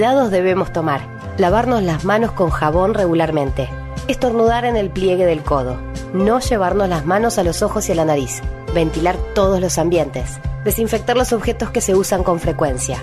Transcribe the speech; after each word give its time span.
Cuidados 0.00 0.30
debemos 0.30 0.72
tomar. 0.72 1.00
Lavarnos 1.38 1.82
las 1.82 2.04
manos 2.04 2.30
con 2.30 2.50
jabón 2.50 2.94
regularmente. 2.94 3.68
Estornudar 4.06 4.64
en 4.64 4.76
el 4.76 4.90
pliegue 4.90 5.26
del 5.26 5.42
codo. 5.42 5.76
No 6.14 6.38
llevarnos 6.38 6.88
las 6.88 7.04
manos 7.04 7.36
a 7.36 7.42
los 7.42 7.62
ojos 7.62 7.88
y 7.88 7.92
a 7.92 7.94
la 7.96 8.04
nariz. 8.04 8.40
Ventilar 8.72 9.16
todos 9.34 9.60
los 9.60 9.76
ambientes. 9.76 10.38
Desinfectar 10.62 11.16
los 11.16 11.32
objetos 11.32 11.70
que 11.70 11.80
se 11.80 11.96
usan 11.96 12.22
con 12.22 12.38
frecuencia. 12.38 13.02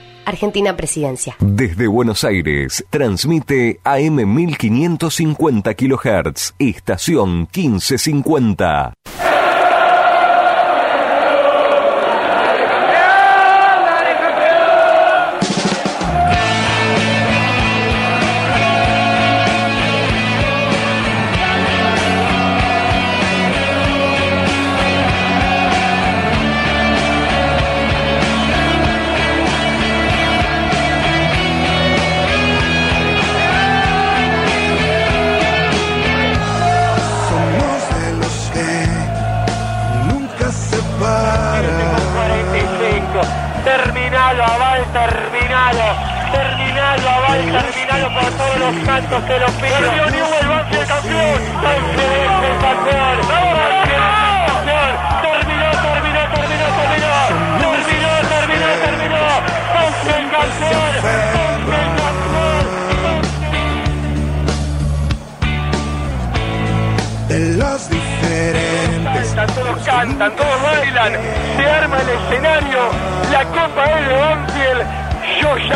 Argentina 0.25 0.75
Presidencia. 0.75 1.35
Desde 1.39 1.87
Buenos 1.87 2.23
Aires, 2.23 2.85
transmite 2.89 3.79
AM 3.83 4.33
1550 4.33 5.73
kHz, 5.73 6.53
estación 6.59 7.47
1550. 7.53 8.93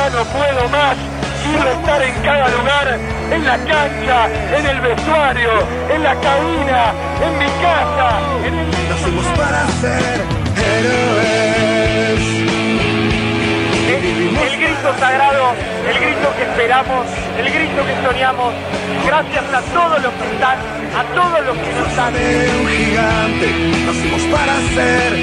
Ya 0.06 0.18
no 0.18 0.24
puedo 0.26 0.70
más, 0.70 0.96
quiero 1.44 1.72
estar 1.72 2.02
en 2.02 2.14
cada 2.22 2.48
lugar, 2.50 3.00
en 3.32 3.46
la 3.46 3.58
cancha, 3.58 4.28
en 4.56 4.66
el 4.66 4.82
vestuario, 4.82 5.52
en 5.94 6.04
la 6.04 6.16
cabina, 6.16 6.94
en 7.26 7.38
mi 7.40 7.46
casa, 7.46 8.20
en 8.46 8.54
el... 8.54 8.68
Nacimos 8.90 9.26
para 9.38 9.68
ser 9.82 10.22
héroes. 10.62 12.20
El, 13.88 13.94
el 14.38 14.58
grito 14.60 14.94
sagrado, 15.00 15.54
el 15.90 16.00
grito 16.00 16.36
que 16.38 16.44
esperamos, 16.44 17.06
el 17.40 17.52
grito 17.52 17.86
que 17.86 17.96
soñamos, 18.08 18.54
gracias 19.06 19.54
a 19.54 19.62
todos 19.74 20.04
los 20.04 20.14
que 20.14 20.26
están, 20.34 20.58
a 20.96 21.04
todos 21.16 21.46
los 21.46 21.58
que 21.58 21.74
no 21.74 21.86
están. 21.88 22.14
Un 22.14 22.68
gigante. 22.68 23.48
Nacimos 23.86 24.22
para 24.24 24.54
ser 24.76 25.14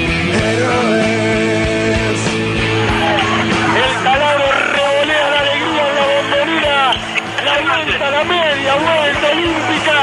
héroes. 0.43 1.53
La 8.03 8.21
media 8.25 8.75
vuelta 8.75 9.27
olímpica. 9.31 9.95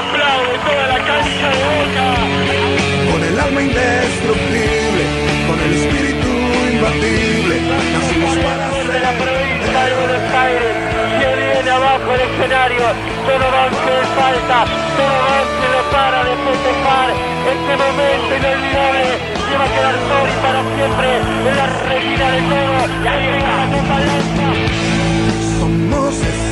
Aplaude 0.00 0.58
toda 0.66 0.86
la 0.88 0.98
cancha 0.98 1.46
de 1.48 1.62
boca. 1.70 2.06
Con 3.12 3.22
el 3.22 3.38
alma 3.38 3.62
indestructible. 3.62 5.02
Con 5.46 5.60
el 5.60 5.72
espíritu 5.78 6.28
imbatible. 6.74 7.54
Nacimos 7.70 8.34
para 8.34 8.66
de 8.82 9.00
la 9.00 9.12
ser 9.14 9.22
provincia 9.22 9.80
de 9.86 9.92
Buenos 9.94 10.34
Aires. 10.42 10.74
Se 11.22 11.30
viene 11.38 11.70
abajo 11.70 12.08
el 12.14 12.20
escenario. 12.20 12.82
Todo 13.22 13.46
avance 13.46 13.90
de 13.94 14.06
falta. 14.18 14.58
Todo 14.98 15.14
avance 15.22 15.66
no 15.70 15.82
para 15.94 16.18
de 16.26 16.34
festejar. 16.34 17.08
Este 17.46 17.72
momento 17.78 18.30
inolvidable. 18.42 19.06
Se 19.46 19.54
va 19.54 19.64
a 19.64 19.70
quedar 19.70 19.96
Sori 20.10 20.34
para 20.42 20.60
siempre. 20.74 21.08
En 21.46 21.56
la 21.56 21.66
reina 21.86 22.26
de 22.34 22.40
todo. 22.50 22.78
La 23.04 23.14
llega 23.22 23.52
la 23.54 23.66
copa 23.70 23.96
blanca. 24.02 24.69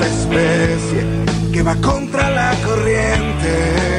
Esa 0.00 0.06
especie 0.06 1.04
que 1.52 1.62
va 1.62 1.74
contra 1.76 2.30
la 2.30 2.54
corriente. 2.64 3.98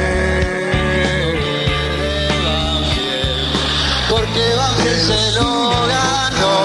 porque 4.08 4.54
Banfield 4.56 4.96
se 4.96 5.32
lo 5.38 5.70
ganó. 5.86 6.56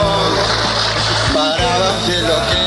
Para 1.33 1.77
Banfield 1.79 2.27
lo 2.27 2.35
que 2.49 2.64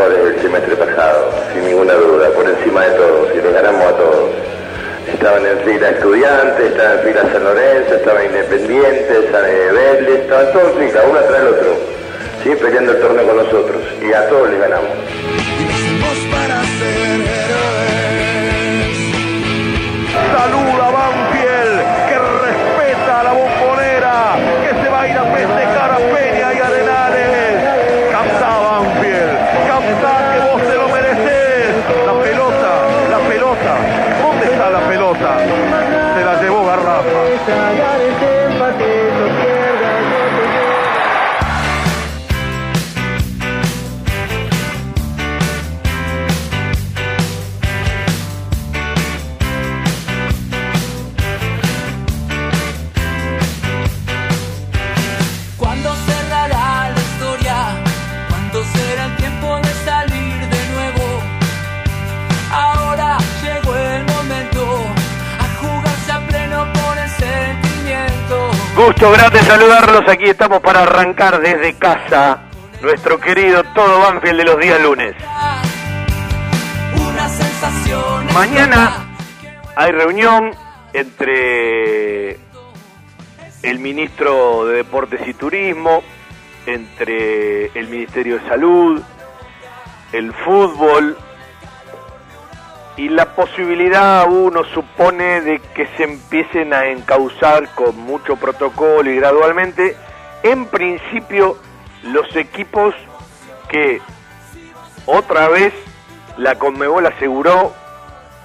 mejores 0.00 0.24
del 0.24 0.42
semestre 0.42 0.76
pasado, 0.76 1.30
sin 1.52 1.64
ninguna 1.64 1.94
duda, 1.94 2.30
por 2.30 2.48
encima 2.48 2.84
de 2.84 2.90
todos, 2.92 3.28
y 3.34 3.42
le 3.42 3.52
ganamos 3.52 3.82
a 3.82 3.96
todos. 3.96 4.30
Estaban 5.06 5.44
en 5.44 5.58
fila 5.60 5.90
estudiantes, 5.90 6.70
estaban 6.70 6.98
en 6.98 7.04
fila 7.04 7.22
San 7.32 7.44
Lorenzo, 7.44 7.94
estaban 7.94 8.24
independientes, 8.24 9.30
San 9.30 9.42
Vélez, 9.42 10.20
estaban 10.20 10.52
todos 10.52 10.76
en 10.76 10.88
fila, 10.88 11.02
uno 11.10 11.20
tras 11.20 11.40
el 11.40 11.48
otro, 11.48 11.76
¿sí? 12.42 12.50
peleando 12.56 12.92
el 12.92 13.00
torneo 13.00 13.26
con 13.26 13.36
nosotros, 13.36 13.82
y 14.00 14.12
a 14.12 14.28
todos 14.28 14.50
les 14.50 14.60
ganamos. 14.60 14.90
Gusto 68.90 69.12
grande 69.12 69.38
saludarlos. 69.44 70.08
Aquí 70.08 70.24
estamos 70.24 70.58
para 70.58 70.82
arrancar 70.82 71.40
desde 71.40 71.74
casa 71.74 72.40
nuestro 72.82 73.20
querido 73.20 73.62
Todo 73.72 74.00
Banfield 74.00 74.38
de 74.38 74.44
los 74.44 74.58
días 74.58 74.82
lunes. 74.82 75.14
Mañana 78.34 79.14
hay 79.76 79.92
reunión 79.92 80.50
entre 80.92 82.40
el 83.62 83.78
ministro 83.78 84.66
de 84.66 84.78
Deportes 84.78 85.20
y 85.24 85.34
Turismo, 85.34 86.02
entre 86.66 87.66
el 87.66 87.86
Ministerio 87.86 88.40
de 88.40 88.48
Salud, 88.48 89.00
el 90.12 90.32
fútbol 90.32 91.16
y 93.00 93.08
la 93.08 93.34
posibilidad 93.34 94.30
uno 94.30 94.62
supone 94.74 95.40
de 95.40 95.58
que 95.74 95.86
se 95.96 96.04
empiecen 96.04 96.74
a 96.74 96.84
encauzar 96.88 97.74
con 97.74 97.98
mucho 97.98 98.36
protocolo 98.36 99.10
y 99.10 99.16
gradualmente, 99.16 99.96
en 100.42 100.66
principio 100.66 101.56
los 102.02 102.36
equipos 102.36 102.94
que 103.70 104.02
otra 105.06 105.48
vez 105.48 105.72
la 106.36 106.56
Conmebol 106.56 107.06
aseguró 107.06 107.72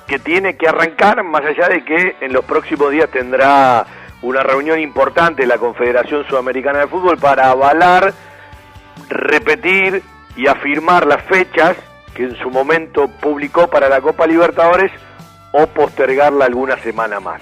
que 0.07 0.19
tiene 0.19 0.55
que 0.55 0.69
arrancar, 0.69 1.21
más 1.23 1.43
allá 1.43 1.67
de 1.67 1.83
que 1.83 2.15
en 2.21 2.31
los 2.31 2.45
próximos 2.45 2.91
días 2.91 3.09
tendrá 3.11 3.85
una 4.21 4.41
reunión 4.41 4.79
importante 4.79 5.45
la 5.45 5.57
Confederación 5.57 6.25
Sudamericana 6.29 6.79
de 6.79 6.87
Fútbol 6.87 7.17
para 7.17 7.49
avalar, 7.49 8.13
repetir 9.09 10.01
y 10.37 10.47
afirmar 10.47 11.05
las 11.05 11.23
fechas 11.23 11.75
que 12.15 12.23
en 12.23 12.35
su 12.37 12.49
momento 12.49 13.07
publicó 13.07 13.67
para 13.67 13.89
la 13.89 14.01
Copa 14.01 14.25
Libertadores 14.25 14.91
o 15.51 15.67
postergarla 15.67 16.45
alguna 16.45 16.77
semana 16.77 17.19
más. 17.19 17.41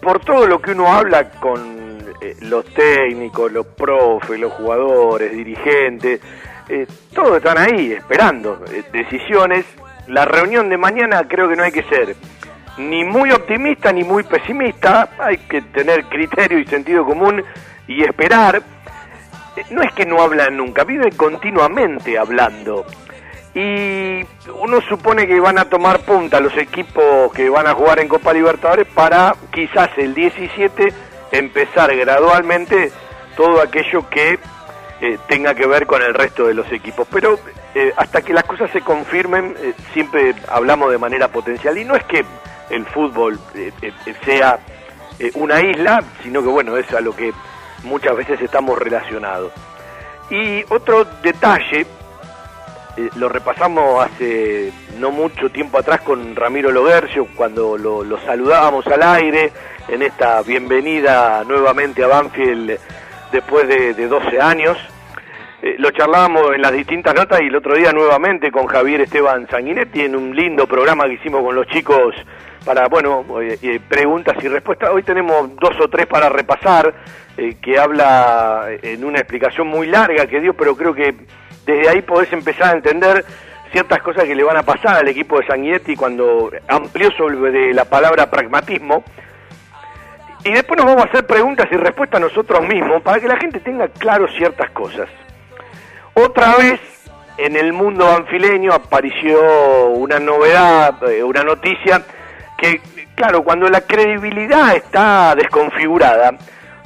Por 0.00 0.20
todo 0.20 0.46
lo 0.46 0.62
que 0.62 0.70
uno 0.70 0.90
habla 0.90 1.30
con 1.32 1.98
eh, 2.22 2.36
los 2.42 2.64
técnicos, 2.66 3.52
los 3.52 3.66
profes, 3.66 4.38
los 4.38 4.52
jugadores, 4.52 5.32
dirigentes, 5.32 6.20
eh, 6.68 6.86
todos 7.12 7.38
están 7.38 7.58
ahí 7.58 7.92
esperando 7.92 8.64
eh, 8.72 8.84
decisiones. 8.92 9.66
La 10.06 10.24
reunión 10.24 10.70
de 10.70 10.78
mañana 10.78 11.26
creo 11.28 11.48
que 11.48 11.56
no 11.56 11.64
hay 11.64 11.72
que 11.72 11.82
ser 11.82 12.16
ni 12.78 13.04
muy 13.04 13.32
optimista 13.32 13.92
ni 13.92 14.04
muy 14.04 14.22
pesimista, 14.22 15.10
hay 15.18 15.38
que 15.38 15.62
tener 15.62 16.04
criterio 16.04 16.58
y 16.58 16.66
sentido 16.66 17.04
común 17.04 17.44
y 17.86 18.04
esperar. 18.04 18.62
No 19.70 19.82
es 19.82 19.92
que 19.92 20.06
no 20.06 20.22
hablan 20.22 20.56
nunca, 20.56 20.84
viven 20.84 21.10
continuamente 21.16 22.16
hablando. 22.16 22.86
Y 23.58 24.24
uno 24.54 24.80
supone 24.82 25.26
que 25.26 25.40
van 25.40 25.58
a 25.58 25.64
tomar 25.64 25.98
punta 26.02 26.38
los 26.38 26.56
equipos 26.56 27.32
que 27.32 27.50
van 27.50 27.66
a 27.66 27.74
jugar 27.74 27.98
en 27.98 28.06
Copa 28.06 28.32
Libertadores 28.32 28.86
para 28.86 29.34
quizás 29.52 29.90
el 29.96 30.14
17 30.14 30.92
empezar 31.32 31.92
gradualmente 31.96 32.92
todo 33.36 33.60
aquello 33.60 34.08
que 34.08 34.38
eh, 35.00 35.18
tenga 35.26 35.56
que 35.56 35.66
ver 35.66 35.88
con 35.88 36.02
el 36.02 36.14
resto 36.14 36.46
de 36.46 36.54
los 36.54 36.70
equipos. 36.70 37.08
Pero 37.10 37.36
eh, 37.74 37.92
hasta 37.96 38.22
que 38.22 38.32
las 38.32 38.44
cosas 38.44 38.70
se 38.70 38.80
confirmen, 38.80 39.56
eh, 39.58 39.74
siempre 39.92 40.36
hablamos 40.46 40.92
de 40.92 40.98
manera 40.98 41.26
potencial. 41.26 41.76
Y 41.78 41.84
no 41.84 41.96
es 41.96 42.04
que 42.04 42.24
el 42.70 42.86
fútbol 42.86 43.40
sea 44.24 44.60
una 45.34 45.60
isla, 45.62 46.04
sino 46.22 46.42
que 46.42 46.48
bueno, 46.48 46.76
es 46.76 46.92
a 46.94 47.00
lo 47.00 47.16
que 47.16 47.32
muchas 47.82 48.16
veces 48.16 48.40
estamos 48.40 48.78
relacionados. 48.78 49.50
Y 50.30 50.62
otro 50.68 51.04
detalle, 51.24 51.86
eh, 52.98 53.10
lo 53.16 53.28
repasamos 53.28 54.04
hace 54.04 54.72
no 54.98 55.12
mucho 55.12 55.50
tiempo 55.50 55.78
atrás 55.78 56.00
con 56.00 56.34
Ramiro 56.34 56.72
Logercio, 56.72 57.28
cuando 57.36 57.78
lo, 57.78 58.04
saludábamos 58.26 58.84
al 58.88 59.02
aire 59.02 59.52
en 59.86 60.02
esta 60.02 60.42
bienvenida 60.42 61.44
nuevamente 61.44 62.02
a 62.02 62.08
Banfield 62.08 62.76
después 63.30 63.68
de, 63.68 63.94
de 63.94 64.08
12 64.08 64.40
años. 64.40 64.76
Eh, 65.60 65.76
lo 65.78 65.90
charlábamos 65.90 66.54
en 66.54 66.62
las 66.62 66.72
distintas 66.72 67.14
notas 67.14 67.40
y 67.40 67.46
el 67.46 67.54
otro 67.54 67.76
día 67.76 67.92
nuevamente 67.92 68.50
con 68.50 68.66
Javier 68.66 69.02
Esteban 69.02 69.48
Sanguinetti 69.48 70.02
en 70.02 70.14
un 70.14 70.34
lindo 70.34 70.68
programa 70.68 71.04
que 71.06 71.14
hicimos 71.14 71.42
con 71.42 71.54
los 71.54 71.66
chicos 71.66 72.14
para, 72.64 72.88
bueno, 72.88 73.24
eh, 73.40 73.58
eh, 73.62 73.80
preguntas 73.88 74.36
y 74.42 74.48
respuestas. 74.48 74.90
Hoy 74.90 75.02
tenemos 75.02 75.54
dos 75.56 75.74
o 75.80 75.88
tres 75.88 76.06
para 76.06 76.28
repasar, 76.28 76.94
que 77.62 77.78
habla 77.78 78.66
en 78.82 79.04
una 79.04 79.20
explicación 79.20 79.68
muy 79.68 79.86
larga 79.86 80.26
que 80.26 80.40
dio, 80.40 80.54
pero 80.54 80.76
creo 80.76 80.92
que 80.92 81.14
desde 81.68 81.90
ahí 81.90 82.00
podés 82.00 82.32
empezar 82.32 82.70
a 82.70 82.76
entender 82.76 83.26
ciertas 83.70 84.00
cosas 84.00 84.24
que 84.24 84.34
le 84.34 84.42
van 84.42 84.56
a 84.56 84.62
pasar 84.62 84.96
al 84.96 85.08
equipo 85.08 85.38
de 85.38 85.46
Sanguinetti 85.46 85.96
cuando 85.96 86.50
amplió 86.66 87.10
sobre 87.10 87.74
la 87.74 87.84
palabra 87.84 88.30
pragmatismo. 88.30 89.04
Y 90.44 90.52
después 90.52 90.78
nos 90.78 90.86
vamos 90.86 91.04
a 91.04 91.08
hacer 91.10 91.26
preguntas 91.26 91.68
y 91.70 91.76
respuestas 91.76 92.22
nosotros 92.22 92.66
mismos 92.66 93.02
para 93.02 93.20
que 93.20 93.28
la 93.28 93.36
gente 93.36 93.60
tenga 93.60 93.86
claro 93.88 94.26
ciertas 94.38 94.70
cosas. 94.70 95.10
Otra 96.14 96.56
vez 96.56 96.80
en 97.36 97.54
el 97.54 97.74
mundo 97.74 98.06
banfileño 98.06 98.72
apareció 98.72 99.88
una 99.88 100.18
novedad, 100.18 101.02
eh, 101.10 101.22
una 101.22 101.42
noticia 101.42 102.02
que, 102.56 102.80
claro, 103.14 103.44
cuando 103.44 103.68
la 103.68 103.82
credibilidad 103.82 104.74
está 104.74 105.34
desconfigurada, 105.34 106.38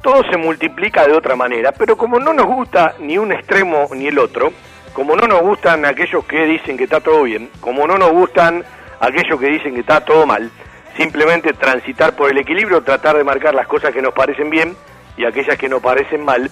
todo 0.02 0.24
se 0.28 0.36
multiplica 0.36 1.06
de 1.06 1.12
otra 1.12 1.36
manera, 1.36 1.70
pero 1.70 1.96
como 1.96 2.18
no 2.18 2.32
nos 2.32 2.46
gusta 2.46 2.96
ni 2.98 3.16
un 3.16 3.30
extremo 3.30 3.86
ni 3.94 4.08
el 4.08 4.18
otro, 4.18 4.52
como 4.92 5.16
no 5.16 5.26
nos 5.26 5.40
gustan 5.40 5.84
aquellos 5.84 6.24
que 6.24 6.44
dicen 6.46 6.76
que 6.76 6.84
está 6.84 7.00
todo 7.00 7.22
bien, 7.22 7.50
como 7.60 7.86
no 7.86 7.96
nos 7.96 8.10
gustan 8.10 8.64
aquellos 9.00 9.38
que 9.40 9.46
dicen 9.46 9.74
que 9.74 9.80
está 9.80 10.04
todo 10.04 10.26
mal, 10.26 10.50
simplemente 10.96 11.52
transitar 11.54 12.14
por 12.14 12.30
el 12.30 12.38
equilibrio, 12.38 12.82
tratar 12.82 13.16
de 13.16 13.24
marcar 13.24 13.54
las 13.54 13.66
cosas 13.66 13.92
que 13.92 14.02
nos 14.02 14.12
parecen 14.12 14.50
bien 14.50 14.76
y 15.16 15.24
aquellas 15.24 15.58
que 15.58 15.68
nos 15.68 15.82
parecen 15.82 16.24
mal. 16.24 16.50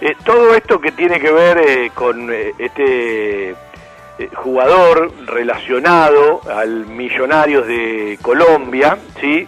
Eh, 0.00 0.14
todo 0.24 0.54
esto 0.54 0.80
que 0.80 0.92
tiene 0.92 1.20
que 1.20 1.30
ver 1.30 1.58
eh, 1.58 1.90
con 1.94 2.32
eh, 2.32 2.52
este 2.58 3.54
jugador 4.34 5.12
relacionado 5.26 6.40
al 6.50 6.86
Millonarios 6.86 7.66
de 7.66 8.18
Colombia, 8.20 8.98
¿sí? 9.20 9.46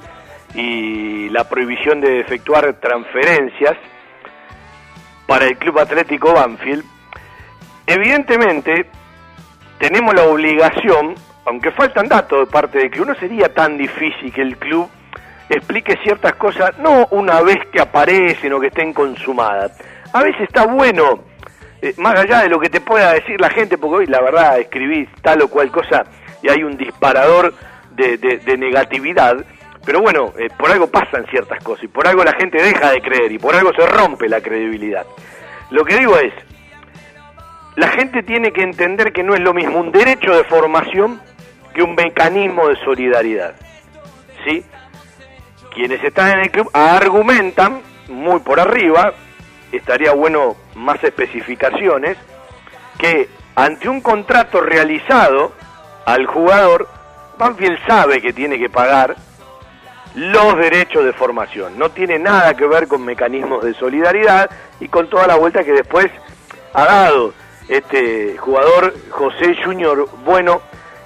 Y 0.54 1.28
la 1.30 1.48
prohibición 1.48 2.00
de 2.00 2.20
efectuar 2.20 2.74
transferencias 2.80 3.76
para 5.26 5.46
el 5.46 5.56
Club 5.56 5.78
Atlético 5.78 6.32
Banfield. 6.32 6.84
Evidentemente, 7.86 8.86
tenemos 9.78 10.14
la 10.14 10.24
obligación, 10.24 11.14
aunque 11.46 11.70
faltan 11.72 12.08
datos 12.08 12.46
de 12.46 12.46
parte 12.52 12.78
de 12.78 12.90
que 12.90 13.00
uno 13.02 13.14
sería 13.16 13.52
tan 13.52 13.76
difícil 13.76 14.32
que 14.32 14.42
el 14.42 14.56
club 14.56 14.88
explique 15.48 15.98
ciertas 16.02 16.34
cosas, 16.36 16.78
no 16.78 17.06
una 17.10 17.40
vez 17.42 17.58
que 17.72 17.80
aparecen 17.80 18.52
o 18.52 18.60
que 18.60 18.68
estén 18.68 18.92
consumadas. 18.92 19.72
A 20.12 20.22
veces 20.22 20.42
está 20.42 20.66
bueno, 20.66 21.24
eh, 21.82 21.94
más 21.98 22.14
allá 22.18 22.42
de 22.42 22.48
lo 22.48 22.60
que 22.60 22.70
te 22.70 22.80
pueda 22.80 23.12
decir 23.12 23.40
la 23.40 23.50
gente, 23.50 23.76
porque 23.76 23.96
hoy 23.96 24.06
la 24.06 24.20
verdad 24.20 24.58
escribís 24.60 25.08
tal 25.20 25.42
o 25.42 25.48
cual 25.48 25.70
cosa 25.70 26.04
y 26.42 26.48
hay 26.48 26.62
un 26.62 26.76
disparador 26.76 27.52
de, 27.90 28.16
de- 28.16 28.56
negatividad, 28.56 29.44
pero 29.84 30.00
bueno, 30.00 30.32
eh, 30.38 30.48
por 30.56 30.70
algo 30.70 30.86
pasan 30.86 31.26
ciertas 31.30 31.62
cosas 31.62 31.84
y 31.84 31.88
por 31.88 32.06
algo 32.06 32.24
la 32.24 32.32
gente 32.34 32.62
deja 32.62 32.90
de 32.90 33.02
creer 33.02 33.32
y 33.32 33.38
por 33.38 33.54
algo 33.54 33.72
se 33.74 33.84
rompe 33.86 34.28
la 34.28 34.40
credibilidad. 34.40 35.04
Lo 35.70 35.84
que 35.84 35.98
digo 35.98 36.16
es, 36.18 36.32
la 37.76 37.88
gente 37.88 38.22
tiene 38.22 38.52
que 38.52 38.62
entender 38.62 39.12
que 39.12 39.22
no 39.22 39.34
es 39.34 39.40
lo 39.40 39.54
mismo 39.54 39.78
un 39.78 39.92
derecho 39.92 40.34
de 40.34 40.44
formación 40.44 41.20
que 41.74 41.82
un 41.82 41.94
mecanismo 41.94 42.68
de 42.68 42.76
solidaridad. 42.84 43.54
¿Sí? 44.44 44.64
Quienes 45.74 46.04
están 46.04 46.32
en 46.32 46.40
el 46.40 46.50
club 46.50 46.68
argumentan 46.72 47.80
muy 48.08 48.40
por 48.40 48.60
arriba, 48.60 49.14
estaría 49.70 50.12
bueno 50.12 50.56
más 50.74 51.02
especificaciones, 51.02 52.18
que 52.98 53.28
ante 53.54 53.88
un 53.88 54.00
contrato 54.02 54.60
realizado 54.60 55.52
al 56.04 56.26
jugador, 56.26 56.88
Banfield 57.38 57.78
sabe 57.86 58.20
que 58.20 58.32
tiene 58.32 58.58
que 58.58 58.68
pagar 58.68 59.16
los 60.14 60.58
derechos 60.58 61.04
de 61.04 61.12
formación. 61.14 61.78
No 61.78 61.90
tiene 61.90 62.18
nada 62.18 62.54
que 62.54 62.66
ver 62.66 62.86
con 62.86 63.02
mecanismos 63.02 63.64
de 63.64 63.72
solidaridad 63.74 64.50
y 64.78 64.88
con 64.88 65.08
toda 65.08 65.26
la 65.26 65.36
vuelta 65.36 65.64
que 65.64 65.72
después 65.72 66.10
ha 66.74 66.84
dado 66.84 67.32
este 67.68 68.36
jugador 68.38 68.94
José 69.10 69.56
Junior 69.64 70.08
Bueno, 70.24 70.60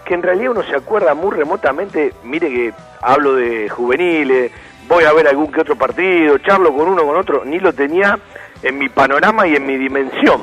que 0.05 0.15
en 0.15 0.23
realidad 0.23 0.53
uno 0.53 0.63
se 0.63 0.77
acuerda 0.77 1.15
muy 1.15 1.35
remotamente, 1.35 2.13
mire 2.25 2.49
que 2.49 2.73
hablo 3.03 3.35
de 3.35 3.69
juveniles, 3.69 4.53
voy 4.89 5.05
a 5.05 5.13
ver 5.13 5.29
algún 5.29 5.51
que 5.51 5.61
otro 5.61 5.77
partido, 5.77 6.39
charlo 6.39 6.73
con 6.75 6.89
uno 6.89 7.05
con 7.05 7.17
otro, 7.17 7.45
ni 7.45 7.59
lo 7.59 7.73
tenía 7.73 8.19
en 8.63 8.79
mi 8.79 8.89
panorama 8.89 9.47
y 9.47 9.57
en 9.57 9.67
mi 9.67 9.77
dimensión. 9.77 10.43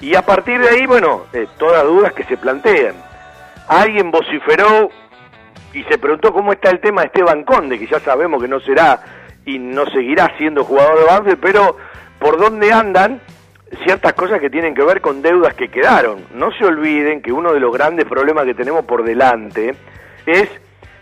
Y 0.00 0.14
a 0.14 0.22
partir 0.22 0.60
de 0.60 0.68
ahí, 0.68 0.86
bueno, 0.86 1.24
eh, 1.32 1.46
todas 1.58 1.84
dudas 1.84 2.12
que 2.12 2.24
se 2.24 2.36
plantean. 2.36 2.94
Alguien 3.68 4.10
vociferó 4.10 4.90
y 5.72 5.82
se 5.84 5.98
preguntó 5.98 6.32
cómo 6.32 6.52
está 6.52 6.70
el 6.70 6.80
tema 6.80 7.00
de 7.00 7.06
Esteban 7.06 7.44
Conde, 7.44 7.78
que 7.78 7.86
ya 7.86 8.00
sabemos 8.00 8.42
que 8.42 8.48
no 8.48 8.60
será 8.60 9.00
y 9.46 9.58
no 9.58 9.86
seguirá 9.86 10.32
siendo 10.36 10.64
jugador 10.64 10.98
de 10.98 11.04
Banfield, 11.04 11.38
pero 11.40 11.76
por 12.18 12.38
dónde 12.38 12.72
andan 12.72 13.20
ciertas 13.82 14.12
cosas 14.14 14.40
que 14.40 14.50
tienen 14.50 14.74
que 14.74 14.82
ver 14.82 15.00
con 15.00 15.22
deudas 15.22 15.54
que 15.54 15.68
quedaron. 15.68 16.26
No 16.34 16.52
se 16.52 16.64
olviden 16.64 17.22
que 17.22 17.32
uno 17.32 17.52
de 17.52 17.60
los 17.60 17.72
grandes 17.72 18.04
problemas 18.06 18.44
que 18.44 18.54
tenemos 18.54 18.84
por 18.84 19.04
delante 19.04 19.74
es 20.26 20.48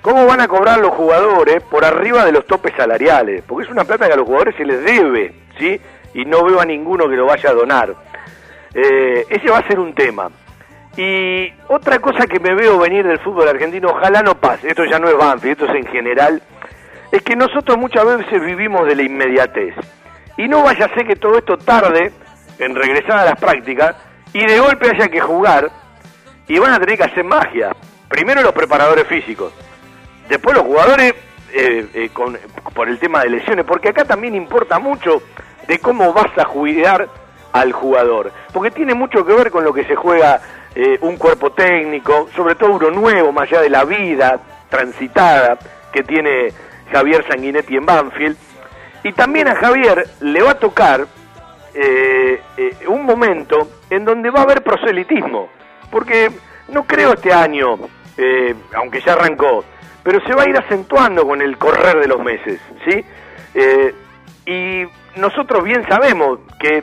cómo 0.00 0.26
van 0.26 0.40
a 0.40 0.48
cobrar 0.48 0.78
los 0.78 0.90
jugadores 0.90 1.62
por 1.64 1.84
arriba 1.84 2.24
de 2.24 2.32
los 2.32 2.46
topes 2.46 2.72
salariales, 2.76 3.42
porque 3.46 3.64
es 3.64 3.70
una 3.70 3.84
plata 3.84 4.06
que 4.06 4.12
a 4.12 4.16
los 4.16 4.26
jugadores 4.26 4.56
se 4.56 4.64
les 4.64 4.84
debe, 4.84 5.34
¿sí? 5.58 5.80
Y 6.14 6.24
no 6.24 6.44
veo 6.44 6.60
a 6.60 6.64
ninguno 6.64 7.08
que 7.08 7.16
lo 7.16 7.26
vaya 7.26 7.50
a 7.50 7.54
donar. 7.54 7.94
Eh, 8.74 9.26
ese 9.28 9.50
va 9.50 9.58
a 9.58 9.66
ser 9.66 9.78
un 9.78 9.94
tema. 9.94 10.30
Y 10.96 11.50
otra 11.68 12.00
cosa 12.00 12.26
que 12.26 12.38
me 12.38 12.54
veo 12.54 12.78
venir 12.78 13.06
del 13.06 13.18
fútbol 13.18 13.48
argentino, 13.48 13.88
ojalá 13.90 14.22
no 14.22 14.34
pase, 14.34 14.68
esto 14.68 14.84
ya 14.84 14.98
no 14.98 15.08
es 15.08 15.16
Banfield, 15.16 15.52
esto 15.52 15.72
es 15.72 15.76
en 15.76 15.86
general, 15.90 16.42
es 17.10 17.22
que 17.22 17.34
nosotros 17.34 17.78
muchas 17.78 18.04
veces 18.04 18.44
vivimos 18.44 18.86
de 18.86 18.96
la 18.96 19.02
inmediatez. 19.02 19.74
Y 20.36 20.48
no 20.48 20.62
vaya 20.62 20.86
a 20.86 20.94
ser 20.94 21.06
que 21.06 21.16
todo 21.16 21.38
esto 21.38 21.56
tarde 21.56 22.12
en 22.58 22.74
regresar 22.74 23.18
a 23.18 23.24
las 23.24 23.40
prácticas 23.40 23.96
y 24.32 24.46
de 24.46 24.58
golpe 24.58 24.90
haya 24.90 25.08
que 25.08 25.20
jugar 25.20 25.70
y 26.48 26.58
van 26.58 26.72
a 26.72 26.80
tener 26.80 26.96
que 26.96 27.04
hacer 27.04 27.24
magia. 27.24 27.74
Primero 28.08 28.42
los 28.42 28.52
preparadores 28.52 29.06
físicos, 29.06 29.52
después 30.28 30.56
los 30.56 30.64
jugadores 30.64 31.14
eh, 31.52 31.86
eh, 31.94 32.10
con, 32.12 32.38
por 32.74 32.88
el 32.88 32.98
tema 32.98 33.22
de 33.22 33.30
lesiones, 33.30 33.64
porque 33.64 33.90
acá 33.90 34.04
también 34.04 34.34
importa 34.34 34.78
mucho 34.78 35.22
de 35.66 35.78
cómo 35.78 36.12
vas 36.12 36.36
a 36.36 36.44
cuidar 36.44 37.08
al 37.52 37.72
jugador, 37.72 38.32
porque 38.52 38.70
tiene 38.70 38.94
mucho 38.94 39.24
que 39.24 39.34
ver 39.34 39.50
con 39.50 39.64
lo 39.64 39.72
que 39.72 39.84
se 39.84 39.94
juega 39.94 40.40
eh, 40.74 40.98
un 41.02 41.16
cuerpo 41.16 41.52
técnico, 41.52 42.28
sobre 42.34 42.54
todo 42.54 42.72
uno 42.72 42.90
nuevo, 42.90 43.32
más 43.32 43.50
allá 43.50 43.60
de 43.60 43.68
la 43.68 43.84
vida 43.84 44.40
transitada 44.70 45.58
que 45.92 46.02
tiene 46.02 46.48
Javier 46.90 47.24
Sanguinetti 47.28 47.76
en 47.76 47.84
Banfield. 47.84 48.36
Y 49.04 49.12
también 49.12 49.48
a 49.48 49.54
Javier 49.54 50.06
le 50.20 50.42
va 50.42 50.52
a 50.52 50.58
tocar 50.58 51.06
eh, 51.74 52.40
eh, 52.56 52.76
un 52.86 53.04
momento 53.04 53.68
en 53.88 54.04
donde 54.04 54.30
va 54.30 54.40
a 54.40 54.42
haber 54.42 54.62
proselitismo, 54.62 55.48
porque 55.90 56.30
no 56.68 56.84
creo 56.84 57.14
este 57.14 57.32
año, 57.32 57.78
eh, 58.16 58.54
aunque 58.76 59.00
ya 59.00 59.14
arrancó, 59.14 59.64
pero 60.02 60.20
se 60.26 60.34
va 60.34 60.42
a 60.42 60.48
ir 60.48 60.56
acentuando 60.56 61.26
con 61.26 61.40
el 61.40 61.56
correr 61.56 62.00
de 62.00 62.08
los 62.08 62.22
meses, 62.22 62.60
¿sí? 62.84 63.04
Y 64.44 64.84
nosotros 65.16 65.62
bien 65.62 65.86
sabemos 65.88 66.40
que 66.58 66.82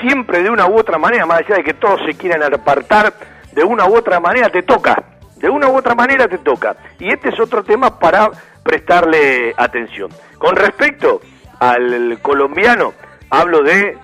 siempre 0.00 0.42
de 0.42 0.50
una 0.50 0.66
u 0.66 0.78
otra 0.78 0.98
manera, 0.98 1.26
más 1.26 1.40
allá 1.40 1.56
de 1.56 1.64
que 1.64 1.74
todos 1.74 2.00
se 2.06 2.14
quieran 2.14 2.42
apartar, 2.42 3.14
de 3.52 3.64
una 3.64 3.86
u 3.86 3.96
otra 3.96 4.20
manera 4.20 4.50
te 4.50 4.62
toca, 4.62 5.02
de 5.36 5.48
una 5.48 5.68
u 5.68 5.76
otra 5.76 5.94
manera 5.94 6.28
te 6.28 6.38
toca. 6.38 6.76
Y 6.98 7.12
este 7.12 7.30
es 7.30 7.40
otro 7.40 7.64
tema 7.64 7.98
para 7.98 8.30
prestarle 8.62 9.54
atención. 9.56 10.10
Con 10.38 10.54
respecto 10.56 11.20
al 11.58 12.18
colombiano, 12.20 12.92
hablo 13.30 13.62
de 13.62 13.96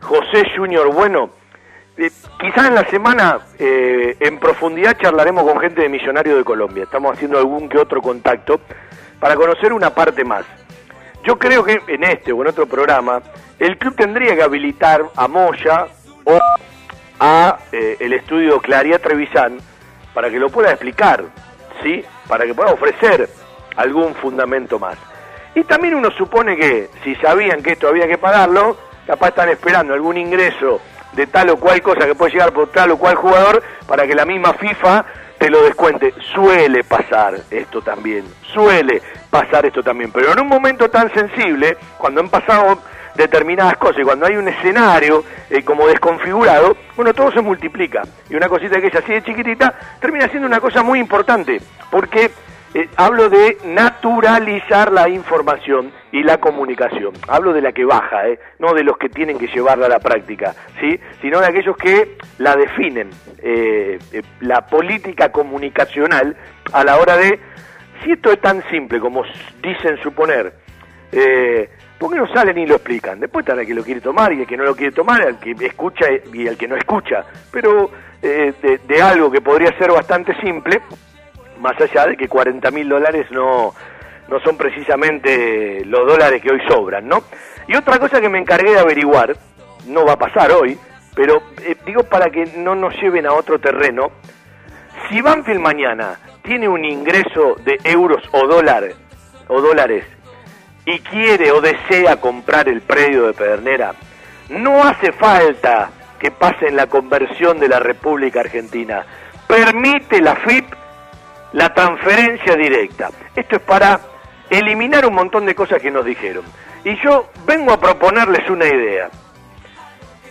José 0.00 0.46
Junior 0.56 0.92
Bueno. 0.92 1.30
Eh, 1.96 2.10
quizás 2.38 2.68
en 2.68 2.74
la 2.74 2.84
semana 2.84 3.40
eh, 3.58 4.16
en 4.20 4.38
profundidad 4.38 4.96
charlaremos 4.98 5.44
con 5.44 5.60
gente 5.60 5.82
de 5.82 5.88
Millonario 5.88 6.36
de 6.36 6.44
Colombia. 6.44 6.84
Estamos 6.84 7.12
haciendo 7.12 7.38
algún 7.38 7.68
que 7.68 7.78
otro 7.78 8.00
contacto 8.00 8.60
para 9.18 9.36
conocer 9.36 9.72
una 9.72 9.90
parte 9.90 10.24
más. 10.24 10.44
Yo 11.24 11.38
creo 11.38 11.62
que 11.62 11.82
en 11.86 12.04
este 12.04 12.32
o 12.32 12.40
en 12.40 12.48
otro 12.48 12.66
programa 12.66 13.20
el 13.58 13.76
club 13.76 13.94
tendría 13.94 14.34
que 14.34 14.42
habilitar 14.42 15.04
a 15.14 15.28
Moya 15.28 15.86
o 16.24 16.38
a 17.18 17.58
eh, 17.70 17.96
el 18.00 18.14
estudio 18.14 18.60
Claría 18.60 18.98
Trevisan 18.98 19.58
para 20.14 20.30
que 20.30 20.38
lo 20.38 20.48
pueda 20.48 20.70
explicar, 20.70 21.24
¿sí? 21.82 22.02
Para 22.26 22.46
que 22.46 22.54
pueda 22.54 22.72
ofrecer 22.72 23.28
algún 23.76 24.14
fundamento 24.14 24.78
más. 24.78 24.96
Y 25.54 25.64
también 25.64 25.94
uno 25.94 26.10
supone 26.12 26.56
que 26.56 26.88
si 27.04 27.14
sabían 27.16 27.62
que 27.62 27.72
esto 27.72 27.88
había 27.88 28.08
que 28.08 28.16
pagarlo, 28.16 28.76
capaz 29.10 29.30
están 29.30 29.48
esperando 29.48 29.92
algún 29.92 30.16
ingreso 30.16 30.80
de 31.14 31.26
tal 31.26 31.50
o 31.50 31.56
cual 31.56 31.82
cosa 31.82 32.06
que 32.06 32.14
puede 32.14 32.30
llegar 32.30 32.52
por 32.52 32.70
tal 32.70 32.92
o 32.92 32.96
cual 32.96 33.16
jugador 33.16 33.60
para 33.88 34.06
que 34.06 34.14
la 34.14 34.24
misma 34.24 34.52
FIFA 34.52 35.04
te 35.36 35.50
lo 35.50 35.64
descuente. 35.64 36.14
Suele 36.32 36.84
pasar 36.84 37.34
esto 37.50 37.82
también, 37.82 38.24
suele 38.54 39.02
pasar 39.28 39.66
esto 39.66 39.82
también, 39.82 40.12
pero 40.12 40.32
en 40.32 40.38
un 40.38 40.46
momento 40.46 40.88
tan 40.88 41.12
sensible, 41.12 41.76
cuando 41.98 42.20
han 42.20 42.28
pasado 42.28 42.78
determinadas 43.16 43.76
cosas 43.78 43.98
y 43.98 44.04
cuando 44.04 44.26
hay 44.26 44.36
un 44.36 44.46
escenario 44.46 45.24
eh, 45.50 45.64
como 45.64 45.88
desconfigurado, 45.88 46.76
bueno, 46.94 47.12
todo 47.12 47.32
se 47.32 47.40
multiplica. 47.40 48.02
Y 48.28 48.36
una 48.36 48.48
cosita 48.48 48.80
que 48.80 48.86
es 48.86 48.94
así 48.94 49.12
de 49.12 49.24
chiquitita 49.24 49.74
termina 50.00 50.28
siendo 50.28 50.46
una 50.46 50.60
cosa 50.60 50.84
muy 50.84 51.00
importante, 51.00 51.60
porque 51.90 52.30
eh, 52.72 52.88
hablo 52.96 53.28
de 53.28 53.58
naturalizar 53.64 54.92
la 54.92 55.08
información 55.08 55.92
y 56.12 56.22
la 56.22 56.38
comunicación. 56.38 57.14
Hablo 57.26 57.52
de 57.52 57.62
la 57.62 57.72
que 57.72 57.84
baja, 57.84 58.28
¿eh? 58.28 58.38
no 58.58 58.74
de 58.74 58.84
los 58.84 58.96
que 58.96 59.08
tienen 59.08 59.38
que 59.38 59.48
llevarla 59.48 59.86
a 59.86 59.88
la 59.88 59.98
práctica, 59.98 60.54
¿sí? 60.80 60.98
sino 61.20 61.40
de 61.40 61.46
aquellos 61.46 61.76
que 61.76 62.16
la 62.38 62.54
definen, 62.54 63.10
eh, 63.42 63.98
eh, 64.12 64.22
la 64.40 64.66
política 64.66 65.32
comunicacional 65.32 66.36
a 66.72 66.84
la 66.84 66.98
hora 66.98 67.16
de, 67.16 67.40
si 68.04 68.12
esto 68.12 68.30
es 68.32 68.40
tan 68.40 68.62
simple 68.70 69.00
como 69.00 69.24
dicen 69.62 70.00
suponer, 70.02 70.54
eh, 71.10 71.68
¿por 71.98 72.12
qué 72.12 72.18
no 72.18 72.32
salen 72.32 72.56
y 72.56 72.66
lo 72.66 72.76
explican? 72.76 73.18
Después 73.18 73.44
está 73.46 73.60
el 73.60 73.66
que 73.66 73.74
lo 73.74 73.82
quiere 73.82 74.00
tomar 74.00 74.32
y 74.32 74.42
el 74.42 74.46
que 74.46 74.56
no 74.56 74.64
lo 74.64 74.76
quiere 74.76 74.92
tomar, 74.92 75.22
el 75.22 75.38
que 75.38 75.56
escucha 75.66 76.06
y 76.32 76.46
el 76.46 76.56
que 76.56 76.68
no 76.68 76.76
escucha, 76.76 77.24
pero 77.50 77.90
de, 78.22 78.80
de 78.86 79.02
algo 79.02 79.30
que 79.30 79.40
podría 79.40 79.76
ser 79.78 79.90
bastante 79.90 80.38
simple, 80.40 80.80
más 81.60 81.80
allá 81.80 82.06
de 82.06 82.16
que 82.16 82.28
40 82.28 82.70
mil 82.70 82.88
dólares 82.88 83.26
no, 83.30 83.74
no 84.28 84.40
son 84.40 84.56
precisamente 84.56 85.84
los 85.84 86.06
dólares 86.06 86.42
que 86.42 86.50
hoy 86.50 86.60
sobran, 86.68 87.06
¿no? 87.06 87.22
Y 87.68 87.76
otra 87.76 87.98
cosa 87.98 88.20
que 88.20 88.28
me 88.28 88.38
encargué 88.38 88.72
de 88.72 88.80
averiguar, 88.80 89.36
no 89.86 90.04
va 90.04 90.14
a 90.14 90.18
pasar 90.18 90.50
hoy, 90.52 90.78
pero 91.14 91.42
eh, 91.62 91.76
digo 91.84 92.04
para 92.04 92.30
que 92.30 92.46
no 92.56 92.74
nos 92.74 92.94
lleven 93.00 93.26
a 93.26 93.32
otro 93.32 93.58
terreno, 93.58 94.10
si 95.08 95.20
Banfield 95.20 95.60
mañana 95.60 96.18
tiene 96.42 96.68
un 96.68 96.84
ingreso 96.84 97.56
de 97.64 97.78
euros 97.84 98.22
o 98.32 98.46
dólares, 98.46 98.96
o 99.48 99.60
dólares 99.60 100.04
y 100.86 100.98
quiere 101.00 101.52
o 101.52 101.60
desea 101.60 102.16
comprar 102.16 102.68
el 102.68 102.80
predio 102.80 103.26
de 103.26 103.34
Pedernera, 103.34 103.94
no 104.48 104.82
hace 104.82 105.12
falta 105.12 105.90
que 106.18 106.30
pase 106.30 106.68
en 106.68 106.76
la 106.76 106.86
conversión 106.86 107.58
de 107.58 107.68
la 107.68 107.80
República 107.80 108.40
Argentina. 108.40 109.04
Permite 109.46 110.20
la 110.20 110.36
FIP 110.36 110.79
la 111.52 111.72
transferencia 111.74 112.56
directa. 112.56 113.10
Esto 113.34 113.56
es 113.56 113.62
para 113.62 114.00
eliminar 114.48 115.06
un 115.06 115.14
montón 115.14 115.46
de 115.46 115.54
cosas 115.54 115.80
que 115.80 115.90
nos 115.90 116.04
dijeron. 116.04 116.44
Y 116.84 116.96
yo 117.02 117.30
vengo 117.46 117.72
a 117.72 117.80
proponerles 117.80 118.48
una 118.50 118.66
idea. 118.66 119.10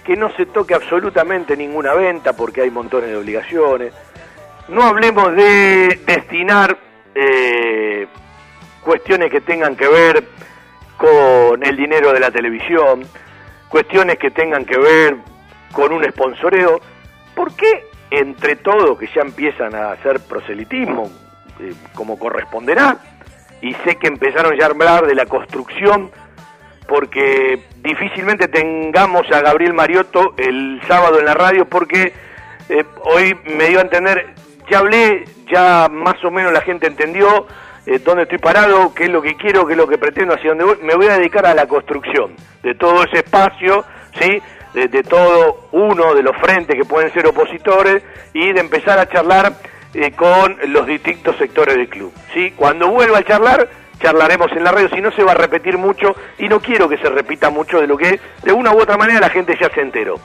Que 0.04 0.16
no 0.16 0.32
se 0.36 0.48
toque 0.48 0.74
absolutamente 0.74 1.56
ninguna 1.56 1.94
venta 1.94 2.34
porque 2.34 2.62
hay 2.62 2.72
montones 2.72 3.10
de 3.10 3.18
obligaciones. 3.18 3.94
No 4.68 4.84
hablemos 4.84 5.36
de 5.36 6.00
destinar 6.06 6.78
eh, 7.14 8.08
cuestiones 8.82 9.32
que 9.32 9.42
tengan 9.42 9.76
que 9.76 9.88
ver 9.88 10.24
con 10.98 11.64
el 11.64 11.78
dinero 11.78 12.12
de 12.12 12.20
la 12.20 12.32
televisión, 12.32 13.06
cuestiones 13.70 14.18
que 14.18 14.32
tengan 14.32 14.66
que 14.66 14.78
ver 14.78 15.16
con 15.72 15.94
un 15.94 16.04
sponsoreo. 16.04 16.82
¿Por 17.36 17.54
qué 17.56 17.89
entre 18.12 18.56
todos 18.56 18.98
que 18.98 19.08
ya 19.14 19.22
empiezan 19.22 19.76
a 19.76 19.92
hacer 19.92 20.20
proselitismo, 20.22 21.10
eh, 21.60 21.74
como 21.94 22.18
corresponderá, 22.18 22.98
y 23.62 23.74
sé 23.86 23.98
que 23.98 24.08
empezaron 24.08 24.58
ya 24.58 24.66
a 24.66 24.70
hablar 24.70 25.06
de 25.06 25.16
la 25.16 25.26
construcción, 25.26 26.12
porque 26.88 27.64
difícilmente 27.78 28.48
tengamos 28.48 29.30
a 29.32 29.42
Gabriel 29.42 29.74
Mariotto 29.74 30.34
el 30.38 30.82
sábado 30.88 31.20
en 31.20 31.26
la 31.26 31.34
radio, 31.34 31.66
porque 31.66 32.14
eh, 32.70 32.84
hoy 33.04 33.38
me 33.46 33.68
dio 33.68 33.80
a 33.80 33.84
entender, 33.84 34.34
ya 34.70 34.80
hablé, 34.80 35.26
ya 35.52 35.88
más 35.90 36.24
o 36.24 36.32
menos 36.32 36.52
la 36.52 36.62
gente 36.62 36.88
entendió 36.88 37.48
eh, 37.86 38.00
dónde 38.00 38.24
estoy 38.24 38.38
parado, 38.38 38.94
qué 38.94 39.06
es 39.06 39.10
lo 39.10 39.22
que 39.22 39.36
quiero, 39.36 39.66
qué 39.66 39.74
es 39.74 39.78
lo 39.78 39.88
que 39.88 39.98
pretendo, 39.98 40.34
hacia 40.34 40.50
dónde 40.50 40.64
voy. 40.64 40.78
Me 40.82 40.96
voy 40.96 41.08
a 41.08 41.18
dedicar 41.18 41.46
a 41.46 41.54
la 41.54 41.68
construcción 41.68 42.36
de 42.64 42.76
todo 42.76 43.04
ese 43.04 43.20
espacio, 43.20 43.84
¿sí? 44.20 44.42
De, 44.74 44.88
de 44.88 45.02
todo 45.02 45.68
uno 45.72 46.14
de 46.14 46.22
los 46.22 46.38
frentes 46.38 46.76
que 46.76 46.86
pueden 46.86 47.12
ser 47.12 47.26
opositores 47.26 48.04
y 48.34 48.54
de 48.54 48.60
empezar 48.60 49.00
a 49.00 49.10
charlar 49.10 49.54
eh, 49.96 50.12
con 50.12 50.56
los 50.68 50.86
distintos 50.86 51.36
sectores 51.38 51.76
del 51.76 51.90
club. 51.90 52.14
¿sí? 52.32 52.52
Cuando 52.56 52.90
vuelva 52.90 53.18
a 53.18 53.24
charlar, 53.24 53.68
charlaremos 54.00 54.52
en 54.52 54.64
la 54.64 54.72
radio, 54.72 54.88
si 54.90 55.02
no 55.02 55.12
se 55.12 55.24
va 55.24 55.32
a 55.32 55.36
repetir 55.36 55.80
mucho 55.80 56.16
y 56.38 56.48
no 56.48 56.60
quiero 56.60 56.88
que 56.88 56.98
se 56.98 57.10
repita 57.10 57.50
mucho 57.50 57.82
de 57.82 57.88
lo 57.88 57.98
que 57.98 58.20
de 58.44 58.52
una 58.54 58.72
u 58.72 58.80
otra 58.80 58.98
manera 58.98 59.20
la 59.20 59.30
gente 59.30 59.58
ya 59.60 59.68
se 59.70 59.82
enteró. 59.82 60.20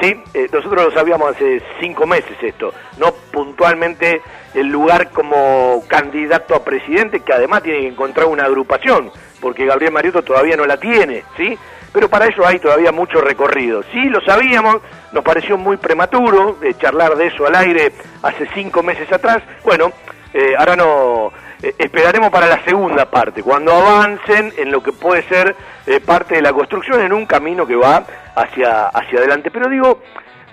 ¿sí? 0.00 0.14
Eh, 0.32 0.48
nosotros 0.52 0.84
lo 0.84 0.92
sabíamos 0.92 1.30
hace 1.30 1.60
cinco 1.80 2.06
meses 2.06 2.36
esto, 2.40 2.72
no 2.98 3.12
puntualmente 3.32 4.22
el 4.54 4.68
lugar 4.68 5.10
como 5.10 5.82
candidato 5.88 6.54
a 6.54 6.64
presidente, 6.64 7.20
que 7.20 7.32
además 7.32 7.64
tiene 7.64 7.80
que 7.80 7.88
encontrar 7.88 8.26
una 8.26 8.44
agrupación, 8.44 9.10
porque 9.40 9.66
Gabriel 9.66 9.92
Mariotto 9.92 10.22
todavía 10.22 10.56
no 10.56 10.66
la 10.66 10.78
tiene, 10.78 11.24
¿sí? 11.36 11.58
Pero 11.92 12.08
para 12.08 12.26
eso 12.26 12.46
hay 12.46 12.58
todavía 12.58 12.92
mucho 12.92 13.20
recorrido. 13.20 13.82
Sí, 13.92 14.04
lo 14.04 14.20
sabíamos, 14.20 14.78
nos 15.12 15.24
pareció 15.24 15.58
muy 15.58 15.76
prematuro 15.76 16.56
de 16.60 16.76
charlar 16.78 17.16
de 17.16 17.26
eso 17.26 17.46
al 17.46 17.56
aire 17.56 17.92
hace 18.22 18.48
cinco 18.54 18.82
meses 18.82 19.10
atrás. 19.12 19.42
Bueno, 19.64 19.90
eh, 20.32 20.54
ahora 20.56 20.76
no 20.76 21.32
eh, 21.62 21.74
esperaremos 21.78 22.30
para 22.30 22.46
la 22.46 22.64
segunda 22.64 23.04
parte, 23.10 23.42
cuando 23.42 23.74
avancen 23.74 24.52
en 24.56 24.70
lo 24.70 24.82
que 24.82 24.92
puede 24.92 25.22
ser 25.24 25.54
eh, 25.86 26.00
parte 26.00 26.36
de 26.36 26.42
la 26.42 26.52
construcción 26.52 27.00
en 27.02 27.12
un 27.12 27.26
camino 27.26 27.66
que 27.66 27.76
va 27.76 28.04
hacia, 28.34 28.86
hacia 28.88 29.18
adelante. 29.18 29.50
Pero 29.50 29.68
digo, 29.68 30.00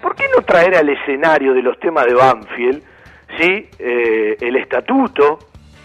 ¿por 0.02 0.16
qué 0.16 0.26
no 0.36 0.42
traer 0.44 0.76
al 0.76 0.90
escenario 0.90 1.54
de 1.54 1.62
los 1.62 1.80
temas 1.80 2.06
de 2.06 2.14
Banfield, 2.14 2.84
sí, 3.40 3.70
eh, 3.80 4.38
el 4.42 4.56
estatuto, 4.58 5.40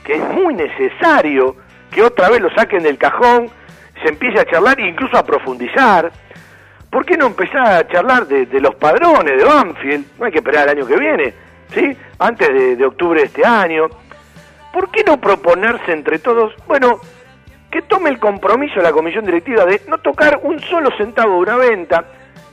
que 0.05 0.15
es 0.15 0.23
muy 0.31 0.55
necesario 0.55 1.57
que 1.91 2.03
otra 2.03 2.29
vez 2.29 2.41
lo 2.41 2.51
saquen 2.55 2.83
del 2.83 2.99
cajón, 2.99 3.49
se 4.03 4.09
empiece 4.09 4.41
a 4.41 4.45
charlar 4.45 4.79
e 4.81 4.89
incluso 4.89 5.17
a 5.17 5.25
profundizar? 5.25 6.11
¿Por 6.91 7.07
qué 7.07 7.17
no 7.17 7.27
empezar 7.27 7.67
a 7.67 7.89
charlar 7.89 8.27
de, 8.27 8.61
los 8.61 8.75
padrones 8.75 9.39
de 9.39 9.45
Banfield? 9.45 10.07
No 10.19 10.27
hay 10.27 10.33
que 10.33 10.39
esperar 10.39 10.65
el 10.65 10.79
año 10.79 10.87
que 10.87 10.97
viene, 10.97 11.35
¿sí? 11.73 11.97
Antes 12.19 12.49
de, 12.49 12.77
de 12.77 12.85
octubre 12.85 13.21
de 13.21 13.27
este 13.27 13.47
año. 13.47 13.89
¿Por 14.73 14.91
qué 14.91 15.03
no 15.05 15.19
proponerse 15.19 15.93
entre 15.93 16.19
todos, 16.19 16.55
bueno, 16.67 17.01
que 17.71 17.83
tome 17.83 18.11
el 18.11 18.19
compromiso 18.19 18.81
la 18.81 18.93
comisión 18.93 19.25
directiva 19.25 19.65
de 19.65 19.81
no 19.89 19.99
tocar 19.99 20.41
un 20.43 20.61
solo 20.61 20.91
centavo 20.99 21.33
de 21.33 21.39
una 21.39 21.57
venta? 21.57 22.05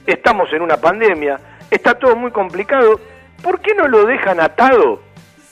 Estamos 0.06 0.52
en 0.54 0.62
una 0.62 0.78
pandemia, 0.78 1.38
está 1.70 1.96
todo 1.96 2.16
muy 2.16 2.32
complicado, 2.32 3.00
¿por 3.44 3.60
qué 3.60 3.76
no 3.76 3.88
lo 3.88 4.06
dejan 4.06 4.40
atado 4.40 5.02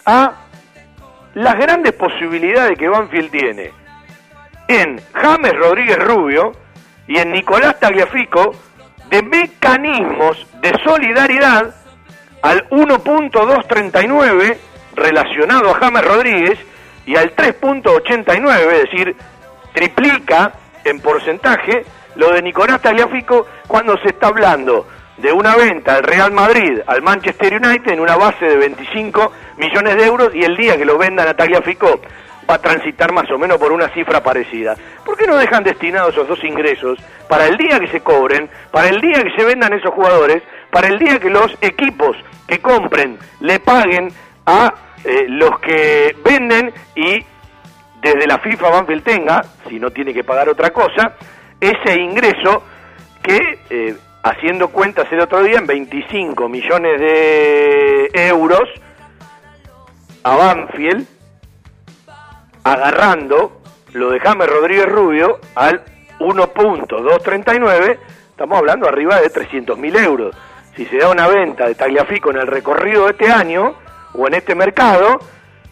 a 0.05 0.33
las 1.33 1.55
grandes 1.55 1.93
posibilidades 1.93 2.77
que 2.77 2.87
Banfield 2.87 3.31
tiene 3.31 3.86
en 4.67 5.01
James 5.13 5.53
Rodríguez 5.53 5.99
Rubio 5.99 6.51
y 7.07 7.17
en 7.17 7.31
Nicolás 7.31 7.79
Tagliafico 7.79 8.53
de 9.09 9.23
mecanismos 9.23 10.45
de 10.61 10.77
solidaridad 10.83 11.73
al 12.41 12.69
1.239 12.69 14.57
relacionado 14.95 15.71
a 15.71 15.75
James 15.75 16.05
Rodríguez 16.05 16.59
y 17.05 17.15
al 17.15 17.35
3.89, 17.35 18.59
es 18.59 18.91
decir, 18.91 19.15
triplica 19.73 20.51
en 20.83 20.99
porcentaje 20.99 21.85
lo 22.15 22.31
de 22.33 22.41
Nicolás 22.41 22.81
Tagliafico 22.81 23.47
cuando 23.67 23.97
se 23.99 24.09
está 24.09 24.27
hablando 24.27 24.87
de 25.17 25.31
una 25.31 25.55
venta 25.55 25.95
al 25.95 26.03
Real 26.03 26.31
Madrid 26.31 26.79
al 26.85 27.01
Manchester 27.01 27.53
United 27.55 27.91
en 27.91 27.99
una 27.99 28.15
base 28.15 28.45
de 28.45 28.57
25 28.57 29.31
millones 29.57 29.95
de 29.95 30.05
euros 30.05 30.35
y 30.35 30.43
el 30.43 30.55
día 30.55 30.77
que 30.77 30.85
lo 30.85 30.97
vendan 30.97 31.27
a 31.27 31.33
Tagliafico 31.33 32.01
va 32.49 32.55
a 32.55 32.61
transitar 32.61 33.11
más 33.11 33.29
o 33.31 33.37
menos 33.37 33.57
por 33.57 33.71
una 33.71 33.89
cifra 33.89 34.21
parecida. 34.23 34.75
¿Por 35.05 35.17
qué 35.17 35.27
no 35.27 35.37
dejan 35.37 35.63
destinados 35.63 36.13
esos 36.13 36.27
dos 36.27 36.43
ingresos 36.43 36.99
para 37.27 37.45
el 37.47 37.57
día 37.57 37.79
que 37.79 37.87
se 37.87 38.01
cobren, 38.01 38.49
para 38.71 38.89
el 38.89 39.01
día 39.01 39.23
que 39.23 39.31
se 39.37 39.45
vendan 39.45 39.73
esos 39.73 39.93
jugadores, 39.93 40.41
para 40.71 40.87
el 40.87 40.97
día 40.97 41.19
que 41.19 41.29
los 41.29 41.51
equipos 41.61 42.15
que 42.47 42.59
compren 42.59 43.17
le 43.41 43.59
paguen 43.59 44.11
a 44.45 44.73
eh, 45.03 45.25
los 45.27 45.59
que 45.59 46.15
venden 46.23 46.73
y 46.95 47.23
desde 48.01 48.27
la 48.27 48.39
FIFA 48.39 48.69
Banfield 48.69 49.03
tenga, 49.03 49.43
si 49.67 49.79
no 49.79 49.91
tiene 49.91 50.13
que 50.13 50.23
pagar 50.23 50.49
otra 50.49 50.69
cosa, 50.69 51.13
ese 51.59 51.99
ingreso 51.99 52.63
que, 53.21 53.59
eh, 53.69 53.95
haciendo 54.23 54.69
cuentas 54.69 55.11
el 55.11 55.19
otro 55.19 55.43
día, 55.43 55.57
en 55.57 55.67
25 55.67 56.47
millones 56.47 56.99
de 56.99 58.09
euros 58.13 58.69
a 60.23 60.35
Banfield, 60.35 61.16
agarrando 62.73 63.61
lo 63.93 64.11
de 64.11 64.19
James 64.19 64.47
Rodríguez 64.47 64.87
Rubio 64.87 65.39
al 65.55 65.83
1.239, 66.19 67.97
estamos 68.29 68.57
hablando 68.57 68.87
arriba 68.87 69.21
de 69.21 69.29
300 69.29 69.77
mil 69.77 69.95
euros. 69.95 70.35
Si 70.75 70.85
se 70.85 70.97
da 70.97 71.09
una 71.09 71.27
venta 71.27 71.67
de 71.67 71.75
Tagliafico 71.75 72.29
en 72.31 72.37
el 72.37 72.47
recorrido 72.47 73.05
de 73.05 73.11
este 73.11 73.31
año 73.31 73.75
o 74.13 74.27
en 74.27 74.35
este 74.35 74.53
mercado, 74.53 75.19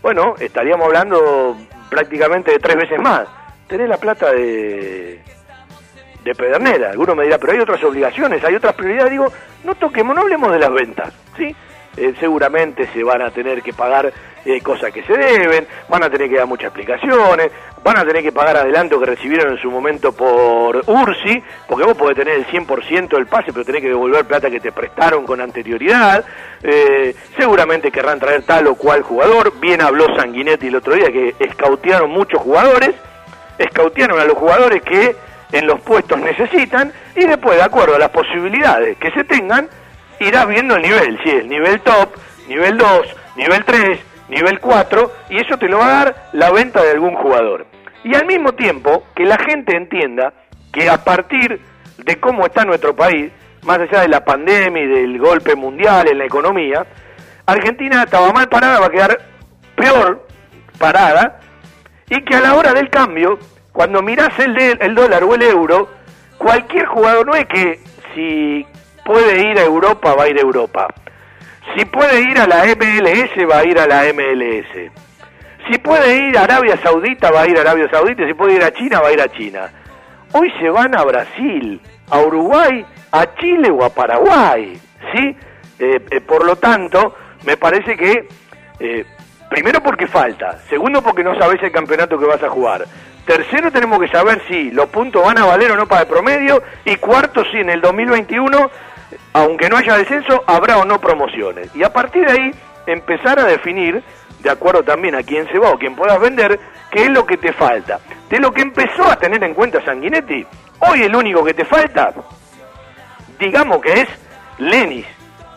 bueno, 0.01 0.35
estaríamos 0.39 0.87
hablando 0.87 1.57
prácticamente 1.89 2.51
de 2.51 2.59
tres 2.59 2.75
veces 2.75 2.99
más. 2.99 3.27
Tenés 3.67 3.89
la 3.89 3.97
plata 3.97 4.31
de, 4.31 5.21
de 6.23 6.35
Pedernera. 6.35 6.91
Alguno 6.91 7.15
me 7.15 7.23
dirá, 7.23 7.37
pero 7.37 7.53
hay 7.53 7.59
otras 7.59 7.83
obligaciones, 7.83 8.43
hay 8.43 8.55
otras 8.55 8.73
prioridades. 8.73 9.11
Digo, 9.11 9.31
no 9.63 9.75
toquemos, 9.75 10.15
no 10.15 10.21
hablemos 10.21 10.51
de 10.51 10.59
las 10.59 10.71
ventas, 10.71 11.13
¿sí? 11.37 11.55
Eh, 11.97 12.13
seguramente 12.19 12.87
se 12.93 13.03
van 13.03 13.21
a 13.21 13.31
tener 13.31 13.61
que 13.61 13.71
pagar 13.71 14.11
eh, 14.45 14.61
cosas 14.61 14.91
que 14.91 15.01
se 15.03 15.13
deben, 15.13 15.65
van 15.87 16.03
a 16.03 16.09
tener 16.09 16.29
que 16.29 16.35
dar 16.35 16.45
muchas 16.45 16.67
explicaciones, 16.67 17.51
van 17.83 17.97
a 17.97 18.05
tener 18.05 18.21
que 18.21 18.31
pagar 18.31 18.57
adelanto 18.57 18.99
que 18.99 19.05
recibieron 19.05 19.53
en 19.53 19.57
su 19.57 19.71
momento 19.71 20.11
por 20.11 20.83
URSI, 20.85 21.41
porque 21.67 21.85
vos 21.85 21.95
podés 21.95 22.17
tener 22.17 22.35
el 22.35 22.45
100% 22.47 23.09
del 23.09 23.27
pase, 23.27 23.53
pero 23.53 23.63
tenés 23.63 23.81
que 23.81 23.87
devolver 23.87 24.25
plata 24.25 24.51
que 24.51 24.59
te 24.59 24.71
prestaron 24.71 25.25
con 25.25 25.39
anterioridad, 25.39 26.25
eh, 26.61 27.15
seguramente 27.37 27.91
querrán 27.91 28.19
traer 28.19 28.43
tal 28.43 28.67
o 28.67 28.75
cual 28.75 29.01
jugador, 29.01 29.57
bien 29.59 29.81
habló 29.81 30.13
Sanguinetti 30.15 30.67
el 30.67 30.75
otro 30.75 30.95
día 30.95 31.11
que 31.11 31.35
escautearon 31.39 32.11
muchos 32.11 32.41
jugadores, 32.41 32.93
escautearon 33.57 34.19
a 34.19 34.25
los 34.25 34.37
jugadores 34.37 34.81
que 34.83 35.15
en 35.51 35.65
los 35.65 35.79
puestos 35.81 36.19
necesitan 36.19 36.91
y 37.15 37.25
después, 37.25 37.57
de 37.57 37.63
acuerdo 37.63 37.95
a 37.95 37.99
las 37.99 38.09
posibilidades 38.09 38.97
que 38.97 39.11
se 39.11 39.23
tengan, 39.23 39.69
irás 40.19 40.47
viendo 40.47 40.75
el 40.75 40.81
nivel, 40.81 41.19
si 41.23 41.29
es 41.29 41.45
nivel 41.45 41.81
top, 41.81 42.09
nivel 42.47 42.77
2, 42.77 43.07
nivel 43.37 43.63
3, 43.65 43.99
nivel 44.29 44.59
4, 44.59 45.11
y 45.29 45.37
eso 45.39 45.57
te 45.57 45.67
lo 45.67 45.79
va 45.79 45.85
a 45.87 46.03
dar 46.05 46.15
la 46.33 46.51
venta 46.51 46.81
de 46.83 46.91
algún 46.91 47.15
jugador. 47.15 47.65
Y 48.03 48.15
al 48.15 48.25
mismo 48.25 48.53
tiempo, 48.53 49.03
que 49.15 49.23
la 49.25 49.37
gente 49.37 49.75
entienda 49.75 50.33
que 50.71 50.89
a 50.89 51.03
partir 51.03 51.59
de 51.97 52.19
cómo 52.19 52.45
está 52.45 52.65
nuestro 52.65 52.95
país, 52.95 53.31
más 53.63 53.79
allá 53.79 54.01
de 54.01 54.07
la 54.09 54.23
pandemia 54.23 54.83
y 54.83 54.87
del 54.87 55.17
golpe 55.17 55.55
mundial 55.55 56.07
en 56.07 56.19
la 56.19 56.25
economía, 56.25 56.85
Argentina 57.47 58.03
estaba 58.03 58.31
mal 58.31 58.47
parada, 58.49 58.79
va 58.79 58.87
a 58.87 58.91
quedar 58.91 59.19
peor 59.75 60.27
parada, 60.77 61.39
y 62.09 62.21
que 62.23 62.35
a 62.35 62.41
la 62.41 62.55
hora 62.55 62.73
del 62.73 62.89
cambio, 62.89 63.39
cuando 63.71 64.01
mirás 64.03 64.37
el, 64.39 64.53
de- 64.53 64.77
el 64.81 64.93
dólar 64.93 65.23
o 65.23 65.33
el 65.33 65.41
euro, 65.41 65.89
cualquier 66.37 66.85
jugador 66.85 67.25
no 67.25 67.33
es 67.35 67.45
que 67.47 67.79
si 68.13 68.65
puede 69.05 69.51
ir 69.51 69.59
a 69.59 69.63
Europa, 69.63 70.15
va 70.15 70.23
a 70.23 70.27
ir 70.27 70.37
a 70.37 70.41
Europa. 70.41 70.87
Si 71.77 71.85
puede 71.85 72.21
ir 72.21 72.39
a 72.39 72.47
la 72.47 72.65
MLS, 72.65 73.49
va 73.49 73.59
a 73.59 73.63
ir 73.65 73.79
a 73.79 73.87
la 73.87 74.03
MLS. 74.13 74.91
Si 75.69 75.77
puede 75.77 76.27
ir 76.27 76.37
a 76.37 76.43
Arabia 76.43 76.77
Saudita, 76.81 77.31
va 77.31 77.41
a 77.41 77.47
ir 77.47 77.57
a 77.57 77.61
Arabia 77.61 77.87
Saudita. 77.89 78.25
Si 78.25 78.33
puede 78.33 78.55
ir 78.55 78.63
a 78.63 78.73
China, 78.73 78.99
va 79.01 79.09
a 79.09 79.13
ir 79.13 79.21
a 79.21 79.29
China. 79.29 79.69
Hoy 80.33 80.51
se 80.59 80.69
van 80.69 80.97
a 80.97 81.03
Brasil, 81.03 81.79
a 82.09 82.19
Uruguay, 82.19 82.85
a 83.11 83.35
Chile 83.35 83.69
o 83.69 83.83
a 83.83 83.89
Paraguay. 83.89 84.77
¿Sí? 85.13 85.37
Eh, 85.79 86.01
eh, 86.09 86.21
por 86.21 86.43
lo 86.43 86.55
tanto, 86.55 87.15
me 87.45 87.57
parece 87.57 87.95
que, 87.95 88.27
eh, 88.79 89.05
primero 89.49 89.81
porque 89.81 90.07
falta, 90.07 90.59
segundo 90.67 91.01
porque 91.01 91.23
no 91.23 91.37
sabes 91.37 91.61
el 91.61 91.71
campeonato 91.71 92.17
que 92.17 92.25
vas 92.25 92.41
a 92.41 92.49
jugar. 92.49 92.85
Tercero 93.25 93.71
tenemos 93.71 93.99
que 93.99 94.07
saber 94.07 94.41
si 94.47 94.71
los 94.71 94.87
puntos 94.89 95.23
van 95.23 95.37
a 95.39 95.45
valer 95.45 95.71
o 95.71 95.75
no 95.75 95.87
para 95.87 96.01
el 96.01 96.07
promedio. 96.07 96.61
Y 96.85 96.95
cuarto, 96.97 97.43
si 97.51 97.57
en 97.57 97.69
el 97.71 97.81
2021 97.81 98.69
aunque 99.33 99.69
no 99.69 99.77
haya 99.77 99.97
descenso, 99.97 100.43
habrá 100.47 100.77
o 100.77 100.85
no 100.85 100.99
promociones. 100.99 101.69
Y 101.75 101.83
a 101.83 101.91
partir 101.91 102.25
de 102.25 102.31
ahí, 102.31 102.51
empezar 102.87 103.39
a 103.39 103.45
definir, 103.45 104.03
de 104.39 104.49
acuerdo 104.49 104.83
también 104.83 105.15
a 105.15 105.23
quién 105.23 105.47
se 105.47 105.59
va 105.59 105.71
o 105.71 105.77
quién 105.77 105.95
puedas 105.95 106.19
vender, 106.19 106.59
qué 106.91 107.03
es 107.03 107.09
lo 107.09 107.25
que 107.25 107.37
te 107.37 107.53
falta. 107.53 107.99
De 108.29 108.39
lo 108.39 108.51
que 108.51 108.61
empezó 108.61 109.09
a 109.09 109.17
tener 109.17 109.43
en 109.43 109.53
cuenta 109.53 109.83
Sanguinetti, 109.83 110.45
hoy 110.79 111.03
el 111.03 111.15
único 111.15 111.43
que 111.43 111.53
te 111.53 111.65
falta, 111.65 112.13
digamos 113.39 113.81
que 113.81 114.01
es 114.01 114.07
Lenis, 114.59 115.05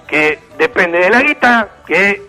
que 0.07 0.39
depende 0.57 0.99
de 0.99 1.11
la 1.11 1.23
guita, 1.23 1.69
que 1.87 2.23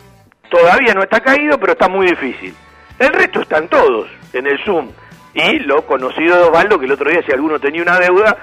todavía 0.49 0.93
no 0.93 1.03
está 1.03 1.21
caído, 1.21 1.57
pero 1.57 1.73
está 1.73 1.87
muy 1.87 2.07
difícil. 2.07 2.53
El 2.97 3.13
resto 3.13 3.41
están 3.41 3.67
todos 3.69 4.09
en 4.33 4.45
el 4.45 4.59
Zoom. 4.63 4.89
Y 5.33 5.59
lo 5.59 5.85
conocido 5.85 6.35
de 6.35 6.43
Osvaldo, 6.43 6.79
que 6.79 6.85
el 6.85 6.91
otro 6.91 7.09
día 7.09 7.21
si 7.25 7.31
alguno 7.31 7.59
tenía 7.59 7.81
una 7.81 7.99
deuda 7.99 8.35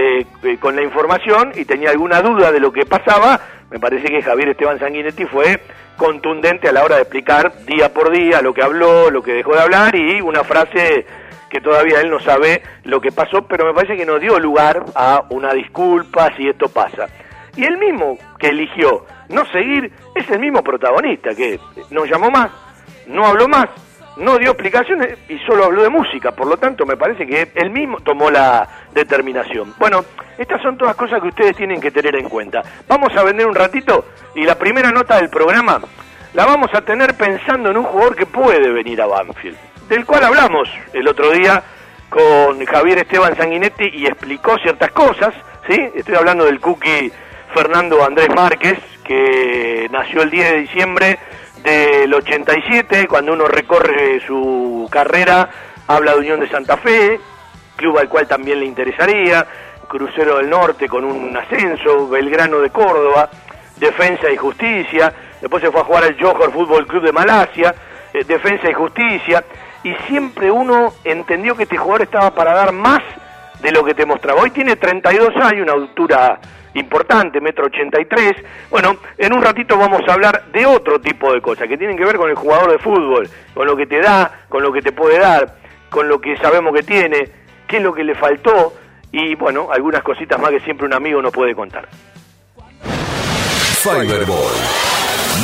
eh, 0.00 0.24
eh, 0.44 0.58
con 0.60 0.76
la 0.76 0.82
información 0.82 1.50
y 1.56 1.64
tenía 1.64 1.90
alguna 1.90 2.22
duda 2.22 2.52
de 2.52 2.60
lo 2.60 2.72
que 2.72 2.86
pasaba, 2.86 3.40
me 3.68 3.80
parece 3.80 4.06
que 4.06 4.22
Javier 4.22 4.50
Esteban 4.50 4.78
Sanguinetti 4.78 5.24
fue 5.24 5.60
contundente 5.96 6.68
a 6.68 6.72
la 6.72 6.84
hora 6.84 6.94
de 6.94 7.02
explicar 7.02 7.52
día 7.66 7.92
por 7.92 8.12
día 8.12 8.40
lo 8.40 8.54
que 8.54 8.62
habló, 8.62 9.10
lo 9.10 9.22
que 9.24 9.32
dejó 9.32 9.54
de 9.54 9.62
hablar 9.62 9.96
y 9.96 10.20
una 10.20 10.44
frase 10.44 11.04
que 11.50 11.60
todavía 11.60 12.00
él 12.00 12.10
no 12.10 12.20
sabe 12.20 12.62
lo 12.84 13.00
que 13.00 13.10
pasó, 13.10 13.42
pero 13.48 13.66
me 13.66 13.74
parece 13.74 13.96
que 13.96 14.06
no 14.06 14.20
dio 14.20 14.38
lugar 14.38 14.84
a 14.94 15.24
una 15.30 15.52
disculpa 15.52 16.30
si 16.36 16.48
esto 16.48 16.68
pasa. 16.68 17.08
Y 17.56 17.64
el 17.64 17.76
mismo 17.76 18.16
que 18.38 18.50
eligió 18.50 19.04
no 19.30 19.44
seguir 19.46 19.90
es 20.14 20.30
el 20.30 20.38
mismo 20.38 20.62
protagonista, 20.62 21.34
que 21.34 21.58
no 21.90 22.04
llamó 22.04 22.30
más, 22.30 22.52
no 23.08 23.26
habló 23.26 23.48
más, 23.48 23.68
no 24.18 24.38
dio 24.38 24.50
explicaciones 24.50 25.18
y 25.28 25.38
solo 25.40 25.64
habló 25.64 25.82
de 25.82 25.88
música. 25.88 26.32
Por 26.32 26.46
lo 26.46 26.56
tanto, 26.56 26.84
me 26.84 26.96
parece 26.96 27.26
que 27.26 27.50
él 27.54 27.70
mismo 27.70 28.00
tomó 28.00 28.30
la 28.30 28.68
determinación. 28.92 29.74
Bueno, 29.78 30.04
estas 30.36 30.60
son 30.62 30.76
todas 30.76 30.96
cosas 30.96 31.20
que 31.20 31.28
ustedes 31.28 31.56
tienen 31.56 31.80
que 31.80 31.90
tener 31.90 32.16
en 32.16 32.28
cuenta. 32.28 32.62
Vamos 32.86 33.16
a 33.16 33.22
vender 33.22 33.46
un 33.46 33.54
ratito 33.54 34.06
y 34.34 34.44
la 34.44 34.56
primera 34.56 34.90
nota 34.90 35.16
del 35.16 35.30
programa 35.30 35.80
la 36.34 36.46
vamos 36.46 36.70
a 36.74 36.82
tener 36.82 37.14
pensando 37.14 37.70
en 37.70 37.76
un 37.76 37.84
jugador 37.84 38.14
que 38.14 38.26
puede 38.26 38.70
venir 38.70 39.00
a 39.00 39.06
Banfield, 39.06 39.56
del 39.88 40.04
cual 40.04 40.24
hablamos 40.24 40.68
el 40.92 41.08
otro 41.08 41.30
día 41.30 41.62
con 42.08 42.64
Javier 42.64 42.98
Esteban 42.98 43.36
Sanguinetti 43.36 43.88
y 43.92 44.06
explicó 44.06 44.56
ciertas 44.58 44.90
cosas, 44.92 45.34
¿sí? 45.68 45.88
Estoy 45.94 46.16
hablando 46.16 46.44
del 46.44 46.60
cookie 46.60 47.10
Fernando 47.54 48.04
Andrés 48.04 48.28
Márquez, 48.34 48.78
que 49.04 49.88
nació 49.90 50.22
el 50.22 50.30
10 50.30 50.50
de 50.50 50.58
diciembre 50.58 51.18
del 51.62 52.12
87, 52.12 53.06
cuando 53.06 53.32
uno 53.32 53.46
recorre 53.46 54.20
su 54.26 54.88
carrera, 54.90 55.48
habla 55.86 56.12
de 56.12 56.18
Unión 56.18 56.40
de 56.40 56.48
Santa 56.48 56.76
Fe, 56.76 57.18
club 57.76 57.98
al 57.98 58.08
cual 58.08 58.26
también 58.26 58.60
le 58.60 58.66
interesaría, 58.66 59.46
Crucero 59.88 60.36
del 60.36 60.50
Norte 60.50 60.88
con 60.88 61.04
un 61.04 61.34
ascenso, 61.36 62.08
Belgrano 62.08 62.58
de 62.60 62.70
Córdoba, 62.70 63.30
Defensa 63.76 64.30
y 64.30 64.36
Justicia, 64.36 65.12
después 65.40 65.62
se 65.62 65.70
fue 65.70 65.80
a 65.80 65.84
jugar 65.84 66.04
al 66.04 66.20
Johor 66.20 66.52
Fútbol 66.52 66.86
Club 66.86 67.04
de 67.04 67.12
Malasia, 67.12 67.74
eh, 68.12 68.24
Defensa 68.24 68.68
y 68.70 68.74
Justicia, 68.74 69.44
y 69.82 69.94
siempre 70.06 70.50
uno 70.50 70.92
entendió 71.04 71.56
que 71.56 71.62
este 71.62 71.76
jugador 71.76 72.02
estaba 72.02 72.34
para 72.34 72.54
dar 72.54 72.72
más 72.72 73.02
de 73.60 73.72
lo 73.72 73.84
que 73.84 73.94
te 73.94 74.04
mostraba. 74.04 74.42
Hoy 74.42 74.50
tiene 74.50 74.76
32 74.76 75.34
años, 75.36 75.62
una 75.62 75.72
altura 75.72 76.38
importante, 76.74 77.40
metro 77.40 77.66
83. 77.66 78.36
Bueno, 78.70 78.96
en 79.16 79.32
un 79.32 79.42
ratito 79.42 79.76
vamos 79.76 80.02
a 80.08 80.12
hablar 80.12 80.44
de 80.52 80.66
otro 80.66 81.00
tipo 81.00 81.32
de 81.32 81.40
cosas 81.40 81.68
que 81.68 81.76
tienen 81.76 81.96
que 81.96 82.04
ver 82.04 82.16
con 82.16 82.30
el 82.30 82.36
jugador 82.36 82.72
de 82.72 82.78
fútbol, 82.78 83.28
con 83.54 83.66
lo 83.66 83.76
que 83.76 83.86
te 83.86 84.00
da, 84.00 84.44
con 84.48 84.62
lo 84.62 84.72
que 84.72 84.82
te 84.82 84.92
puede 84.92 85.18
dar, 85.18 85.56
con 85.90 86.08
lo 86.08 86.20
que 86.20 86.36
sabemos 86.38 86.74
que 86.74 86.82
tiene, 86.82 87.28
qué 87.66 87.78
es 87.78 87.82
lo 87.82 87.94
que 87.94 88.04
le 88.04 88.14
faltó 88.14 88.74
y 89.12 89.34
bueno, 89.34 89.68
algunas 89.72 90.02
cositas 90.02 90.40
más 90.40 90.50
que 90.50 90.60
siempre 90.60 90.86
un 90.86 90.94
amigo 90.94 91.22
nos 91.22 91.32
puede 91.32 91.54
contar. 91.54 91.88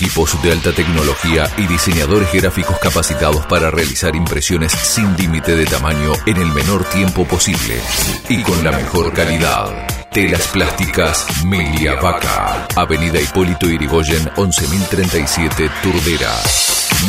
Equipos 0.00 0.40
de 0.44 0.52
alta 0.52 0.72
tecnología 0.72 1.50
y 1.56 1.66
diseñadores 1.66 2.32
gráficos 2.32 2.78
capacitados 2.78 3.44
para 3.46 3.68
realizar 3.72 4.14
impresiones 4.14 4.70
sin 4.70 5.16
límite 5.16 5.56
de 5.56 5.66
tamaño 5.66 6.12
en 6.24 6.36
el 6.36 6.46
menor 6.52 6.84
tiempo 6.84 7.24
posible 7.24 7.80
y 8.28 8.40
con 8.44 8.62
la 8.62 8.70
mejor 8.70 9.12
calidad. 9.12 9.88
Telas 10.12 10.46
plásticas 10.48 11.44
Milia 11.44 11.96
Vaca. 11.96 12.68
Avenida 12.76 13.20
Hipólito 13.20 13.68
Irigoyen 13.68 14.30
11037 14.36 15.68
Turdera. 15.82 16.32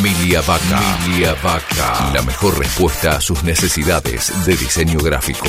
Milia 0.02 0.40
Vaca. 0.40 0.80
Milia 1.06 1.36
Vaca. 1.44 2.10
La 2.12 2.22
mejor 2.22 2.58
respuesta 2.58 3.18
a 3.18 3.20
sus 3.20 3.44
necesidades 3.44 4.32
de 4.44 4.56
diseño 4.56 4.98
gráfico. 4.98 5.46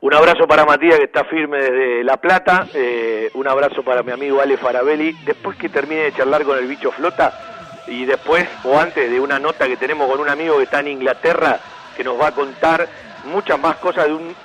Un 0.00 0.14
abrazo 0.14 0.46
para 0.46 0.64
Matías 0.64 0.96
que 0.96 1.06
está 1.06 1.24
firme 1.24 1.58
desde 1.58 2.04
La 2.04 2.18
Plata. 2.18 2.68
Eh, 2.72 3.30
un 3.34 3.48
abrazo 3.48 3.82
para 3.82 4.04
mi 4.04 4.12
amigo 4.12 4.40
Ale 4.40 4.56
Farabelli. 4.56 5.12
Después 5.24 5.58
que 5.58 5.68
termine 5.68 6.02
de 6.02 6.12
charlar 6.12 6.44
con 6.44 6.56
el 6.56 6.68
bicho 6.68 6.92
flota 6.92 7.82
y 7.88 8.04
después 8.04 8.46
o 8.62 8.78
antes 8.78 9.10
de 9.10 9.18
una 9.18 9.40
nota 9.40 9.66
que 9.66 9.76
tenemos 9.76 10.08
con 10.08 10.20
un 10.20 10.28
amigo 10.28 10.58
que 10.58 10.64
está 10.64 10.80
en 10.80 10.88
Inglaterra 10.88 11.58
que 11.96 12.04
nos 12.04 12.20
va 12.20 12.28
a 12.28 12.32
contar 12.32 12.88
muchas 13.24 13.58
más 13.58 13.76
cosas 13.78 14.06
de 14.06 14.12
un 14.12 14.36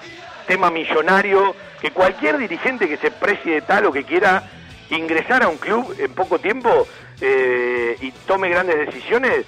tema 0.47 0.71
millonario 0.71 1.55
que 1.79 1.91
cualquier 1.91 2.39
dirigente 2.39 2.87
que 2.87 2.97
se 2.97 3.11
precie 3.11 3.61
tal 3.61 3.85
o 3.85 3.91
que 3.91 4.05
quiera 4.05 4.43
ingresar 4.89 5.43
a 5.43 5.49
un 5.49 5.57
club 5.57 5.95
en 5.99 6.13
poco 6.15 6.39
tiempo 6.39 6.87
eh, 7.21 7.95
y 8.01 8.11
tome 8.25 8.49
grandes 8.49 8.87
decisiones 8.87 9.45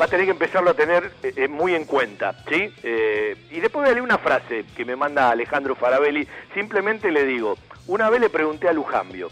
va 0.00 0.06
a 0.06 0.08
tener 0.08 0.26
que 0.26 0.32
empezarlo 0.32 0.70
a 0.70 0.74
tener 0.74 1.12
eh, 1.22 1.32
eh, 1.36 1.48
muy 1.48 1.74
en 1.74 1.84
cuenta, 1.84 2.34
¿sí? 2.48 2.72
Eh, 2.82 3.36
y 3.50 3.60
después 3.60 3.86
darle 3.86 4.02
una 4.02 4.18
frase 4.18 4.64
que 4.76 4.84
me 4.84 4.96
manda 4.96 5.30
Alejandro 5.30 5.74
Farabelli, 5.74 6.26
simplemente 6.52 7.10
le 7.10 7.24
digo, 7.24 7.56
una 7.86 8.10
vez 8.10 8.20
le 8.20 8.30
pregunté 8.30 8.68
a 8.68 8.72
Lujambio, 8.72 9.28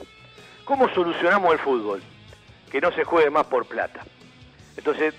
¿cómo 0.65 0.89
solucionamos 0.95 1.53
el 1.53 1.59
fútbol? 1.59 2.03
Que 2.71 2.81
no 2.81 2.93
se 2.93 3.05
juegue 3.05 3.31
más 3.31 3.47
por 3.47 3.67
plata. 3.67 4.01
Entonces, 4.77 5.15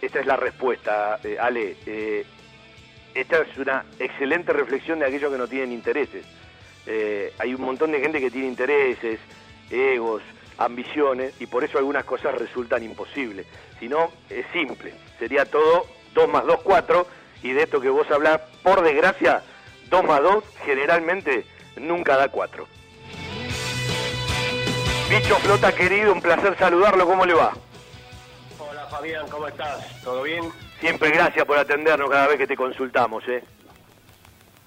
esta 0.00 0.20
es 0.20 0.26
la 0.26 0.36
respuesta, 0.36 1.20
Ale. 1.40 1.76
esta 3.14 3.38
es 3.38 3.56
una 3.56 3.84
excelente 4.00 4.52
reflexión 4.52 4.98
de 4.98 5.06
aquellos 5.06 5.30
que 5.30 5.38
no 5.38 5.46
tienen 5.46 5.70
intereses. 5.70 6.26
hay 7.38 7.54
un 7.54 7.60
montón 7.60 7.92
de 7.92 8.00
gente 8.00 8.18
que 8.18 8.32
tiene 8.32 8.48
intereses, 8.48 9.20
egos, 9.70 10.22
ambiciones 10.58 11.34
y 11.40 11.46
por 11.46 11.64
eso 11.64 11.78
algunas 11.78 12.04
cosas 12.04 12.34
resultan 12.34 12.82
imposibles. 12.82 13.46
Si 13.78 13.88
no, 13.88 14.10
es 14.30 14.46
simple, 14.52 14.94
sería 15.18 15.44
todo 15.44 15.86
2 16.14 16.28
más 16.28 16.44
2, 16.46 16.60
4 16.62 17.06
y 17.42 17.52
de 17.52 17.62
esto 17.62 17.80
que 17.80 17.90
vos 17.90 18.10
hablás, 18.10 18.40
por 18.62 18.82
desgracia, 18.82 19.42
2 19.90 20.04
más 20.04 20.22
2 20.22 20.44
generalmente 20.64 21.46
nunca 21.76 22.16
da 22.16 22.28
4. 22.28 22.66
Bicho 25.08 25.36
Flota 25.36 25.72
querido, 25.72 26.12
un 26.12 26.20
placer 26.20 26.56
saludarlo, 26.58 27.06
¿cómo 27.06 27.24
le 27.24 27.34
va? 27.34 27.52
Hola 28.58 28.86
Fabián, 28.86 29.28
¿cómo 29.28 29.46
estás? 29.46 30.02
¿Todo 30.02 30.22
bien? 30.22 30.50
Siempre 30.80 31.10
gracias 31.10 31.44
por 31.44 31.56
atendernos 31.56 32.10
cada 32.10 32.26
vez 32.26 32.38
que 32.38 32.46
te 32.46 32.56
consultamos, 32.56 33.22
¿eh? 33.28 33.44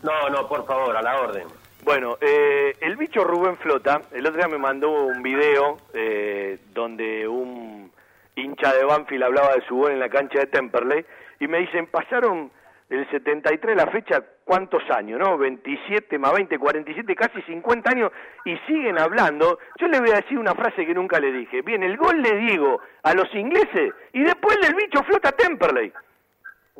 No, 0.01 0.29
no, 0.29 0.47
por 0.47 0.65
favor, 0.65 0.95
a 0.95 1.01
la 1.01 1.19
orden. 1.19 1.58
Bueno, 1.83 2.17
eh, 2.19 2.75
el 2.81 2.97
bicho 2.97 3.23
Rubén 3.23 3.57
Flota, 3.57 4.01
el 4.11 4.25
otro 4.25 4.37
día 4.37 4.47
me 4.47 4.57
mandó 4.57 4.91
un 4.91 5.23
video 5.23 5.77
eh, 5.93 6.59
donde 6.73 7.27
un 7.27 7.91
hincha 8.35 8.73
de 8.73 8.83
Banfield 8.83 9.23
hablaba 9.23 9.53
de 9.55 9.61
su 9.65 9.75
gol 9.75 9.93
en 9.93 9.99
la 9.99 10.09
cancha 10.09 10.39
de 10.39 10.47
Temperley 10.47 11.05
y 11.39 11.47
me 11.47 11.59
dicen, 11.59 11.87
pasaron 11.87 12.51
el 12.89 13.09
73 13.09 13.77
la 13.77 13.87
fecha, 13.87 14.23
¿cuántos 14.43 14.83
años? 14.89 15.19
no 15.19 15.37
27 15.37 16.17
más 16.17 16.33
20, 16.33 16.57
47, 16.57 17.15
casi 17.15 17.41
50 17.43 17.89
años 17.91 18.11
y 18.45 18.57
siguen 18.67 18.99
hablando. 18.99 19.59
Yo 19.79 19.87
le 19.87 19.99
voy 19.99 20.09
a 20.11 20.21
decir 20.21 20.37
una 20.37 20.55
frase 20.55 20.85
que 20.85 20.93
nunca 20.93 21.19
le 21.19 21.31
dije. 21.31 21.61
Bien, 21.61 21.81
el 21.83 21.97
gol 21.97 22.21
le 22.21 22.35
digo 22.35 22.81
a 23.03 23.13
los 23.13 23.33
ingleses 23.33 23.93
y 24.11 24.21
después 24.21 24.57
del 24.61 24.75
bicho 24.75 25.01
Flota 25.03 25.31
Temperley. 25.31 25.93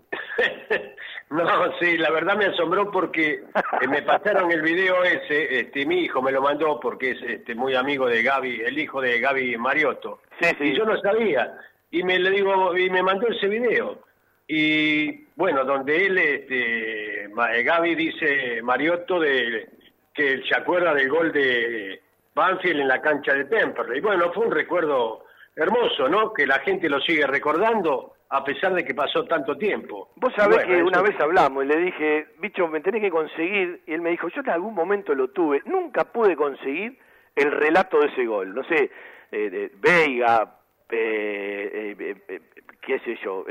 No, 1.29 1.45
sí, 1.79 1.95
la 1.97 2.09
verdad 2.09 2.35
me 2.35 2.45
asombró 2.45 2.89
porque 2.89 3.43
eh, 3.81 3.87
me 3.87 4.01
pasaron 4.01 4.51
el 4.51 4.63
video 4.63 5.03
ese, 5.03 5.59
este, 5.59 5.85
mi 5.85 5.99
hijo 6.01 6.23
me 6.23 6.31
lo 6.31 6.41
mandó 6.41 6.79
porque 6.79 7.11
es 7.11 7.21
este, 7.21 7.53
muy 7.53 7.75
amigo 7.75 8.07
de 8.07 8.23
Gaby, 8.23 8.61
el 8.65 8.79
hijo 8.79 8.99
de 8.99 9.19
Gaby 9.19 9.55
Mariotto. 9.57 10.21
Sí, 10.41 10.49
sí. 10.57 10.63
Y 10.69 10.75
yo 10.75 10.85
no 10.85 10.99
sabía. 11.01 11.55
Y 11.91 12.01
me 12.01 12.17
le 12.17 12.31
digo, 12.31 12.75
y 12.75 12.89
me 12.89 13.03
mandó 13.03 13.27
ese 13.27 13.47
video. 13.47 13.99
Y 14.47 15.25
bueno, 15.35 15.63
donde 15.65 16.07
él, 16.07 16.17
este, 16.17 17.29
Gaby 17.63 17.93
dice 17.93 18.61
Mariotto 18.63 19.19
de 19.19 19.69
que 20.11 20.41
se 20.49 20.57
acuerda 20.57 20.95
del 20.95 21.09
gol 21.09 21.31
de 21.31 22.01
Banfield 22.33 22.81
en 22.81 22.87
la 22.87 23.01
cancha 23.01 23.35
de 23.35 23.45
Temperley. 23.45 23.99
Y 23.99 24.01
bueno, 24.01 24.31
fue 24.33 24.47
un 24.47 24.51
recuerdo 24.51 25.25
hermoso, 25.55 26.09
¿no? 26.09 26.33
Que 26.33 26.47
la 26.47 26.59
gente 26.59 26.89
lo 26.89 26.99
sigue 27.01 27.27
recordando 27.27 28.15
a 28.29 28.43
pesar 28.43 28.73
de 28.73 28.85
que 28.85 28.93
pasó 28.93 29.25
tanto 29.25 29.57
tiempo. 29.57 30.09
Vos 30.15 30.31
sabés 30.35 30.63
que 30.65 30.83
una 30.83 31.01
vez 31.01 31.19
hablamos 31.19 31.65
y 31.65 31.67
le 31.67 31.77
dije, 31.77 32.27
bicho, 32.39 32.67
me 32.67 32.79
tenés 32.79 33.01
que 33.01 33.09
conseguir, 33.09 33.81
y 33.87 33.93
él 33.93 34.01
me 34.01 34.11
dijo, 34.11 34.27
yo 34.29 34.41
en 34.41 34.49
algún 34.49 34.75
momento 34.75 35.15
lo 35.15 35.29
tuve, 35.29 35.61
nunca 35.65 36.05
pude 36.05 36.35
conseguir 36.35 36.97
el 37.35 37.51
relato 37.51 37.99
de 37.99 38.07
ese 38.07 38.25
gol, 38.25 38.53
no 38.53 38.63
sé, 38.65 38.91
eh, 39.31 39.71
Veiga, 39.77 40.57
eh, 40.91 41.95
eh, 41.97 42.41
qué 42.81 42.99
sé 42.99 43.17
yo, 43.23 43.45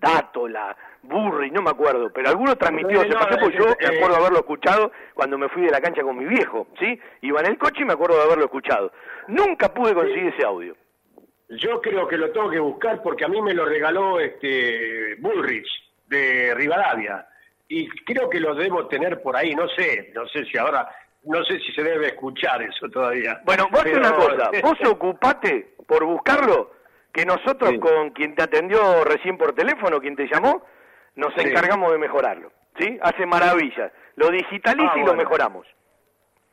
Dátola, 0.00 0.76
Burri, 1.02 1.50
no 1.52 1.62
me 1.62 1.70
acuerdo, 1.70 2.12
pero 2.12 2.30
alguno 2.30 2.56
transmitió, 2.56 3.02
se 3.02 3.12
pasó 3.12 3.38
porque 3.40 3.58
yo 3.58 3.66
me 3.66 3.96
acuerdo 3.96 4.16
de 4.16 4.20
haberlo 4.20 4.38
escuchado 4.40 4.92
cuando 5.14 5.38
me 5.38 5.48
fui 5.48 5.62
de 5.62 5.70
la 5.70 5.80
cancha 5.80 6.02
con 6.02 6.18
mi 6.18 6.24
viejo, 6.24 6.66
¿sí? 6.78 6.98
Iba 7.22 7.40
en 7.40 7.46
el 7.46 7.58
coche 7.58 7.82
y 7.82 7.84
me 7.84 7.92
acuerdo 7.92 8.16
de 8.16 8.24
haberlo 8.24 8.44
escuchado. 8.44 8.92
Nunca 9.28 9.72
pude 9.72 9.94
conseguir 9.94 10.34
ese 10.34 10.44
audio. 10.44 10.76
Yo 11.50 11.80
creo 11.80 12.06
que 12.06 12.16
lo 12.16 12.30
tengo 12.30 12.48
que 12.48 12.60
buscar 12.60 13.02
porque 13.02 13.24
a 13.24 13.28
mí 13.28 13.42
me 13.42 13.54
lo 13.54 13.64
regaló 13.64 14.20
este 14.20 15.16
Bullrich 15.16 15.66
de 16.06 16.54
Rivadavia 16.54 17.26
y 17.66 17.88
creo 18.04 18.30
que 18.30 18.38
lo 18.38 18.54
debo 18.54 18.86
tener 18.86 19.20
por 19.20 19.36
ahí, 19.36 19.54
no 19.54 19.68
sé, 19.68 20.12
no 20.14 20.26
sé 20.28 20.44
si 20.44 20.56
ahora, 20.58 20.88
no 21.24 21.42
sé 21.44 21.58
si 21.58 21.72
se 21.72 21.82
debe 21.82 22.08
escuchar 22.08 22.62
eso 22.62 22.88
todavía. 22.88 23.40
Bueno, 23.44 23.68
vos 23.70 23.80
Pero... 23.82 23.98
una 23.98 24.14
cosa, 24.14 24.50
vos 24.62 24.78
ocupate 24.88 25.74
por 25.86 26.04
buscarlo, 26.04 26.72
que 27.12 27.24
nosotros 27.24 27.74
con 27.80 28.10
quien 28.10 28.36
te 28.36 28.44
atendió 28.44 29.04
recién 29.04 29.36
por 29.36 29.52
teléfono, 29.52 30.00
quien 30.00 30.14
te 30.14 30.28
llamó, 30.28 30.64
nos 31.16 31.36
encargamos 31.36 31.90
de 31.90 31.98
mejorarlo, 31.98 32.52
¿sí? 32.78 32.96
Hace 33.02 33.26
maravillas, 33.26 33.90
lo 34.14 34.30
digitaliza 34.30 34.92
ah, 34.94 34.98
y 34.98 35.04
lo 35.04 35.14
mejoramos. 35.14 35.66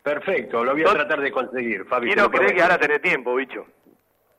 Perfecto, 0.01 0.63
lo 0.63 0.71
voy 0.73 0.81
a 0.81 0.93
tratar 0.93 1.21
de 1.21 1.31
conseguir, 1.31 1.85
Fabi. 1.85 2.07
Quiero 2.07 2.31
creer 2.31 2.55
que 2.55 2.63
ahora 2.63 2.79
tenés 2.79 3.01
tiempo, 3.01 3.35
bicho. 3.35 3.67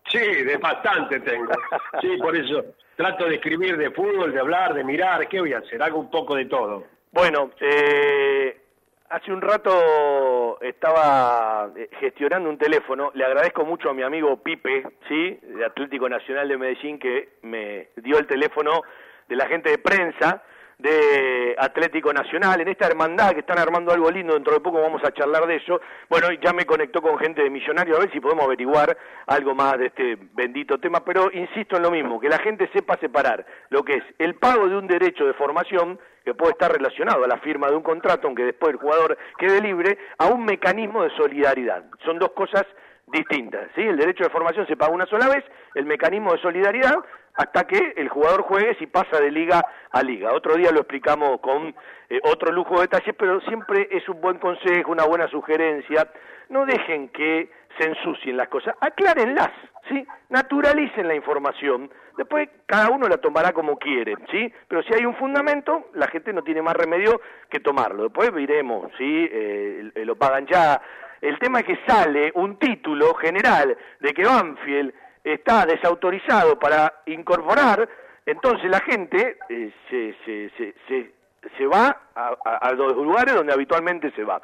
Sí, 0.08 0.18
de 0.18 0.56
bastante 0.56 1.20
tengo. 1.20 1.52
Sí, 2.00 2.16
por 2.18 2.36
eso 2.36 2.64
trato 2.98 3.26
de 3.26 3.36
escribir 3.36 3.76
de 3.76 3.92
fútbol, 3.92 4.32
de 4.32 4.40
hablar, 4.40 4.74
de 4.74 4.82
mirar. 4.82 5.28
¿Qué 5.28 5.38
voy 5.38 5.52
a 5.52 5.58
hacer? 5.58 5.80
Hago 5.80 6.00
un 6.00 6.10
poco 6.10 6.34
de 6.34 6.46
todo. 6.46 6.84
Bueno, 7.12 7.52
eh, 7.60 8.60
hace 9.08 9.32
un 9.32 9.40
rato 9.40 10.60
estaba 10.60 11.70
eh, 11.76 11.88
gestionando 12.00 12.50
un 12.50 12.58
teléfono. 12.58 13.12
Le 13.14 13.24
agradezco 13.24 13.64
mucho 13.64 13.88
a 13.88 13.94
mi 13.94 14.02
amigo 14.02 14.42
Pipe, 14.42 14.84
¿sí? 15.08 15.38
De 15.42 15.64
Atlético 15.64 16.08
Nacional 16.08 16.48
de 16.48 16.58
Medellín, 16.58 16.98
que 16.98 17.28
me 17.42 17.90
dio 17.96 18.18
el 18.18 18.26
teléfono 18.26 18.82
de 19.28 19.36
la 19.36 19.46
gente 19.46 19.70
de 19.70 19.78
prensa 19.78 20.42
de 20.78 21.56
Atlético 21.58 22.12
Nacional, 22.12 22.60
en 22.60 22.68
esta 22.68 22.86
hermandad 22.86 23.32
que 23.32 23.40
están 23.40 23.58
armando 23.58 23.92
algo 23.92 24.10
lindo, 24.10 24.34
dentro 24.34 24.54
de 24.54 24.60
poco 24.60 24.80
vamos 24.80 25.02
a 25.04 25.10
charlar 25.10 25.44
de 25.46 25.56
eso. 25.56 25.80
Bueno, 26.08 26.28
ya 26.40 26.52
me 26.52 26.66
conectó 26.66 27.02
con 27.02 27.18
gente 27.18 27.42
de 27.42 27.50
Millonario 27.50 27.96
a 27.96 28.00
ver 28.00 28.12
si 28.12 28.20
podemos 28.20 28.44
averiguar 28.44 28.96
algo 29.26 29.56
más 29.56 29.76
de 29.76 29.86
este 29.86 30.16
bendito 30.34 30.78
tema, 30.78 31.04
pero 31.04 31.30
insisto 31.32 31.76
en 31.76 31.82
lo 31.82 31.90
mismo, 31.90 32.20
que 32.20 32.28
la 32.28 32.38
gente 32.38 32.70
sepa 32.72 32.96
separar 32.98 33.44
lo 33.70 33.82
que 33.82 33.94
es 33.94 34.04
el 34.18 34.36
pago 34.36 34.68
de 34.68 34.76
un 34.76 34.86
derecho 34.86 35.26
de 35.26 35.34
formación, 35.34 35.98
que 36.24 36.34
puede 36.34 36.52
estar 36.52 36.70
relacionado 36.70 37.24
a 37.24 37.28
la 37.28 37.38
firma 37.38 37.68
de 37.68 37.74
un 37.74 37.82
contrato, 37.82 38.28
aunque 38.28 38.44
después 38.44 38.72
el 38.72 38.78
jugador 38.78 39.18
quede 39.36 39.60
libre, 39.60 39.98
a 40.18 40.26
un 40.26 40.44
mecanismo 40.44 41.02
de 41.02 41.10
solidaridad. 41.16 41.84
Son 42.04 42.18
dos 42.18 42.30
cosas 42.32 42.64
distintas, 43.06 43.68
¿sí? 43.74 43.80
El 43.80 43.96
derecho 43.96 44.24
de 44.24 44.30
formación 44.30 44.66
se 44.66 44.76
paga 44.76 44.92
una 44.92 45.06
sola 45.06 45.28
vez, 45.28 45.44
el 45.74 45.86
mecanismo 45.86 46.32
de 46.32 46.38
solidaridad 46.40 46.94
hasta 47.38 47.64
que 47.68 47.94
el 47.96 48.08
jugador 48.08 48.42
juegue 48.42 48.74
si 48.80 48.88
pasa 48.88 49.20
de 49.20 49.30
liga 49.30 49.64
a 49.92 50.02
liga. 50.02 50.32
Otro 50.32 50.56
día 50.56 50.72
lo 50.72 50.80
explicamos 50.80 51.40
con 51.40 51.72
eh, 52.10 52.20
otro 52.24 52.52
lujo 52.52 52.74
de 52.74 52.82
detalles, 52.82 53.14
pero 53.16 53.40
siempre 53.42 53.88
es 53.92 54.08
un 54.08 54.20
buen 54.20 54.38
consejo, 54.38 54.90
una 54.90 55.04
buena 55.04 55.28
sugerencia. 55.28 56.10
No 56.48 56.66
dejen 56.66 57.10
que 57.10 57.48
se 57.78 57.86
ensucien 57.86 58.36
las 58.36 58.48
cosas, 58.48 58.74
aclárenlas, 58.80 59.50
¿sí? 59.88 60.04
Naturalicen 60.30 61.06
la 61.06 61.14
información. 61.14 61.88
Después 62.16 62.48
cada 62.66 62.90
uno 62.90 63.06
la 63.06 63.18
tomará 63.18 63.52
como 63.52 63.78
quiere, 63.78 64.16
¿sí? 64.32 64.52
Pero 64.66 64.82
si 64.82 64.94
hay 64.94 65.04
un 65.04 65.14
fundamento, 65.14 65.90
la 65.94 66.08
gente 66.08 66.32
no 66.32 66.42
tiene 66.42 66.60
más 66.60 66.74
remedio 66.74 67.20
que 67.48 67.60
tomarlo. 67.60 68.02
Después 68.02 68.32
veremos, 68.32 68.90
¿sí? 68.98 69.28
Eh, 69.30 69.92
lo 69.94 70.16
pagan 70.16 70.44
ya. 70.46 70.82
El 71.20 71.38
tema 71.38 71.60
es 71.60 71.66
que 71.66 71.78
sale 71.86 72.32
un 72.34 72.58
título 72.58 73.14
general 73.14 73.76
de 74.00 74.12
que 74.12 74.24
Banfield 74.24 74.92
está 75.24 75.66
desautorizado 75.66 76.58
para 76.58 77.02
incorporar, 77.06 77.88
entonces 78.26 78.70
la 78.70 78.80
gente 78.80 79.38
eh, 79.48 79.72
se, 79.88 80.14
se, 80.24 80.74
se, 80.86 81.12
se, 81.56 81.66
va 81.66 81.96
a, 82.14 82.72
los 82.72 82.94
lugares 82.96 83.34
donde 83.34 83.52
habitualmente 83.52 84.10
se 84.12 84.24
va. 84.24 84.40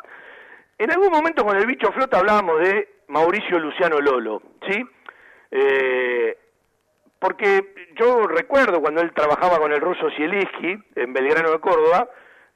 En 0.78 0.90
algún 0.90 1.10
momento 1.10 1.44
con 1.44 1.56
el 1.56 1.66
bicho 1.66 1.92
flota 1.92 2.18
hablábamos 2.18 2.60
de 2.60 2.88
Mauricio 3.08 3.58
Luciano 3.58 4.00
Lolo, 4.00 4.42
¿sí? 4.68 4.84
Eh, 5.50 6.36
porque 7.18 7.74
yo 7.96 8.26
recuerdo 8.26 8.80
cuando 8.80 9.00
él 9.00 9.12
trabajaba 9.14 9.58
con 9.58 9.72
el 9.72 9.80
ruso 9.80 10.10
Sieliski 10.10 10.76
en 10.96 11.12
Belgrano 11.12 11.52
de 11.52 11.60
Córdoba, 11.60 12.08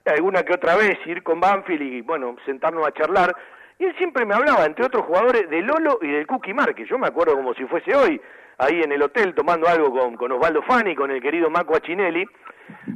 alguna 0.04 0.42
que 0.42 0.54
otra 0.54 0.76
vez 0.76 0.98
ir 1.06 1.22
con 1.22 1.40
Banfield 1.40 1.82
y, 1.82 2.00
bueno, 2.00 2.36
sentarnos 2.44 2.86
a 2.86 2.92
charlar, 2.92 3.34
y 3.78 3.84
él 3.84 3.94
siempre 3.96 4.26
me 4.26 4.34
hablaba, 4.34 4.64
entre 4.64 4.84
otros 4.84 5.06
jugadores, 5.06 5.48
de 5.48 5.62
Lolo 5.62 5.98
y 6.02 6.08
del 6.08 6.26
Cookie 6.26 6.52
Márquez. 6.52 6.88
Yo 6.88 6.98
me 6.98 7.06
acuerdo 7.06 7.34
como 7.34 7.54
si 7.54 7.64
fuese 7.66 7.94
hoy, 7.94 8.20
ahí 8.58 8.80
en 8.82 8.90
el 8.90 9.02
hotel 9.02 9.34
tomando 9.34 9.68
algo 9.68 9.92
con, 9.92 10.16
con 10.16 10.32
Osvaldo 10.32 10.62
Fani, 10.62 10.96
con 10.96 11.10
el 11.12 11.22
querido 11.22 11.48
Marco 11.48 11.76
Achinelli. 11.76 12.26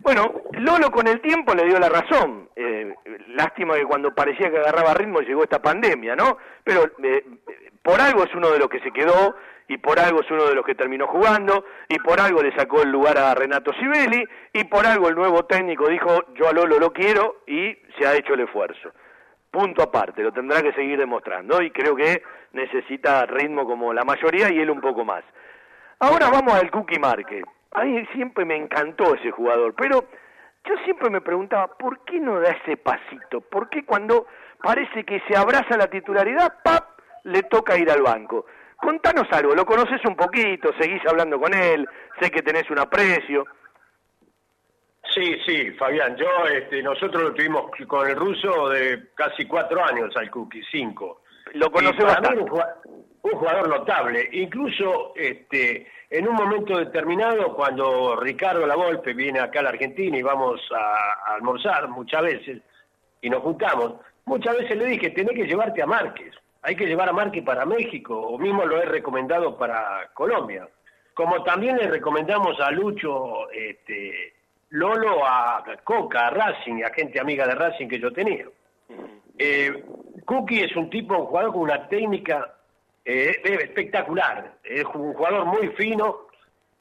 Bueno, 0.02 0.42
Lolo 0.52 0.90
con 0.90 1.06
el 1.06 1.20
tiempo 1.20 1.54
le 1.54 1.66
dio 1.66 1.78
la 1.78 1.88
razón. 1.88 2.48
Eh, 2.56 2.94
lástima 3.28 3.74
que 3.74 3.84
cuando 3.84 4.12
parecía 4.12 4.50
que 4.50 4.58
agarraba 4.58 4.94
ritmo 4.94 5.20
llegó 5.20 5.44
esta 5.44 5.62
pandemia, 5.62 6.16
¿no? 6.16 6.38
Pero 6.64 6.90
eh, 7.04 7.24
por 7.82 8.00
algo 8.00 8.24
es 8.24 8.34
uno 8.34 8.50
de 8.50 8.58
los 8.58 8.68
que 8.68 8.80
se 8.80 8.90
quedó 8.90 9.36
y 9.68 9.78
por 9.78 10.00
algo 10.00 10.20
es 10.20 10.30
uno 10.32 10.46
de 10.46 10.54
los 10.56 10.66
que 10.66 10.74
terminó 10.74 11.06
jugando 11.06 11.64
y 11.88 11.98
por 12.00 12.20
algo 12.20 12.42
le 12.42 12.54
sacó 12.56 12.82
el 12.82 12.90
lugar 12.90 13.16
a 13.18 13.34
Renato 13.34 13.72
Sibeli 13.74 14.24
y 14.52 14.64
por 14.64 14.84
algo 14.84 15.08
el 15.08 15.14
nuevo 15.14 15.44
técnico 15.44 15.88
dijo 15.88 16.24
yo 16.34 16.48
a 16.48 16.52
Lolo 16.52 16.78
lo 16.80 16.92
quiero 16.92 17.42
y 17.46 17.78
se 17.96 18.06
ha 18.06 18.14
hecho 18.14 18.34
el 18.34 18.40
esfuerzo 18.40 18.92
punto 19.52 19.82
aparte, 19.82 20.22
lo 20.22 20.32
tendrá 20.32 20.62
que 20.62 20.72
seguir 20.72 20.98
demostrando 20.98 21.62
y 21.62 21.70
creo 21.70 21.94
que 21.94 22.22
necesita 22.52 23.26
ritmo 23.26 23.66
como 23.66 23.92
la 23.92 24.02
mayoría 24.02 24.50
y 24.50 24.58
él 24.58 24.70
un 24.70 24.80
poco 24.80 25.04
más. 25.04 25.22
Ahora 26.00 26.30
vamos 26.30 26.54
al 26.54 26.70
Cookie 26.70 26.98
Marque. 26.98 27.42
A 27.72 27.84
mí 27.84 28.04
siempre 28.14 28.44
me 28.44 28.56
encantó 28.56 29.14
ese 29.14 29.30
jugador, 29.30 29.74
pero 29.76 30.04
yo 30.64 30.74
siempre 30.84 31.10
me 31.10 31.20
preguntaba, 31.20 31.68
¿por 31.76 32.00
qué 32.04 32.18
no 32.18 32.40
da 32.40 32.50
ese 32.50 32.76
pasito? 32.76 33.40
¿Por 33.42 33.68
qué 33.68 33.84
cuando 33.84 34.26
parece 34.62 35.04
que 35.04 35.20
se 35.28 35.36
abraza 35.36 35.76
la 35.76 35.88
titularidad, 35.88 36.60
¡pap!, 36.64 36.98
le 37.24 37.42
toca 37.42 37.76
ir 37.76 37.90
al 37.90 38.02
banco? 38.02 38.46
Contanos 38.76 39.28
algo, 39.32 39.54
lo 39.54 39.64
conoces 39.64 40.04
un 40.06 40.16
poquito, 40.16 40.72
seguís 40.80 41.02
hablando 41.06 41.38
con 41.38 41.54
él, 41.54 41.86
sé 42.20 42.30
que 42.30 42.42
tenés 42.42 42.68
un 42.70 42.78
aprecio. 42.78 43.46
Sí, 45.14 45.36
sí, 45.44 45.70
Fabián, 45.72 46.16
yo, 46.16 46.26
este, 46.46 46.82
nosotros 46.82 47.22
lo 47.22 47.34
tuvimos 47.34 47.70
con 47.86 48.08
el 48.08 48.16
ruso 48.16 48.70
de 48.70 49.10
casi 49.14 49.44
cuatro 49.46 49.84
años 49.84 50.16
al 50.16 50.30
Cookie, 50.30 50.62
cinco. 50.70 51.22
Lo 51.54 51.70
conoce 51.70 52.02
bastante. 52.02 52.40
Un, 52.40 52.50
un 53.22 53.30
jugador 53.32 53.68
notable, 53.68 54.28
incluso 54.32 55.12
este, 55.14 55.86
en 56.10 56.28
un 56.28 56.34
momento 56.34 56.76
determinado, 56.76 57.54
cuando 57.54 58.16
Ricardo 58.16 58.66
Lavolpe 58.66 59.14
viene 59.14 59.38
acá 59.38 59.60
a 59.60 59.62
la 59.62 59.68
Argentina 59.70 60.16
y 60.18 60.22
vamos 60.22 60.60
a, 60.74 61.34
almorzar 61.34 61.88
muchas 61.88 62.22
veces, 62.22 62.62
y 63.20 63.30
nos 63.30 63.42
juntamos, 63.42 63.94
muchas 64.24 64.56
veces 64.58 64.76
le 64.76 64.86
dije, 64.86 65.10
tenés 65.10 65.36
que 65.36 65.46
llevarte 65.46 65.82
a 65.82 65.86
Márquez, 65.86 66.34
hay 66.62 66.74
que 66.74 66.86
llevar 66.86 67.08
a 67.08 67.12
Márquez 67.12 67.44
para 67.44 67.64
México, 67.64 68.18
o 68.18 68.38
mismo 68.38 68.66
lo 68.66 68.82
he 68.82 68.86
recomendado 68.86 69.56
para 69.56 70.10
Colombia. 70.14 70.68
Como 71.14 71.42
también 71.44 71.76
le 71.76 71.88
recomendamos 71.88 72.58
a 72.60 72.70
Lucho 72.70 73.50
este, 73.50 74.32
Lolo 74.72 75.26
a 75.26 75.62
Coca, 75.84 76.28
a 76.28 76.30
Racing, 76.30 76.82
a 76.82 76.90
gente 76.94 77.20
amiga 77.20 77.46
de 77.46 77.54
Racing 77.54 77.88
que 77.88 78.00
yo 78.00 78.10
tenía. 78.10 78.46
Eh, 79.38 79.84
Cookie 80.24 80.64
es 80.64 80.74
un 80.76 80.88
tipo, 80.88 81.14
un 81.14 81.26
jugador 81.26 81.52
con 81.52 81.60
una 81.62 81.88
técnica 81.88 82.54
eh, 83.04 83.36
espectacular, 83.44 84.54
es 84.64 84.84
un 84.94 85.12
jugador 85.12 85.44
muy 85.44 85.68
fino, 85.76 86.28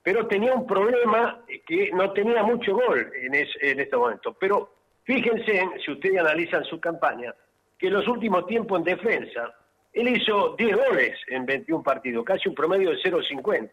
pero 0.01 0.25
tenía 0.27 0.54
un 0.54 0.65
problema 0.65 1.41
que 1.67 1.91
no 1.91 2.13
tenía 2.13 2.43
mucho 2.43 2.75
gol 2.75 3.12
en, 3.13 3.36
en 3.36 3.80
este 3.80 3.97
momento. 3.97 4.34
Pero 4.39 4.73
fíjense, 5.04 5.62
si 5.84 5.91
ustedes 5.91 6.19
analizan 6.19 6.63
su 6.63 6.80
campaña, 6.80 7.36
que 7.77 7.88
en 7.88 7.93
los 7.93 8.08
últimos 8.08 8.47
tiempos 8.47 8.80
en 8.80 8.86
defensa, 8.86 9.54
él 9.91 10.08
hizo 10.08 10.56
10 10.56 10.77
goles 10.77 11.19
en 11.27 11.45
21 11.45 11.84
partidos, 11.84 12.23
casi 12.23 12.47
un 12.47 12.56
promedio 12.56 12.91
de 12.91 12.97
0,50 12.97 13.69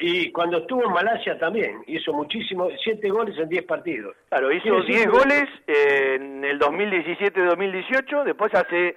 y 0.00 0.30
cuando 0.30 0.58
estuvo 0.58 0.84
en 0.84 0.92
Malasia 0.92 1.38
también, 1.38 1.82
hizo 1.86 2.12
muchísimo, 2.12 2.68
siete 2.82 3.08
goles 3.10 3.36
en 3.38 3.48
diez 3.48 3.64
partidos. 3.64 4.14
Claro, 4.28 4.52
hizo 4.52 4.80
diez 4.82 5.06
goles 5.06 5.44
en 5.66 6.44
el 6.44 6.58
2017-2018, 6.60 8.24
después 8.24 8.54
hace 8.54 8.96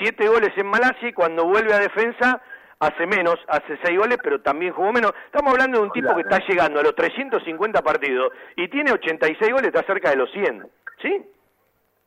siete 0.00 0.28
goles 0.28 0.50
en 0.56 0.66
Malasia 0.66 1.08
y 1.08 1.12
cuando 1.12 1.44
vuelve 1.46 1.72
a 1.72 1.78
defensa 1.78 2.42
hace 2.78 3.06
menos, 3.06 3.36
hace 3.48 3.78
seis 3.82 3.98
goles, 3.98 4.18
pero 4.22 4.40
también 4.40 4.72
jugó 4.72 4.92
menos. 4.92 5.12
Estamos 5.24 5.52
hablando 5.52 5.78
de 5.78 5.84
un 5.84 5.92
tipo 5.92 6.14
que 6.14 6.22
está 6.22 6.38
llegando 6.46 6.80
a 6.80 6.82
los 6.82 6.94
350 6.94 7.82
partidos 7.82 8.32
y 8.56 8.68
tiene 8.68 8.92
86 8.92 9.52
goles, 9.52 9.68
está 9.68 9.82
cerca 9.84 10.10
de 10.10 10.16
los 10.16 10.30
100, 10.32 10.68
¿sí? 11.00 11.22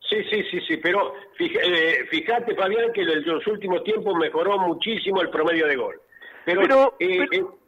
Sí, 0.07 0.23
sí, 0.29 0.43
sí, 0.49 0.59
sí, 0.67 0.77
pero 0.77 1.13
eh, 1.39 2.05
fíjate, 2.09 2.55
Fabián, 2.55 2.91
que 2.93 3.01
en 3.01 3.25
los 3.25 3.45
últimos 3.45 3.83
tiempos 3.83 4.15
mejoró 4.15 4.57
muchísimo 4.57 5.21
el 5.21 5.29
promedio 5.29 5.67
de 5.67 5.75
gol. 5.75 6.01
Pero, 6.45 6.95
eh, 6.99 7.21
eh, 7.21 7.27
pero 7.29 7.59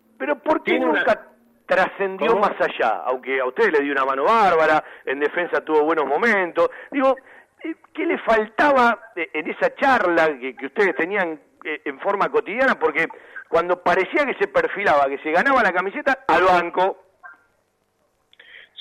¿por 0.44 0.64
qué 0.64 0.80
nunca 0.80 1.28
trascendió 1.66 2.36
más 2.38 2.54
allá? 2.60 3.04
Aunque 3.06 3.40
a 3.40 3.46
usted 3.46 3.72
le 3.72 3.82
dio 3.82 3.94
una 3.94 4.06
mano 4.06 4.24
bárbara, 4.24 4.84
en 5.06 5.20
defensa 5.20 5.64
tuvo 5.64 5.84
buenos 5.84 6.06
momentos. 6.06 6.70
Digo, 6.92 7.16
eh, 7.64 7.76
¿qué 7.94 8.06
le 8.06 8.18
faltaba 8.20 9.12
eh, 9.16 9.30
en 9.34 9.50
esa 9.50 9.74
charla 9.76 10.38
que, 10.40 10.66
ustedes 10.66 10.96
tenían 10.96 11.40
eh, 11.64 11.82
en 11.86 12.00
forma 12.00 12.30
cotidiana? 12.30 12.78
Porque 12.80 13.08
cuando 13.48 13.82
parecía 13.82 14.26
que 14.26 14.36
se 14.36 14.48
perfilaba, 14.48 15.08
que 15.08 15.20
se 15.20 15.32
ganaba 15.32 15.64
la 15.64 15.74
camiseta, 15.74 16.24
al 16.28 16.44
banco. 16.44 17.06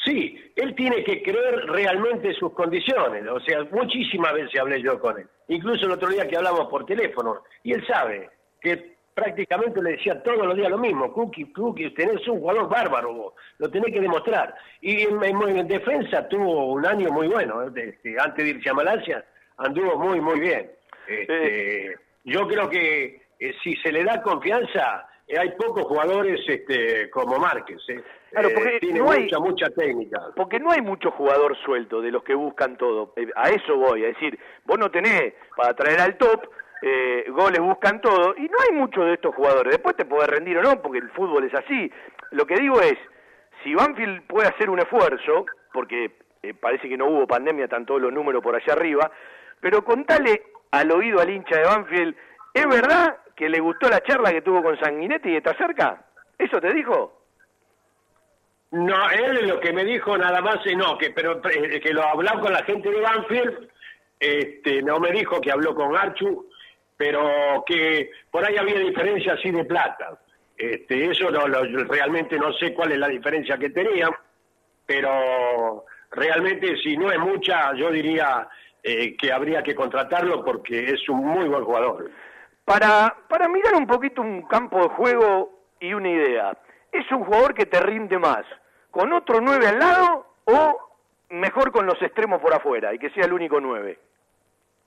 Sí, 0.05 0.53
él 0.57 0.75
tiene 0.75 1.05
que 1.05 1.23
creer 1.23 1.67
realmente 1.67 2.33
sus 2.35 2.53
condiciones. 2.55 3.27
O 3.29 3.41
sea, 3.41 3.65
muchísimas 3.71 4.33
veces 4.33 4.59
hablé 4.59 4.81
yo 4.81 4.99
con 4.99 5.19
él. 5.19 5.27
Incluso 5.49 5.87
el 5.87 5.93
otro 5.93 6.09
día 6.09 6.27
que 6.27 6.37
hablamos 6.37 6.69
por 6.69 6.87
teléfono. 6.87 7.43
Y 7.63 7.75
él 7.75 7.87
sabe 7.87 8.31
que 8.63 9.00
prácticamente 9.21 9.83
le 9.83 9.93
decía 9.93 10.23
todos 10.23 10.47
los 10.47 10.57
días 10.57 10.71
lo 10.71 10.79
mismo, 10.79 11.13
Cookie, 11.13 11.53
Cookie, 11.53 11.91
tenés 11.91 12.27
un 12.27 12.41
jugador 12.41 12.69
bárbaro, 12.71 13.13
vos, 13.13 13.35
lo 13.59 13.71
tenés 13.71 13.93
que 13.93 14.01
demostrar. 14.01 14.55
Y 14.81 15.03
en, 15.03 15.69
defensa 15.69 16.27
tuvo 16.29 16.73
un 16.73 16.87
año 16.87 17.11
muy 17.11 17.29
bueno, 17.29 17.63
¿eh? 17.63 18.17
antes 18.19 18.45
de 18.45 18.51
irse 18.51 18.71
a 18.71 18.75
Malasia, 18.75 19.25
anduvo 19.59 19.99
muy, 19.99 20.21
muy 20.21 20.41
bien. 20.41 20.71
Este, 21.07 21.99
yo 22.25 22.49
creo 22.49 22.71
que 22.71 23.23
eh, 23.39 23.55
si 23.63 23.77
se 23.77 23.93
le 23.93 24.05
da 24.05 24.23
confianza, 24.23 25.07
eh, 25.27 25.39
hay 25.39 25.51
pocos 25.51 25.85
jugadores 25.85 26.41
este, 26.49 27.11
como 27.11 27.39
Márquez. 27.39 27.83
Claro, 28.31 28.49
porque 28.55 28.79
tiene 28.81 29.01
no 29.01 29.11
hay, 29.11 29.25
mucha, 29.25 29.39
mucha 29.39 29.71
técnica. 29.71 30.29
Porque 30.35 30.59
no 30.59 30.71
hay 30.71 30.81
mucho 30.81 31.11
jugador 31.11 31.59
suelto 31.59 32.01
de 32.01 32.11
los 32.11 32.23
que 32.23 32.35
buscan 32.35 32.79
todo. 32.79 33.13
A 33.37 33.51
eso 33.51 33.77
voy, 33.77 34.05
a 34.05 34.09
decir, 34.09 34.39
vos 34.65 34.79
no 34.79 34.91
tenés 34.91 35.35
para 35.57 35.75
traer 35.75 36.01
al 36.01 36.17
top 36.17 36.49
eh, 36.83 37.25
goles 37.29 37.61
buscan 37.61 38.01
todo, 38.01 38.35
y 38.37 38.43
no 38.43 38.57
hay 38.69 38.77
muchos 38.77 39.05
de 39.05 39.15
estos 39.15 39.35
jugadores. 39.35 39.73
Después 39.73 39.97
te 39.97 40.05
puede 40.05 40.27
rendir 40.27 40.59
o 40.59 40.63
no, 40.63 40.81
porque 40.81 40.99
el 40.99 41.11
fútbol 41.11 41.45
es 41.45 41.55
así. 41.55 41.91
Lo 42.31 42.47
que 42.47 42.57
digo 42.57 42.81
es, 42.81 42.97
si 43.63 43.75
Banfield 43.75 44.27
puede 44.27 44.49
hacer 44.49 44.71
un 44.71 44.79
esfuerzo, 44.79 45.47
porque 45.73 46.17
eh, 46.43 46.55
parece 46.55 46.89
que 46.89 46.97
no 46.97 47.07
hubo 47.07 47.27
pandemia, 47.27 47.65
están 47.65 47.87
todos 47.87 48.01
los 48.01 48.13
números 48.13 48.43
por 48.43 48.55
allá 48.55 48.73
arriba, 48.73 49.11
pero 49.61 49.85
contale 49.85 50.43
al 50.71 50.91
oído 50.91 51.21
al 51.21 51.31
hincha 51.31 51.57
de 51.57 51.65
Banfield, 51.65 52.17
¿es 52.55 52.67
verdad 52.67 53.19
que 53.37 53.49
le 53.49 53.61
gustó 53.61 53.89
la 53.89 54.03
charla 54.03 54.33
que 54.33 54.43
tuvo 54.43 54.63
con 54.63 54.79
Sanguinetti 54.79 55.31
y 55.31 55.37
está 55.37 55.55
cerca? 55.57 56.05
¿Eso 56.39 56.61
te 56.61 56.73
dijo? 56.73 57.21
No, 58.71 59.11
él 59.11 59.49
lo 59.49 59.61
que 59.61 59.73
me 59.73 59.85
dijo 59.85 60.17
nada 60.17 60.41
más, 60.41 60.59
no, 60.77 60.97
que 60.97 61.11
pero 61.11 61.41
eh, 61.51 61.81
que 61.81 61.93
lo 61.93 62.07
habló 62.07 62.41
con 62.41 62.53
la 62.53 62.63
gente 62.63 62.89
de 62.89 63.01
Banfield, 63.01 63.69
este, 64.21 64.83
no 64.83 65.01
me 65.01 65.11
dijo 65.11 65.41
que 65.41 65.51
habló 65.51 65.75
con 65.75 65.97
Archu, 65.97 66.50
pero 67.01 67.65
que 67.67 68.11
por 68.31 68.45
ahí 68.45 68.59
había 68.59 68.79
diferencia 68.79 69.33
así 69.33 69.51
de 69.51 69.65
plata. 69.65 70.19
Este, 70.55 71.07
eso 71.11 71.31
no, 71.31 71.49
lo- 71.49 71.65
realmente 71.85 72.37
no 72.39 72.53
sé 72.53 72.75
cuál 72.75 72.93
es 72.93 72.99
la 72.99 73.09
diferencia 73.09 73.57
que 73.57 73.71
tenía, 73.71 74.11
pero 74.85 75.87
realmente 76.11 76.77
si 76.83 76.99
no 76.99 77.11
es 77.11 77.19
mucha, 77.19 77.73
yo 77.75 77.91
diría 77.91 78.47
eh, 78.83 79.17
que 79.17 79.33
habría 79.33 79.63
que 79.63 79.75
contratarlo 79.75 80.45
porque 80.45 80.85
es 80.93 81.09
un 81.09 81.25
muy 81.25 81.49
buen 81.49 81.65
jugador. 81.65 82.11
Para, 82.67 83.17
para 83.31 83.49
mirar 83.49 83.77
un 83.77 83.87
poquito 83.87 84.21
un 84.21 84.43
campo 84.43 84.83
de 84.83 84.89
juego 84.91 85.51
y 85.81 85.95
una 85.95 86.11
idea, 86.11 86.53
¿es 86.93 87.11
un 87.13 87.25
jugador 87.25 87.55
que 87.55 87.65
te 87.65 87.81
rinde 87.81 88.19
más 88.19 88.45
con 88.91 89.11
otro 89.15 89.41
9 89.41 89.67
al 89.69 89.79
lado 89.79 90.27
o 90.45 90.79
mejor 91.31 91.73
con 91.73 91.87
los 91.87 92.01
extremos 92.03 92.43
por 92.43 92.53
afuera 92.53 92.93
y 92.93 92.99
que 92.99 93.09
sea 93.09 93.25
el 93.25 93.33
único 93.33 93.59
9? 93.59 93.99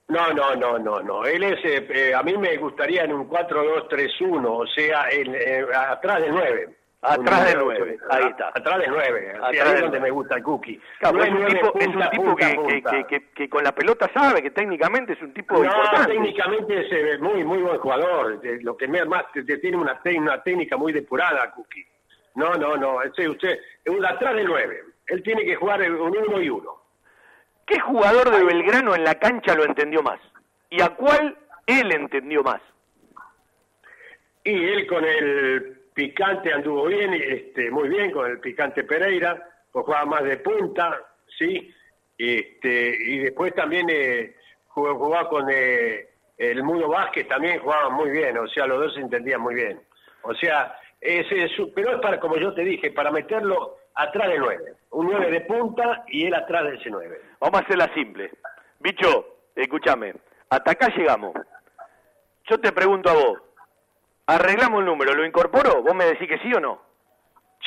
No, 0.10 0.32
no, 0.34 0.56
no, 0.56 0.78
no, 0.80 1.02
no. 1.02 1.26
Él 1.26 1.44
es, 1.44 1.64
eh, 1.64 1.88
eh, 1.90 2.14
a 2.14 2.22
mí 2.24 2.38
me 2.38 2.58
gustaría 2.58 3.04
en 3.04 3.14
un 3.14 3.28
4-2-3-1, 3.30 4.46
o 4.46 4.68
sea, 4.68 5.10
en, 5.10 5.34
eh, 5.34 5.66
atrás 5.74 6.22
del 6.22 6.32
9. 6.32 6.70
Atrás 7.06 7.46
del 7.48 7.60
9, 7.60 7.98
ahí 8.12 8.24
está. 8.30 8.48
Atrás 8.56 8.80
del 8.80 8.90
9, 8.92 9.32
Atrás 9.36 9.50
ahí 9.52 9.74
es 9.76 9.82
donde 9.82 10.00
me 10.00 10.10
gusta 10.10 10.36
el 10.38 10.44
cookie. 10.44 10.80
Claro, 11.00 11.18
No 11.18 11.24
es 11.26 11.32
un 11.32 11.46
tipo, 11.48 11.68
es 11.78 11.86
punta, 11.88 12.06
un 12.06 12.10
tipo 12.12 12.24
punta, 12.24 12.50
que, 12.50 12.56
punta. 12.56 12.92
que- 12.92 13.04
que- 13.08 13.30
que 13.32 13.50
con 13.50 13.62
la 13.64 13.74
pelota 13.74 14.10
sabe, 14.14 14.42
que 14.42 14.52
técnicamente 14.52 15.12
es 15.14 15.22
un 15.22 15.34
tipo 15.34 15.56
No, 15.56 15.66
importante. 15.66 16.14
técnicamente 16.14 16.80
es 16.80 16.92
eh, 16.94 17.18
muy, 17.20 17.44
muy 17.44 17.58
buen 17.62 17.78
jugador. 17.80 18.40
Lo 18.62 18.78
que 18.78 18.88
me- 18.88 19.04
más 19.04 19.26
tiene 19.34 19.76
una, 19.76 20.00
una 20.18 20.44
técnica 20.44 20.78
muy 20.78 20.94
depurada, 20.94 21.52
Cookie. 21.52 21.86
No, 22.36 22.54
no, 22.56 22.78
no. 22.78 23.00
Usted, 23.06 23.60
es 23.84 23.92
un 23.94 24.06
atrás 24.06 24.34
del 24.36 24.48
9. 24.48 24.82
Él 25.08 25.22
tiene 25.24 25.44
que 25.44 25.56
jugar 25.56 25.82
un 25.92 26.18
1 26.18 26.42
y 26.42 26.50
1. 26.50 26.83
¿Qué 27.66 27.80
jugador 27.80 28.30
de 28.32 28.44
Belgrano 28.44 28.96
en 28.96 29.04
la 29.04 29.16
cancha 29.16 29.56
lo 29.56 29.64
entendió 29.66 30.02
más? 30.04 30.20
¿Y 30.70 30.82
a 30.82 30.90
cuál 30.90 31.38
él 31.66 31.92
entendió 31.94 32.44
más? 32.44 32.62
Y 34.44 34.52
él 34.54 34.88
con 34.88 35.06
el 35.06 35.82
picante 35.94 36.52
anduvo 36.52 36.86
bien, 36.88 37.14
este, 37.14 37.72
muy 37.72 37.88
bien, 37.88 38.12
con 38.12 38.30
el 38.30 38.40
picante 38.40 38.84
Pereira, 38.84 39.42
pues 39.72 39.86
jugaba 39.86 40.06
más 40.06 40.24
de 40.24 40.38
punta, 40.38 41.00
¿sí? 41.38 41.74
Este, 42.18 42.98
y 43.00 43.20
después 43.20 43.54
también 43.56 43.88
eh, 43.90 44.36
jugó- 44.68 44.96
jugaba 44.96 45.30
con 45.30 45.48
eh, 45.50 46.10
el 46.38 46.64
Mudo 46.64 46.90
Vázquez, 46.90 47.28
también 47.28 47.60
jugaba 47.60 47.90
muy 47.90 48.10
bien, 48.10 48.38
o 48.38 48.48
sea, 48.48 48.68
los 48.68 48.80
dos 48.80 48.94
se 48.96 49.02
entendían 49.02 49.40
muy 49.42 49.56
bien. 49.56 49.80
O 50.24 50.34
sea, 50.36 50.78
ese 51.00 51.46
es, 51.46 51.52
pero 51.76 51.96
es 51.96 52.02
para, 52.02 52.20
como 52.20 52.36
yo 52.38 52.54
te 52.54 52.64
dije, 52.64 52.92
para 52.92 53.12
meterlo 53.12 53.78
atrás 53.96 54.30
del 54.30 54.40
9. 54.40 54.74
Un 54.92 55.08
9 55.08 55.32
de 55.32 55.42
punta 55.42 56.04
y 56.08 56.26
él 56.26 56.34
atrás 56.34 56.64
de 56.64 56.76
ese 56.76 56.90
9. 56.90 57.22
Vamos 57.40 57.62
a 57.62 57.64
hacerla 57.64 57.94
simple. 57.94 58.32
Bicho, 58.80 59.38
escúchame, 59.56 60.14
hasta 60.50 60.72
acá 60.72 60.90
llegamos. 60.96 61.34
Yo 62.50 62.60
te 62.60 62.72
pregunto 62.72 63.10
a 63.10 63.14
vos, 63.14 63.42
arreglamos 64.28 64.82
el 64.82 64.86
número, 64.86 65.14
¿lo 65.14 65.26
incorporo? 65.26 65.82
¿Vos 65.82 65.96
me 65.96 66.06
decís 66.06 66.28
que 66.28 66.40
sí 66.40 66.54
o 66.54 66.60
no? 66.60 66.82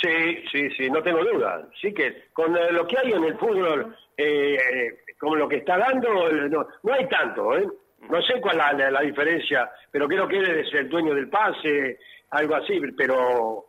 Sí, 0.01 0.45
sí, 0.53 0.71
sí, 0.77 0.91
no 0.91 1.03
tengo 1.03 1.25
duda. 1.25 1.67
Sí 1.81 1.95
que 1.95 2.29
con 2.33 2.55
eh, 2.57 2.71
lo 2.71 2.87
que 2.87 2.99
hay 2.99 3.13
en 3.13 3.25
el 3.25 3.39
fútbol, 3.39 3.97
eh, 4.17 4.57
eh, 4.57 4.99
como 5.19 5.37
lo 5.37 5.49
que 5.49 5.57
está 5.57 5.79
dando, 5.79 6.29
eh, 6.29 6.49
no, 6.51 6.67
no 6.83 6.93
hay 6.93 7.09
tanto, 7.09 7.57
¿eh? 7.57 7.67
No 8.11 8.21
sé 8.23 8.41
cuál 8.41 8.61
es 8.61 8.79
la, 8.79 8.91
la 8.91 9.01
diferencia, 9.01 9.71
pero 9.91 10.07
creo 10.07 10.29
que 10.29 10.37
él 10.37 10.59
es 10.59 10.73
el 10.75 10.89
dueño 10.89 11.15
del 11.15 11.29
pase, 11.29 11.99
algo 12.31 12.57
así, 12.57 12.79
pero 12.97 13.65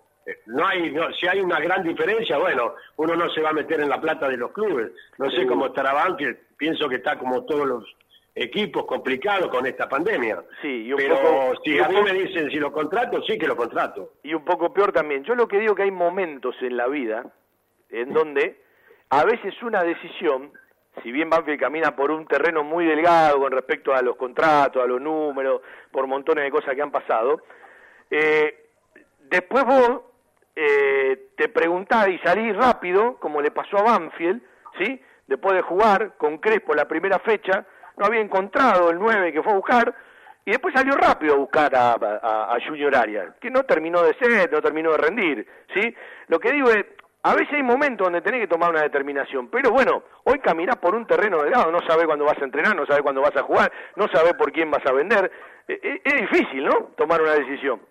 no 0.47 0.65
hay, 0.67 0.91
no, 0.91 1.11
si 1.13 1.27
hay 1.27 1.39
una 1.39 1.59
gran 1.59 1.83
diferencia, 1.83 2.37
bueno, 2.37 2.75
uno 2.97 3.15
no 3.15 3.29
se 3.29 3.41
va 3.41 3.49
a 3.49 3.53
meter 3.53 3.79
en 3.79 3.89
la 3.89 4.01
plata 4.01 4.27
de 4.27 4.37
los 4.37 4.51
clubes. 4.51 4.91
No 5.17 5.29
sé 5.31 5.45
cómo 5.47 5.67
estará 5.67 5.93
Banfield, 5.93 6.37
pienso 6.57 6.89
que 6.89 6.95
está 6.95 7.17
como 7.17 7.45
todos 7.45 7.65
los 7.65 7.95
equipos 8.35 8.85
complicados 8.85 9.47
con 9.49 9.65
esta 9.65 9.87
pandemia. 9.89 10.43
Sí, 10.61 10.85
y 10.85 10.91
un 10.93 10.97
pero 10.97 11.15
poco- 11.15 11.61
si 11.63 11.79
a 11.79 11.87
mí 11.87 12.01
me 12.03 12.13
dicen 12.13 12.49
si 12.51 12.57
lo 12.57 12.71
contrato, 12.71 13.21
sí 13.23 13.37
que 13.37 13.47
lo 13.47 13.55
contrato. 13.55 14.13
Y 14.23 14.33
un 14.33 14.45
poco 14.45 14.71
peor 14.73 14.91
también. 14.91 15.23
Yo 15.23 15.33
lo 15.33 15.47
que 15.47 15.59
digo 15.59 15.73
que 15.73 15.83
hay 15.83 15.91
momentos 15.91 16.55
en 16.61 16.77
la 16.77 16.87
vida 16.87 17.25
en 17.89 18.13
donde 18.13 18.61
a 19.09 19.23
veces 19.23 19.55
una 19.63 19.83
decisión, 19.83 20.51
si 21.01 21.11
bien 21.11 21.29
Banfield 21.29 21.59
camina 21.59 21.95
por 21.95 22.11
un 22.11 22.27
terreno 22.27 22.63
muy 22.63 22.85
delgado 22.85 23.39
con 23.39 23.51
respecto 23.51 23.93
a 23.95 24.01
los 24.01 24.17
contratos, 24.17 24.83
a 24.83 24.87
los 24.87 24.99
números, 25.01 25.61
por 25.89 26.05
montones 26.05 26.43
de 26.43 26.51
cosas 26.51 26.75
que 26.75 26.81
han 26.81 26.91
pasado, 26.91 27.41
eh, 28.11 28.67
después 29.21 29.63
vos 29.65 30.01
eh, 30.59 31.29
te 31.37 31.49
preguntás 31.49 32.07
y 32.09 32.17
salís 32.19 32.55
rápido, 32.55 33.17
como 33.19 33.41
le 33.41 33.51
pasó 33.51 33.77
a 33.77 33.83
Banfield, 33.83 34.41
¿sí? 34.79 34.99
Después 35.27 35.55
de 35.55 35.61
jugar 35.61 36.13
con 36.17 36.39
Crespo 36.39 36.73
la 36.73 36.85
primera 36.87 37.19
fecha, 37.19 37.65
no 37.97 38.05
había 38.05 38.21
encontrado 38.21 38.89
el 38.89 38.97
9 38.97 39.31
que 39.33 39.43
fue 39.43 39.51
a 39.53 39.55
buscar, 39.55 39.93
y 40.45 40.51
después 40.51 40.73
salió 40.73 40.95
rápido 40.95 41.33
a 41.35 41.37
buscar 41.37 41.75
a, 41.75 41.93
a- 41.93 42.57
Junior 42.65 42.95
Arias, 42.95 43.35
que 43.39 43.51
no 43.51 43.63
terminó 43.63 44.01
de 44.01 44.13
ser, 44.15 44.51
no 44.51 44.61
terminó 44.61 44.91
de 44.93 44.97
rendir, 44.97 45.47
¿sí? 45.75 45.95
Lo 46.27 46.39
que 46.39 46.51
digo 46.53 46.69
es, 46.69 46.85
a 47.23 47.33
veces 47.35 47.53
hay 47.53 47.63
momentos 47.63 48.05
donde 48.05 48.21
tenés 48.21 48.39
que 48.41 48.47
tomar 48.47 48.69
una 48.71 48.81
determinación, 48.83 49.49
pero 49.49 49.71
bueno, 49.71 50.03
hoy 50.23 50.39
caminás 50.39 50.77
por 50.77 50.95
un 50.95 51.05
terreno 51.05 51.43
delgado, 51.43 51.71
no 51.71 51.79
sabés 51.85 52.05
cuándo 52.05 52.25
vas 52.25 52.41
a 52.41 52.45
entrenar, 52.45 52.75
no 52.75 52.85
sabés 52.85 53.03
cuándo 53.03 53.21
vas 53.21 53.35
a 53.35 53.43
jugar, 53.43 53.71
no 53.95 54.07
sabés 54.07 54.33
por 54.33 54.51
quién 54.51 54.71
vas 54.71 54.85
a 54.85 54.93
vender, 54.93 55.29
Eh, 55.69 55.77
eh, 55.83 56.01
es 56.05 56.13
difícil, 56.21 56.63
¿no? 56.63 56.91
Tomar 56.95 57.21
una 57.21 57.33
decisión. 57.33 57.81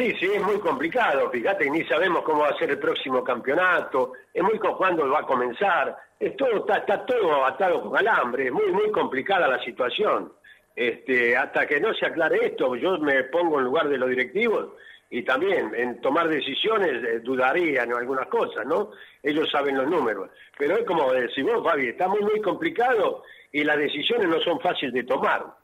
Sí, 0.00 0.14
sí, 0.18 0.30
es 0.32 0.42
muy 0.42 0.58
complicado. 0.60 1.30
Fíjate 1.30 1.68
ni 1.68 1.84
sabemos 1.84 2.22
cómo 2.22 2.40
va 2.40 2.48
a 2.48 2.56
ser 2.56 2.70
el 2.70 2.78
próximo 2.78 3.22
campeonato, 3.22 4.14
es 4.32 4.42
muy 4.42 4.58
cuándo 4.58 5.06
va 5.10 5.18
a 5.18 5.26
comenzar. 5.26 5.94
Es 6.18 6.34
todo, 6.38 6.60
está, 6.60 6.78
está 6.78 7.04
todo 7.04 7.44
atado 7.44 7.82
con 7.82 7.98
alambre, 7.98 8.46
es 8.46 8.52
muy, 8.52 8.72
muy 8.72 8.90
complicada 8.92 9.46
la 9.46 9.62
situación. 9.62 10.32
Este, 10.74 11.36
hasta 11.36 11.66
que 11.66 11.80
no 11.80 11.92
se 11.92 12.06
aclare 12.06 12.46
esto, 12.46 12.76
yo 12.76 12.96
me 12.96 13.24
pongo 13.24 13.58
en 13.58 13.66
lugar 13.66 13.90
de 13.90 13.98
los 13.98 14.08
directivos 14.08 14.70
y 15.10 15.22
también 15.22 15.70
en 15.76 16.00
tomar 16.00 16.28
decisiones 16.28 17.04
eh, 17.04 17.20
dudaría 17.20 17.82
en 17.82 17.92
algunas 17.92 18.28
cosas, 18.28 18.64
¿no? 18.64 18.92
Ellos 19.22 19.50
saben 19.52 19.76
los 19.76 19.86
números. 19.86 20.30
Pero 20.56 20.78
es 20.78 20.84
como 20.86 21.12
decís 21.12 21.44
vos, 21.44 21.62
Fabi, 21.62 21.88
está 21.88 22.08
muy, 22.08 22.22
muy 22.22 22.40
complicado 22.40 23.22
y 23.52 23.64
las 23.64 23.76
decisiones 23.76 24.28
no 24.28 24.40
son 24.40 24.60
fáciles 24.60 24.94
de 24.94 25.04
tomar. 25.04 25.59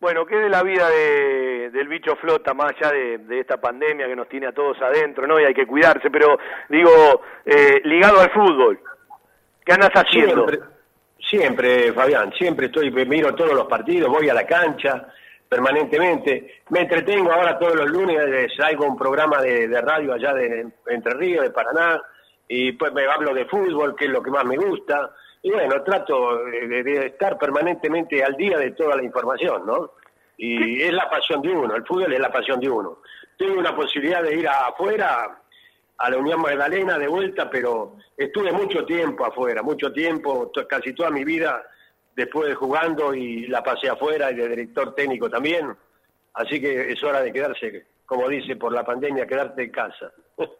Bueno, 0.00 0.26
¿qué 0.26 0.36
de 0.36 0.48
la 0.50 0.62
vida 0.62 0.88
de- 0.90 1.70
del 1.70 1.88
bicho 1.88 2.16
flota 2.16 2.52
más 2.54 2.72
allá 2.72 2.92
de, 2.92 3.40
esta 3.40 3.56
pandemia 3.58 4.06
que 4.06 4.16
nos 4.16 4.28
tiene 4.28 4.46
a 4.46 4.52
todos 4.52 4.80
adentro, 4.82 5.26
¿no? 5.26 5.40
Y 5.40 5.44
hay 5.44 5.54
que 5.54 5.66
cuidarse, 5.66 6.10
pero 6.10 6.38
digo, 6.68 7.22
eh, 7.44 7.80
ligado 7.84 8.20
al 8.20 8.30
fútbol, 8.30 8.78
¿qué 9.64 9.72
andas 9.72 9.90
haciendo? 9.94 10.46
Siempre, 11.18 11.92
Fabián, 11.92 12.32
siempre 12.34 12.66
estoy, 12.66 12.90
miro 12.90 13.34
todos 13.34 13.54
los 13.54 13.66
partidos, 13.66 14.08
voy 14.10 14.28
a 14.28 14.34
la 14.34 14.46
cancha 14.46 15.08
permanentemente. 15.48 16.60
Me 16.70 16.80
entretengo 16.82 17.32
ahora 17.32 17.58
todos 17.58 17.74
los 17.74 17.90
lunes, 17.90 18.16
eh, 18.18 18.48
salgo 18.56 18.86
un 18.86 18.96
programa 18.96 19.40
de, 19.40 19.66
de 19.66 19.80
radio 19.80 20.12
allá 20.12 20.34
de 20.34 20.66
Entre 20.88 21.14
Ríos, 21.14 21.42
de 21.42 21.50
Paraná, 21.50 22.00
y 22.48 22.72
pues 22.72 22.92
me 22.92 23.06
hablo 23.06 23.34
de 23.34 23.46
fútbol, 23.46 23.96
que 23.96 24.04
es 24.04 24.10
lo 24.10 24.22
que 24.22 24.30
más 24.30 24.44
me 24.44 24.56
gusta. 24.56 25.10
Y 25.46 25.50
bueno, 25.52 25.80
trato 25.84 26.38
de, 26.44 26.82
de- 26.82 27.06
estar 27.06 27.38
permanentemente 27.38 28.20
al 28.24 28.34
día 28.34 28.58
de 28.58 28.72
toda 28.72 28.96
la 28.96 29.04
información, 29.04 29.64
¿no? 29.64 29.92
Y 30.36 30.82
es 30.82 30.92
la 30.92 31.08
pasión 31.08 31.40
de 31.40 31.50
uno, 31.50 31.76
el 31.76 31.86
fútbol 31.86 32.12
es 32.12 32.18
la 32.18 32.32
pasión 32.32 32.58
de 32.58 32.68
uno. 32.68 32.98
Tengo 33.38 33.56
una 33.60 33.74
posibilidad 33.76 34.24
de 34.24 34.34
ir 34.34 34.48
afuera, 34.48 35.40
a 35.98 36.10
la 36.10 36.18
Unión 36.18 36.40
Magdalena 36.42 36.98
de 36.98 37.06
vuelta, 37.06 37.48
pero 37.48 37.96
estuve 38.16 38.50
mucho 38.50 38.84
tiempo 38.84 39.24
afuera, 39.24 39.62
mucho 39.62 39.92
tiempo, 39.92 40.50
casi 40.68 40.92
toda 40.92 41.10
mi 41.10 41.22
vida 41.22 41.64
después 42.16 42.48
de 42.48 42.56
jugando 42.56 43.14
y 43.14 43.46
la 43.46 43.62
pasé 43.62 43.88
afuera 43.88 44.32
y 44.32 44.34
de 44.34 44.48
director 44.48 44.96
técnico 44.96 45.30
también. 45.30 45.76
Así 46.34 46.60
que 46.60 46.90
es 46.90 47.04
hora 47.04 47.20
de 47.22 47.32
quedarse, 47.32 47.86
como 48.04 48.28
dice, 48.28 48.56
por 48.56 48.72
la 48.72 48.84
pandemia, 48.84 49.28
quedarte 49.28 49.62
en 49.62 49.70
casa. 49.70 50.12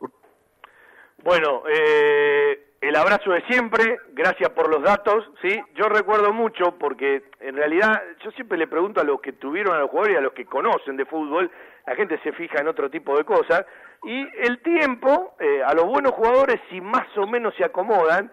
Bueno, 1.25 1.63
eh, 1.69 2.66
el 2.81 2.95
abrazo 2.97 3.33
de 3.33 3.43
siempre, 3.43 3.99
gracias 4.13 4.51
por 4.51 4.69
los 4.71 4.83
datos, 4.83 5.29
¿sí? 5.43 5.61
Yo 5.75 5.89
recuerdo 5.89 6.33
mucho 6.33 6.77
porque 6.79 7.25
en 7.41 7.57
realidad 7.57 8.03
yo 8.23 8.31
siempre 8.33 8.59
le 8.59 8.67
pregunto 8.67 9.01
a 9.01 9.05
los 9.05 9.21
que 9.21 9.33
tuvieron 9.33 9.75
a 9.75 9.81
los 9.81 9.91
jugadores 9.91 10.15
y 10.15 10.19
a 10.19 10.23
los 10.23 10.33
que 10.33 10.45
conocen 10.45 10.97
de 10.97 11.07
fútbol, 11.07 11.51
la 11.87 11.95
gente 11.95 12.19
se 12.23 12.33
fija 12.33 12.61
en 12.61 12.69
otro 12.69 12.91
tipo 12.91 13.17
de 13.17 13.25
cosas, 13.25 13.65
y 14.05 14.29
el 14.47 14.61
tiempo, 14.61 15.35
eh, 15.41 15.63
a 15.65 15.75
los 15.75 15.87
buenos 15.87 16.13
jugadores, 16.13 16.61
si 16.71 16.81
más 16.81 17.07
o 17.17 17.27
menos 17.27 17.55
se 17.57 17.65
acomodan, 17.65 18.31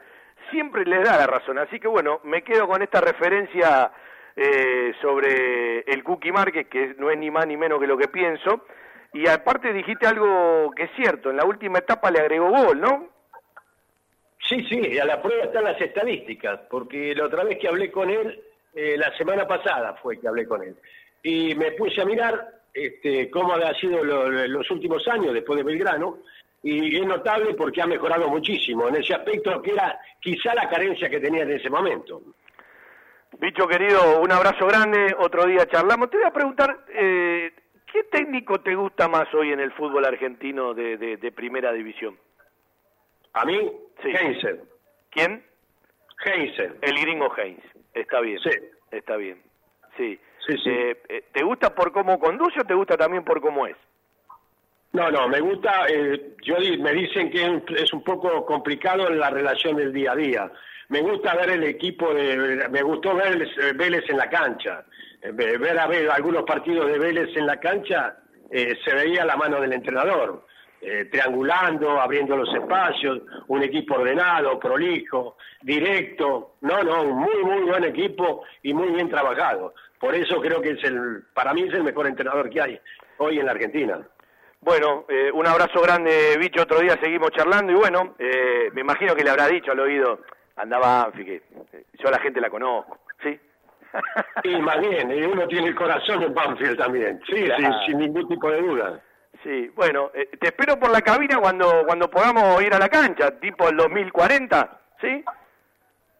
siempre 0.51 0.85
les 0.85 1.03
da 1.03 1.17
la 1.17 1.27
razón. 1.27 1.57
Así 1.57 1.79
que 1.79 1.87
bueno, 1.87 2.19
me 2.23 2.43
quedo 2.43 2.67
con 2.67 2.81
esta 2.81 3.01
referencia 3.01 3.91
eh, 4.35 4.93
sobre 5.01 5.79
el 5.81 6.03
Cookie 6.03 6.31
Márquez, 6.31 6.67
que 6.67 6.95
no 6.97 7.09
es 7.09 7.17
ni 7.17 7.31
más 7.31 7.47
ni 7.47 7.57
menos 7.57 7.79
que 7.79 7.87
lo 7.87 7.97
que 7.97 8.07
pienso. 8.07 8.65
Y 9.13 9.27
aparte 9.27 9.71
dijiste 9.73 10.07
algo 10.07 10.71
que 10.75 10.83
es 10.83 10.91
cierto, 10.95 11.29
en 11.29 11.37
la 11.37 11.45
última 11.45 11.79
etapa 11.79 12.11
le 12.11 12.19
agregó 12.19 12.49
gol, 12.49 12.81
¿no? 12.81 13.12
Sí, 14.53 14.63
sí, 14.69 14.99
a 14.99 15.05
la 15.05 15.19
prueba 15.19 15.45
están 15.45 15.63
las 15.63 15.81
estadísticas, 15.81 16.59
porque 16.69 17.15
la 17.15 17.25
otra 17.25 17.43
vez 17.43 17.57
que 17.57 17.67
hablé 17.67 17.89
con 17.91 18.09
él, 18.11 18.39
eh, 18.75 18.95
la 18.97 19.15
semana 19.17 19.47
pasada 19.47 19.95
fue 19.95 20.19
que 20.19 20.27
hablé 20.27 20.45
con 20.47 20.61
él, 20.61 20.75
y 21.23 21.55
me 21.55 21.71
puse 21.71 22.01
a 22.01 22.05
mirar 22.05 22.49
este, 22.71 23.29
cómo 23.31 23.53
ha 23.53 23.73
sido 23.75 24.03
lo- 24.03 24.29
los 24.29 24.69
últimos 24.71 25.07
años 25.07 25.33
después 25.33 25.57
de 25.57 25.63
Belgrano, 25.63 26.19
y 26.61 26.95
es 26.99 27.05
notable 27.05 27.55
porque 27.55 27.81
ha 27.81 27.87
mejorado 27.87 28.27
muchísimo 28.29 28.87
en 28.89 28.95
ese 28.97 29.13
aspecto 29.15 29.59
que 29.61 29.71
era 29.71 29.99
quizá 30.19 30.53
la 30.53 30.69
carencia 30.69 31.09
que 31.09 31.19
tenía 31.19 31.43
en 31.43 31.51
ese 31.51 31.69
momento. 31.69 32.21
Bicho 33.39 33.67
querido, 33.67 34.21
un 34.21 34.31
abrazo 34.31 34.67
grande, 34.67 35.15
otro 35.19 35.45
día 35.45 35.65
charlamos. 35.65 36.09
Te 36.11 36.17
voy 36.17 36.27
a 36.27 36.31
preguntar, 36.31 36.85
eh, 36.89 37.51
¿qué 37.91 38.03
técnico 38.03 38.61
te 38.61 38.75
gusta 38.75 39.07
más 39.07 39.33
hoy 39.33 39.51
en 39.51 39.59
el 39.59 39.71
fútbol 39.71 40.05
argentino 40.05 40.73
de, 40.75 41.31
primera 41.35 41.71
división? 41.73 42.17
A 43.33 43.45
mí, 43.45 43.71
Sí. 44.01 44.09
Heinzel. 44.09 44.61
¿Quién? 45.11 45.43
Heinzel. 46.25 46.75
El 46.81 46.99
gringo 47.01 47.31
Heinz. 47.37 47.63
Está 47.93 48.19
bien. 48.21 48.39
Sí. 48.39 48.49
Está 48.91 49.15
bien. 49.15 49.41
Sí. 49.97 50.19
Sí, 50.47 50.57
sí. 50.57 50.69
Eh, 50.69 50.97
eh, 51.09 51.23
¿Te 51.31 51.43
gusta 51.43 51.73
por 51.73 51.91
cómo 51.91 52.19
conduce 52.19 52.59
o 52.59 52.65
te 52.65 52.73
gusta 52.73 52.97
también 52.97 53.23
por 53.23 53.39
cómo 53.41 53.65
es? 53.67 53.77
No, 54.91 55.09
no, 55.09 55.27
me 55.27 55.39
gusta, 55.39 55.87
eh, 55.89 56.35
yo 56.43 56.55
me 56.79 56.91
dicen 56.93 57.31
que 57.31 57.61
es 57.81 57.93
un- 57.93 58.03
poco 58.03 58.45
complicado 58.45 59.07
en 59.07 59.19
la 59.19 59.29
relación 59.31 59.75
del 59.77 59.91
día 59.93 60.11
a 60.11 60.15
día. 60.15 60.51
Me 60.89 61.01
gusta 61.01 61.33
ver 61.35 61.49
el 61.51 61.63
equipo, 61.63 62.13
de, 62.13 62.67
me 62.69 62.81
gustó 62.83 63.15
ver 63.15 63.27
el- 63.33 63.41
eh, 63.43 63.73
Vélez 63.73 64.07
en 64.09 64.17
la 64.17 64.29
cancha. 64.29 64.85
Eh, 65.21 65.31
ve- 65.33 65.57
ver 65.57 65.79
a 65.79 65.87
ver 65.87 66.11
algunos 66.11 66.43
partidos 66.43 66.87
de 66.91 66.99
Vélez 66.99 67.35
en 67.35 67.47
la 67.47 67.59
cancha, 67.59 68.17
eh, 68.51 68.77
se 68.83 68.93
veía 68.93 69.25
la 69.25 69.35
mano 69.37 69.59
del 69.61 69.73
entrenador, 69.73 70.45
eh, 70.83 71.05
triangulando, 71.11 71.99
abriendo 71.99 72.35
los 72.35 72.53
espacios, 72.53 73.21
un 73.47 73.63
equipo 73.63 73.95
ordenado, 73.95 74.59
prolijo, 74.59 75.37
directo. 75.61 76.55
No, 76.61 76.83
no, 76.83 77.03
un 77.03 77.17
muy, 77.17 77.43
muy 77.43 77.61
buen 77.63 77.83
equipo 77.85 78.43
y 78.61 78.73
muy 78.73 78.89
bien 78.89 79.09
trabajado. 79.09 79.73
Por 79.99 80.13
eso 80.15 80.41
creo 80.41 80.61
que 80.61 80.71
es 80.71 80.83
el, 80.83 81.23
para 81.33 81.53
mí 81.53 81.63
es 81.63 81.73
el 81.73 81.83
mejor 81.83 82.07
entrenador 82.07 82.49
que 82.49 82.61
hay 82.61 82.79
hoy 83.17 83.39
en 83.39 83.45
la 83.45 83.53
Argentina. 83.53 83.99
Bueno, 84.59 85.05
eh, 85.09 85.29
un 85.33 85.45
abrazo 85.47 85.81
grande, 85.81 86.37
bicho. 86.39 86.61
Otro 86.63 86.79
día 86.79 86.97
seguimos 87.01 87.31
charlando 87.31 87.71
y 87.71 87.75
bueno, 87.75 88.15
eh, 88.19 88.69
me 88.73 88.81
imagino 88.81 89.15
que 89.15 89.23
le 89.23 89.29
habrá 89.29 89.47
dicho 89.47 89.71
al 89.71 89.79
oído, 89.79 90.19
andaba 90.55 91.03
Banfi, 91.05 91.25
que 91.25 91.35
eh, 91.35 91.85
yo 91.99 92.07
a 92.07 92.11
la 92.11 92.19
gente 92.19 92.39
la 92.41 92.49
conozco, 92.49 92.99
¿sí? 93.21 93.39
Y 94.45 94.55
más 94.61 94.79
bien, 94.79 95.11
eh, 95.11 95.27
uno 95.27 95.47
tiene 95.47 95.67
el 95.67 95.75
corazón 95.75 96.23
en 96.23 96.33
Banfield 96.33 96.77
también, 96.77 97.21
sí, 97.27 97.43
Claro. 97.43 97.57
sin, 97.61 97.73
sin 97.85 97.97
ningún 97.99 98.27
tipo 98.27 98.49
de 98.49 98.61
duda. 98.61 99.01
Sí, 99.43 99.69
bueno, 99.75 100.09
eh, 100.13 100.29
te 100.39 100.47
espero 100.47 100.79
por 100.79 100.89
la 100.89 101.01
cabina 101.01 101.37
cuando 101.37 101.83
cuando 101.85 102.09
podamos 102.09 102.63
ir 102.63 102.73
a 102.73 102.79
la 102.79 102.87
cancha, 102.87 103.37
tipo 103.39 103.67
el 103.67 103.75
2040, 103.75 104.79
¿sí? 105.01 105.23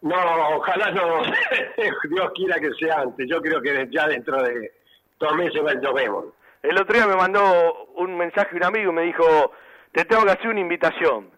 No, 0.02 0.16
ojalá 0.56 0.90
no, 0.90 1.22
Dios 2.10 2.32
quiera 2.34 2.56
que 2.60 2.70
sea 2.74 3.00
antes, 3.00 3.26
yo 3.26 3.40
creo 3.40 3.62
que 3.62 3.88
ya 3.90 4.06
dentro 4.06 4.42
de 4.42 4.72
dos 5.18 5.34
meses 5.36 5.62
nos 5.80 5.94
vemos. 5.94 6.26
El 6.62 6.78
otro 6.78 6.94
día 6.94 7.06
me 7.06 7.16
mandó 7.16 7.86
un 7.96 8.16
mensaje 8.16 8.54
un 8.56 8.64
amigo 8.64 8.90
y 8.90 8.94
me 8.94 9.02
dijo, 9.02 9.52
te 9.92 10.04
tengo 10.04 10.24
que 10.24 10.32
hacer 10.32 10.48
una 10.48 10.60
invitación. 10.60 11.30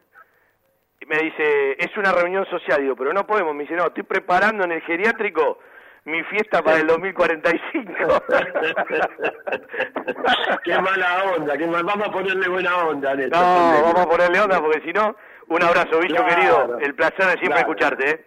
Y 1.00 1.06
me 1.06 1.18
dice, 1.18 1.76
es 1.78 1.96
una 1.96 2.10
reunión 2.10 2.46
social, 2.46 2.80
digo, 2.80 2.96
pero 2.96 3.12
no 3.12 3.26
podemos. 3.26 3.54
Me 3.54 3.62
dice, 3.62 3.76
no, 3.76 3.86
estoy 3.86 4.02
preparando 4.02 4.64
en 4.64 4.72
el 4.72 4.82
geriátrico 4.82 5.58
mi 6.06 6.22
fiesta 6.24 6.62
para 6.62 6.78
el 6.78 6.86
2045. 6.86 7.92
qué 10.64 10.78
mala 10.80 11.24
onda, 11.36 11.56
qué 11.56 11.66
mal, 11.66 11.84
vamos 11.84 12.08
a 12.08 12.12
ponerle 12.12 12.48
buena 12.48 12.76
onda 12.78 13.12
en 13.12 13.20
esto. 13.22 13.36
No, 13.36 13.82
vamos 13.82 14.00
a 14.00 14.08
ponerle 14.08 14.40
onda 14.40 14.60
porque 14.60 14.80
si 14.82 14.92
no, 14.92 15.16
un 15.48 15.62
abrazo, 15.62 15.98
bicho 16.00 16.14
Claro, 16.16 16.34
querido. 16.34 16.78
El 16.80 16.94
placer 16.94 17.26
de 17.26 17.38
siempre 17.38 17.46
claro. 17.48 17.60
escucharte, 17.60 18.10
¿eh? 18.10 18.24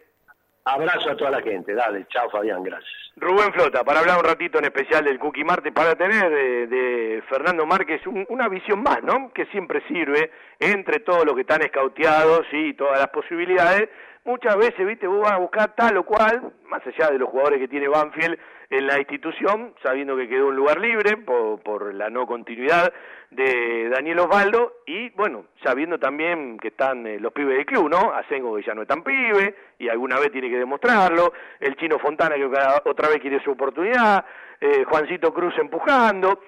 Abrazo 0.65 1.09
a 1.11 1.17
toda 1.17 1.31
la 1.31 1.41
gente, 1.41 1.73
dale, 1.73 2.05
chao 2.09 2.29
Fabián, 2.29 2.61
gracias. 2.61 2.91
Rubén 3.15 3.51
Flota, 3.53 3.83
para 3.83 4.01
hablar 4.01 4.17
un 4.19 4.23
ratito 4.25 4.59
en 4.59 4.65
especial 4.65 5.03
del 5.03 5.17
Cookie 5.17 5.43
Marte, 5.43 5.71
para 5.71 5.95
tener 5.95 6.29
de, 6.29 6.67
de 6.67 7.23
Fernando 7.27 7.65
Márquez 7.65 8.05
un- 8.05 8.25
una 8.29 8.47
visión 8.49 8.83
más, 8.83 9.01
¿no? 9.01 9.31
Que 9.33 9.45
siempre 9.47 9.81
sirve 9.87 10.29
entre 10.59 10.99
todos 10.99 11.25
los 11.25 11.33
que 11.35 11.41
están 11.41 11.63
escauteados 11.63 12.45
y 12.51 12.73
todas 12.75 12.99
las 12.99 13.07
posibilidades. 13.09 13.89
Muchas 14.25 14.57
veces, 14.57 14.85
viste, 14.85 15.07
vos 15.07 15.21
vas 15.21 15.31
a 15.31 15.37
buscar 15.37 15.75
tal 15.75 15.97
o 15.97 16.03
cual, 16.03 16.53
más 16.65 16.85
allá 16.85 17.09
de 17.11 17.17
los 17.17 17.29
jugadores 17.29 17.59
que 17.59 17.67
tiene 17.67 17.87
Banfield 17.87 18.37
en 18.69 18.85
la 18.85 18.99
institución, 18.99 19.73
sabiendo 19.81 20.15
que 20.15 20.27
quedó 20.27 20.47
un 20.47 20.55
lugar 20.55 20.79
libre 20.79 21.17
por, 21.17 21.61
por 21.63 21.93
la 21.93 22.09
no 22.09 22.27
continuidad 22.27 22.93
de 23.31 23.89
Daniel 23.89 24.19
Osvaldo 24.19 24.73
y, 24.85 25.09
bueno, 25.11 25.45
sabiendo 25.63 25.97
también 25.97 26.57
que 26.59 26.67
están 26.67 27.07
eh, 27.07 27.19
los 27.19 27.31
pibes 27.33 27.55
del 27.55 27.65
club, 27.65 27.89
¿no? 27.89 28.13
Asengo 28.13 28.55
que 28.55 28.63
ya 28.63 28.75
no 28.75 28.83
es 28.83 28.87
tan 28.87 29.03
pibe 29.03 29.55
y 29.79 29.89
alguna 29.89 30.19
vez 30.19 30.31
tiene 30.31 30.49
que 30.49 30.57
demostrarlo, 30.57 31.33
el 31.59 31.75
Chino 31.77 31.97
Fontana 31.97 32.35
que 32.35 32.45
otra 32.45 33.09
vez 33.09 33.19
quiere 33.21 33.41
su 33.41 33.51
oportunidad, 33.51 34.25
eh, 34.59 34.83
Juancito 34.83 35.33
Cruz 35.33 35.57
empujando 35.57 36.41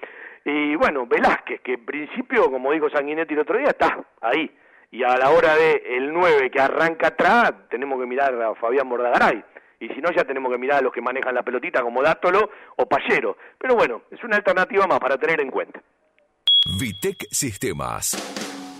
y, 0.43 0.75
bueno, 0.75 1.05
Velázquez, 1.05 1.61
que 1.61 1.73
en 1.73 1.85
principio, 1.85 2.51
como 2.51 2.71
dijo 2.71 2.89
Sanguinetti 2.89 3.33
el 3.33 3.39
otro 3.39 3.57
día, 3.57 3.69
está 3.69 4.03
ahí. 4.21 4.51
Y 4.91 5.03
a 5.03 5.17
la 5.17 5.31
hora 5.31 5.55
de 5.55 5.81
el 5.97 6.11
9 6.11 6.51
que 6.51 6.59
arranca 6.59 7.07
atrás, 7.07 7.53
tenemos 7.69 7.99
que 7.99 8.05
mirar 8.05 8.39
a 8.41 8.55
Fabián 8.55 8.89
Bordagaray. 8.89 9.43
Y 9.79 9.87
si 9.89 10.01
no, 10.01 10.11
ya 10.11 10.25
tenemos 10.25 10.51
que 10.51 10.57
mirar 10.57 10.79
a 10.79 10.81
los 10.81 10.93
que 10.93 11.01
manejan 11.01 11.33
la 11.33 11.43
pelotita 11.43 11.81
como 11.81 12.03
Dátolo 12.03 12.49
o 12.75 12.85
Pallero. 12.85 13.37
Pero 13.57 13.75
bueno, 13.75 14.03
es 14.11 14.23
una 14.23 14.35
alternativa 14.35 14.85
más 14.85 14.99
para 14.99 15.17
tener 15.17 15.41
en 15.41 15.49
cuenta. 15.49 15.81
Vitec 16.77 17.25
Sistemas. 17.31 18.40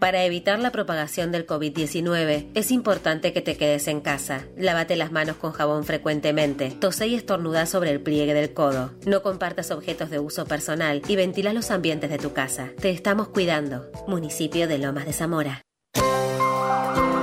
Para 0.00 0.24
evitar 0.24 0.58
la 0.58 0.72
propagación 0.72 1.30
del 1.30 1.46
COVID-19, 1.46 2.46
es 2.54 2.70
importante 2.70 3.34
que 3.34 3.42
te 3.42 3.58
quedes 3.58 3.86
en 3.86 4.00
casa. 4.00 4.46
Lávate 4.56 4.96
las 4.96 5.12
manos 5.12 5.36
con 5.36 5.52
jabón 5.52 5.84
frecuentemente. 5.84 6.70
Tose 6.70 7.06
y 7.06 7.14
estornuda 7.14 7.66
sobre 7.66 7.90
el 7.90 8.00
pliegue 8.00 8.32
del 8.32 8.54
codo. 8.54 8.92
No 9.04 9.22
compartas 9.22 9.70
objetos 9.70 10.08
de 10.08 10.18
uso 10.18 10.46
personal 10.46 11.02
y 11.06 11.16
ventila 11.16 11.52
los 11.52 11.70
ambientes 11.70 12.08
de 12.08 12.16
tu 12.16 12.32
casa. 12.32 12.70
Te 12.80 12.88
estamos 12.88 13.28
cuidando. 13.28 13.90
Municipio 14.08 14.66
de 14.66 14.78
Lomas 14.78 15.04
de 15.04 15.12
Zamora. 15.12 15.62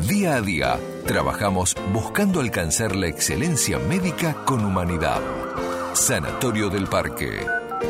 Día 0.00 0.36
a 0.36 0.40
día, 0.40 0.80
trabajamos 1.06 1.76
buscando 1.92 2.40
alcanzar 2.40 2.96
la 2.96 3.06
excelencia 3.06 3.78
médica 3.78 4.34
con 4.44 4.64
humanidad. 4.64 5.20
Sanatorio 5.92 6.70
del 6.70 6.88
Parque. 6.88 7.46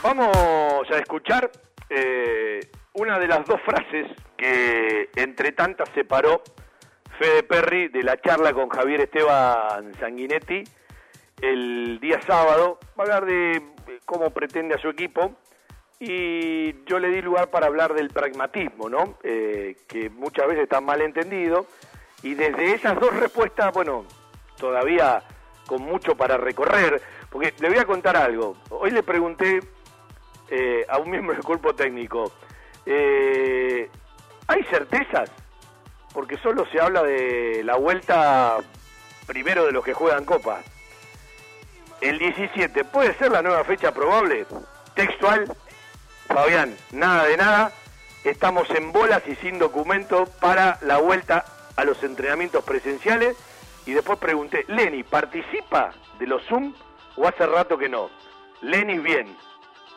Vamos 0.04 0.92
a 0.92 0.98
escuchar 0.98 1.50
eh, 1.90 2.60
una 2.94 3.20
de 3.20 3.28
las 3.28 3.46
dos 3.46 3.60
frases 3.62 4.08
que 4.38 5.10
entre 5.16 5.52
tantas 5.52 5.90
separó 5.96 6.42
Fede 7.18 7.44
Perry 7.44 7.88
de 7.90 8.04
la 8.04 8.20
charla 8.22 8.54
con 8.54 8.70
Javier 8.70 9.02
Esteban 9.02 9.94
Sanguinetti 10.00 10.64
el 11.42 12.00
día 12.00 12.22
sábado. 12.22 12.80
Va 13.00 13.04
a 13.04 13.08
hablar 13.08 13.26
de 13.26 13.56
eh, 13.56 13.62
cómo 14.06 14.30
pretende 14.32 14.76
a 14.76 14.80
su 14.80 14.90
equipo 14.90 15.36
y 16.00 16.84
yo 16.86 17.00
le 17.00 17.10
di 17.10 17.22
lugar 17.22 17.50
para 17.50 17.68
hablar 17.68 17.94
del 17.94 18.10
pragmatismo, 18.10 18.90
¿no? 18.90 19.18
Eh, 19.24 19.78
que 19.88 20.10
muchas 20.10 20.48
veces 20.48 20.64
está 20.64 20.82
mal 20.82 21.02
entendido, 21.02 21.66
y 22.24 22.34
desde 22.34 22.74
esas 22.74 23.00
dos 23.00 23.16
respuestas, 23.16 23.74
bueno, 23.74 24.06
todavía 24.58 25.24
con 25.66 25.82
mucho 25.84 26.16
para 26.16 26.38
recorrer, 26.38 27.02
porque 27.30 27.54
le 27.60 27.70
voy 27.70 27.78
a 27.78 27.86
contar 27.86 28.18
algo. 28.18 28.58
Hoy 28.70 28.92
le 28.92 29.04
pregunté 29.04 29.60
eh, 30.50 30.86
a 30.90 30.98
un 30.98 31.10
miembro 31.10 31.36
del 31.36 31.44
cuerpo 31.44 31.74
técnico, 31.74 32.34
eh, 32.86 33.90
¿hay 34.48 34.64
certezas? 34.66 35.30
Porque 36.14 36.38
solo 36.38 36.66
se 36.72 36.80
habla 36.80 37.04
de 37.04 37.62
la 37.64 37.76
vuelta 37.76 38.58
primero 39.26 39.66
de 39.66 39.72
los 39.72 39.84
que 39.84 39.94
juegan 39.94 40.26
Copa. 40.26 40.62
El 42.02 42.20
17, 42.20 42.84
¿puede 42.86 43.14
ser 43.18 43.32
la 43.32 43.42
nueva 43.42 43.64
fecha 43.64 43.94
probable? 43.94 44.46
Textual, 44.94 45.52
Fabián, 46.28 46.76
nada 46.92 47.26
de 47.26 47.38
nada. 47.38 47.72
Estamos 48.24 48.70
en 48.72 48.92
bolas 48.92 49.24
y 49.28 49.36
sin 49.36 49.60
documento 49.60 50.26
para 50.40 50.78
la 50.82 50.98
vuelta 50.98 51.46
a 51.76 51.84
los 51.84 52.04
entrenamientos 52.04 52.64
presenciales. 52.64 53.38
Y 53.86 53.94
después 53.94 54.20
pregunté, 54.20 54.66
Lenny, 54.68 55.04
¿participa 55.04 55.92
de 56.20 56.28
los 56.28 56.44
Zoom 56.46 56.74
o 57.18 57.28
hace 57.28 57.46
rato 57.46 57.78
que 57.78 57.90
no? 57.90 58.10
Lenny, 58.62 59.00
bien, 59.00 59.36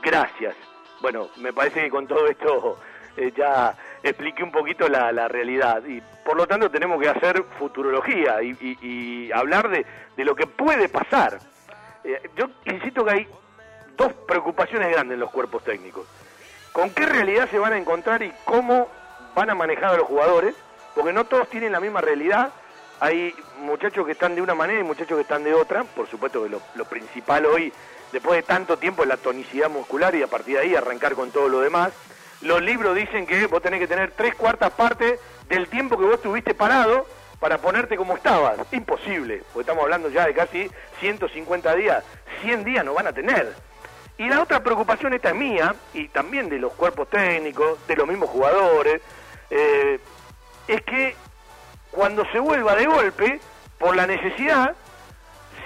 gracias. 0.03 0.57
Bueno, 1.01 1.29
me 1.37 1.53
parece 1.53 1.83
que 1.83 1.91
con 1.91 2.07
todo 2.07 2.27
esto 2.27 2.79
eh, 3.17 3.33
ya 3.37 3.75
expliqué 4.03 4.43
un 4.43 4.53
poquito 4.53 4.89
la, 4.89 5.29
realidad 5.29 5.83
y 5.87 6.01
por 6.25 6.37
lo 6.37 6.47
tanto 6.47 6.71
tenemos 6.71 7.01
que 7.01 7.09
hacer 7.09 7.43
futurología 7.59 8.43
y, 8.43 8.51
y, 8.61 8.79
y 8.87 9.33
hablar 9.33 9.69
de, 9.69 9.87
de, 10.17 10.25
lo 10.25 10.35
que 10.35 10.47
puede 10.47 10.89
pasar. 10.89 11.39
Eh, 12.05 12.31
yo 12.37 12.49
insisto 12.65 13.05
que 13.05 13.11
hay 13.11 13.29
dos 13.97 14.13
preocupaciones 14.27 14.91
grandes 14.91 15.15
en 15.15 15.21
los 15.21 15.31
cuerpos 15.31 15.65
técnicos. 15.65 16.07
¿Con 16.73 16.91
qué 16.91 17.07
realidad 17.07 17.49
se 17.51 17.59
van 17.59 17.73
a 17.73 17.79
encontrar 17.79 18.23
y 18.23 18.33
cómo 18.45 18.89
van 19.35 19.51
a 19.51 19.55
manejar 19.55 19.95
a 19.95 19.97
los 19.97 20.07
jugadores? 20.07 20.55
Porque 20.95 21.13
no 21.13 21.25
todos 21.25 21.49
tienen 21.49 21.73
la 21.73 21.81
misma 21.81 22.01
realidad. 22.01 22.51
Hay 23.01 23.35
muchachos 23.61 24.05
que 24.05 24.13
están 24.13 24.35
de 24.35 24.43
una 24.43 24.55
manera 24.55 24.81
y 24.81 24.83
muchachos 24.83 25.17
que 25.17 25.23
están 25.23 25.43
de 25.43 25.55
otra. 25.55 25.85
Por 25.85 26.07
supuesto 26.07 26.43
que 26.43 26.51
lo, 26.51 26.61
lo 26.75 26.85
principal 26.85 27.47
hoy, 27.47 27.73
después 28.13 28.37
de 28.37 28.43
tanto 28.43 28.79
tiempo, 28.79 29.05
la 29.05 29.17
tonicidad 29.17 29.71
muscular 29.71 30.15
y 30.15 30.23
a 30.23 30.27
partir 30.27 30.57
de 30.57 30.63
ahí 30.63 30.75
arrancar 30.75 31.15
con 31.15 31.31
todo 31.31 31.49
lo 31.49 31.61
demás. 31.61 31.93
Los 32.41 32.63
libros 32.63 32.95
dicen 32.95 33.27
que 33.27 33.47
vos 33.47 33.63
tenés 33.63 33.81
que 33.81 33.87
tener 33.87 34.13
tres 34.13 34.35
cuartas 34.35 34.73
partes 34.73 35.19
del 35.49 35.69
tiempo 35.69 35.97
que 35.97 36.05
vos 36.05 36.15
estuviste 36.17 36.55
parado 36.55 37.07
para 37.41 37.59
ponerte 37.59 37.97
como 37.97 38.17
estabas. 38.17 38.59
Imposible, 38.73 39.43
porque 39.53 39.61
estamos 39.61 39.85
hablando 39.85 40.09
ya 40.09 40.27
de 40.27 40.35
casi 40.35 40.71
150 41.01 41.75
días. 41.75 42.05
100 42.43 42.65
días 42.65 42.85
no 42.85 42.95
van 42.95 43.07
a 43.07 43.13
tener. 43.13 43.55
Y 44.19 44.29
la 44.29 44.43
otra 44.43 44.63
preocupación 44.63 45.13
esta 45.13 45.31
es 45.31 45.35
mía, 45.35 45.75
y 45.93 46.09
también 46.09 46.49
de 46.49 46.59
los 46.59 46.73
cuerpos 46.73 47.09
técnicos, 47.11 47.79
de 47.87 47.97
los 47.97 48.09
mismos 48.09 48.31
jugadores, 48.31 49.03
eh, 49.51 50.01
es 50.69 50.83
que 50.83 51.15
cuando 51.91 52.25
se 52.33 52.39
vuelva 52.39 52.75
de 52.75 52.87
golpe, 52.87 53.41
por 53.79 53.95
la 53.95 54.07
necesidad, 54.07 54.75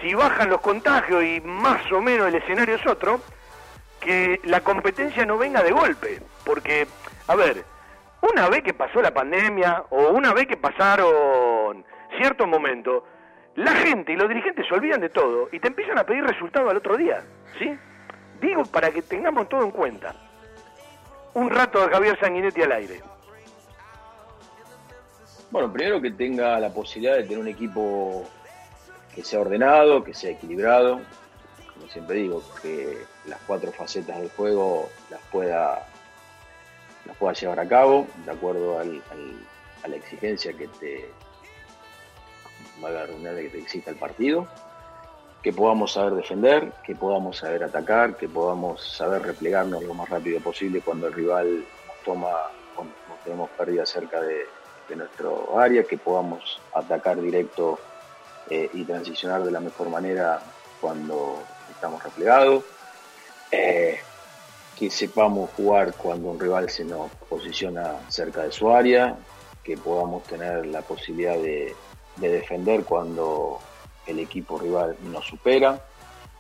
si 0.01 0.14
bajan 0.14 0.51
los 0.51 0.61
contagios 0.61 1.22
y 1.24 1.40
más 1.40 1.90
o 1.92 2.01
menos 2.01 2.28
el 2.28 2.36
escenario 2.36 2.76
es 2.76 2.86
otro, 2.86 3.20
que 4.01 4.40
la 4.44 4.61
competencia 4.61 5.24
no 5.26 5.38
venga 5.38 5.62
de 5.62 5.72
golpe. 5.72 6.20
Porque, 6.44 6.86
a 7.26 7.36
ver, 7.36 7.64
una 8.22 8.48
vez 8.48 8.62
que 8.62 8.74
pasó 8.74 9.01
la 9.01 9.12
pandemia 9.12 9.84
o 9.90 10.09
una 10.11 10.32
vez 10.32 10.46
que 10.46 10.57
pasaron 10.57 11.84
ciertos 12.16 12.48
momentos, 12.48 13.03
la 13.57 13.72
gente 13.72 14.12
y 14.12 14.16
los 14.16 14.28
dirigentes 14.28 14.66
se 14.66 14.74
olvidan 14.74 15.01
de 15.01 15.11
todo 15.11 15.48
y 15.53 15.61
te 15.61 15.68
empiezan 15.68 15.98
a 15.98 16.05
pedir 16.05 16.24
resultados 16.24 16.70
al 16.70 16.76
otro 16.76 16.96
día, 16.96 17.22
¿sí? 17.59 17.76
Digo 18.40 18.64
para 18.64 18.90
que 18.90 19.03
tengamos 19.03 19.48
todo 19.48 19.62
en 19.62 19.70
cuenta. 19.70 20.14
Un 21.34 21.51
rato 21.51 21.80
de 21.86 21.92
Javier 21.92 22.18
Sanguinetti 22.18 22.62
al 22.62 22.72
aire. 22.72 23.01
Bueno, 25.51 25.72
primero 25.72 26.01
que 26.01 26.11
tenga 26.12 26.59
la 26.59 26.72
posibilidad 26.72 27.16
de 27.16 27.24
tener 27.24 27.38
un 27.38 27.48
equipo 27.48 28.24
que 29.14 29.24
sea 29.24 29.40
ordenado, 29.40 30.04
que 30.04 30.14
sea 30.14 30.30
equilibrado, 30.30 31.00
como 31.74 31.90
siempre 31.90 32.16
digo, 32.16 32.42
que 32.62 33.04
las 33.26 33.40
cuatro 33.46 33.72
facetas 33.72 34.18
del 34.18 34.30
juego 34.30 34.88
las 35.11 35.20
pueda, 35.32 35.86
las 37.06 37.16
pueda 37.16 37.32
llevar 37.32 37.61
a 37.61 37.68
cabo 37.68 38.06
de 38.24 38.32
acuerdo 38.32 38.78
al, 38.78 39.02
a 39.82 39.88
la 39.88 39.96
exigencia 39.96 40.52
que 40.52 40.68
te 40.68 41.11
valga 42.80 43.06
la 43.06 43.34
que 43.40 43.48
te 43.48 43.58
exista 43.58 43.90
el 43.90 43.96
partido, 43.96 44.46
que 45.42 45.52
podamos 45.52 45.92
saber 45.92 46.14
defender, 46.14 46.72
que 46.84 46.94
podamos 46.94 47.38
saber 47.38 47.64
atacar, 47.64 48.16
que 48.16 48.28
podamos 48.28 48.82
saber 48.84 49.22
replegarnos 49.22 49.82
lo 49.82 49.94
más 49.94 50.08
rápido 50.08 50.40
posible 50.40 50.80
cuando 50.82 51.06
el 51.06 51.14
rival 51.14 51.64
nos 51.86 51.96
toma, 52.04 52.30
cuando 52.74 52.94
tenemos 53.24 53.50
pérdida 53.50 53.86
cerca 53.86 54.20
de, 54.20 54.46
de 54.88 54.96
nuestro 54.96 55.58
área, 55.58 55.84
que 55.84 55.96
podamos 55.96 56.61
atacar 56.74 57.20
directo 57.20 57.78
eh, 58.49 58.70
y 58.72 58.84
transicionar 58.84 59.45
de 59.45 59.51
la 59.51 59.61
mejor 59.61 59.88
manera 59.91 60.41
cuando 60.80 61.43
estamos 61.70 62.03
replegados, 62.03 62.64
eh, 63.51 63.99
que 64.78 64.91
sepamos 64.91 65.51
jugar 65.57 65.95
cuando 65.95 66.30
un 66.30 66.41
rival 66.41 66.70
se 66.70 66.84
nos 66.84 67.11
posiciona 67.28 67.97
cerca 68.09 68.43
de 68.43 68.53
su 68.53 68.70
área, 68.70 69.16
que 69.62 69.76
podamos 69.76 70.22
tener 70.24 70.66
la 70.66 70.80
posibilidad 70.82 71.36
de, 71.36 71.74
de 72.16 72.28
defender 72.28 72.84
cuando 72.84 73.61
el 74.07 74.18
equipo 74.18 74.59
rival 74.59 74.97
nos 75.03 75.26
supera, 75.26 75.82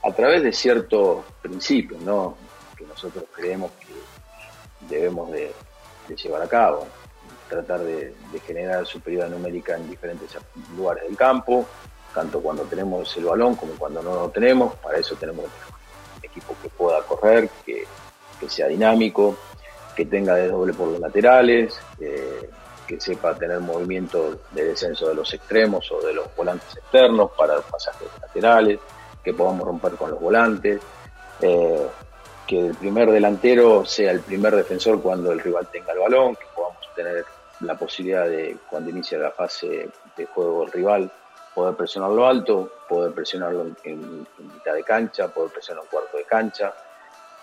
a 0.02 0.12
través 0.12 0.42
de 0.42 0.52
ciertos 0.52 1.24
principios 1.42 2.00
¿no? 2.02 2.36
que 2.76 2.84
nosotros 2.84 3.24
creemos 3.34 3.70
que 3.72 4.94
debemos 4.94 5.30
de, 5.30 5.52
llevar 6.16 6.42
a 6.42 6.48
cabo. 6.48 6.86
Tratar 7.48 7.80
de, 7.80 8.14
generar 8.46 8.86
superioridad 8.86 9.28
numérica 9.28 9.76
en 9.76 9.88
diferentes 9.90 10.30
lugares 10.76 11.04
del 11.04 11.16
campo, 11.16 11.66
tanto 12.14 12.40
cuando 12.40 12.64
tenemos 12.64 13.16
el 13.16 13.24
balón 13.24 13.54
como 13.56 13.72
cuando 13.74 14.02
no 14.02 14.14
lo 14.14 14.28
tenemos. 14.30 14.74
Para 14.76 14.98
eso 14.98 15.14
tenemos 15.16 15.44
un 15.44 16.24
equipo 16.24 16.54
que 16.62 16.68
pueda 16.68 17.02
correr, 17.02 17.48
que, 17.64 17.84
que 18.38 18.48
sea 18.48 18.66
dinámico, 18.66 19.36
que 19.94 20.06
tenga 20.06 20.34
desdoble 20.34 20.72
por 20.72 20.88
los 20.88 21.00
laterales, 21.00 21.78
eh, 22.00 22.50
que 22.86 23.00
sepa 23.00 23.34
tener 23.34 23.60
movimiento 23.60 24.40
de 24.50 24.64
descenso 24.64 25.08
de 25.08 25.14
los 25.14 25.32
extremos 25.32 25.90
o 25.92 26.00
de 26.00 26.12
los 26.12 26.34
volantes 26.34 26.76
externos 26.76 27.30
para 27.36 27.56
los 27.56 27.64
pasajes 27.66 28.08
laterales, 28.20 28.80
que 29.22 29.34
podamos 29.34 29.66
romper 29.66 29.92
con 29.92 30.10
los 30.10 30.20
volantes, 30.20 30.80
eh, 31.40 31.86
que 32.46 32.66
el 32.66 32.74
primer 32.74 33.10
delantero 33.10 33.84
sea 33.84 34.10
el 34.10 34.20
primer 34.20 34.56
defensor 34.56 35.00
cuando 35.00 35.30
el 35.30 35.40
rival 35.40 35.68
tenga 35.70 35.92
el 35.92 36.00
balón, 36.00 36.34
que 36.34 36.46
podamos 36.54 36.80
tener 36.96 37.24
la 37.60 37.78
posibilidad 37.78 38.26
de, 38.26 38.56
cuando 38.68 38.90
inicia 38.90 39.18
la 39.18 39.30
fase 39.30 39.88
de 40.16 40.26
juego 40.26 40.64
el 40.64 40.72
rival, 40.72 41.12
poder 41.54 41.74
presionarlo 41.76 42.26
alto, 42.26 42.70
poder 42.88 43.12
presionarlo 43.12 43.66
en, 43.84 44.26
mitad 44.38 44.74
de 44.74 44.84
cancha, 44.84 45.28
poder 45.28 45.52
presionarlo 45.52 45.84
en 45.84 45.90
cuarto 45.90 46.16
de 46.16 46.24
cancha, 46.24 46.74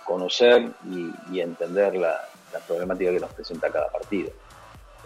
conocer 0.06 0.72
y, 0.90 1.40
entender 1.40 1.96
la, 1.96 2.28
la, 2.54 2.60
problemática 2.60 3.12
que 3.12 3.20
nos 3.20 3.34
presenta 3.34 3.70
cada 3.70 3.90
partido. 3.90 4.32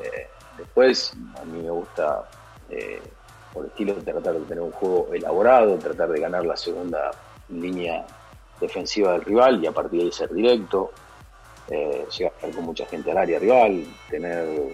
Eh, 0.02 0.28
después, 0.58 1.14
a 1.39 1.45
mí 1.45 1.62
me 1.62 1.72
gusta, 1.72 2.30
eh, 2.70 3.02
por 3.54 3.66
estilo, 3.66 3.95
tratar 3.95 4.34
de 4.34 4.41
tener 4.41 4.62
un 4.62 4.72
juego 4.72 5.10
elaborado, 5.14 5.78
tratar 5.78 6.10
de 6.10 6.20
ganar 6.20 6.45
la 6.45 6.56
segunda 6.56 7.12
línea 7.49 8.06
defensiva 8.60 9.14
del 9.14 9.24
rival 9.24 9.64
y 9.64 9.68
a 9.68 9.72
partir 9.72 9.99
de 9.99 10.06
ahí 10.06 10.12
ser 10.12 10.32
directo, 10.34 10.91
eh, 11.70 12.06
llegar 12.18 12.34
con 12.54 12.66
mucha 12.66 12.86
gente 12.86 13.12
al 13.12 13.18
área 13.18 13.39
rival, 13.39 13.84
tener 14.10 14.74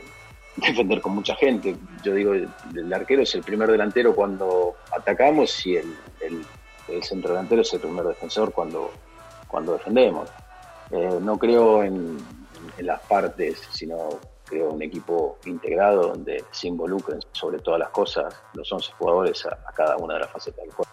defender 0.58 1.02
con 1.02 1.16
mucha 1.16 1.36
gente. 1.36 1.76
Yo 2.04 2.14
digo, 2.14 2.34
el 2.34 2.94
arquero 2.94 3.22
es 3.22 3.34
el 3.36 3.44
primer 3.44 3.72
delantero 3.72 4.16
cuando 4.16 4.76
atacamos 4.92 5.66
y 5.66 5.78
el, 5.78 5.96
el, 6.22 6.46
el 6.88 7.04
centro 7.04 7.32
delantero 7.32 7.62
es 7.62 7.74
el 7.74 7.80
primer 7.80 8.06
defensor 8.06 8.52
cuando, 8.52 8.92
cuando 9.48 9.74
defendemos. 9.74 10.30
Eh, 10.92 11.20
no 11.22 11.38
creo 11.38 11.84
en, 11.84 12.18
las 12.80 13.02
partes, 13.02 13.68
sino 13.72 14.20
creo 14.46 14.72
un 14.72 14.82
equipo 14.82 15.40
integrado 15.46 16.10
donde 16.10 16.44
se 16.52 16.68
involucren 16.68 17.20
sobre 17.32 17.60
todas 17.60 17.80
las 17.80 17.90
cosas 17.90 18.36
los 18.54 18.72
11 18.72 18.92
jugadores 18.98 19.46
a 19.46 19.72
cada 19.74 19.98
una 19.98 20.14
de 20.14 20.20
las 20.22 20.30
facetas 20.30 20.64
del 20.64 20.74
juego. 20.74 20.92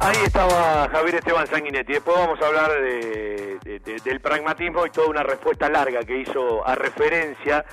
Ahí 0.00 0.16
estaba 0.24 0.88
Javier 0.90 1.14
Esteban 1.14 1.46
Sanguinetti. 1.46 1.94
Después 1.94 2.16
vamos 2.16 2.40
a 2.42 2.46
hablar 2.46 2.70
de, 2.72 3.58
de, 3.62 3.78
de, 3.80 3.96
del 4.04 4.20
pragmatismo 4.20 4.84
y 4.86 4.90
toda 4.90 5.08
una 5.08 5.22
respuesta 5.22 5.68
larga 5.68 6.00
que 6.00 6.18
hizo 6.18 6.66
a 6.66 6.74
referencia 6.74 7.64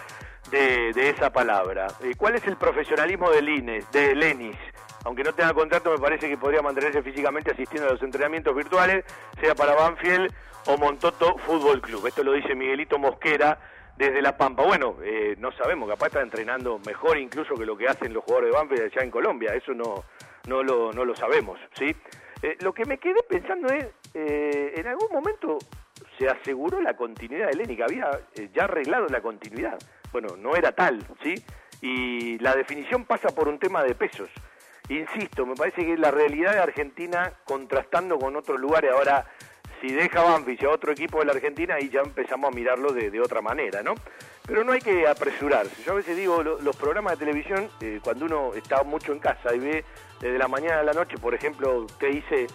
de, 0.49 1.09
esa 1.09 1.31
palabra. 1.31 1.87
Eh, 2.03 2.13
¿Cuál 2.17 2.35
es 2.35 2.45
el 2.45 2.57
profesionalismo 2.57 3.29
de 3.31 3.41
Lines, 3.41 3.89
de 3.91 4.15
Lenis? 4.15 4.57
Aunque 5.03 5.23
no 5.23 5.33
tenga 5.33 5.53
contrato, 5.53 5.91
me 5.91 5.97
parece 5.97 6.29
que 6.29 6.37
podría 6.37 6.61
mantenerse 6.61 7.01
físicamente 7.01 7.51
asistiendo 7.51 7.89
a 7.89 7.93
los 7.93 8.03
entrenamientos 8.03 8.55
virtuales, 8.55 9.03
sea 9.39 9.55
para 9.55 9.73
Banfield 9.73 10.31
o 10.67 10.77
Montoto 10.77 11.37
Fútbol 11.39 11.81
Club. 11.81 12.05
Esto 12.05 12.23
lo 12.23 12.33
dice 12.33 12.53
Miguelito 12.53 12.99
Mosquera 12.99 13.57
desde 13.97 14.21
La 14.21 14.37
Pampa. 14.37 14.63
Bueno, 14.63 14.97
eh, 15.03 15.35
no 15.37 15.51
sabemos, 15.51 15.89
capaz 15.89 16.07
está 16.07 16.21
entrenando 16.21 16.79
mejor 16.85 17.17
incluso 17.17 17.55
que 17.55 17.65
lo 17.65 17.77
que 17.77 17.87
hacen 17.87 18.13
los 18.13 18.23
jugadores 18.23 18.51
de 18.51 18.57
Banfield 18.57 18.81
allá 18.83 19.03
en 19.03 19.11
Colombia. 19.11 19.53
Eso 19.53 19.73
no, 19.73 20.03
no, 20.47 20.63
lo, 20.63 20.91
no 20.91 21.05
lo 21.05 21.15
sabemos, 21.15 21.59
¿sí? 21.73 21.95
Eh, 22.43 22.57
lo 22.61 22.73
que 22.73 22.85
me 22.85 22.97
quedé 22.97 23.21
pensando 23.29 23.71
es 23.71 23.85
eh, 24.13 24.73
en 24.75 24.87
algún 24.87 25.09
momento 25.11 25.59
se 26.17 26.27
aseguró 26.27 26.81
la 26.81 26.95
continuidad 26.95 27.47
de 27.47 27.53
Helénica, 27.53 27.85
había 27.85 28.09
eh, 28.35 28.49
ya 28.53 28.63
arreglado 28.63 29.07
la 29.07 29.21
continuidad. 29.21 29.77
Bueno, 30.11 30.35
no 30.37 30.55
era 30.55 30.71
tal, 30.71 31.05
¿sí? 31.23 31.35
Y 31.81 32.37
la 32.39 32.55
definición 32.55 33.05
pasa 33.05 33.29
por 33.29 33.47
un 33.47 33.59
tema 33.59 33.83
de 33.83 33.95
pesos. 33.95 34.29
Insisto, 34.89 35.45
me 35.45 35.55
parece 35.55 35.85
que 35.85 35.97
la 35.97 36.11
realidad 36.11 36.53
de 36.53 36.59
Argentina 36.59 37.31
contrastando 37.45 38.19
con 38.19 38.35
otros 38.35 38.59
lugares, 38.59 38.91
ahora 38.91 39.25
si 39.81 39.91
deja 39.91 40.21
Banfield 40.21 40.63
a 40.65 40.69
otro 40.69 40.91
equipo 40.91 41.19
de 41.19 41.25
la 41.25 41.31
Argentina, 41.33 41.75
ahí 41.75 41.89
ya 41.89 42.01
empezamos 42.01 42.51
a 42.51 42.55
mirarlo 42.55 42.93
de, 42.93 43.19
otra 43.19 43.41
manera, 43.41 43.81
¿no? 43.83 43.95
Pero 44.45 44.63
no 44.63 44.71
hay 44.73 44.79
que 44.81 45.07
apresurarse. 45.07 45.83
Yo 45.83 45.93
a 45.93 45.95
veces 45.95 46.15
digo, 46.15 46.41
lo- 46.43 46.61
los 46.61 46.75
programas 46.75 47.13
de 47.13 47.25
televisión, 47.25 47.69
eh, 47.81 47.99
cuando 48.03 48.25
uno 48.25 48.53
está 48.55 48.83
mucho 48.83 49.11
en 49.11 49.19
casa 49.19 49.53
y 49.55 49.59
ve 49.59 49.83
desde 50.19 50.37
la 50.37 50.47
mañana 50.47 50.79
a 50.79 50.83
la 50.83 50.93
noche, 50.93 51.17
por 51.17 51.33
ejemplo, 51.33 51.85
te 51.99 52.07
dice, 52.07 52.47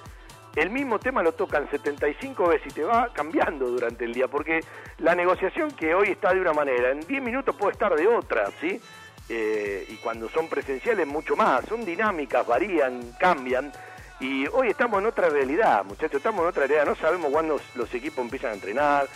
el 0.54 0.70
mismo 0.70 0.98
tema 0.98 1.22
lo 1.22 1.32
tocan 1.32 1.68
75 1.70 2.48
veces 2.48 2.68
y 2.68 2.74
te 2.74 2.84
va 2.84 3.12
cambiando 3.12 3.66
durante 3.66 4.04
el 4.04 4.14
día, 4.14 4.28
porque 4.28 4.60
la 4.98 5.14
negociación 5.14 5.70
que 5.72 5.94
hoy 5.94 6.08
está 6.10 6.32
de 6.32 6.40
una 6.40 6.52
manera, 6.52 6.90
en 6.92 7.00
10 7.00 7.22
minutos 7.22 7.54
puede 7.56 7.72
estar 7.72 7.94
de 7.94 8.06
otra, 8.06 8.50
¿sí? 8.60 8.80
Eh, 9.28 9.84
y 9.88 9.96
cuando 9.96 10.28
son 10.28 10.48
presenciales 10.48 11.06
mucho 11.06 11.34
más, 11.34 11.64
son 11.66 11.84
dinámicas, 11.84 12.46
varían, 12.46 13.12
cambian. 13.18 13.72
Y 14.18 14.46
hoy 14.48 14.68
estamos 14.68 15.00
en 15.00 15.06
otra 15.06 15.28
realidad, 15.28 15.84
muchachos, 15.84 16.16
estamos 16.16 16.42
en 16.42 16.48
otra 16.48 16.66
realidad, 16.66 16.86
no 16.86 16.96
sabemos 16.96 17.30
cuándo 17.30 17.60
los 17.74 17.94
equipos 17.94 18.18
empiezan 18.18 18.52
a 18.52 18.54
entrenar, 18.54 19.06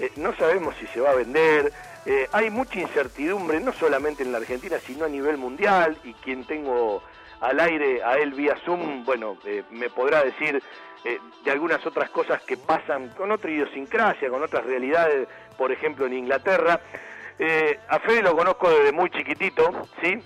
eh, 0.00 0.10
no 0.16 0.34
sabemos 0.34 0.74
si 0.80 0.86
se 0.88 1.00
va 1.00 1.10
a 1.10 1.14
vender, 1.14 1.72
eh, 2.06 2.28
hay 2.32 2.50
mucha 2.50 2.80
incertidumbre, 2.80 3.60
no 3.60 3.72
solamente 3.72 4.24
en 4.24 4.32
la 4.32 4.38
Argentina, 4.38 4.78
sino 4.84 5.04
a 5.04 5.08
nivel 5.08 5.36
mundial, 5.36 5.96
y 6.02 6.12
quien 6.14 6.44
tengo 6.44 7.02
al 7.40 7.60
aire 7.60 8.02
a 8.02 8.18
él 8.18 8.32
vía 8.32 8.56
Zoom, 8.64 9.04
bueno, 9.04 9.36
eh, 9.44 9.62
me 9.70 9.90
podrá 9.90 10.24
decir 10.24 10.62
eh, 11.04 11.18
de 11.44 11.50
algunas 11.50 11.84
otras 11.86 12.10
cosas 12.10 12.42
que 12.42 12.56
pasan 12.56 13.10
con 13.10 13.30
otra 13.30 13.50
idiosincrasia, 13.50 14.28
con 14.28 14.42
otras 14.42 14.64
realidades, 14.64 15.28
por 15.56 15.70
ejemplo 15.70 16.06
en 16.06 16.14
Inglaterra. 16.14 16.80
Eh, 17.38 17.78
a 17.88 18.00
Fede 18.00 18.22
lo 18.22 18.36
conozco 18.36 18.68
desde 18.68 18.90
muy 18.90 19.10
chiquitito, 19.10 19.86
¿sí? 20.02 20.20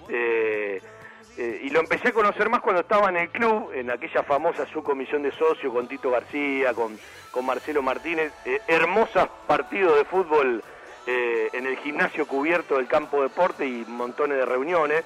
Eh, 1.43 1.61
y 1.64 1.70
lo 1.70 1.80
empecé 1.80 2.11
a 2.11 2.12
conocer 2.12 2.49
más 2.49 2.61
cuando 2.61 2.82
estaba 2.82 3.09
en 3.09 3.16
el 3.16 3.28
club, 3.30 3.72
en 3.74 3.90
aquella 3.90 4.22
famosa 4.22 4.64
subcomisión 4.66 5.24
de 5.24 5.32
socios 5.32 5.72
con 5.72 5.88
Tito 5.88 6.09
García, 6.09 6.72
con, 6.72 6.97
con 7.32 7.45
Marcelo 7.45 7.82
Martínez, 7.82 8.32
eh, 8.45 8.61
hermosos 8.68 9.28
partidos 9.49 9.97
de 9.97 10.05
fútbol 10.05 10.62
eh, 11.09 11.49
en 11.53 11.66
el 11.66 11.76
gimnasio 11.78 12.28
cubierto 12.28 12.76
del 12.76 12.86
campo 12.86 13.24
deporte 13.24 13.66
y 13.66 13.84
montones 13.88 14.38
de 14.38 14.47
reuniones. 14.47 15.03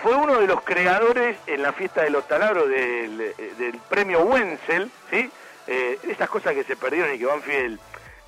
Fue 0.00 0.14
uno 0.14 0.40
de 0.40 0.46
los 0.46 0.60
creadores 0.62 1.36
en 1.48 1.60
la 1.60 1.72
fiesta 1.72 2.04
de 2.04 2.10
los 2.10 2.28
taladros 2.28 2.68
del, 2.68 3.20
eh, 3.36 3.72
premio 3.88 4.20
Wenzel, 4.20 4.92
¿sí? 5.10 5.28
Esas 5.66 6.28
cosas 6.28 6.54
que 6.54 6.64
se 6.64 6.74
perdieron 6.74 7.14
y 7.14 7.18
que 7.18 7.26
Banfield 7.26 7.78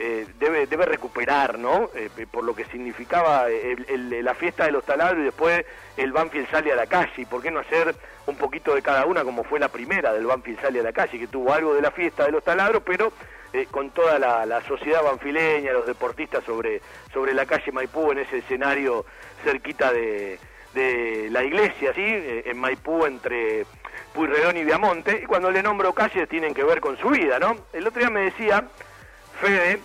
eh, 0.05 0.27
debe, 0.41 0.67
debe 0.67 0.85
recuperar, 0.85 1.59
¿no? 1.61 1.89
Eh, 1.95 2.11
por 2.29 2.43
lo 2.43 2.57
que 2.57 2.65
significaba 2.67 3.49
el- 3.49 4.25
la 4.25 4.35
fiesta 4.35 4.65
de 4.65 4.73
los 4.73 4.85
taladros 4.85 5.21
y 5.21 5.25
después 5.27 5.65
el 5.97 6.11
Banfield 6.11 6.51
sale 6.51 6.73
a 6.73 6.77
la 6.77 6.87
calle. 6.89 7.13
¿Y 7.19 7.25
por 7.25 7.41
qué 7.41 7.53
no 7.53 7.61
hacer 7.61 7.95
un 8.27 8.37
poquito 8.37 8.75
de 8.75 8.83
cada 8.83 9.07
una 9.07 9.23
como 9.23 9.45
fue 9.45 9.61
la 9.61 9.69
primera 9.69 10.13
del 10.13 10.27
Banfield 10.27 10.61
sale 10.61 10.81
a 10.81 10.83
la 10.83 10.93
calle, 10.93 11.19
que 11.21 11.29
tuvo 11.29 11.53
algo 11.53 11.75
de 11.75 11.83
la 11.83 11.93
fiesta 11.93 12.25
de 12.25 12.33
los 12.33 12.43
taladros, 12.43 12.83
pero 12.85 13.13
eh, 13.53 13.67
con 13.71 13.91
toda 13.91 14.19
la, 14.19 14.61
sociedad 14.63 15.03
banfileña, 15.05 15.73
los 15.73 15.87
deportistas 15.87 16.43
sobre, 16.45 16.81
sobre 17.13 17.33
la 17.35 17.47
calle 17.47 17.71
Maipú 17.71 18.11
en 18.11 18.19
ese 18.19 18.39
escenario 18.39 19.05
cerquita 19.45 19.93
de, 19.93 20.39
de 20.75 21.29
la 21.31 21.45
iglesia, 21.45 21.93
¿sí? 21.95 22.03
Eh, 22.03 22.43
en 22.47 22.59
Maipú 22.59 23.05
entre 23.07 23.67
Puyredón 24.15 24.57
y 24.57 24.65
Viamonte. 24.65 25.21
Y 25.23 25.27
cuando 25.27 25.51
le 25.51 25.63
nombro 25.63 25.93
calles 25.93 26.29
tienen 26.29 26.55
que 26.55 26.65
ver 26.65 26.81
con 26.81 26.97
su 26.99 27.09
vida, 27.11 27.39
¿no? 27.39 27.57
El 27.73 27.87
otro 27.87 28.01
día 28.01 28.11
me 28.11 28.23
decía, 28.23 28.65
Fede, 29.41 29.81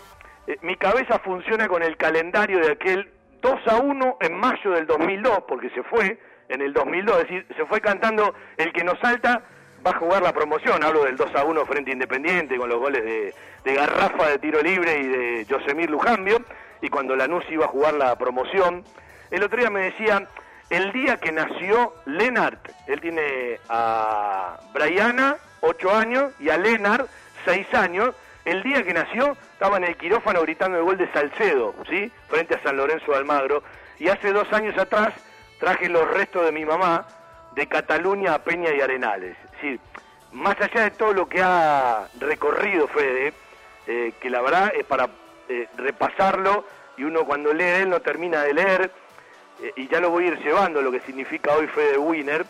eh, 0.48 0.58
mi 0.62 0.76
cabeza 0.76 1.20
funciona 1.20 1.68
con 1.68 1.84
el 1.84 1.98
calendario 1.98 2.60
de 2.60 2.72
aquel 2.72 3.10
2 3.42 3.68
a 3.68 3.76
1 3.78 4.18
en 4.22 4.34
mayo 4.34 4.72
del 4.72 4.88
2002, 4.88 5.44
porque 5.48 5.70
se 5.72 5.84
fue 5.84 6.20
en 6.50 6.62
el 6.62 6.74
2002, 6.74 7.18
es 7.18 7.24
decir, 7.24 7.46
se 7.56 7.66
fue 7.66 7.82
cantando 7.82 8.34
el 8.56 8.72
que 8.72 8.84
nos 8.84 8.98
salta 9.00 9.44
va 9.86 9.92
a 9.92 10.00
jugar 10.00 10.22
la 10.22 10.34
promoción, 10.34 10.84
hablo 10.84 11.04
del 11.04 11.18
2 11.18 11.36
a 11.36 11.44
1 11.44 11.66
frente 11.66 11.92
Independiente 11.92 12.58
con 12.58 12.70
los 12.70 12.80
goles 12.80 13.04
de, 13.04 13.34
de 13.64 13.74
Garrafa 13.74 14.30
de 14.30 14.40
tiro 14.40 14.62
libre 14.62 15.00
y 15.00 15.08
de 15.08 15.46
Yosemir 15.46 15.90
Lujambio, 15.90 16.42
y 16.82 16.90
cuando 16.90 17.16
Lanús 17.16 17.44
iba 17.50 17.66
a 17.66 17.70
jugar 17.70 17.94
la 17.94 18.18
promoción, 18.18 18.84
el 19.32 19.44
otro 19.44 19.60
día 19.60 19.70
me 19.70 19.82
decía, 19.82 20.28
el 20.70 20.92
día 20.92 21.18
que 21.18 21.32
nació 21.32 21.94
Lennart, 22.06 22.70
él 22.88 23.02
tiene 23.02 23.60
a 23.70 24.60
Briana, 24.74 25.38
8 25.62 25.96
años, 25.96 26.34
y 26.40 26.50
a 26.50 26.58
Lennart, 26.58 27.08
6 27.46 27.74
años, 27.74 28.16
el 28.48 28.64
día 28.64 28.82
que 28.82 28.94
nació 28.94 29.36
estaba 29.54 29.76
en 29.76 29.84
el 29.84 29.98
quirófano 29.98 30.42
gritando 30.42 30.78
el 30.78 30.86
gol 30.86 30.98
de 30.98 31.12
Salcedo, 31.12 31.76
¿sí? 31.90 32.10
Frente 32.30 32.56
a 32.56 32.64
San 32.64 32.78
Lorenzo 32.78 33.12
de 33.12 33.18
Almagro. 33.18 33.62
Y 34.00 34.08
hace 34.08 34.32
dos 34.32 34.52
años 34.54 34.78
atrás 34.78 35.14
traje 35.60 35.90
los 35.90 36.10
restos 36.10 36.46
de 36.46 36.54
mi 36.54 36.66
mamá 36.66 37.06
de 37.56 37.68
Cataluña 37.68 38.36
a 38.36 38.40
Peña 38.40 38.74
y 38.74 38.80
Arenales. 38.80 39.36
Es 39.44 39.52
decir, 39.52 39.80
más 40.32 40.56
allá 40.62 40.84
de 40.84 40.92
todo 40.92 41.14
lo 41.14 41.28
que 41.28 41.42
ha 41.44 42.08
recorrido 42.20 42.88
Fede, 42.88 43.34
eh, 43.86 44.14
que 44.22 44.30
la 44.30 44.42
verdad 44.42 44.72
es 44.74 44.86
para 44.86 45.10
eh, 45.50 45.68
repasarlo 45.76 46.66
y 46.96 47.04
uno 47.04 47.26
cuando 47.26 47.54
lee 47.54 47.82
él 47.82 47.90
no 47.90 48.00
termina 48.00 48.44
de 48.44 48.54
leer, 48.54 48.92
eh, 49.62 49.74
y 49.76 49.90
ya 49.90 50.00
lo 50.00 50.10
voy 50.10 50.26
a 50.26 50.28
ir 50.28 50.40
llevando 50.40 50.82
lo 50.82 50.92
que 50.92 51.02
significa 51.02 51.54
hoy 51.54 51.68
Fede 51.68 51.98
Winner, 51.98 52.46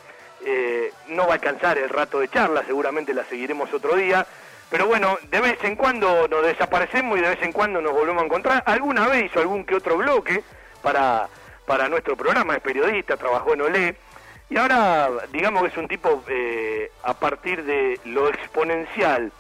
eh, 0.45 0.93
no 1.07 1.23
va 1.23 1.31
a 1.31 1.33
alcanzar 1.33 1.77
el 1.77 1.89
rato 1.89 2.19
de 2.19 2.27
charla, 2.27 2.63
seguramente 2.65 3.13
la 3.13 3.23
seguiremos 3.25 3.73
otro 3.73 3.95
día, 3.95 4.25
pero 4.69 4.87
bueno, 4.87 5.17
de 5.29 5.41
vez 5.41 5.63
en 5.63 5.75
cuando 5.75 6.27
nos 6.27 6.45
desaparecemos 6.45 7.17
y 7.17 7.21
de 7.21 7.29
vez 7.29 7.41
en 7.41 7.51
cuando 7.51 7.81
nos 7.81 7.93
volvemos 7.93 8.21
a 8.21 8.25
encontrar. 8.25 8.63
Alguna 8.65 9.07
vez 9.07 9.25
hizo 9.25 9.39
algún 9.39 9.63
que 9.63 9.75
otro 9.75 9.97
bloque 9.97 10.43
para, 10.81 11.29
para 11.65 11.87
nuestro 11.87 12.17
programa, 12.17 12.55
es 12.55 12.61
periodista, 12.61 13.17
trabajó 13.17 13.53
en 13.53 13.61
Olé, 13.61 13.95
y 14.49 14.57
ahora 14.57 15.09
digamos 15.31 15.63
que 15.63 15.69
es 15.69 15.77
un 15.77 15.87
tipo 15.87 16.23
eh, 16.27 16.91
a 17.03 17.13
partir 17.13 17.63
de 17.63 17.99
lo 18.05 18.29
exponencial, 18.29 19.31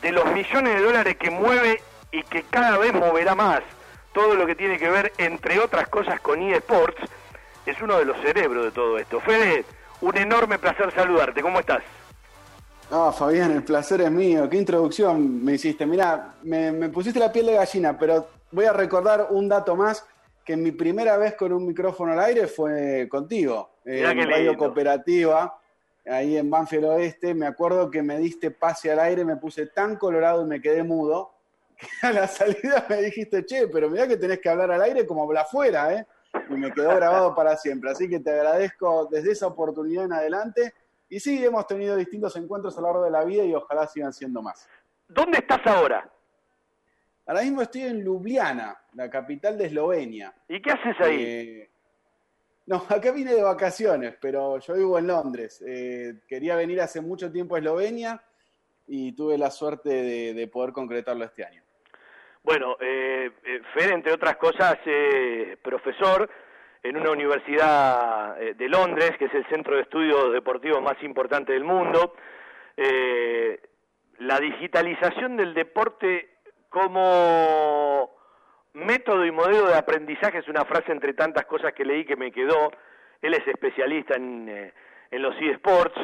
de 0.00 0.12
los 0.12 0.26
millones 0.26 0.74
de 0.74 0.82
dólares 0.82 1.16
que 1.16 1.30
mueve 1.30 1.82
y 2.12 2.22
que 2.22 2.42
cada 2.44 2.78
vez 2.78 2.92
moverá 2.92 3.34
más, 3.34 3.62
todo 4.12 4.34
lo 4.34 4.46
que 4.46 4.54
tiene 4.54 4.78
que 4.78 4.88
ver, 4.88 5.12
entre 5.18 5.58
otras 5.58 5.88
cosas, 5.88 6.20
con 6.20 6.40
eSports, 6.40 7.02
es 7.66 7.80
uno 7.82 7.98
de 7.98 8.04
los 8.04 8.16
cerebros 8.18 8.64
de 8.64 8.70
todo 8.70 8.98
esto. 8.98 9.20
Fede, 9.20 9.64
un 10.00 10.16
enorme 10.16 10.58
placer 10.58 10.92
saludarte, 10.94 11.42
¿cómo 11.42 11.60
estás? 11.60 11.82
No, 12.90 13.12
Fabián, 13.12 13.50
el 13.50 13.64
placer 13.64 14.00
es 14.00 14.10
mío. 14.10 14.48
Qué 14.48 14.56
introducción 14.56 15.44
me 15.44 15.54
hiciste. 15.54 15.86
Mirá, 15.86 16.36
me, 16.42 16.70
me 16.70 16.88
pusiste 16.88 17.18
la 17.18 17.32
piel 17.32 17.46
de 17.46 17.54
gallina, 17.54 17.98
pero 17.98 18.28
voy 18.52 18.64
a 18.64 18.72
recordar 18.72 19.28
un 19.30 19.48
dato 19.48 19.74
más, 19.74 20.06
que 20.44 20.56
mi 20.56 20.70
primera 20.70 21.16
vez 21.16 21.34
con 21.34 21.52
un 21.52 21.66
micrófono 21.66 22.12
al 22.12 22.20
aire 22.20 22.46
fue 22.46 23.08
contigo, 23.10 23.78
Mirá 23.84 24.12
en 24.12 24.30
Radio 24.30 24.50
lindo. 24.52 24.58
Cooperativa, 24.58 25.58
ahí 26.06 26.36
en 26.36 26.48
Banfield 26.48 26.84
Oeste. 26.84 27.34
Me 27.34 27.46
acuerdo 27.46 27.90
que 27.90 28.00
me 28.00 28.18
diste 28.18 28.52
pase 28.52 28.92
al 28.92 29.00
aire, 29.00 29.24
me 29.24 29.36
puse 29.36 29.66
tan 29.66 29.96
colorado 29.96 30.42
y 30.42 30.46
me 30.46 30.62
quedé 30.62 30.84
mudo, 30.84 31.32
que 31.76 32.06
a 32.06 32.12
la 32.12 32.28
salida 32.28 32.86
me 32.88 33.02
dijiste, 33.02 33.44
che, 33.44 33.66
pero 33.66 33.90
mirá 33.90 34.06
que 34.06 34.16
tenés 34.16 34.38
que 34.38 34.48
hablar 34.48 34.70
al 34.70 34.82
aire 34.82 35.04
como 35.04 35.24
habla 35.24 35.40
afuera, 35.40 35.92
¿eh? 35.92 36.06
Y 36.48 36.54
me 36.54 36.70
quedó 36.70 36.94
grabado 36.94 37.34
para 37.34 37.56
siempre. 37.56 37.90
Así 37.90 38.08
que 38.08 38.20
te 38.20 38.30
agradezco 38.30 39.08
desde 39.10 39.32
esa 39.32 39.48
oportunidad 39.48 40.04
en 40.04 40.12
adelante. 40.12 40.74
Y 41.08 41.20
sí, 41.20 41.44
hemos 41.44 41.66
tenido 41.66 41.96
distintos 41.96 42.34
encuentros 42.36 42.76
a 42.76 42.80
lo 42.80 42.88
largo 42.88 43.04
de 43.04 43.10
la 43.10 43.24
vida 43.24 43.44
y 43.44 43.54
ojalá 43.54 43.86
sigan 43.86 44.12
siendo 44.12 44.42
más. 44.42 44.68
¿Dónde 45.08 45.38
estás 45.38 45.64
ahora? 45.66 46.10
Ahora 47.26 47.42
mismo 47.42 47.62
estoy 47.62 47.82
en 47.82 48.04
Ljubljana, 48.04 48.76
la 48.94 49.10
capital 49.10 49.56
de 49.58 49.66
Eslovenia. 49.66 50.34
¿Y 50.48 50.60
qué 50.60 50.70
haces 50.70 50.96
ahí? 51.00 51.22
Eh, 51.22 51.70
no, 52.66 52.84
acá 52.88 53.12
vine 53.12 53.34
de 53.34 53.42
vacaciones, 53.42 54.16
pero 54.20 54.58
yo 54.58 54.74
vivo 54.74 54.98
en 54.98 55.06
Londres. 55.06 55.62
Eh, 55.66 56.20
quería 56.28 56.56
venir 56.56 56.80
hace 56.80 57.00
mucho 57.00 57.30
tiempo 57.30 57.54
a 57.54 57.58
Eslovenia 57.58 58.22
y 58.86 59.12
tuve 59.12 59.38
la 59.38 59.50
suerte 59.50 59.90
de, 59.90 60.34
de 60.34 60.48
poder 60.48 60.72
concretarlo 60.72 61.24
este 61.24 61.44
año. 61.44 61.62
Bueno, 62.46 62.76
eh, 62.80 63.28
eh, 63.44 63.60
Fede, 63.74 63.94
entre 63.94 64.12
otras 64.12 64.36
cosas, 64.36 64.78
eh, 64.86 65.56
profesor 65.60 66.30
en 66.88 66.96
una 66.96 67.10
universidad 67.10 68.40
eh, 68.40 68.54
de 68.54 68.68
Londres, 68.68 69.12
que 69.18 69.26
es 69.26 69.34
el 69.34 69.46
centro 69.46 69.76
de 69.76 69.82
estudios 69.82 70.32
deportivos 70.32 70.80
más 70.80 71.02
importante 71.02 71.52
del 71.52 71.64
mundo. 71.64 72.14
Eh, 72.76 73.60
la 74.18 74.38
digitalización 74.38 75.36
del 75.36 75.52
deporte 75.52 76.36
como 76.68 78.10
método 78.74 79.24
y 79.24 79.32
modelo 79.32 79.66
de 79.66 79.76
aprendizaje 79.76 80.38
es 80.38 80.48
una 80.48 80.64
frase 80.64 80.92
entre 80.92 81.14
tantas 81.14 81.46
cosas 81.46 81.72
que 81.72 81.84
leí 81.84 82.04
que 82.04 82.16
me 82.16 82.30
quedó. 82.30 82.70
Él 83.20 83.34
es 83.34 83.46
especialista 83.48 84.14
en, 84.14 84.48
eh, 84.48 84.72
en 85.10 85.22
los 85.22 85.34
eSports. 85.40 85.98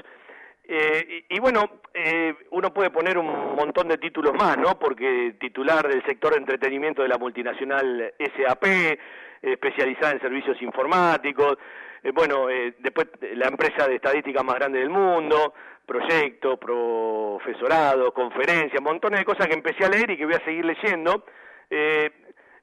Eh, 0.65 1.25
y, 1.29 1.41
bueno, 1.41 1.83
eh, 1.93 2.35
uno 2.51 2.73
puede 2.73 2.91
poner 2.91 3.19
un 3.19 3.55
montón 3.57 3.89
de 3.89 3.99
títulos 3.99 4.33
más, 4.35 4.57
¿no? 4.59 4.79
Porque 4.79 5.35
titular 5.41 5.87
del 5.89 6.05
sector 6.05 6.33
de 6.33 6.39
entretenimiento 6.39 7.03
de 7.03 7.09
la 7.09 7.19
multinacional 7.19 8.15
SAP, 8.19 8.65
eh, 8.65 8.99
especializada 9.43 10.13
en 10.13 10.21
servicios 10.21 10.61
informáticos, 10.63 11.59
eh, 12.03 12.11
bueno, 12.13 12.51
eh, 12.51 12.75
después 12.79 13.09
la 13.35 13.47
empresa 13.49 13.87
de 13.87 13.97
estadística 13.97 14.43
más 14.43 14.57
grande 14.57 14.81
del 14.81 14.91
mundo, 14.91 15.55
proyectos, 15.87 16.59
profesorado, 16.59 18.13
conferencias, 18.13 18.83
montones 18.83 19.21
de 19.21 19.25
cosas 19.25 19.47
que 19.47 19.55
empecé 19.55 19.85
a 19.85 19.89
leer 19.89 20.11
y 20.11 20.17
que 20.17 20.25
voy 20.25 20.35
a 20.35 20.45
seguir 20.45 20.65
leyendo. 20.65 21.25
Eh, 21.71 22.11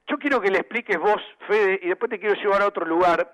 yo 0.06 0.18
quiero 0.18 0.40
que 0.40 0.50
le 0.50 0.58
expliques 0.58 0.98
vos, 0.98 1.22
Fede, 1.48 1.80
y 1.82 1.88
después 1.88 2.10
te 2.10 2.18
quiero 2.18 2.34
llevar 2.34 2.62
a 2.62 2.66
otro 2.66 2.84
lugar, 2.84 3.32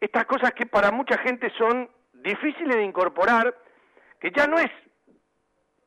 estas 0.00 0.24
cosas 0.26 0.52
que 0.52 0.66
para 0.66 0.90
mucha 0.90 1.18
gente 1.18 1.50
son 1.56 1.88
difíciles 2.26 2.76
de 2.76 2.82
incorporar, 2.82 3.56
que 4.20 4.32
ya 4.36 4.46
no 4.46 4.58
es 4.58 4.70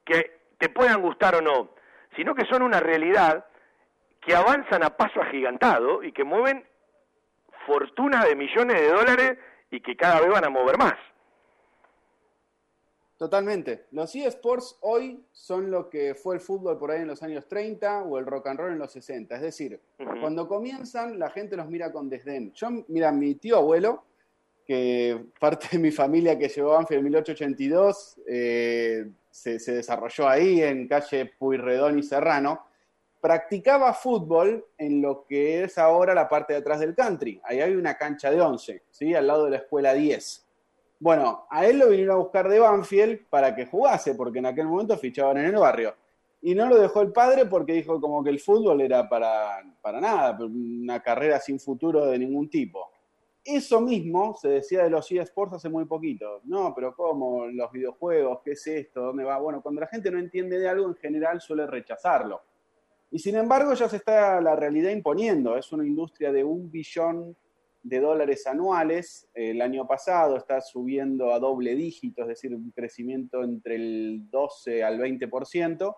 que 0.06 0.40
te 0.58 0.70
puedan 0.70 1.02
gustar 1.02 1.36
o 1.36 1.42
no, 1.42 1.72
sino 2.16 2.34
que 2.34 2.46
son 2.46 2.62
una 2.62 2.80
realidad 2.80 3.46
que 4.22 4.36
avanzan 4.36 4.84
a 4.84 4.96
paso 4.96 5.22
agigantado 5.22 6.02
y 6.04 6.12
que 6.12 6.24
mueven 6.24 6.66
fortuna 7.68 8.26
de 8.26 8.36
millones 8.36 8.82
de 8.82 8.88
dólares 8.88 9.38
y 9.70 9.82
que 9.82 9.96
cada 9.96 10.22
vez 10.22 10.30
van 10.30 10.46
a 10.46 10.50
mover 10.50 10.78
más. 10.78 10.96
Totalmente. 13.18 13.88
Los 13.92 14.16
eSports 14.16 14.78
hoy 14.80 15.26
son 15.34 15.70
lo 15.70 15.90
que 15.90 16.16
fue 16.16 16.36
el 16.36 16.42
fútbol 16.42 16.80
por 16.80 16.90
ahí 16.90 17.02
en 17.02 17.08
los 17.08 17.22
años 17.22 17.50
30 17.50 18.04
o 18.04 18.18
el 18.18 18.26
rock 18.26 18.48
and 18.48 18.60
roll 18.60 18.72
en 18.72 18.80
los 18.80 18.94
60. 18.94 19.36
Es 19.36 19.42
decir, 19.42 19.82
cuando 20.22 20.48
comienzan 20.48 21.20
la 21.20 21.30
gente 21.30 21.58
los 21.58 21.68
mira 21.68 21.92
con 21.92 22.10
desdén. 22.10 22.54
Yo, 22.54 22.70
mira, 22.88 23.12
mi 23.12 23.36
tío 23.36 23.58
abuelo, 23.58 24.06
que 24.70 25.26
parte 25.40 25.68
de 25.72 25.80
mi 25.80 25.90
familia 25.90 26.38
que 26.38 26.48
llegó 26.48 26.74
a 26.74 26.76
Banfield 26.76 27.00
en 27.00 27.06
1882, 27.06 28.22
eh, 28.28 29.10
se, 29.32 29.58
desarrolló 29.58 30.30
ahí 30.30 30.62
en 30.62 30.88
calle 30.88 31.26
Puyredón 31.26 31.98
y 31.98 32.04
Serrano, 32.04 32.68
practicaba 33.20 33.96
fútbol 33.96 34.64
en 34.78 35.02
lo 35.02 35.26
que 35.26 35.64
es 35.64 35.80
ahora 35.80 36.14
la 36.14 36.30
parte 36.30 36.54
de 36.54 36.60
atrás 36.60 36.82
del 36.82 36.94
country. 36.94 37.42
Ahí 37.46 37.62
hay 37.62 37.74
una 37.74 37.98
cancha 37.98 38.30
de 38.30 38.40
11, 38.42 38.84
¿sí? 38.92 39.16
al 39.16 39.26
lado 39.26 39.46
de 39.46 39.50
la 39.50 39.58
escuela 39.58 39.96
10. 39.96 40.48
Bueno, 41.00 41.48
a 41.50 41.66
él 41.66 41.80
lo 41.80 41.90
vinieron 41.90 42.18
a 42.18 42.20
buscar 42.20 42.48
de 42.48 42.60
Banfield 42.60 43.26
para 43.28 43.56
que 43.56 43.66
jugase, 43.66 44.14
porque 44.14 44.38
en 44.38 44.46
aquel 44.46 44.68
momento 44.68 44.96
fichaban 45.00 45.38
en 45.38 45.46
el 45.46 45.56
barrio. 45.56 45.96
Y 46.44 46.54
no 46.54 46.68
lo 46.68 46.78
dejó 46.78 47.02
el 47.02 47.12
padre 47.12 47.48
porque 47.48 47.74
dijo 47.74 48.00
como 48.00 48.24
que 48.24 48.30
el 48.30 48.40
fútbol 48.40 48.82
era 48.82 49.10
para, 49.10 49.64
para 49.82 50.00
nada, 50.00 50.38
una 50.46 51.02
carrera 51.02 51.40
sin 51.40 51.60
futuro 51.60 52.06
de 52.06 52.20
ningún 52.20 52.52
tipo. 52.52 52.92
Eso 53.44 53.82
mismo 53.82 54.36
se 54.40 54.50
decía 54.50 54.84
de 54.84 54.90
los 54.90 55.12
eSports 55.12 55.56
hace 55.56 55.70
muy 55.70 55.86
poquito. 55.86 56.42
No, 56.44 56.74
pero 56.76 56.96
¿cómo? 56.96 57.48
Los 57.48 57.72
videojuegos, 57.72 58.42
¿qué 58.44 58.52
es 58.52 58.68
esto? 58.68 59.02
¿Dónde 59.02 59.24
va? 59.24 59.40
Bueno, 59.40 59.62
cuando 59.62 59.82
la 59.82 59.88
gente 59.88 60.12
no 60.12 60.20
entiende 60.20 60.60
de 60.60 60.68
algo, 60.68 60.88
en 60.88 60.96
general 60.96 61.40
suele 61.40 61.66
rechazarlo. 61.66 62.42
Y 63.12 63.20
sin 63.20 63.36
embargo, 63.36 63.74
ya 63.74 63.90
se 63.90 63.98
está 63.98 64.40
la 64.40 64.56
realidad 64.56 64.92
imponiendo. 64.92 65.58
Es 65.58 65.72
una 65.72 65.86
industria 65.86 66.32
de 66.32 66.44
un 66.44 66.70
billón 66.70 67.36
de 67.82 68.00
dólares 68.00 68.46
anuales. 68.46 69.28
El 69.34 69.62
año 69.62 69.88
pasado 69.88 70.38
está 70.38 70.62
subiendo 70.62 71.34
a 71.34 71.40
doble 71.40 71.76
dígito, 71.76 72.24
es 72.24 72.28
decir, 72.28 72.54
un 72.54 72.72
crecimiento 72.72 73.44
entre 73.44 73.76
el 73.76 74.30
12 74.30 74.84
al 74.84 75.00
20%. 75.00 75.96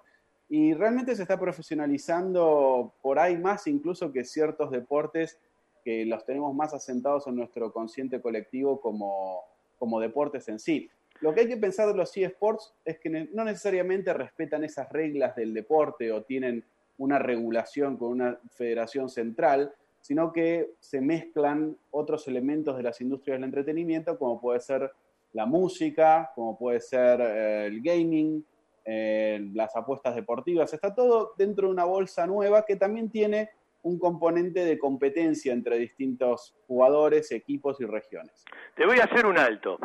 Y 0.47 0.73
realmente 0.73 1.15
se 1.15 1.23
está 1.23 1.39
profesionalizando 1.39 2.93
por 3.01 3.19
ahí 3.19 3.37
más 3.37 3.67
incluso 3.67 4.11
que 4.11 4.23
ciertos 4.23 4.71
deportes 4.71 5.39
que 5.83 6.05
los 6.05 6.25
tenemos 6.25 6.53
más 6.53 6.73
asentados 6.73 7.27
en 7.27 7.35
nuestro 7.35 7.71
consciente 7.71 8.21
colectivo 8.21 8.79
como, 8.79 9.43
como 9.77 9.99
deportes 9.99 10.47
en 10.47 10.59
sí. 10.59 10.89
Lo 11.19 11.33
que 11.33 11.41
hay 11.41 11.47
que 11.47 11.57
pensar 11.57 11.87
de 11.87 11.93
los 11.93 12.15
eSports 12.15 12.73
es 12.83 12.99
que 12.99 13.09
no 13.09 13.43
necesariamente 13.43 14.13
respetan 14.13 14.63
esas 14.63 14.89
reglas 14.89 15.35
del 15.35 15.53
deporte 15.53 16.11
o 16.11 16.23
tienen 16.23 16.63
una 16.97 17.19
regulación 17.19 17.97
con 17.97 18.09
una 18.09 18.39
federación 18.51 19.09
central, 19.09 19.73
sino 20.01 20.31
que 20.31 20.73
se 20.79 20.99
mezclan 20.99 21.77
otros 21.91 22.27
elementos 22.27 22.75
de 22.75 22.83
las 22.83 23.01
industrias 23.01 23.37
del 23.37 23.45
entretenimiento, 23.45 24.17
como 24.17 24.41
puede 24.41 24.59
ser 24.59 24.91
la 25.33 25.45
música, 25.45 26.31
como 26.35 26.57
puede 26.57 26.79
ser 26.81 27.21
eh, 27.21 27.65
el 27.67 27.81
gaming, 27.81 28.43
eh, 28.83 29.47
las 29.53 29.75
apuestas 29.75 30.15
deportivas. 30.15 30.73
Está 30.73 30.93
todo 30.93 31.33
dentro 31.37 31.67
de 31.67 31.73
una 31.73 31.85
bolsa 31.85 32.25
nueva 32.25 32.65
que 32.65 32.75
también 32.75 33.09
tiene 33.09 33.49
un 33.83 33.99
componente 33.99 34.63
de 34.65 34.77
competencia 34.77 35.53
entre 35.53 35.77
distintos 35.77 36.55
jugadores, 36.67 37.31
equipos 37.31 37.79
y 37.81 37.85
regiones. 37.85 38.45
Te 38.75 38.85
voy 38.85 38.99
a 38.99 39.05
hacer 39.05 39.25
un 39.25 39.37
alto. 39.37 39.79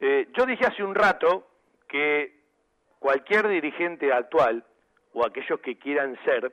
Eh, 0.00 0.28
yo 0.36 0.46
dije 0.46 0.66
hace 0.66 0.82
un 0.82 0.94
rato 0.94 1.46
que 1.88 2.44
cualquier 2.98 3.48
dirigente 3.48 4.12
actual 4.12 4.64
o 5.12 5.24
aquellos 5.24 5.60
que 5.60 5.78
quieran 5.78 6.16
ser 6.24 6.52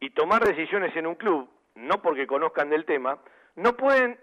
y 0.00 0.10
tomar 0.10 0.44
decisiones 0.44 0.94
en 0.96 1.06
un 1.06 1.14
club 1.14 1.48
no 1.78 2.02
porque 2.02 2.26
conozcan 2.26 2.70
del 2.70 2.84
tema, 2.84 3.18
no 3.56 3.76
pueden 3.76 4.18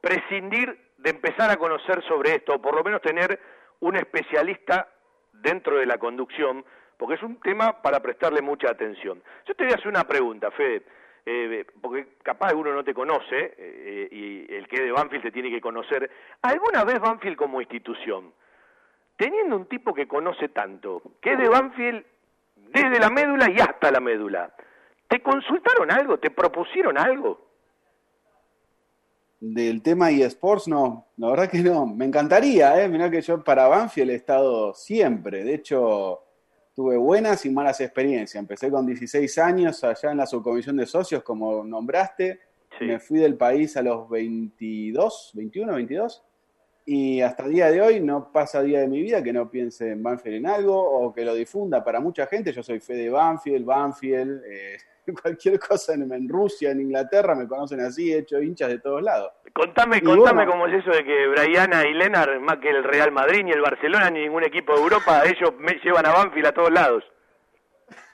prescindir 0.00 0.78
de 0.98 1.10
empezar 1.10 1.50
a 1.50 1.56
conocer 1.56 2.02
sobre 2.06 2.36
esto, 2.36 2.54
o 2.54 2.62
por 2.62 2.74
lo 2.74 2.84
menos 2.84 3.02
tener 3.02 3.38
un 3.80 3.96
especialista 3.96 4.88
dentro 5.32 5.78
de 5.78 5.86
la 5.86 5.98
conducción, 5.98 6.64
porque 7.00 7.14
es 7.14 7.22
un 7.22 7.40
tema 7.40 7.80
para 7.80 8.00
prestarle 8.00 8.42
mucha 8.42 8.70
atención. 8.70 9.22
Yo 9.46 9.54
te 9.54 9.64
voy 9.64 9.72
a 9.72 9.76
hacer 9.76 9.88
una 9.88 10.04
pregunta, 10.04 10.50
Fede, 10.50 10.82
eh, 11.24 11.64
porque 11.80 12.08
capaz 12.22 12.52
uno 12.52 12.74
no 12.74 12.84
te 12.84 12.92
conoce, 12.92 13.54
eh, 13.56 14.08
y 14.12 14.54
el 14.54 14.68
que 14.68 14.82
de 14.82 14.92
Banfield 14.92 15.22
te 15.22 15.32
tiene 15.32 15.50
que 15.50 15.62
conocer. 15.62 16.10
¿Alguna 16.42 16.84
vez 16.84 17.00
Banfield 17.00 17.36
como 17.36 17.62
institución, 17.62 18.34
teniendo 19.16 19.56
un 19.56 19.64
tipo 19.64 19.94
que 19.94 20.06
conoce 20.06 20.50
tanto, 20.50 21.00
que 21.22 21.32
es 21.32 21.38
de 21.38 21.48
Banfield 21.48 22.04
desde 22.56 23.00
la 23.00 23.08
médula 23.08 23.50
y 23.50 23.58
hasta 23.58 23.90
la 23.90 24.00
médula, 24.00 24.52
¿Te 25.10 25.20
consultaron 25.20 25.90
algo? 25.90 26.18
¿Te 26.18 26.30
propusieron 26.30 26.96
algo? 26.96 27.40
Del 29.40 29.82
tema 29.82 30.12
eSports, 30.12 30.68
no, 30.68 31.08
la 31.16 31.30
verdad 31.30 31.50
que 31.50 31.58
no. 31.58 31.84
Me 31.84 32.04
encantaría, 32.04 32.80
¿eh? 32.80 32.88
Mirá 32.88 33.10
que 33.10 33.20
yo 33.20 33.42
para 33.42 33.66
Banfield 33.66 34.10
he 34.10 34.14
estado 34.14 34.72
siempre. 34.72 35.42
De 35.42 35.54
hecho, 35.54 36.22
tuve 36.80 36.96
buenas 36.96 37.44
y 37.44 37.50
malas 37.50 37.78
experiencias. 37.82 38.40
Empecé 38.40 38.70
con 38.70 38.86
16 38.86 39.36
años 39.36 39.84
allá 39.84 40.12
en 40.12 40.16
la 40.16 40.24
subcomisión 40.24 40.78
de 40.78 40.86
socios, 40.86 41.22
como 41.22 41.62
nombraste. 41.62 42.40
Me 42.80 42.98
fui 42.98 43.18
del 43.18 43.36
país 43.36 43.76
a 43.76 43.82
los 43.82 44.08
22, 44.08 45.32
21, 45.34 45.74
22. 45.74 46.24
Y 46.86 47.20
hasta 47.20 47.44
el 47.44 47.52
día 47.52 47.70
de 47.70 47.80
hoy 47.80 48.00
no 48.00 48.32
pasa 48.32 48.62
día 48.62 48.80
de 48.80 48.88
mi 48.88 49.02
vida 49.02 49.22
que 49.22 49.32
no 49.32 49.50
piense 49.50 49.90
en 49.90 50.02
Banfield 50.02 50.36
en 50.36 50.46
algo 50.46 50.76
o 50.76 51.12
que 51.12 51.24
lo 51.24 51.34
difunda 51.34 51.84
para 51.84 52.00
mucha 52.00 52.26
gente. 52.26 52.52
Yo 52.52 52.62
soy 52.62 52.80
fe 52.80 52.94
de 52.94 53.10
Banfield, 53.10 53.64
Banfield. 53.64 54.42
Eh, 54.44 54.76
cualquier 55.22 55.58
cosa 55.58 55.94
en, 55.94 56.28
Rusia, 56.28 56.70
en 56.70 56.80
Inglaterra, 56.80 57.34
me 57.34 57.46
conocen 57.46 57.80
así, 57.80 58.12
he 58.12 58.18
hecho 58.18 58.40
hinchas 58.40 58.68
de 58.68 58.78
todos 58.78 59.02
lados. 59.02 59.32
Contame, 59.52 60.00
contame 60.02 60.46
cómo 60.46 60.66
es 60.66 60.74
eso 60.82 60.90
de 60.90 61.04
que 61.04 61.28
Briana 61.28 61.86
y 61.86 61.94
Leonard, 61.94 62.40
más 62.40 62.58
que 62.58 62.70
el 62.70 62.84
Real 62.84 63.10
Madrid, 63.10 63.44
ni 63.44 63.50
el 63.50 63.60
Barcelona, 63.60 64.10
ni 64.10 64.20
ningún 64.20 64.44
equipo 64.44 64.74
de 64.74 64.80
Europa, 64.80 65.22
ellos 65.24 65.52
me 65.58 65.74
llevan 65.82 66.06
a 66.06 66.12
Banfield 66.12 66.46
a 66.46 66.52
todos 66.52 66.70
lados. 66.70 67.04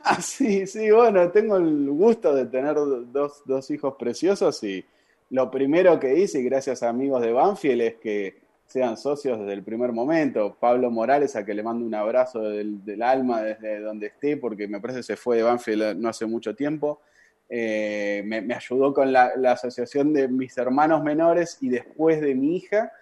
Ah, 0.08 0.20
sí, 0.20 0.68
sí, 0.68 0.88
bueno, 0.92 1.32
tengo 1.32 1.56
el 1.56 1.90
gusto 1.90 2.32
de 2.32 2.46
tener 2.46 2.76
dos, 2.76 3.42
dos 3.44 3.70
hijos 3.72 3.96
preciosos 3.98 4.62
y 4.62 4.86
lo 5.30 5.50
primero 5.50 5.98
que 5.98 6.14
hice, 6.14 6.38
y 6.38 6.44
gracias 6.44 6.84
a 6.84 6.90
amigos 6.90 7.20
de 7.22 7.32
Banfield, 7.32 7.82
es 7.82 7.94
que 7.96 8.45
sean 8.66 8.96
socios 8.96 9.38
desde 9.38 9.52
el 9.52 9.62
primer 9.62 9.92
momento. 9.92 10.56
Pablo 10.58 10.90
Morales, 10.90 11.36
a 11.36 11.44
que 11.44 11.54
le 11.54 11.62
mando 11.62 11.86
un 11.86 11.94
abrazo 11.94 12.40
del, 12.42 13.02
alma 13.02 13.42
desde 13.42 13.80
donde 13.80 14.08
esté, 14.08 14.36
porque 14.36 14.66
me 14.66 14.80
parece 14.80 15.00
que 15.00 15.04
se 15.04 15.16
fue 15.16 15.36
de 15.36 15.44
Banfield 15.44 15.96
no 15.96 16.08
hace 16.08 16.26
mucho 16.26 16.54
tiempo. 16.54 17.00
Eh, 17.48 18.22
me, 18.26 18.52
ayudó 18.52 18.92
con 18.92 19.12
la, 19.12 19.32
asociación 19.46 20.12
de 20.12 20.26
mis 20.26 20.56
hermanos 20.58 21.02
menores 21.04 21.58
y 21.60 21.68
después 21.68 22.20
de 22.20 22.34
mi 22.34 22.56
hija, 22.56 22.92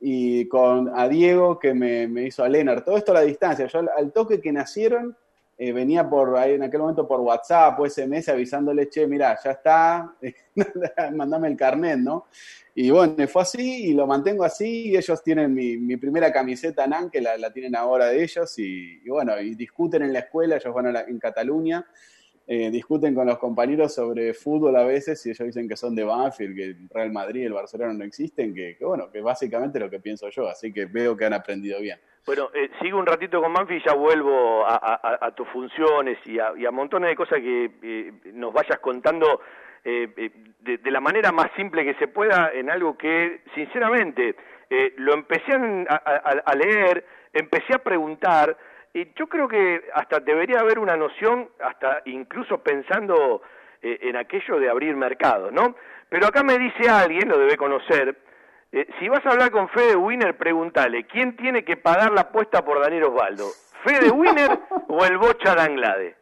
y 0.00 0.46
con 0.48 0.90
a 0.94 1.08
Diego 1.08 1.58
que 1.58 1.72
me, 1.72 2.04
hizo 2.26 2.44
a 2.44 2.48
Leonard. 2.48 2.84
Todo 2.84 2.98
esto 2.98 3.12
a 3.12 3.14
la 3.14 3.20
distancia. 3.22 3.66
Yo 3.66 3.80
al, 3.96 4.12
toque 4.12 4.40
que 4.40 4.52
nacieron, 4.52 5.16
eh, 5.56 5.72
venía 5.72 6.08
por 6.08 6.36
ahí 6.36 6.54
en 6.54 6.64
aquel 6.64 6.80
momento 6.80 7.06
por 7.06 7.20
WhatsApp 7.20 7.78
o 7.78 7.88
SMS 7.88 8.28
avisándole, 8.28 8.88
che, 8.88 9.06
mira, 9.06 9.38
ya 9.42 9.52
está, 9.52 10.16
mandame 11.14 11.48
el 11.48 11.56
carnet, 11.56 11.98
¿no? 11.98 12.26
Y 12.76 12.90
bueno, 12.90 13.14
fue 13.28 13.42
así 13.42 13.90
y 13.90 13.92
lo 13.92 14.06
mantengo 14.06 14.42
así. 14.42 14.88
Y 14.88 14.96
ellos 14.96 15.22
tienen 15.22 15.54
mi, 15.54 15.76
mi 15.76 15.96
primera 15.96 16.32
camiseta 16.32 16.86
NAN, 16.86 17.08
que 17.08 17.20
la, 17.20 17.38
la, 17.38 17.52
tienen 17.52 17.76
ahora 17.76 18.06
de 18.06 18.22
ellos. 18.22 18.58
Y, 18.58 19.08
bueno, 19.08 19.40
y 19.40 19.54
discuten 19.54 20.02
en 20.02 20.12
la 20.12 20.20
escuela, 20.20 20.56
ellos 20.56 20.74
van 20.74 20.96
a 20.96 21.00
en 21.02 21.18
Cataluña. 21.18 21.86
Eh, 22.46 22.70
discuten 22.70 23.14
con 23.14 23.26
los 23.26 23.38
compañeros 23.38 23.94
sobre 23.94 24.34
fútbol 24.34 24.76
a 24.76 24.84
veces 24.84 25.24
y 25.24 25.30
ellos 25.30 25.46
dicen 25.46 25.66
que 25.66 25.76
son 25.76 25.94
de 25.94 26.04
Banfield, 26.04 26.54
que 26.54 26.64
el 26.64 26.88
Real 26.90 27.10
Madrid 27.10 27.46
el 27.46 27.54
Barcelona 27.54 27.94
no 27.94 28.04
existen, 28.04 28.54
que, 28.54 28.76
bueno, 28.82 29.10
que 29.10 29.22
básicamente 29.22 29.78
es 29.78 29.84
lo 29.84 29.88
que 29.88 29.98
pienso 29.98 30.28
yo, 30.28 30.46
así 30.46 30.70
que 30.70 30.84
veo 30.84 31.16
que 31.16 31.24
han 31.24 31.32
aprendido 31.32 31.80
bien. 31.80 31.98
Bueno, 32.26 32.50
eh, 32.54 32.70
sigo 32.82 32.98
un 32.98 33.06
ratito 33.06 33.40
con 33.40 33.52
Banfield 33.52 33.82
y 33.82 33.88
ya 33.88 33.94
vuelvo 33.94 34.64
a, 34.66 35.32
tus 35.34 35.48
funciones 35.48 36.18
y 36.26 36.38
a, 36.38 36.52
y 36.56 36.70
montones 36.70 37.10
de 37.10 37.16
cosas 37.16 37.38
que 37.40 37.70
eh, 37.82 38.12
nos 38.34 38.52
vayas 38.52 38.78
contando 38.78 39.40
eh, 39.84 40.08
eh, 40.16 40.30
de, 40.60 40.90
la 40.90 41.00
manera 41.00 41.32
más 41.32 41.50
simple 41.56 41.84
que 41.84 41.94
se 41.94 42.08
pueda 42.08 42.50
en 42.54 42.70
algo 42.70 42.96
que, 42.96 43.42
sinceramente, 43.54 44.34
lo 44.96 45.12
empecé 45.14 45.52
a, 45.52 46.54
leer, 46.54 47.04
empecé 47.32 47.74
a 47.74 47.78
preguntar, 47.78 48.56
y 48.94 49.12
yo 49.14 49.26
creo 49.26 49.46
que 49.48 49.82
hasta 49.94 50.20
debería 50.20 50.60
haber 50.60 50.78
una 50.78 50.96
noción, 50.96 51.48
hasta 51.62 52.00
incluso 52.06 52.58
pensando 52.62 53.42
en 53.82 54.16
aquello 54.16 54.58
de 54.58 54.70
abrir 54.70 54.96
mercado, 54.96 55.50
¿no? 55.50 55.74
Pero 56.08 56.26
acá 56.28 56.42
me 56.42 56.56
dice 56.58 56.88
alguien, 56.88 57.28
lo 57.28 57.36
debe 57.38 57.56
conocer, 57.56 58.16
Eh, 58.76 58.88
si 58.98 59.08
vas 59.08 59.24
a 59.24 59.30
hablar 59.30 59.52
con 59.52 59.68
Fede 59.68 59.94
Winner, 59.94 60.36
pregúntale, 60.36 61.06
¿quién 61.06 61.36
tiene 61.36 61.64
que 61.64 61.76
pagar 61.76 62.10
la 62.12 62.22
apuesta 62.22 62.64
por 62.64 62.80
Daniel 62.80 63.04
Osvaldo? 63.04 63.44
¿Fede 63.84 64.10
Winner 64.20 64.50
o 64.88 65.04
el 65.04 65.16
Bocha 65.16 65.54
Danglade? 65.54 66.16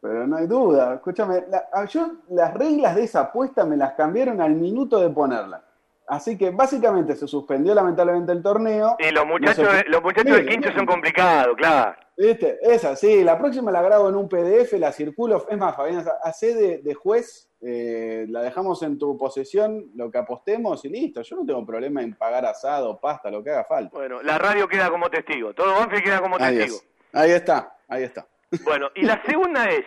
Pero 0.00 0.26
no 0.26 0.36
hay 0.38 0.46
duda. 0.48 0.94
Escúchame, 0.94 1.44
la- 1.48 1.84
yo 1.86 2.08
las 2.30 2.52
reglas 2.54 2.96
de 2.96 3.04
esa 3.04 3.20
apuesta 3.20 3.64
me 3.64 3.76
las 3.76 3.92
cambiaron 3.92 4.40
al 4.40 4.54
minuto 4.56 4.98
de 5.00 5.10
ponerla. 5.10 5.62
Así 6.08 6.38
que 6.38 6.50
básicamente 6.50 7.14
se 7.16 7.26
suspendió 7.28 7.74
lamentablemente 7.74 8.32
el 8.32 8.42
torneo. 8.42 8.96
Y 8.98 9.10
los 9.10 9.26
muchachos, 9.26 9.64
No 9.64 9.70
se- 9.72 9.84
los 9.88 10.02
muchachos 10.02 10.36
del 10.36 10.46
Quincho 10.48 10.72
son 10.72 10.86
complicados, 10.86 11.54
claro. 11.56 11.94
¿Viste? 12.16 12.58
Esa, 12.62 12.96
sí, 12.96 13.22
la 13.22 13.38
próxima 13.38 13.70
la 13.70 13.82
grabo 13.82 14.08
en 14.08 14.16
un 14.16 14.28
PDF, 14.28 14.72
la 14.78 14.90
circulo. 14.90 15.46
Es 15.48 15.56
más, 15.58 15.76
Fabián, 15.76 16.04
hacé 16.24 16.54
de, 16.54 16.78
de 16.78 16.94
juez, 16.94 17.48
eh, 17.60 18.26
la 18.28 18.40
dejamos 18.42 18.82
en 18.82 18.98
tu 18.98 19.16
posesión, 19.18 19.90
lo 19.94 20.10
que 20.10 20.18
apostemos 20.18 20.84
y 20.84 20.88
listo. 20.88 21.22
Yo 21.22 21.36
no 21.36 21.44
tengo 21.46 21.64
problema 21.64 22.02
en 22.02 22.14
pagar 22.14 22.44
asado, 22.46 22.98
pasta, 22.98 23.30
lo 23.30 23.44
que 23.44 23.50
haga 23.50 23.64
falta. 23.64 23.96
Bueno, 23.96 24.20
la 24.22 24.38
radio 24.38 24.66
queda 24.66 24.88
como 24.90 25.08
testigo, 25.10 25.52
todo 25.54 25.74
Banfield 25.74 26.02
queda 26.04 26.20
como 26.20 26.36
Ahí, 26.40 26.56
testigo. 26.56 26.76
es. 26.78 26.88
ahí 27.12 27.30
está, 27.32 27.76
ahí 27.86 28.02
está. 28.02 28.26
Bueno, 28.64 28.88
y 28.96 29.02
la 29.02 29.22
segunda 29.26 29.66
es, 29.66 29.84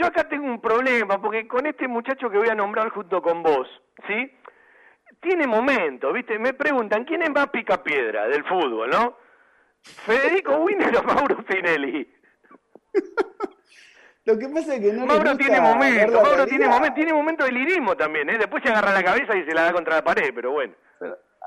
yo 0.00 0.06
acá 0.06 0.26
tengo 0.28 0.46
un 0.46 0.60
problema, 0.60 1.20
porque 1.20 1.46
con 1.46 1.66
este 1.66 1.86
muchacho 1.86 2.30
que 2.30 2.38
voy 2.38 2.48
a 2.48 2.54
nombrar 2.54 2.88
junto 2.90 3.20
con 3.22 3.42
vos, 3.42 3.68
¿sí? 4.08 4.32
Tiene 5.20 5.46
momentos, 5.46 6.12
¿viste? 6.12 6.38
Me 6.38 6.54
preguntan, 6.54 7.04
¿quién 7.04 7.22
es 7.22 7.30
más 7.30 7.48
picapiedra 7.50 8.28
del 8.28 8.44
fútbol, 8.44 8.90
no? 8.90 9.16
Federico 9.82 10.56
Wiener 10.58 10.96
o 10.96 11.02
Mauro 11.02 11.44
Pinelli. 11.44 12.08
Lo 14.24 14.36
que 14.36 14.48
pasa 14.48 14.74
es 14.74 14.80
que 14.80 14.92
no 14.92 15.06
Mauro 15.06 15.36
tiene 15.36 15.60
momentos, 15.60 16.22
Mauro 16.22 16.46
tiene 16.46 16.66
momentos, 16.66 16.94
tiene 16.94 17.12
momentos 17.12 17.46
de 17.46 17.52
lirismo 17.52 17.96
también, 17.96 18.28
¿eh? 18.28 18.38
Después 18.38 18.62
se 18.62 18.70
agarra 18.70 18.92
la 18.92 19.04
cabeza 19.04 19.36
y 19.36 19.44
se 19.44 19.54
la 19.54 19.62
da 19.62 19.72
contra 19.72 19.96
la 19.96 20.04
pared, 20.04 20.32
pero 20.34 20.50
bueno. 20.50 20.74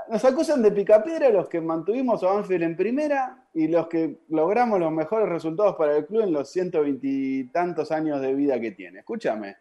Nos 0.07 0.26
acusan 0.26 0.61
de 0.63 0.72
picapiedra 0.72 1.30
los 1.30 1.49
que 1.49 1.61
mantuvimos 1.61 2.24
a 2.24 2.34
Banfield 2.34 2.63
en 2.63 2.78
primera 2.78 3.43
y 3.53 3.67
los 3.67 3.88
que 3.88 4.22
logramos 4.30 4.80
los 4.80 4.91
mejores 4.91 5.28
resultados 5.28 5.76
para 5.76 5.97
el 5.97 6.05
club 6.05 6.22
en 6.22 6.34
los 6.34 6.49
120 6.51 7.07
y 7.07 7.43
tantos 7.51 7.91
años 7.91 8.22
de 8.22 8.34
vida 8.34 8.59
que 8.59 8.72
tiene. 8.72 8.99
Escúchame, 8.99 9.57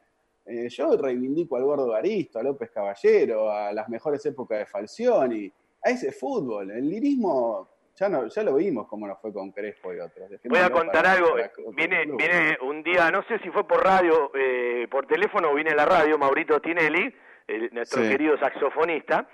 eh, 0.49 0.69
yo 0.69 0.97
reivindico 0.97 1.57
al 1.57 1.65
Gordo 1.65 1.89
Garisto, 1.89 2.39
a 2.39 2.43
López 2.43 2.71
Caballero, 2.71 3.51
a 3.51 3.73
las 3.73 3.89
mejores 3.89 4.25
épocas 4.27 4.59
de 4.59 4.67
Falcioni, 4.67 5.53
a 5.85 5.91
ese 5.91 6.11
fútbol. 6.13 6.71
El 6.71 6.89
lirismo 6.89 7.69
ya, 7.97 8.09
no, 8.09 8.27
ya 8.29 8.43
lo 8.45 8.55
vimos 8.55 8.87
cómo 8.87 9.07
nos 9.07 9.21
fue 9.21 9.33
con 9.33 9.51
Crespo 9.53 9.93
y 9.93 9.99
otros. 10.01 10.31
Voy 10.45 10.59
a 10.61 10.71
contar 10.71 11.03
para- 11.03 11.13
algo. 11.13 11.31
para- 11.33 11.51
Viene, 11.77 12.05
viene 12.17 12.57
un 12.63 12.83
día, 12.83 13.11
no 13.11 13.23
sé 13.25 13.39
si 13.41 13.51
fue 13.51 13.67
por 13.67 13.83
radio, 13.85 14.31
eh, 14.35 14.87
por 14.91 15.07
teléfono 15.07 15.51
o 15.51 15.55
viene 15.55 15.71
a 15.71 15.75
la 15.77 15.85
radio, 15.85 16.17
Maurito 16.19 16.61
Tinelli, 16.61 17.13
el- 17.47 17.71
nuestro 17.75 18.03
Sí. 18.03 18.09
querido 18.09 18.39
saxofonista, 18.39 19.29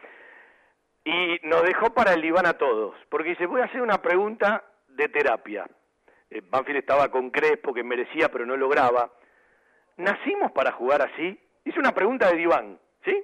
y 1.04 1.38
nos 1.46 1.62
dejó 1.64 1.92
para 1.92 2.14
el 2.14 2.22
diván 2.22 2.46
a 2.46 2.54
todos, 2.56 2.94
porque 3.10 3.30
dice, 3.30 3.46
voy 3.46 3.60
a 3.60 3.64
hacer 3.64 3.82
una 3.82 4.00
pregunta 4.00 4.64
de 4.88 5.08
terapia. 5.08 5.66
Eh, 6.30 6.40
Banfield 6.48 6.78
estaba 6.78 7.10
con 7.10 7.30
Crespo, 7.30 7.74
que 7.74 7.82
merecía, 7.84 8.30
pero 8.30 8.46
no 8.46 8.56
lograba. 8.56 9.12
¿Nacimos 9.96 10.52
para 10.52 10.72
jugar 10.72 11.02
así? 11.02 11.38
Es 11.64 11.76
una 11.76 11.92
pregunta 11.92 12.30
de 12.30 12.36
diván, 12.36 12.78
¿sí? 13.04 13.22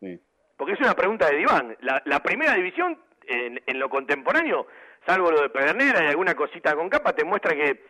Sí. 0.00 0.20
Porque 0.56 0.74
es 0.74 0.80
una 0.80 0.94
pregunta 0.94 1.28
de 1.28 1.36
diván. 1.36 1.76
La, 1.80 2.02
la 2.06 2.20
primera 2.20 2.54
división, 2.54 2.98
en, 3.26 3.60
en 3.66 3.78
lo 3.78 3.88
contemporáneo, 3.88 4.66
salvo 5.06 5.30
lo 5.30 5.42
de 5.42 5.50
Pedernera 5.50 6.04
y 6.04 6.08
alguna 6.08 6.34
cosita 6.34 6.74
con 6.74 6.88
capa, 6.88 7.14
te 7.14 7.24
muestra 7.24 7.54
que, 7.54 7.84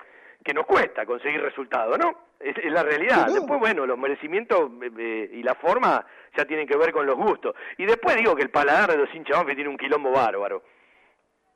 que 0.45 0.55
nos 0.55 0.67
cuesta 0.67 1.07
conseguir 1.07 1.41
resultados, 1.41 1.99
¿no? 1.99 2.33
Es, 2.41 2.57
es 2.59 2.73
la 2.73 2.83
realidad. 2.83 3.27
Después, 3.33 3.61
bueno, 3.61 3.87
los 3.87 3.99
merecimientos 3.99 4.71
eh, 4.83 4.91
eh, 4.99 5.31
y 5.33 5.43
la 5.43 5.55
forma 5.55 6.05
ya 6.37 6.45
tienen 6.45 6.67
que 6.67 6.77
ver 6.77 6.93
con 6.93 7.07
los 7.07 7.17
gustos. 7.17 7.55
Y 7.79 7.87
después 7.87 8.17
digo 8.17 8.35
que 8.35 8.43
el 8.43 8.51
paladar 8.51 8.91
de 8.91 8.99
los 8.99 9.15
hinchas 9.15 9.45
tiene 9.47 9.69
un 9.69 9.77
quilombo 9.77 10.11
bárbaro. 10.11 10.63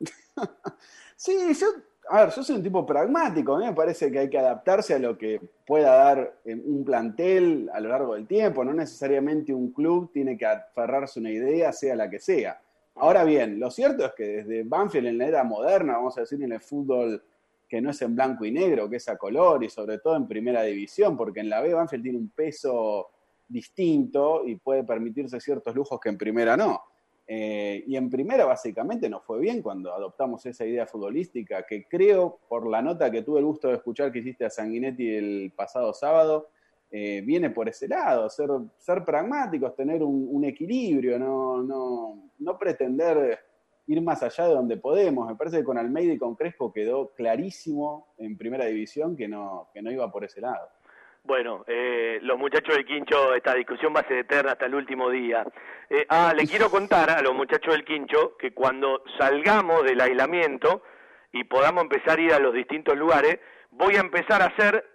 Sí, 1.19 1.55
yo, 1.55 1.67
a 2.09 2.25
ver, 2.25 2.35
yo 2.35 2.43
soy 2.43 2.57
un 2.57 2.63
tipo 2.63 2.87
pragmático, 2.87 3.55
a 3.55 3.59
mí 3.59 3.67
me 3.67 3.73
parece 3.73 4.11
que 4.11 4.19
hay 4.21 4.31
que 4.31 4.39
adaptarse 4.39 4.95
a 4.95 4.99
lo 4.99 5.17
que 5.19 5.41
pueda 5.67 5.95
dar 5.95 6.39
eh, 6.45 6.55
un 6.55 6.85
plantel 6.85 7.71
a 7.73 7.81
lo 7.81 7.89
largo 7.89 8.15
del 8.15 8.27
tiempo, 8.27 8.65
no 8.65 8.73
necesariamente 8.73 9.53
un 9.53 9.73
club 9.73 10.11
tiene 10.13 10.37
que 10.37 10.47
aferrarse 10.47 11.19
a 11.19 11.23
una 11.23 11.31
idea, 11.31 11.73
sea 11.73 11.97
la 11.97 12.09
que 12.09 12.19
sea. 12.19 12.61
Ahora 12.97 13.25
bien, 13.25 13.59
lo 13.61 13.71
cierto 13.71 14.07
es 14.07 14.13
que 14.15 14.25
desde 14.25 14.63
Banfield 14.63 15.09
en 15.09 15.19
la 15.19 15.27
era 15.27 15.45
moderna, 15.45 15.95
vamos 15.95 16.17
a 16.17 16.23
decir 16.23 16.43
en 16.43 16.53
el 16.53 16.61
fútbol 16.61 17.23
que 17.69 17.81
no 17.81 17.91
es 17.91 18.01
en 18.01 18.15
blanco 18.15 18.45
y 18.45 18.53
negro, 18.53 18.89
que 18.89 18.97
es 18.97 19.09
a 19.09 19.17
color 19.17 19.65
y 19.65 19.69
sobre 19.69 19.99
todo 19.99 20.17
en 20.17 20.27
primera 20.27 20.63
división, 20.63 21.17
porque 21.17 21.41
en 21.41 21.51
la 21.51 21.61
B 21.61 21.75
Banfield 21.75 22.03
tiene 22.03 22.19
un 22.19 22.31
peso 22.31 23.11
distinto 23.49 24.43
y 24.47 24.57
puede 24.57 24.85
permitirse 24.85 25.41
ciertos 25.41 25.75
lujos 25.75 26.01
que 26.01 26.09
en 26.09 26.17
primera 26.19 26.57
no. 26.57 26.81
Eh, 27.29 27.83
y 27.87 27.97
en 27.97 28.09
primera 28.09 28.45
básicamente 28.45 29.09
nos 29.09 29.25
fue 29.25 29.41
bien 29.41 29.61
cuando 29.61 29.93
adoptamos 29.93 30.47
esa 30.47 30.65
idea 30.65 30.87
futbolística, 30.87 31.67
que 31.67 31.87
creo, 31.89 32.39
por 32.49 32.69
la 32.69 32.81
nota 32.81 33.11
que 33.11 33.23
tuve 33.23 33.41
el 33.41 33.47
gusto 33.47 33.69
de 33.69 33.75
escuchar 33.75 34.13
que 34.13 34.21
hiciste 34.21 34.45
a 34.45 34.51
Sanguinetti 34.51 35.17
el 35.17 35.53
pasado 35.57 35.93
sábado, 35.93 36.51
eh, 36.91 37.23
viene 37.25 37.51
por 37.51 37.69
ese 37.69 37.89
lado, 37.89 38.31
ser, 38.31 38.49
ser 38.79 39.05
pragmáticos, 39.05 39.75
tener 39.75 40.05
un, 40.05 40.29
un 40.31 40.45
equilibrio, 40.45 41.19
no, 41.19 41.63
no, 41.63 42.31
no 42.39 42.59
pretender 42.59 43.41
ir 43.89 44.03
más 44.03 44.23
allá 44.23 44.49
de 44.49 44.55
donde 44.55 44.77
podemos. 44.77 45.29
Me 45.29 45.37
parece 45.37 45.59
que 45.59 45.65
con 45.65 45.79
Almeida 45.79 46.13
y 46.13 46.19
con 46.19 46.35
Crespo 46.35 46.73
quedó 46.73 47.13
clarísimo 47.15 48.09
en 48.19 48.37
primera 48.37 48.67
división 48.67 49.17
que 49.17 49.29
no, 49.29 49.69
que 49.73 49.83
no 49.83 49.91
iba 49.91 50.11
por 50.11 50.25
ese 50.25 50.41
lado. 50.41 50.69
Bueno, 51.27 51.65
eh, 51.67 52.21
los 52.23 52.39
muchachos 52.39 52.77
del 52.77 52.87
Quincho, 52.87 53.35
esta 53.35 53.53
discusión 53.53 53.93
va 53.95 53.99
a 53.99 54.07
ser 54.07 54.19
eterna 54.19 54.53
hasta 54.53 54.67
el 54.67 54.77
último 54.77 55.11
día. 55.11 55.45
Eh, 55.91 56.07
ah, 56.09 56.33
le 56.33 56.47
quiero 56.47 56.71
contar 56.71 57.11
a 57.11 57.21
los 57.21 57.35
muchachos 57.35 57.75
del 57.75 57.85
Quincho 57.85 58.37
que 58.37 58.53
cuando 58.53 59.03
salgamos 59.19 59.83
del 59.83 60.01
aislamiento 60.01 60.85
y 61.33 61.43
podamos 61.43 61.83
empezar 61.83 62.21
a 62.21 62.23
ir 62.23 62.33
a 62.33 62.39
los 62.39 62.55
distintos 62.55 62.97
lugares, 62.97 63.41
voy 63.73 63.97
a 63.97 64.01
empezar 64.03 64.41
a 64.41 64.47
hacer 64.47 64.89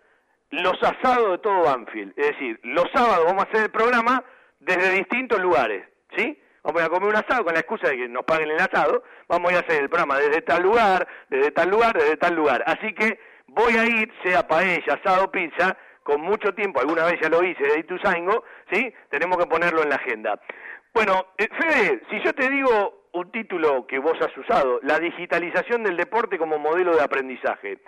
los 0.51 0.81
asados 0.81 1.31
de 1.31 1.37
todo 1.39 1.63
Banfield. 1.63 2.13
Es 2.15 2.27
decir, 2.27 2.61
los 2.63 2.85
sábados 2.93 3.25
vamos 3.25 3.43
a 3.43 3.49
hacer 3.49 3.63
el 3.65 3.71
programa 3.71 4.23
desde 4.61 4.91
distintos 4.91 5.41
lugares, 5.41 5.85
¿sí? 6.15 6.41
Vamos 6.63 6.81
a 6.81 6.87
comer 6.87 7.09
un 7.09 7.15
asado 7.17 7.43
con 7.43 7.53
la 7.53 7.59
excusa 7.59 7.89
de 7.89 7.97
que 7.97 8.07
nos 8.07 8.23
paguen 8.23 8.51
el 8.51 8.59
asado, 8.61 9.03
vamos 9.27 9.51
a 9.51 9.59
hacer 9.59 9.81
el 9.81 9.89
programa 9.89 10.17
desde 10.17 10.41
tal 10.43 10.63
lugar, 10.63 11.05
desde 11.27 11.51
tal 11.51 11.69
lugar, 11.69 11.97
desde 11.97 12.15
tal 12.15 12.35
lugar. 12.35 12.63
Así 12.67 12.93
que 12.93 13.19
voy 13.47 13.75
a 13.75 13.83
ir, 13.83 14.09
sea 14.23 14.47
paella, 14.47 14.93
asado, 14.93 15.29
pizza, 15.29 15.77
con 16.03 16.21
mucho 16.21 16.53
tiempo, 16.53 16.79
alguna 16.79 17.05
vez 17.05 17.19
ya 17.21 17.29
lo 17.29 17.43
hice 17.43 17.63
de 17.63 17.79
Ituzaingo, 17.79 18.43
¿sí? 18.71 18.93
Tenemos 19.09 19.37
que 19.37 19.45
ponerlo 19.45 19.83
en 19.83 19.89
la 19.89 19.95
agenda. 19.95 20.39
Bueno, 20.93 21.27
eh, 21.37 21.47
Fede, 21.59 22.01
si 22.09 22.21
yo 22.23 22.33
te 22.33 22.49
digo 22.49 23.07
un 23.13 23.31
título 23.31 23.85
que 23.87 23.99
vos 23.99 24.17
has 24.21 24.35
usado, 24.37 24.79
la 24.83 24.99
digitalización 24.99 25.83
del 25.83 25.97
deporte 25.97 26.37
como 26.37 26.57
modelo 26.57 26.95
de 26.95 27.03
aprendizaje, 27.03 27.79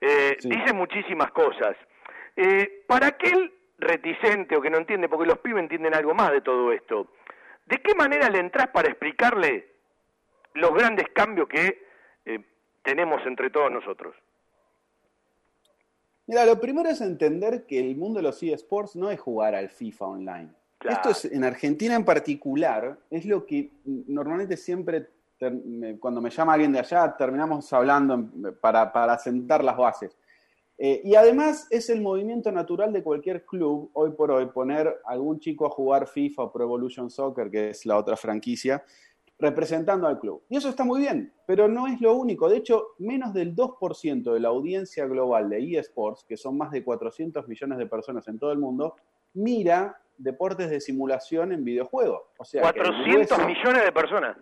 eh, 0.00 0.36
dice 0.42 0.72
muchísimas 0.72 1.30
cosas. 1.30 1.76
Eh, 2.36 2.84
para 2.86 3.08
aquel 3.08 3.52
reticente 3.78 4.56
o 4.56 4.60
que 4.60 4.70
no 4.70 4.78
entiende, 4.78 5.08
porque 5.08 5.26
los 5.26 5.38
pibes 5.38 5.62
entienden 5.62 5.94
algo 5.94 6.14
más 6.14 6.30
de 6.32 6.40
todo 6.40 6.72
esto, 6.72 7.12
¿de 7.66 7.78
qué 7.78 7.94
manera 7.94 8.28
le 8.28 8.38
entras 8.38 8.68
para 8.68 8.88
explicarle 8.88 9.68
los 10.54 10.72
grandes 10.74 11.08
cambios 11.14 11.48
que 11.48 11.86
eh, 12.24 12.40
tenemos 12.82 13.24
entre 13.26 13.50
todos 13.50 13.70
nosotros? 13.70 14.14
Mira, 16.26 16.46
lo 16.46 16.58
primero 16.58 16.88
es 16.88 17.00
entender 17.00 17.66
que 17.66 17.78
el 17.78 17.96
mundo 17.96 18.18
de 18.18 18.22
los 18.22 18.42
eSports 18.42 18.96
no 18.96 19.10
es 19.10 19.20
jugar 19.20 19.54
al 19.54 19.68
FIFA 19.68 20.06
online. 20.06 20.50
Claro. 20.78 20.96
Esto 20.96 21.10
es, 21.10 21.32
en 21.32 21.44
Argentina 21.44 21.94
en 21.94 22.04
particular, 22.04 22.98
es 23.10 23.24
lo 23.24 23.44
que 23.44 23.70
normalmente 23.84 24.56
siempre, 24.56 25.08
cuando 26.00 26.20
me 26.20 26.30
llama 26.30 26.54
alguien 26.54 26.72
de 26.72 26.78
allá, 26.78 27.14
terminamos 27.16 27.70
hablando 27.72 28.30
para, 28.60 28.92
para 28.92 29.18
sentar 29.18 29.62
las 29.62 29.76
bases. 29.76 30.16
Eh, 30.76 31.02
y 31.04 31.14
además 31.14 31.68
es 31.70 31.88
el 31.88 32.00
movimiento 32.00 32.50
natural 32.50 32.92
de 32.92 33.02
cualquier 33.02 33.44
club, 33.44 33.90
hoy 33.92 34.10
por 34.10 34.32
hoy, 34.32 34.46
poner 34.46 34.88
a 35.04 35.12
algún 35.12 35.38
chico 35.38 35.66
a 35.66 35.70
jugar 35.70 36.08
FIFA 36.08 36.42
o 36.42 36.52
Pro 36.52 36.64
Evolution 36.64 37.10
Soccer, 37.10 37.50
que 37.50 37.70
es 37.70 37.86
la 37.86 37.96
otra 37.96 38.16
franquicia, 38.16 38.82
representando 39.38 40.06
al 40.06 40.20
club. 40.20 40.42
Y 40.48 40.56
eso 40.56 40.68
está 40.68 40.84
muy 40.84 41.00
bien, 41.00 41.32
pero 41.46 41.68
no 41.68 41.86
es 41.86 42.00
lo 42.00 42.14
único. 42.14 42.48
De 42.48 42.56
hecho, 42.58 42.88
menos 42.98 43.34
del 43.34 43.54
2% 43.54 44.32
de 44.32 44.40
la 44.40 44.48
audiencia 44.48 45.06
global 45.06 45.48
de 45.50 45.76
eSports, 45.78 46.24
que 46.24 46.36
son 46.36 46.56
más 46.56 46.70
de 46.70 46.84
400 46.84 47.46
millones 47.48 47.78
de 47.78 47.86
personas 47.86 48.26
en 48.28 48.38
todo 48.38 48.52
el 48.52 48.58
mundo, 48.58 48.94
mira 49.34 50.00
deportes 50.16 50.70
de 50.70 50.80
simulación 50.80 51.52
en 51.52 51.64
videojuegos. 51.64 52.22
O 52.38 52.44
sea, 52.44 52.62
que 52.72 52.78
el 52.80 52.86
400 52.86 53.38
grueso- 53.38 53.46
millones 53.46 53.84
de 53.84 53.92
personas. 53.92 54.36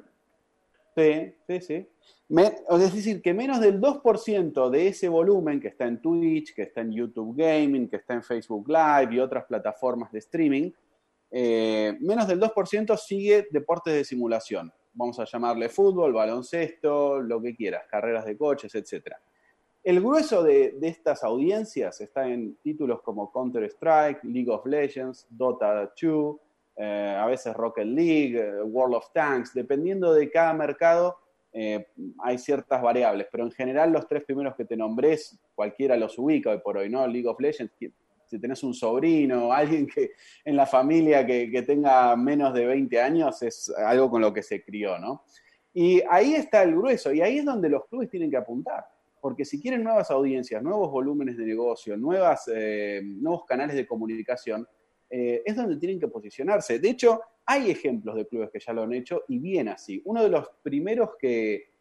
Sí, 0.94 1.34
sí, 1.46 1.60
sí. 1.62 1.88
Me- 2.28 2.52
es 2.68 2.94
decir, 2.94 3.22
que 3.22 3.32
menos 3.32 3.60
del 3.60 3.80
2% 3.80 4.68
de 4.68 4.88
ese 4.88 5.08
volumen 5.08 5.58
que 5.60 5.68
está 5.68 5.86
en 5.86 6.02
Twitch, 6.02 6.54
que 6.54 6.62
está 6.64 6.82
en 6.82 6.92
YouTube 6.92 7.34
Gaming, 7.36 7.88
que 7.88 7.96
está 7.96 8.12
en 8.12 8.22
Facebook 8.22 8.68
Live 8.68 9.14
y 9.14 9.18
otras 9.20 9.44
plataformas 9.46 10.12
de 10.12 10.18
streaming, 10.18 10.70
eh, 11.30 11.96
menos 12.00 12.28
del 12.28 12.38
2% 12.38 12.94
sigue 12.98 13.48
deportes 13.50 13.94
de 13.94 14.04
simulación. 14.04 14.70
Vamos 14.94 15.18
a 15.18 15.24
llamarle 15.24 15.68
fútbol, 15.68 16.12
baloncesto, 16.12 17.20
lo 17.20 17.40
que 17.40 17.54
quieras, 17.54 17.84
carreras 17.88 18.24
de 18.24 18.36
coches, 18.36 18.74
etc. 18.74 19.14
El 19.82 20.00
grueso 20.00 20.42
de, 20.42 20.76
estas 20.82 21.24
audiencias 21.24 22.00
está 22.00 22.28
en 22.28 22.56
títulos 22.62 23.02
como 23.02 23.32
Counter-Strike, 23.32 24.22
League 24.24 24.50
of 24.50 24.66
Legends, 24.66 25.26
Dota 25.30 25.92
2, 26.00 26.36
eh, 26.76 27.16
a 27.18 27.26
veces 27.26 27.54
Rocket 27.54 27.86
League, 27.86 28.62
World 28.62 28.96
of 28.96 29.12
Tanks, 29.12 29.54
dependiendo 29.54 30.12
de 30.12 30.30
cada 30.30 30.52
mercado 30.54 31.16
eh, 31.52 31.86
hay 32.22 32.38
ciertas 32.38 32.80
variables, 32.80 33.26
pero 33.30 33.44
en 33.44 33.50
general 33.50 33.92
los 33.92 34.08
tres 34.08 34.24
primeros 34.24 34.54
que 34.56 34.64
te 34.64 34.76
nombré, 34.76 35.18
cualquiera 35.54 35.96
los 35.96 36.18
ubica 36.18 36.50
hoy 36.50 36.58
por 36.58 36.78
hoy, 36.78 36.88
¿no? 36.88 37.06
League 37.06 37.28
of 37.28 37.38
Legends, 37.40 37.72
si 38.32 38.40
tenés 38.40 38.62
un 38.62 38.74
sobrino, 38.74 39.52
alguien 39.52 39.86
que 39.86 40.12
en 40.44 40.56
la 40.56 40.66
familia 40.66 41.24
que, 41.24 41.50
que 41.50 41.62
tenga 41.62 42.16
menos 42.16 42.52
de 42.54 42.66
20 42.66 43.00
años, 43.00 43.42
es 43.42 43.70
algo 43.70 44.10
con 44.10 44.20
lo 44.20 44.32
que 44.32 44.42
se 44.42 44.62
crió, 44.62 44.98
¿no? 44.98 45.24
Y 45.74 46.02
ahí 46.10 46.34
está 46.34 46.62
el 46.62 46.76
grueso, 46.76 47.12
y 47.12 47.22
ahí 47.22 47.38
es 47.38 47.44
donde 47.44 47.68
los 47.68 47.86
clubes 47.86 48.10
tienen 48.10 48.30
que 48.30 48.36
apuntar 48.36 48.84
porque 49.22 49.44
si 49.44 49.60
quieren 49.60 49.84
nuevas 49.84 50.10
audiencias, 50.10 50.60
nuevos 50.64 50.90
volúmenes 50.90 51.36
de 51.36 51.46
negocio, 51.46 51.94
eh, 51.94 53.00
nuevos 53.04 53.44
canales 53.46 53.76
de 53.76 53.86
comunicación, 53.86 54.66
eh, 55.08 55.42
es 55.46 55.54
donde 55.54 55.76
tienen 55.76 56.00
que 56.00 56.08
posicionarse. 56.08 56.80
De 56.80 56.90
hecho, 56.90 57.20
hay 57.46 57.70
ejemplos 57.70 58.16
de 58.16 58.26
clubes 58.26 58.50
que 58.50 58.58
ya 58.58 58.72
lo 58.72 58.82
han 58.82 58.92
hecho 58.92 59.22
y 59.28 59.38
bien 59.38 59.68
así. 59.68 60.02
Uno 60.06 60.24
de 60.24 60.28
los 60.28 60.48
primeros 60.64 61.10
que, 61.20 61.71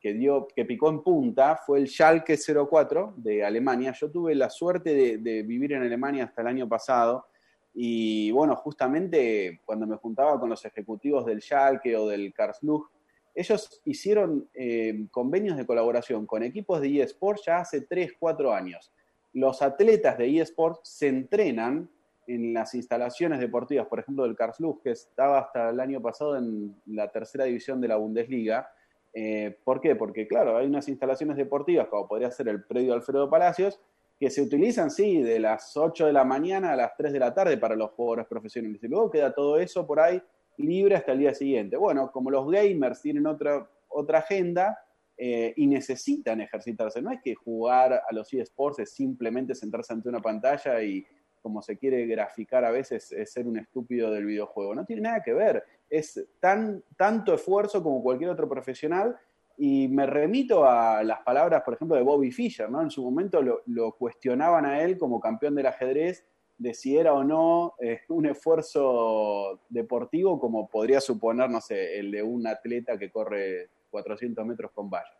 que, 0.00 0.12
dio, 0.14 0.48
que 0.54 0.66
picó 0.66 0.90
en 0.90 1.02
punta 1.02 1.56
fue 1.56 1.78
el 1.78 1.88
Schalke 1.88 2.36
04 2.36 3.14
de 3.16 3.42
Alemania. 3.42 3.92
Yo 3.92 4.10
tuve 4.10 4.34
la 4.34 4.50
suerte 4.50 5.18
de, 5.18 5.42
vivir 5.42 5.72
en 5.72 5.82
Alemania 5.82 6.24
hasta 6.24 6.42
el 6.42 6.48
año 6.48 6.68
pasado. 6.68 7.26
Y 7.72 8.30
bueno, 8.32 8.54
justamente 8.56 9.60
cuando 9.64 9.86
me 9.86 9.96
juntaba 9.96 10.38
con 10.38 10.50
los 10.50 10.64
ejecutivos 10.64 11.24
del 11.24 11.40
Schalke 11.40 11.96
o 11.96 12.08
del 12.08 12.34
Karlsruhe, 12.34 12.88
ellos 13.34 13.80
hicieron 13.84 14.48
eh, 14.52 15.06
convenios 15.10 15.56
de 15.56 15.64
colaboración 15.64 16.26
con 16.26 16.42
equipos 16.42 16.80
de 16.80 17.00
eSports 17.00 17.44
ya 17.46 17.60
hace 17.60 17.82
3, 17.82 18.12
4 18.18 18.52
años. 18.52 18.92
Los 19.32 19.62
atletas 19.62 20.18
de 20.18 20.40
eSports 20.40 20.80
se 20.82 21.08
entrenan 21.08 21.88
en 22.26 22.52
las 22.52 22.74
instalaciones 22.74 23.40
deportivas, 23.40 23.86
por 23.86 24.00
ejemplo, 24.00 24.24
del 24.24 24.36
Karlsruhe, 24.36 24.80
que 24.82 24.90
estaba 24.90 25.38
hasta 25.38 25.70
el 25.70 25.80
año 25.80 26.02
pasado 26.02 26.36
en 26.36 26.76
la 26.86 27.10
tercera 27.10 27.44
división 27.44 27.80
de 27.80 27.88
la 27.88 27.96
Bundesliga. 27.96 28.68
Eh, 29.12 29.58
¿Por 29.64 29.80
qué? 29.80 29.96
Porque, 29.96 30.26
claro, 30.26 30.56
hay 30.56 30.66
unas 30.66 30.88
instalaciones 30.88 31.36
deportivas, 31.36 31.88
como 31.88 32.08
podría 32.08 32.30
ser 32.30 32.48
el 32.48 32.64
predio 32.64 32.94
Alfredo 32.94 33.28
Palacios, 33.28 33.80
que 34.18 34.30
se 34.30 34.42
utilizan, 34.42 34.90
sí, 34.90 35.22
de 35.22 35.40
las 35.40 35.76
8 35.76 36.06
de 36.06 36.12
la 36.12 36.24
mañana 36.24 36.72
a 36.72 36.76
las 36.76 36.96
3 36.96 37.12
de 37.12 37.18
la 37.18 37.32
tarde 37.32 37.56
para 37.56 37.74
los 37.74 37.90
jugadores 37.92 38.26
profesionales. 38.26 38.82
Y 38.82 38.88
luego 38.88 39.10
queda 39.10 39.32
todo 39.32 39.58
eso 39.58 39.86
por 39.86 39.98
ahí 39.98 40.22
libre 40.58 40.94
hasta 40.94 41.12
el 41.12 41.20
día 41.20 41.34
siguiente. 41.34 41.76
Bueno, 41.76 42.10
como 42.12 42.30
los 42.30 42.50
gamers 42.50 43.00
tienen 43.00 43.26
otra, 43.26 43.66
otra 43.88 44.18
agenda 44.18 44.78
eh, 45.16 45.54
y 45.56 45.66
necesitan 45.66 46.40
ejercitarse, 46.40 47.00
no 47.00 47.10
es 47.10 47.20
que 47.22 47.34
jugar 47.34 47.94
a 47.94 48.12
los 48.12 48.32
eSports 48.32 48.80
es 48.80 48.92
simplemente 48.92 49.54
sentarse 49.54 49.92
ante 49.92 50.08
una 50.08 50.20
pantalla 50.20 50.82
y 50.82 51.04
como 51.40 51.62
se 51.62 51.76
quiere 51.76 52.06
graficar 52.06 52.64
a 52.64 52.70
veces 52.70 53.12
es 53.12 53.32
ser 53.32 53.46
un 53.46 53.58
estúpido 53.58 54.10
del 54.10 54.26
videojuego. 54.26 54.74
No 54.74 54.84
tiene 54.84 55.02
nada 55.02 55.22
que 55.22 55.32
ver. 55.32 55.64
Es 55.88 56.28
tan, 56.38 56.82
tanto 56.96 57.34
esfuerzo 57.34 57.82
como 57.82 58.02
cualquier 58.02 58.30
otro 58.30 58.48
profesional 58.48 59.16
y 59.56 59.88
me 59.88 60.06
remito 60.06 60.64
a 60.64 61.04
las 61.04 61.20
palabras, 61.20 61.62
por 61.62 61.74
ejemplo, 61.74 61.94
de 61.94 62.02
Bobby 62.02 62.30
Fischer, 62.30 62.70
¿no? 62.70 62.80
En 62.80 62.90
su 62.90 63.02
momento 63.02 63.42
lo, 63.42 63.92
cuestionaban 63.92 64.64
a 64.64 64.82
él 64.82 64.96
como 64.96 65.20
campeón 65.20 65.54
del 65.54 65.66
ajedrez 65.66 66.24
de 66.56 66.72
si 66.72 66.96
era 66.96 67.12
o 67.12 67.24
no 67.24 67.74
eh, 67.80 68.00
un 68.08 68.26
esfuerzo 68.26 69.60
deportivo 69.68 70.40
como 70.40 70.66
podría 70.66 71.00
suponer, 71.00 71.50
no 71.50 71.60
sé, 71.60 71.98
el 71.98 72.10
de 72.10 72.22
un 72.22 72.46
atleta 72.46 72.98
que 72.98 73.10
corre 73.10 73.68
400 73.90 74.46
metros 74.46 74.70
con 74.72 74.88
valla. 74.88 75.12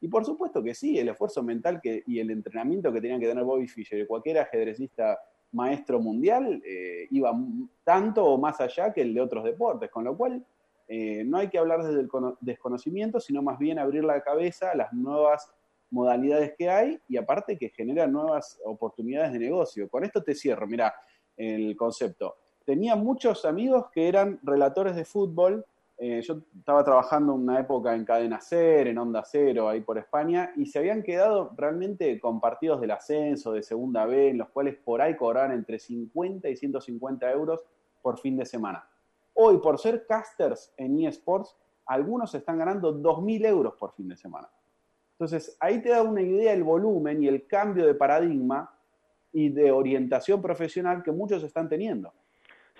Y 0.00 0.08
por 0.08 0.24
supuesto 0.24 0.62
que 0.62 0.74
sí, 0.74 0.98
el 0.98 1.08
esfuerzo 1.08 1.42
mental 1.42 1.80
que, 1.80 2.02
y 2.06 2.20
el 2.20 2.30
entrenamiento 2.30 2.92
que 2.92 3.00
tenían 3.00 3.20
que 3.20 3.26
tener 3.26 3.44
Bobby 3.44 3.66
Fischer 3.66 3.98
y 3.98 4.06
cualquier 4.06 4.38
ajedrecista 4.38 5.18
maestro 5.52 6.00
mundial 6.00 6.62
eh, 6.64 7.06
iba 7.10 7.32
tanto 7.84 8.24
o 8.24 8.38
más 8.38 8.60
allá 8.60 8.92
que 8.92 9.02
el 9.02 9.14
de 9.14 9.20
otros 9.20 9.44
deportes, 9.44 9.90
con 9.90 10.04
lo 10.04 10.16
cual 10.16 10.44
eh, 10.88 11.22
no 11.24 11.38
hay 11.38 11.48
que 11.48 11.58
hablar 11.58 11.82
desde 11.82 12.00
el 12.00 12.08
desconocimiento, 12.40 13.20
sino 13.20 13.42
más 13.42 13.58
bien 13.58 13.78
abrir 13.78 14.04
la 14.04 14.22
cabeza 14.22 14.70
a 14.70 14.74
las 14.74 14.92
nuevas 14.92 15.50
modalidades 15.90 16.54
que 16.56 16.68
hay 16.68 16.98
y 17.08 17.16
aparte 17.16 17.58
que 17.58 17.70
genera 17.70 18.06
nuevas 18.06 18.58
oportunidades 18.64 19.32
de 19.32 19.38
negocio. 19.38 19.88
Con 19.88 20.04
esto 20.04 20.22
te 20.22 20.34
cierro, 20.34 20.66
mira, 20.66 20.94
el 21.36 21.76
concepto. 21.76 22.36
Tenía 22.64 22.96
muchos 22.96 23.44
amigos 23.44 23.86
que 23.92 24.08
eran 24.08 24.38
relatores 24.42 24.96
de 24.96 25.04
fútbol. 25.04 25.64
Eh, 26.00 26.22
yo 26.22 26.38
estaba 26.56 26.84
trabajando 26.84 27.34
una 27.34 27.58
época 27.58 27.92
en 27.92 28.04
Cadena 28.04 28.40
Ser, 28.40 28.86
en 28.86 28.98
Onda 28.98 29.24
Cero, 29.24 29.68
ahí 29.68 29.80
por 29.80 29.98
España, 29.98 30.52
y 30.54 30.66
se 30.66 30.78
habían 30.78 31.02
quedado 31.02 31.52
realmente 31.56 32.20
con 32.20 32.40
partidos 32.40 32.80
del 32.80 32.92
ascenso, 32.92 33.52
de 33.52 33.64
Segunda 33.64 34.06
B, 34.06 34.28
en 34.28 34.38
los 34.38 34.48
cuales 34.50 34.76
por 34.76 35.02
ahí 35.02 35.16
cobraban 35.16 35.50
entre 35.50 35.80
50 35.80 36.48
y 36.48 36.56
150 36.56 37.32
euros 37.32 37.64
por 38.00 38.16
fin 38.20 38.36
de 38.36 38.46
semana. 38.46 38.88
Hoy, 39.34 39.58
por 39.58 39.76
ser 39.78 40.06
casters 40.06 40.72
en 40.76 41.00
eSports, 41.04 41.56
algunos 41.86 42.32
están 42.32 42.58
ganando 42.58 42.96
2.000 42.96 43.46
euros 43.46 43.74
por 43.74 43.92
fin 43.92 44.08
de 44.08 44.16
semana. 44.16 44.48
Entonces, 45.12 45.56
ahí 45.58 45.82
te 45.82 45.88
da 45.88 46.02
una 46.02 46.22
idea 46.22 46.52
del 46.52 46.62
volumen 46.62 47.20
y 47.24 47.26
el 47.26 47.44
cambio 47.48 47.84
de 47.84 47.94
paradigma 47.94 48.72
y 49.32 49.48
de 49.48 49.72
orientación 49.72 50.40
profesional 50.40 51.02
que 51.02 51.10
muchos 51.10 51.42
están 51.42 51.68
teniendo. 51.68 52.12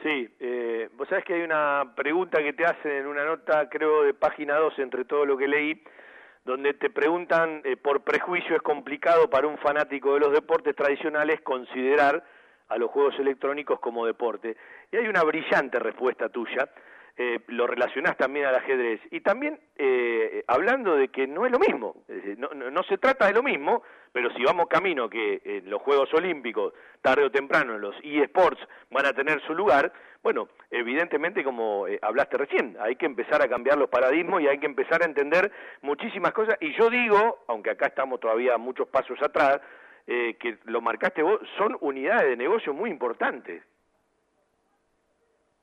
Sí, 0.02 0.28
eh, 0.38 0.88
vos 0.96 1.08
sabés 1.08 1.24
que 1.24 1.34
hay 1.34 1.42
una 1.42 1.92
pregunta 1.96 2.38
que 2.38 2.52
te 2.52 2.64
hacen 2.64 2.92
en 2.92 3.06
una 3.06 3.24
nota, 3.24 3.68
creo, 3.68 4.04
de 4.04 4.14
página 4.14 4.56
2, 4.56 4.78
entre 4.78 5.04
todo 5.04 5.26
lo 5.26 5.36
que 5.36 5.48
leí, 5.48 5.82
donde 6.44 6.74
te 6.74 6.88
preguntan, 6.88 7.62
eh, 7.64 7.76
por 7.76 8.02
prejuicio 8.02 8.54
es 8.54 8.62
complicado 8.62 9.28
para 9.28 9.48
un 9.48 9.58
fanático 9.58 10.14
de 10.14 10.20
los 10.20 10.32
deportes 10.32 10.76
tradicionales 10.76 11.40
considerar 11.40 12.22
a 12.68 12.78
los 12.78 12.90
juegos 12.90 13.18
electrónicos 13.18 13.80
como 13.80 14.06
deporte. 14.06 14.56
Y 14.92 14.96
hay 14.96 15.08
una 15.08 15.24
brillante 15.24 15.80
respuesta 15.80 16.28
tuya, 16.28 16.68
eh, 17.20 17.40
lo 17.48 17.66
relacionás 17.66 18.16
también 18.16 18.46
al 18.46 18.54
ajedrez. 18.54 19.00
Y 19.10 19.22
también 19.22 19.58
eh, 19.74 20.44
hablando 20.46 20.94
de 20.94 21.08
que 21.08 21.26
no 21.26 21.46
es 21.46 21.50
lo 21.50 21.58
mismo, 21.58 22.04
no, 22.36 22.82
se 22.84 22.96
trata 22.96 23.26
de 23.26 23.32
lo 23.32 23.42
mismo, 23.42 23.82
pero 24.12 24.32
si 24.34 24.44
vamos 24.44 24.68
camino 24.68 25.10
que 25.10 25.40
en 25.44 25.68
los 25.68 25.82
Juegos 25.82 26.14
Olímpicos, 26.14 26.74
tarde 27.02 27.24
o 27.24 27.30
temprano, 27.32 27.76
los 27.76 27.96
eSports 28.04 28.60
van 28.92 29.06
a 29.06 29.12
tener 29.12 29.42
su 29.42 29.52
lugar, 29.52 29.92
bueno, 30.22 30.48
evidentemente 30.70 31.42
como 31.42 31.88
eh, 31.88 31.98
hablaste 32.02 32.36
recién, 32.36 32.76
hay 32.78 32.94
que 32.94 33.06
empezar 33.06 33.42
a 33.42 33.48
cambiar 33.48 33.78
los 33.78 33.90
paradigmas 33.90 34.40
y 34.40 34.46
hay 34.46 34.60
que 34.60 34.66
empezar 34.66 35.02
a 35.02 35.06
entender 35.06 35.50
muchísimas 35.82 36.30
cosas. 36.30 36.56
Y 36.60 36.72
yo 36.78 36.88
digo, 36.88 37.40
aunque 37.48 37.70
acá 37.70 37.86
estamos 37.86 38.20
todavía 38.20 38.56
muchos 38.58 38.86
pasos 38.86 39.20
atrás, 39.20 39.60
que 40.06 40.56
lo 40.64 40.80
marcaste 40.80 41.22
vos, 41.22 41.38
son 41.58 41.76
unidades 41.80 42.30
de 42.30 42.36
negocio 42.36 42.72
muy 42.72 42.88
importantes. 42.88 43.62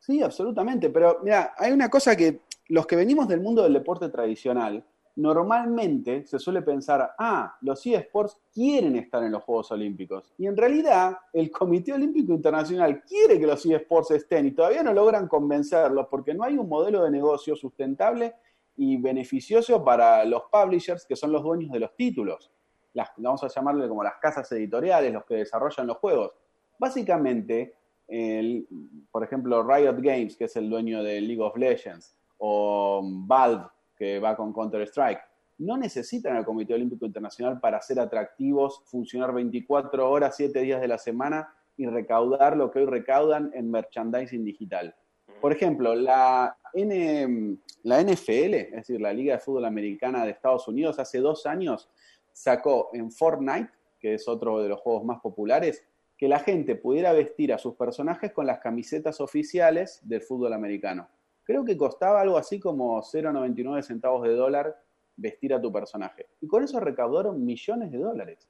Sí, 0.05 0.21
absolutamente. 0.21 0.91
Pero 0.91 1.19
mira, 1.23 1.55
hay 1.57 1.71
una 1.71 1.89
cosa 1.89 2.15
que 2.15 2.41
los 2.67 2.85
que 2.85 2.95
venimos 2.95 3.27
del 3.27 3.41
mundo 3.41 3.63
del 3.63 3.73
deporte 3.73 4.09
tradicional, 4.09 4.85
normalmente 5.15 6.27
se 6.27 6.37
suele 6.37 6.61
pensar, 6.61 7.15
ah, 7.17 7.57
los 7.61 7.83
eSports 7.83 8.37
quieren 8.53 8.97
estar 8.97 9.23
en 9.23 9.31
los 9.31 9.41
Juegos 9.43 9.71
Olímpicos. 9.71 10.31
Y 10.37 10.45
en 10.45 10.55
realidad, 10.55 11.17
el 11.33 11.49
Comité 11.49 11.93
Olímpico 11.93 12.33
Internacional 12.33 13.01
quiere 13.01 13.39
que 13.39 13.47
los 13.47 13.65
eSports 13.65 14.11
estén 14.11 14.45
y 14.45 14.51
todavía 14.51 14.83
no 14.83 14.93
logran 14.93 15.27
convencerlos 15.27 16.05
porque 16.07 16.35
no 16.35 16.43
hay 16.43 16.55
un 16.55 16.69
modelo 16.69 17.03
de 17.03 17.09
negocio 17.09 17.55
sustentable 17.55 18.35
y 18.77 18.97
beneficioso 18.97 19.83
para 19.83 20.23
los 20.25 20.43
publishers, 20.51 21.07
que 21.07 21.15
son 21.15 21.31
los 21.31 21.41
dueños 21.41 21.71
de 21.71 21.79
los 21.79 21.95
títulos. 21.95 22.51
Las, 22.93 23.09
vamos 23.17 23.43
a 23.43 23.47
llamarle 23.47 23.87
como 23.87 24.03
las 24.03 24.17
casas 24.21 24.51
editoriales, 24.51 25.11
los 25.11 25.25
que 25.25 25.37
desarrollan 25.37 25.87
los 25.87 25.97
juegos. 25.97 26.31
Básicamente, 26.77 27.73
el, 28.07 28.67
por 29.11 29.23
ejemplo, 29.23 29.63
Riot 29.63 29.97
Games, 29.99 30.35
que 30.37 30.45
es 30.45 30.55
el 30.55 30.69
dueño 30.69 31.03
de 31.03 31.21
League 31.21 31.41
of 31.41 31.57
Legends, 31.57 32.15
o 32.37 33.01
Valve, 33.03 33.65
que 33.95 34.19
va 34.19 34.35
con 34.35 34.53
Counter-Strike, 34.53 35.21
no 35.57 35.77
necesitan 35.77 36.35
al 36.35 36.45
Comité 36.45 36.73
Olímpico 36.73 37.05
Internacional 37.05 37.59
para 37.59 37.81
ser 37.81 37.99
atractivos, 37.99 38.83
funcionar 38.85 39.33
24 39.33 40.09
horas, 40.09 40.35
7 40.35 40.59
días 40.61 40.81
de 40.81 40.87
la 40.87 40.97
semana 40.97 41.53
y 41.77 41.85
recaudar 41.85 42.57
lo 42.57 42.71
que 42.71 42.79
hoy 42.79 42.85
recaudan 42.85 43.51
en 43.53 43.71
merchandising 43.71 44.43
digital. 44.43 44.93
Por 45.39 45.51
ejemplo, 45.51 45.95
la, 45.95 46.57
N, 46.73 47.57
la 47.83 48.01
NFL, 48.01 48.53
es 48.53 48.71
decir, 48.71 48.99
la 48.99 49.13
Liga 49.13 49.35
de 49.35 49.39
Fútbol 49.39 49.65
Americana 49.65 50.25
de 50.25 50.31
Estados 50.31 50.67
Unidos, 50.67 50.99
hace 50.99 51.19
dos 51.19 51.45
años 51.45 51.89
sacó 52.31 52.89
en 52.93 53.11
Fortnite, 53.11 53.69
que 53.99 54.15
es 54.15 54.27
otro 54.27 54.61
de 54.61 54.69
los 54.69 54.79
juegos 54.81 55.05
más 55.05 55.19
populares, 55.21 55.83
que 56.17 56.27
la 56.27 56.39
gente 56.39 56.75
pudiera 56.75 57.11
vestir 57.13 57.53
a 57.53 57.57
sus 57.57 57.75
personajes 57.75 58.31
con 58.31 58.45
las 58.45 58.59
camisetas 58.59 59.19
oficiales 59.19 59.99
del 60.07 60.21
fútbol 60.21 60.53
americano. 60.53 61.09
Creo 61.43 61.63
que 61.65 61.77
costaba 61.77 62.21
algo 62.21 62.37
así 62.37 62.59
como 62.59 63.01
0,99 63.01 63.81
centavos 63.81 64.23
de 64.23 64.33
dólar 64.33 64.75
vestir 65.17 65.53
a 65.53 65.61
tu 65.61 65.71
personaje. 65.71 66.27
Y 66.41 66.47
con 66.47 66.63
eso 66.63 66.79
recaudaron 66.79 67.45
millones 67.45 67.91
de 67.91 67.97
dólares. 67.97 68.49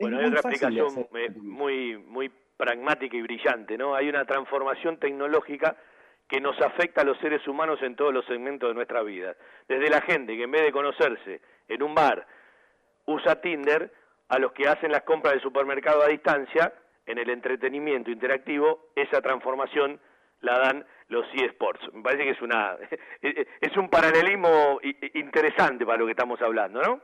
Bueno, 0.00 0.18
hay 0.18 0.26
otra 0.26 0.40
explicación 0.40 1.06
eh, 1.14 1.30
muy, 1.36 1.96
muy 1.96 2.30
pragmática 2.56 3.16
y 3.16 3.22
brillante, 3.22 3.78
¿no? 3.78 3.94
Hay 3.94 4.08
una 4.08 4.24
transformación 4.24 4.98
tecnológica 4.98 5.76
que 6.28 6.40
nos 6.40 6.60
afecta 6.60 7.02
a 7.02 7.04
los 7.04 7.18
seres 7.18 7.46
humanos 7.46 7.80
en 7.82 7.94
todos 7.94 8.12
los 8.12 8.24
segmentos 8.26 8.70
de 8.70 8.74
nuestra 8.74 9.02
vida. 9.02 9.36
Desde 9.68 9.90
la 9.90 10.00
gente 10.00 10.36
que 10.36 10.44
en 10.44 10.50
vez 10.50 10.62
de 10.62 10.72
conocerse 10.72 11.40
en 11.68 11.82
un 11.82 11.94
bar 11.94 12.26
usa 13.06 13.40
Tinder, 13.40 13.92
a 14.32 14.38
los 14.38 14.52
que 14.52 14.66
hacen 14.66 14.90
las 14.90 15.02
compras 15.02 15.34
de 15.34 15.40
supermercado 15.40 16.02
a 16.02 16.08
distancia, 16.08 16.72
en 17.04 17.18
el 17.18 17.28
entretenimiento 17.28 18.10
interactivo, 18.10 18.88
esa 18.96 19.20
transformación 19.20 20.00
la 20.40 20.58
dan 20.58 20.86
los 21.08 21.26
eSports. 21.34 21.92
Me 21.92 22.02
parece 22.02 22.24
que 22.24 22.30
es 22.30 22.40
una 22.40 22.78
es 23.60 23.76
un 23.76 23.90
paralelismo 23.90 24.80
interesante 25.14 25.84
para 25.84 25.98
lo 25.98 26.06
que 26.06 26.12
estamos 26.12 26.40
hablando, 26.40 26.80
¿no? 26.80 27.00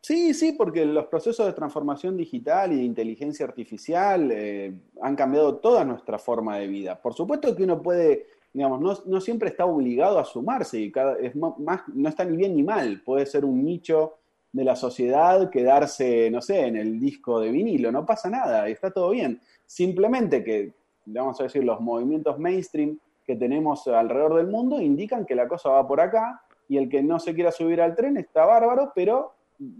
Sí, 0.00 0.32
sí, 0.32 0.52
porque 0.52 0.84
los 0.84 1.06
procesos 1.06 1.44
de 1.44 1.54
transformación 1.54 2.16
digital 2.16 2.72
y 2.72 2.76
de 2.76 2.84
inteligencia 2.84 3.44
artificial 3.44 4.30
eh, 4.30 4.72
han 5.00 5.16
cambiado 5.16 5.56
toda 5.56 5.84
nuestra 5.84 6.20
forma 6.20 6.56
de 6.56 6.68
vida. 6.68 7.02
Por 7.02 7.14
supuesto 7.14 7.56
que 7.56 7.64
uno 7.64 7.82
puede, 7.82 8.28
digamos, 8.52 8.80
no, 8.80 8.96
no 9.06 9.20
siempre 9.20 9.48
está 9.48 9.64
obligado 9.64 10.20
a 10.20 10.24
sumarse 10.24 10.78
y 10.78 10.92
cada, 10.92 11.18
es 11.18 11.34
más, 11.34 11.82
no 11.88 12.08
está 12.08 12.24
ni 12.24 12.36
bien 12.36 12.54
ni 12.54 12.62
mal. 12.62 13.02
Puede 13.04 13.26
ser 13.26 13.44
un 13.44 13.64
nicho 13.64 14.18
de 14.52 14.64
la 14.64 14.76
sociedad 14.76 15.50
quedarse, 15.50 16.30
no 16.30 16.42
sé, 16.42 16.66
en 16.66 16.76
el 16.76 17.00
disco 17.00 17.40
de 17.40 17.50
vinilo, 17.50 17.90
no 17.90 18.04
pasa 18.04 18.28
nada, 18.28 18.68
está 18.68 18.90
todo 18.90 19.10
bien. 19.10 19.40
Simplemente 19.66 20.44
que, 20.44 20.74
vamos 21.06 21.40
a 21.40 21.44
decir, 21.44 21.64
los 21.64 21.80
movimientos 21.80 22.38
mainstream 22.38 22.98
que 23.24 23.36
tenemos 23.36 23.86
alrededor 23.88 24.34
del 24.34 24.48
mundo 24.48 24.80
indican 24.80 25.24
que 25.24 25.34
la 25.34 25.48
cosa 25.48 25.70
va 25.70 25.86
por 25.86 26.00
acá 26.00 26.42
y 26.68 26.76
el 26.76 26.88
que 26.88 27.02
no 27.02 27.18
se 27.18 27.34
quiera 27.34 27.50
subir 27.50 27.80
al 27.80 27.94
tren 27.94 28.16
está 28.16 28.44
bárbaro, 28.44 28.92
pero 28.94 29.34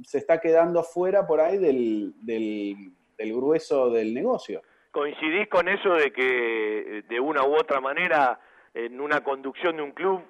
se 0.04 0.18
está 0.18 0.40
quedando 0.40 0.82
fuera 0.82 1.26
por 1.26 1.40
ahí 1.40 1.58
del, 1.58 2.14
del, 2.20 2.94
grueso 3.18 3.90
del 3.90 4.14
negocio. 4.14 4.62
¿Coincidís 4.90 5.48
con 5.48 5.68
eso 5.68 5.94
de 5.94 6.12
que 6.12 7.04
de 7.08 7.20
una 7.20 7.44
u 7.44 7.54
otra 7.54 7.80
manera 7.80 8.38
en 8.74 9.00
una 9.00 9.22
conducción 9.22 9.76
de 9.76 9.82
un 9.82 9.92
club 9.92 10.22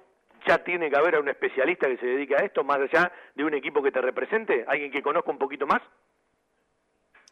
ya 0.47 0.63
tiene 0.63 0.89
que 0.89 0.95
haber 0.95 1.15
a 1.15 1.19
un 1.19 1.29
especialista 1.29 1.87
que 1.87 1.97
se 1.97 2.05
dedique 2.05 2.35
a 2.35 2.39
esto, 2.39 2.63
más 2.63 2.79
allá 2.79 3.11
de 3.35 3.43
un 3.43 3.53
equipo 3.53 3.81
que 3.81 3.91
te 3.91 4.01
represente? 4.01 4.65
¿Alguien 4.67 4.91
que 4.91 5.01
conozca 5.01 5.31
un 5.31 5.37
poquito 5.37 5.65
más? 5.65 5.81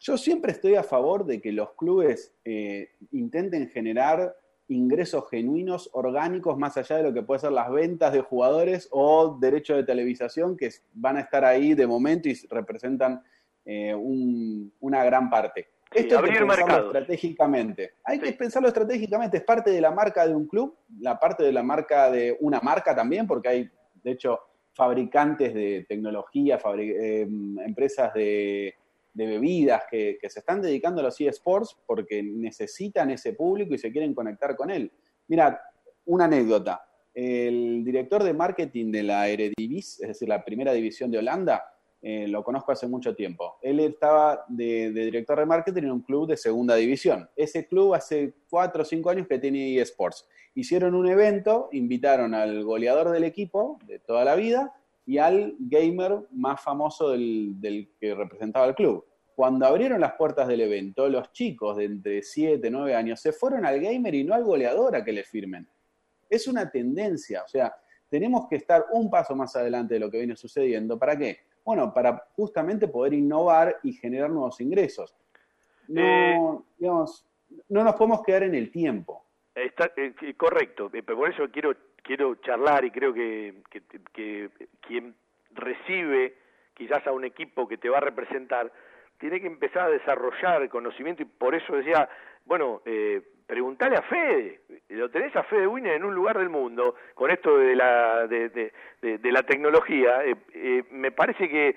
Yo 0.00 0.16
siempre 0.18 0.52
estoy 0.52 0.74
a 0.74 0.82
favor 0.82 1.24
de 1.24 1.40
que 1.40 1.52
los 1.52 1.74
clubes 1.74 2.34
eh, 2.44 2.90
intenten 3.12 3.68
generar 3.70 4.34
ingresos 4.66 5.28
genuinos, 5.30 5.90
orgánicos, 5.92 6.58
más 6.58 6.76
allá 6.76 6.96
de 6.96 7.02
lo 7.04 7.12
que 7.12 7.22
puede 7.22 7.40
ser 7.40 7.52
las 7.52 7.70
ventas 7.70 8.12
de 8.12 8.20
jugadores 8.20 8.88
o 8.90 9.38
derechos 9.40 9.76
de 9.76 9.84
televisación, 9.84 10.56
que 10.56 10.70
van 10.94 11.18
a 11.18 11.20
estar 11.20 11.44
ahí 11.44 11.74
de 11.74 11.86
momento 11.86 12.28
y 12.28 12.34
representan 12.50 13.22
eh, 13.64 13.94
una 13.94 15.04
gran 15.04 15.30
parte. 15.30 15.68
Esto 15.94 16.18
hay 16.18 16.30
que 16.30 16.38
pensarlo 16.38 16.86
estratégicamente. 16.86 17.90
Hay 18.04 18.18
que 18.18 18.32
pensarlo 18.32 18.68
estratégicamente. 18.68 19.36
Es 19.38 19.44
parte 19.44 19.70
de 19.70 19.80
la 19.80 19.90
marca 19.90 20.26
de 20.26 20.34
un 20.34 20.46
club, 20.46 20.76
la 21.00 21.18
parte 21.18 21.42
de 21.42 21.52
la 21.52 21.62
marca 21.62 22.10
de 22.10 22.36
una 22.40 22.60
marca 22.60 22.94
también, 22.94 23.26
porque 23.26 23.48
hay, 23.48 23.70
de 24.02 24.10
hecho, 24.10 24.40
fabricantes 24.74 25.52
de 25.54 25.84
tecnología, 25.88 26.58
eh, 26.78 27.26
empresas 27.64 28.14
de 28.14 28.74
de 29.14 29.26
bebidas 29.26 29.82
que, 29.90 30.18
se 30.26 30.40
están 30.40 30.62
dedicando 30.62 31.00
a 31.00 31.04
los 31.04 31.20
eSports 31.20 31.76
porque 31.86 32.22
necesitan 32.22 33.10
ese 33.10 33.34
público 33.34 33.74
y 33.74 33.78
se 33.78 33.92
quieren 33.92 34.14
conectar 34.14 34.56
con 34.56 34.70
él. 34.70 34.90
Mira, 35.28 35.60
una 36.06 36.24
anécdota. 36.24 36.84
El 37.14 37.84
director 37.84 38.22
de 38.22 38.32
marketing 38.32 38.90
de 38.90 39.02
la 39.02 39.28
Eredivisie, 39.28 40.04
es 40.04 40.08
decir, 40.08 40.28
la 40.28 40.44
primera 40.44 40.72
división 40.72 41.10
de 41.10 41.18
Holanda, 41.18 41.62
eh, 42.04 42.26
lo 42.26 42.42
conozco 42.42 42.72
hace 42.72 42.88
mucho 42.88 43.14
tiempo. 43.14 43.58
Él 43.62 43.78
estaba 43.78 44.44
de, 44.48 44.90
director 44.90 45.38
de 45.38 45.46
marketing 45.46 45.84
en 45.84 45.92
un 45.92 46.00
club 46.00 46.26
de 46.26 46.36
segunda 46.36 46.74
división. 46.74 47.30
Ese 47.36 47.68
club 47.68 47.94
hace 47.94 48.34
cuatro 48.50 48.82
o 48.82 48.84
cinco 48.84 49.08
años 49.10 49.28
que 49.28 49.38
tiene 49.38 49.78
eSports. 49.78 50.26
Hicieron 50.52 50.96
un 50.96 51.06
evento, 51.08 51.68
invitaron 51.70 52.34
al 52.34 52.64
goleador 52.64 53.10
del 53.10 53.22
equipo 53.22 53.78
de 53.86 54.00
toda 54.00 54.24
la 54.24 54.34
vida 54.34 54.74
y 55.06 55.18
al 55.18 55.54
gamer 55.60 56.26
más 56.32 56.60
famoso 56.60 57.10
del, 57.10 57.88
que 58.00 58.16
representaba 58.16 58.66
el 58.66 58.74
club. 58.74 59.06
Cuando 59.36 59.64
abrieron 59.64 60.00
las 60.00 60.14
puertas 60.14 60.48
del 60.48 60.60
evento, 60.60 61.08
los 61.08 61.30
chicos 61.30 61.76
de 61.76 61.84
entre 61.84 62.22
7 62.22 62.66
y 62.66 62.70
9 62.70 62.96
años 62.96 63.20
se 63.20 63.32
fueron 63.32 63.64
al 63.64 63.80
gamer 63.80 64.14
y 64.16 64.24
no 64.24 64.34
al 64.34 64.42
goleador 64.42 64.96
a 64.96 65.04
que 65.04 65.12
le 65.12 65.22
firmen. 65.22 65.68
Es 66.28 66.48
una 66.48 66.68
tendencia, 66.68 67.44
o 67.44 67.48
sea, 67.48 67.72
tenemos 68.08 68.48
que 68.48 68.56
estar 68.56 68.86
un 68.92 69.08
paso 69.08 69.36
más 69.36 69.54
adelante 69.54 69.94
de 69.94 70.00
lo 70.00 70.10
que 70.10 70.18
viene 70.18 70.36
sucediendo. 70.36 70.98
¿Para 70.98 71.16
qué? 71.16 71.38
Bueno, 71.64 71.92
para 71.94 72.24
justamente 72.34 72.88
poder 72.88 73.14
innovar 73.14 73.78
y 73.82 73.92
generar 73.92 74.30
nuevos 74.30 74.60
ingresos. 74.60 75.14
No, 75.88 76.02
eh, 76.02 76.58
digamos, 76.78 77.26
no 77.68 77.84
nos 77.84 77.94
podemos 77.94 78.22
quedar 78.22 78.44
en 78.44 78.54
el 78.54 78.70
tiempo. 78.70 79.24
Está, 79.54 79.92
eh, 79.96 80.14
correcto, 80.36 80.90
eh, 80.92 81.02
pero 81.02 81.18
por 81.18 81.30
eso 81.30 81.48
quiero 81.50 81.74
quiero 82.02 82.34
charlar 82.36 82.84
y 82.84 82.90
creo 82.90 83.12
que, 83.14 83.62
que, 84.12 84.50
quien 84.80 85.14
recibe 85.52 86.36
quizás 86.74 87.06
a 87.06 87.12
un 87.12 87.24
equipo 87.24 87.68
que 87.68 87.78
te 87.78 87.88
va 87.88 87.98
a 87.98 88.02
representar, 88.02 88.72
tiene 89.18 89.40
que 89.40 89.46
empezar 89.46 89.86
a 89.86 89.90
desarrollar 89.90 90.62
el 90.62 90.68
conocimiento 90.68 91.22
y 91.22 91.26
por 91.26 91.54
eso 91.54 91.76
decía, 91.76 92.08
bueno, 92.44 92.82
eh, 92.84 93.22
preguntale 93.52 93.96
a 93.96 94.00
Fede, 94.00 94.60
lo 94.88 95.10
tenés 95.10 95.36
a 95.36 95.42
Fede 95.42 95.66
Wiener 95.66 95.96
en 95.96 96.04
un 96.04 96.14
lugar 96.14 96.38
del 96.38 96.48
mundo, 96.48 96.94
con 97.12 97.30
esto 97.30 97.58
de 97.58 97.76
la, 97.76 98.26
de, 98.26 98.48
de, 98.48 99.30
la 99.30 99.42
tecnología, 99.42 100.24
eh, 100.24 100.36
eh, 100.54 100.84
me 100.90 101.12
parece 101.12 101.50
que 101.50 101.76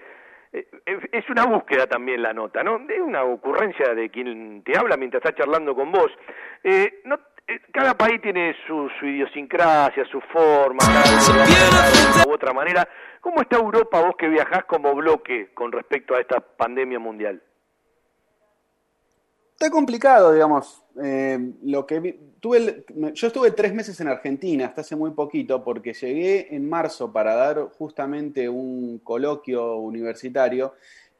eh, 0.54 0.68
es 1.12 1.30
una 1.30 1.44
búsqueda 1.44 1.86
también 1.86 2.22
la 2.22 2.32
nota, 2.32 2.64
¿no? 2.64 2.78
Es 2.88 3.02
una 3.02 3.26
ocurrencia 3.26 3.94
de 3.94 4.10
quien 4.10 4.64
te 4.64 4.78
habla 4.78 4.96
mientras 4.96 5.22
está 5.22 5.36
charlando 5.36 5.76
con 5.76 5.92
vos. 5.92 6.10
no 7.04 7.20
cada 7.74 7.94
país 7.94 8.22
tiene 8.22 8.56
su, 8.66 8.90
idiosincrasia, 9.02 10.06
su 10.06 10.22
forma, 10.22 10.80
de 10.80 12.32
otra 12.32 12.54
manera. 12.54 12.88
¿Cómo 13.20 13.42
está 13.42 13.58
Europa 13.58 14.00
vos 14.00 14.16
que 14.18 14.30
viajás 14.30 14.64
como 14.64 14.96
bloque 14.96 15.50
con 15.54 15.74
respecto 15.74 16.16
a 16.16 16.22
esta 16.22 16.40
pandemia 16.40 17.00
mundial? 17.00 17.42
Está 19.66 19.74
complicado, 19.74 20.32
digamos. 20.32 20.84
Eh, 21.04 21.40
lo 21.64 21.88
que 21.88 22.20
tuve, 22.40 22.86
yo 23.16 23.28
estuve 23.28 23.50
tres 23.50 23.74
meses 23.74 24.00
en 24.00 24.08
Argentina, 24.08 24.68
hasta 24.68 24.82
hace 24.82 24.96
muy 24.96 25.10
poquito, 25.10 25.64
porque 25.64 25.92
llegué 25.92 26.56
en 26.56 26.70
marzo 26.70 27.12
para 27.12 27.34
dar 27.34 27.70
justamente 27.76 28.48
un 28.48 29.00
coloquio 29.00 29.78
universitario 29.78 30.76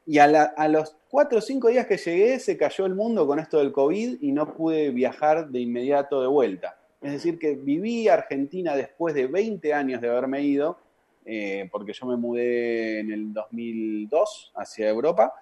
y 0.06 0.18
a, 0.18 0.68
los 0.68 0.96
cuatro 1.10 1.38
o 1.38 1.40
cinco 1.40 1.70
días 1.70 1.88
que 1.88 1.96
llegué 1.96 2.38
se 2.38 2.56
cayó 2.56 2.86
el 2.86 2.94
mundo 2.94 3.26
con 3.26 3.40
esto 3.40 3.58
del 3.58 3.72
COVID 3.72 4.18
y 4.20 4.30
no 4.30 4.54
pude 4.54 4.90
viajar 4.90 5.48
de 5.48 5.58
inmediato 5.58 6.20
de 6.20 6.28
vuelta. 6.28 6.78
Es 7.02 7.10
decir, 7.10 7.40
que 7.40 7.56
viví 7.56 8.06
Argentina 8.06 8.76
después 8.76 9.12
de 9.16 9.26
20 9.26 9.74
años 9.74 10.00
de 10.00 10.08
haberme 10.08 10.42
ido, 10.42 10.78
eh, 11.24 11.68
porque 11.72 11.92
yo 11.92 12.06
me 12.06 12.16
mudé 12.16 13.00
en 13.00 13.10
el 13.10 13.32
2002 13.32 14.52
hacia 14.54 14.88
Europa. 14.88 15.34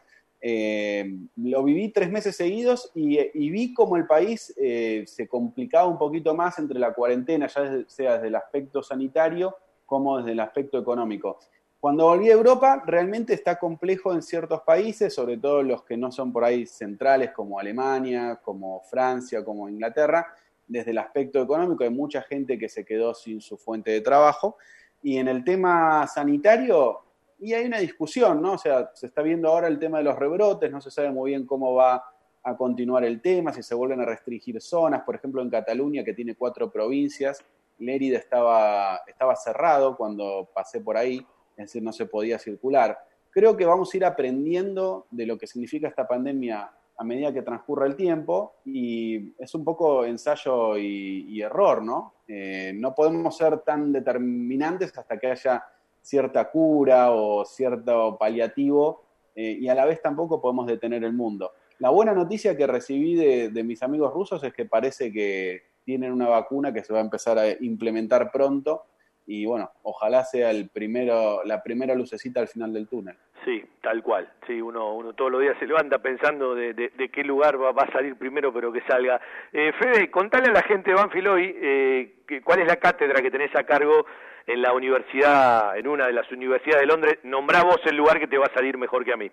Eh, 0.46 1.10
lo 1.36 1.64
viví 1.64 1.88
tres 1.88 2.10
meses 2.10 2.36
seguidos 2.36 2.90
y, 2.94 3.48
vi 3.48 3.72
como 3.72 3.96
el 3.96 4.06
país 4.06 4.52
eh, 4.58 5.04
se 5.06 5.26
complicaba 5.26 5.88
un 5.88 5.96
poquito 5.96 6.34
más 6.34 6.58
entre 6.58 6.78
la 6.78 6.92
cuarentena, 6.92 7.46
ya 7.46 7.82
sea 7.86 8.16
desde 8.16 8.28
el 8.28 8.34
aspecto 8.34 8.82
sanitario 8.82 9.56
como 9.86 10.18
desde 10.18 10.32
el 10.32 10.40
aspecto 10.40 10.78
económico. 10.78 11.38
Cuando 11.80 12.04
volví 12.04 12.28
a 12.28 12.34
Europa, 12.34 12.82
realmente 12.84 13.32
está 13.32 13.58
complejo 13.58 14.12
en 14.12 14.20
ciertos 14.20 14.60
países, 14.60 15.14
sobre 15.14 15.38
todo 15.38 15.62
los 15.62 15.82
que 15.82 15.96
no 15.96 16.12
son 16.12 16.30
por 16.30 16.44
ahí 16.44 16.66
centrales, 16.66 17.30
como 17.30 17.58
Alemania, 17.58 18.38
como 18.44 18.82
Francia, 18.82 19.42
como 19.42 19.70
Inglaterra. 19.70 20.26
Desde 20.68 20.90
el 20.90 20.98
aspecto 20.98 21.40
económico 21.40 21.84
hay 21.84 21.90
mucha 21.90 22.20
gente 22.20 22.58
que 22.58 22.68
se 22.68 22.84
quedó 22.84 23.14
sin 23.14 23.40
su 23.40 23.56
fuente 23.56 23.92
de 23.92 24.02
trabajo. 24.02 24.58
Y 25.02 25.16
en 25.16 25.28
el 25.28 25.42
tema 25.42 26.06
sanitario, 26.06 27.03
y 27.44 27.52
hay 27.52 27.66
una 27.66 27.78
discusión, 27.78 28.40
¿no? 28.40 28.52
O 28.52 28.58
sea, 28.58 28.90
se 28.94 29.06
está 29.06 29.20
viendo 29.20 29.48
ahora 29.48 29.68
el 29.68 29.78
tema 29.78 29.98
de 29.98 30.04
los 30.04 30.18
rebrotes, 30.18 30.70
no 30.72 30.80
se 30.80 30.90
sabe 30.90 31.10
muy 31.10 31.32
bien 31.32 31.44
cómo 31.44 31.74
va 31.74 32.02
a 32.42 32.56
continuar 32.56 33.04
el 33.04 33.20
tema, 33.20 33.52
si 33.52 33.62
se 33.62 33.74
vuelven 33.74 34.00
a 34.00 34.06
restringir 34.06 34.60
zonas, 34.62 35.02
por 35.02 35.14
ejemplo 35.14 35.42
en 35.42 35.50
Cataluña, 35.50 36.02
que 36.02 36.14
tiene 36.14 36.36
cuatro 36.36 36.70
provincias, 36.70 37.44
Lérida 37.78 38.18
estaba, 38.18 39.02
estaba 39.06 39.36
cerrado 39.36 39.94
cuando 39.94 40.48
pasé 40.54 40.80
por 40.80 40.96
ahí, 40.96 41.26
es 41.56 41.66
decir, 41.66 41.82
no 41.82 41.92
se 41.92 42.06
podía 42.06 42.38
circular. 42.38 42.98
Creo 43.30 43.56
que 43.56 43.66
vamos 43.66 43.92
a 43.92 43.96
ir 43.98 44.04
aprendiendo 44.06 45.06
de 45.10 45.26
lo 45.26 45.36
que 45.36 45.46
significa 45.46 45.88
esta 45.88 46.08
pandemia 46.08 46.70
a 46.96 47.04
medida 47.04 47.32
que 47.32 47.42
transcurra 47.42 47.86
el 47.86 47.96
tiempo 47.96 48.54
y 48.64 49.34
es 49.38 49.54
un 49.54 49.64
poco 49.64 50.06
ensayo 50.06 50.78
y, 50.78 51.42
error, 51.42 51.82
¿no? 51.82 52.14
Eh, 52.26 52.72
no 52.74 52.94
podemos 52.94 53.36
ser 53.36 53.58
tan 53.60 53.92
determinantes 53.92 54.96
hasta 54.96 55.18
que 55.18 55.26
haya 55.26 55.62
cierta 56.04 56.50
cura 56.50 57.12
o 57.12 57.46
cierto 57.46 58.18
paliativo 58.18 59.04
eh, 59.34 59.56
y 59.58 59.68
a 59.68 59.74
la 59.74 59.86
vez 59.86 60.02
tampoco 60.02 60.40
podemos 60.40 60.66
detener 60.66 61.02
el 61.02 61.14
mundo. 61.14 61.52
La 61.78 61.88
buena 61.88 62.12
noticia 62.12 62.56
que 62.56 62.66
recibí 62.66 63.14
de, 63.14 63.64
mis 63.64 63.82
amigos 63.82 64.12
rusos 64.12 64.44
es 64.44 64.52
que 64.52 64.66
parece 64.66 65.10
que 65.10 65.62
tienen 65.82 66.12
una 66.12 66.28
vacuna 66.28 66.72
que 66.74 66.84
se 66.84 66.92
va 66.92 66.98
a 66.98 67.02
empezar 67.02 67.38
a 67.38 67.48
implementar 67.60 68.30
pronto 68.30 68.84
y 69.26 69.46
bueno, 69.46 69.70
ojalá 69.82 70.24
sea 70.24 70.50
el 70.50 70.68
primero, 70.68 71.42
la 71.44 71.62
primera 71.62 71.94
lucecita 71.94 72.40
al 72.40 72.48
final 72.48 72.74
del 72.74 72.86
túnel. 72.86 73.16
Sí, 73.46 73.64
tal 73.82 74.02
cual. 74.02 74.30
Sí, 74.46 74.60
uno, 74.60 74.94
uno 74.94 75.14
todos 75.14 75.30
los 75.30 75.40
días 75.40 75.56
se 75.58 75.66
levanta 75.66 75.98
pensando 75.98 76.54
de, 76.54 76.74
de, 76.74 77.08
qué 77.08 77.24
lugar 77.24 77.60
va, 77.60 77.70
a 77.70 77.92
salir 77.92 78.16
primero, 78.16 78.52
pero 78.52 78.72
que 78.72 78.82
salga. 78.82 79.20
Eh, 79.52 79.72
Fede, 79.78 80.10
contale 80.10 80.50
a 80.50 80.52
la 80.52 80.62
gente 80.62 80.90
de 80.90 80.96
Banfield 80.96 81.28
hoy 81.28 81.56
eh, 81.56 82.14
cuál 82.44 82.60
es 82.60 82.66
la 82.66 82.76
cátedra 82.76 83.22
que 83.22 83.30
tenés 83.30 83.54
a 83.56 83.64
cargo 83.64 84.04
en 84.46 84.62
la 84.62 84.72
universidad, 84.72 85.76
en 85.78 85.88
una 85.88 86.06
de 86.06 86.12
las 86.12 86.30
universidades 86.30 86.82
de 86.82 86.86
Londres. 86.86 87.18
Nombrá 87.22 87.62
vos 87.62 87.80
el 87.84 87.96
lugar 87.96 88.18
que 88.18 88.26
te 88.26 88.38
va 88.38 88.46
a 88.46 88.54
salir 88.54 88.76
mejor 88.78 89.04
que 89.04 89.12
a 89.12 89.16
mí. 89.16 89.30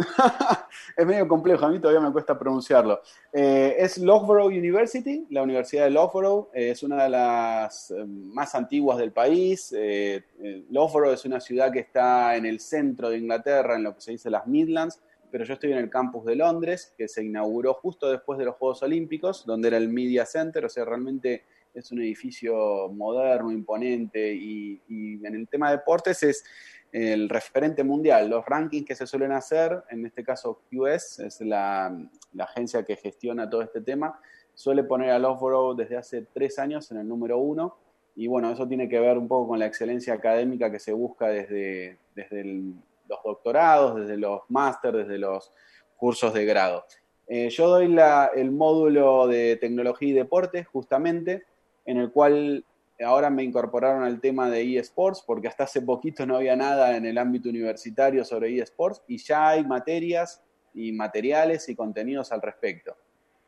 es 0.96 1.06
medio 1.06 1.28
complejo, 1.28 1.66
a 1.66 1.68
mí 1.68 1.78
todavía 1.78 2.00
me 2.00 2.12
cuesta 2.12 2.38
pronunciarlo. 2.38 3.00
Eh, 3.32 3.76
es 3.78 3.98
Loughborough 3.98 4.46
University, 4.46 5.26
la 5.30 5.42
Universidad 5.42 5.84
de 5.84 5.90
Loughborough, 5.90 6.48
eh, 6.54 6.70
es 6.70 6.82
una 6.82 7.04
de 7.04 7.10
las 7.10 7.90
eh, 7.90 8.04
más 8.06 8.54
antiguas 8.54 8.98
del 8.98 9.12
país. 9.12 9.72
Eh, 9.76 10.24
eh, 10.42 10.64
Loughborough 10.70 11.12
es 11.12 11.24
una 11.24 11.40
ciudad 11.40 11.72
que 11.72 11.80
está 11.80 12.36
en 12.36 12.46
el 12.46 12.60
centro 12.60 13.10
de 13.10 13.18
Inglaterra, 13.18 13.76
en 13.76 13.82
lo 13.82 13.94
que 13.94 14.00
se 14.00 14.12
dice 14.12 14.30
las 14.30 14.46
Midlands, 14.46 15.00
pero 15.30 15.44
yo 15.44 15.54
estoy 15.54 15.72
en 15.72 15.78
el 15.78 15.90
campus 15.90 16.24
de 16.24 16.36
Londres, 16.36 16.92
que 16.96 17.08
se 17.08 17.22
inauguró 17.22 17.74
justo 17.74 18.10
después 18.10 18.38
de 18.38 18.46
los 18.46 18.56
Juegos 18.56 18.82
Olímpicos, 18.82 19.46
donde 19.46 19.68
era 19.68 19.76
el 19.76 19.88
Media 19.88 20.26
Center, 20.26 20.64
o 20.64 20.68
sea, 20.68 20.84
realmente 20.84 21.44
es 21.74 21.92
un 21.92 22.00
edificio 22.00 22.88
moderno, 22.88 23.52
imponente, 23.52 24.32
y, 24.32 24.80
en 24.88 25.34
el 25.34 25.48
tema 25.48 25.70
de 25.70 25.78
deportes 25.78 26.22
es 26.22 26.44
el 26.92 27.28
referente 27.28 27.84
mundial. 27.84 28.28
Los 28.28 28.44
rankings 28.46 28.86
que 28.86 28.94
se 28.94 29.06
suelen 29.06 29.32
hacer, 29.32 29.84
en 29.90 30.06
este 30.06 30.24
caso 30.24 30.62
QS, 30.70 31.20
es 31.20 31.40
la, 31.40 31.96
agencia 32.38 32.84
que 32.84 32.96
gestiona 32.96 33.48
todo 33.48 33.62
este 33.62 33.80
tema, 33.80 34.20
suele 34.54 34.84
poner 34.84 35.10
a 35.10 35.18
Loughborough 35.18 35.76
desde 35.76 35.96
hace 35.96 36.26
tres 36.32 36.58
años 36.58 36.90
en 36.90 36.98
el 36.98 37.08
número 37.08 37.38
uno. 37.38 37.76
Y 38.16 38.26
bueno, 38.26 38.50
eso 38.50 38.66
tiene 38.66 38.88
que 38.88 38.98
ver 38.98 39.16
un 39.16 39.28
poco 39.28 39.48
con 39.48 39.58
la 39.58 39.66
excelencia 39.66 40.14
académica 40.14 40.70
que 40.70 40.80
se 40.80 40.92
busca 40.92 41.28
desde, 41.28 41.98
desde 42.14 42.44
los 42.44 43.22
doctorados, 43.24 44.00
desde 44.00 44.16
los 44.16 44.42
máster, 44.48 44.94
desde 44.94 45.18
los 45.18 45.52
cursos 45.96 46.34
de 46.34 46.44
grado. 46.44 46.84
Eh, 47.28 47.48
yo 47.50 47.68
doy 47.68 47.86
la- 47.86 48.32
el 48.34 48.50
módulo 48.50 49.28
de 49.28 49.56
tecnología 49.56 50.08
y 50.08 50.12
deporte, 50.12 50.64
justamente, 50.64 51.44
en 51.84 51.98
el 51.98 52.10
cual 52.12 52.64
ahora 53.04 53.30
me 53.30 53.42
incorporaron 53.42 54.02
al 54.04 54.20
tema 54.20 54.50
de 54.50 54.78
eSports, 54.78 55.22
porque 55.26 55.48
hasta 55.48 55.64
hace 55.64 55.82
poquito 55.82 56.26
no 56.26 56.36
había 56.36 56.56
nada 56.56 56.96
en 56.96 57.06
el 57.06 57.18
ámbito 57.18 57.48
universitario 57.48 58.24
sobre 58.24 58.58
eSports, 58.58 59.02
y 59.06 59.18
ya 59.18 59.48
hay 59.48 59.64
materias 59.64 60.42
y 60.74 60.92
materiales 60.92 61.68
y 61.68 61.74
contenidos 61.74 62.32
al 62.32 62.42
respecto. 62.42 62.96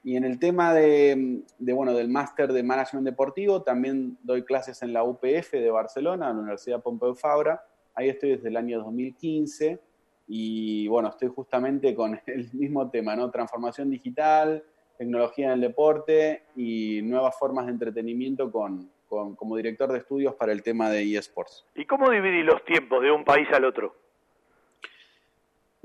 Y 0.04 0.16
en 0.16 0.24
el 0.24 0.38
tema 0.40 0.74
de, 0.74 1.44
bueno, 1.58 1.94
del 1.94 2.08
máster 2.08 2.52
de 2.52 2.62
Management 2.62 3.06
Deportivo, 3.06 3.62
también 3.62 4.18
doy 4.22 4.42
clases 4.44 4.82
en 4.82 4.92
la 4.92 5.04
UPF 5.04 5.52
de 5.52 5.70
Barcelona, 5.70 6.28
en 6.28 6.36
la 6.36 6.42
Universidad 6.42 6.82
Pompeu 6.82 7.14
Fabra. 7.14 7.64
Ahí 7.94 8.08
estoy 8.08 8.30
desde 8.30 8.48
el 8.48 8.56
año 8.56 8.78
2015 8.78 9.78
y 10.26 10.88
bueno, 10.88 11.08
estoy 11.08 11.28
justamente 11.28 11.94
con 11.94 12.20
el 12.26 12.52
mismo 12.52 12.90
tema, 12.90 13.14
¿no? 13.14 13.30
Transformación 13.30 13.90
digital, 13.90 14.64
tecnología 14.98 15.46
en 15.46 15.52
el 15.52 15.60
deporte 15.60 16.44
y 16.56 17.00
nuevas 17.02 17.38
formas 17.38 17.66
de 17.66 17.72
entretenimiento 17.72 18.50
con, 18.50 18.90
con- 19.08 19.34
como 19.36 19.56
director 19.56 19.90
de 19.92 19.98
estudios 19.98 20.34
para 20.34 20.52
el 20.52 20.62
tema 20.62 20.90
de 20.90 21.16
eSports. 21.16 21.66
¿Y 21.74 21.84
cómo 21.86 22.10
dividís 22.10 22.44
los 22.44 22.64
tiempos 22.64 23.02
de 23.02 23.10
un 23.10 23.24
país 23.24 23.48
al 23.52 23.64
otro? 23.64 23.94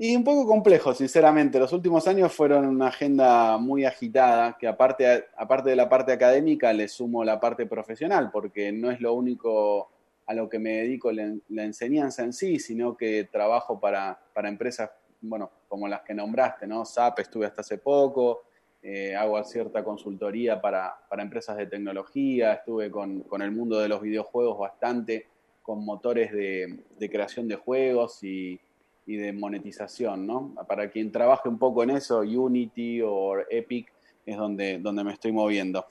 Y 0.00 0.14
un 0.14 0.22
poco 0.22 0.46
complejo, 0.46 0.94
sinceramente. 0.94 1.58
Los 1.58 1.72
últimos 1.72 2.06
años 2.06 2.32
fueron 2.32 2.66
una 2.66 2.86
agenda 2.86 3.58
muy 3.58 3.84
agitada, 3.84 4.56
que 4.56 4.68
aparte, 4.68 5.24
aparte 5.36 5.70
de 5.70 5.76
la 5.76 5.88
parte 5.88 6.12
académica 6.12 6.72
le 6.72 6.86
sumo 6.86 7.24
la 7.24 7.40
parte 7.40 7.66
profesional, 7.66 8.30
porque 8.30 8.70
no 8.70 8.92
es 8.92 9.00
lo 9.00 9.14
único 9.14 9.90
a 10.26 10.34
lo 10.34 10.48
que 10.48 10.60
me 10.60 10.74
dedico 10.74 11.10
la, 11.10 11.34
la 11.48 11.64
enseñanza 11.64 12.22
en 12.22 12.32
sí, 12.32 12.60
sino 12.60 12.96
que 12.96 13.24
trabajo 13.24 13.80
para, 13.80 14.16
para 14.32 14.48
empresas, 14.48 14.88
bueno, 15.20 15.50
como 15.66 15.88
las 15.88 16.02
que 16.02 16.14
nombraste, 16.14 16.66
¿no? 16.68 16.84
SAP 16.84 17.18
estuve 17.18 17.46
hasta 17.46 17.62
hace 17.62 17.78
poco, 17.78 18.44
eh, 18.82 19.16
hago 19.16 19.42
cierta 19.44 19.82
consultoría 19.82 20.60
para, 20.60 20.96
para 21.08 21.22
empresas 21.22 21.56
de 21.56 21.66
tecnología, 21.66 22.54
estuve 22.54 22.90
con, 22.90 23.20
con 23.20 23.42
el 23.42 23.50
mundo 23.50 23.78
de 23.78 23.88
los 23.88 24.00
videojuegos 24.00 24.58
bastante, 24.58 25.26
con 25.62 25.84
motores 25.84 26.32
de, 26.32 26.84
creación 27.10 27.46
de 27.48 27.56
juegos 27.56 28.22
y, 28.24 28.58
y 29.06 29.16
de 29.16 29.32
monetización, 29.32 30.26
¿no? 30.26 30.54
Para 30.66 30.90
quien 30.90 31.12
trabaje 31.12 31.48
un 31.48 31.58
poco 31.58 31.82
en 31.82 31.90
eso, 31.90 32.20
Unity 32.20 33.02
o 33.02 33.34
Epic 33.50 33.92
es 34.24 34.36
donde, 34.36 34.78
donde 34.78 35.04
me 35.04 35.12
estoy 35.12 35.32
moviendo. 35.32 35.86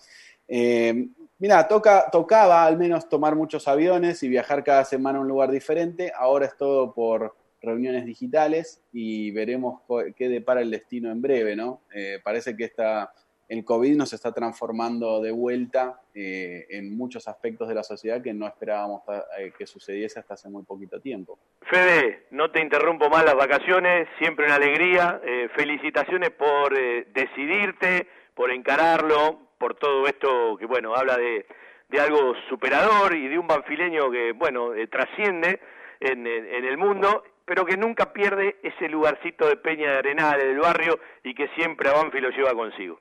Eh, 0.48 1.10
mira, 1.40 1.68
toca, 1.68 2.10
tocaba 2.12 2.66
al 2.66 2.78
menos 2.78 3.10
tomar 3.10 3.36
muchos 3.36 3.68
aviones 3.68 4.24
y 4.24 4.30
viajar 4.30 4.64
cada 4.64 4.86
semana 4.86 5.20
a 5.20 5.22
un 5.22 5.28
lugar 5.28 5.52
diferente. 5.52 6.12
Ahora 6.16 6.46
es 6.46 6.58
todo 6.58 6.94
por 6.94 7.36
reuniones 7.62 8.06
digitales 8.06 8.84
y 8.94 9.32
veremos 9.32 9.82
qué 10.16 10.30
depara 10.30 10.62
el 10.62 10.72
destino 10.72 11.12
en 11.12 11.22
breve, 11.22 11.56
¿no? 11.56 11.82
Eh, 11.94 12.20
parece 12.24 12.56
que 12.56 12.66
esta, 12.66 13.12
el 13.50 13.64
COVID 13.66 13.96
nos 13.96 14.14
está 14.14 14.32
transformando 14.32 15.22
de 15.22 15.32
vuelta 15.32 16.02
eh, 16.14 16.66
en 16.70 16.96
muchos 16.96 17.28
aspectos 17.28 17.68
de 17.68 17.76
la 17.76 17.84
sociedad 17.84 18.22
que 18.22 18.34
no 18.34 18.46
esperábamos 18.46 19.02
eh, 19.40 19.52
que 19.58 19.66
sucediese 19.66 20.20
hasta 20.20 20.36
hace 20.36 20.50
muy 20.50 20.64
poquito 20.64 21.00
tiempo. 21.00 21.40
Fede, 21.64 22.26
no 22.32 22.52
te 22.52 22.62
interrumpo 22.62 23.10
más 23.10 23.24
las 23.26 23.36
vacaciones, 23.36 24.08
siempre 24.20 24.46
una 24.46 24.56
alegría. 24.56 25.20
Eh, 25.26 25.50
felicitaciones 25.56 26.30
por 26.32 26.78
eh, 26.78 27.08
decidirte, 27.14 28.08
por 28.36 28.52
encararlo, 28.52 29.40
por 29.58 29.76
todo 29.76 30.06
esto 30.08 30.56
que, 30.58 30.66
bueno, 30.68 30.94
habla 30.96 31.18
de, 31.18 31.46
de 31.90 32.00
algo 32.00 32.34
superador 32.50 33.16
y 33.16 33.28
de 33.28 33.40
un 33.40 33.48
banfileño 33.48 34.12
que, 34.12 34.34
bueno, 34.34 34.70
trasciende 34.92 35.60
en, 36.00 36.28
en- 36.28 36.46
en 36.46 36.66
el 36.66 36.78
mundo, 36.78 37.24
pero 37.48 37.66
que 37.66 37.78
nunca 37.78 38.12
pierde 38.12 38.58
ese 38.62 38.90
lugarcito 38.90 39.48
de 39.48 39.56
Peña 39.56 39.90
de 39.94 39.98
Arenal, 40.00 40.38
del 40.38 40.60
barrio, 40.60 41.00
y 41.24 41.34
que 41.34 41.48
siempre 41.56 41.90
a 41.90 41.94
Banfi 41.94 42.20
lo 42.20 42.30
lleva 42.30 42.54
consigo. 42.54 43.00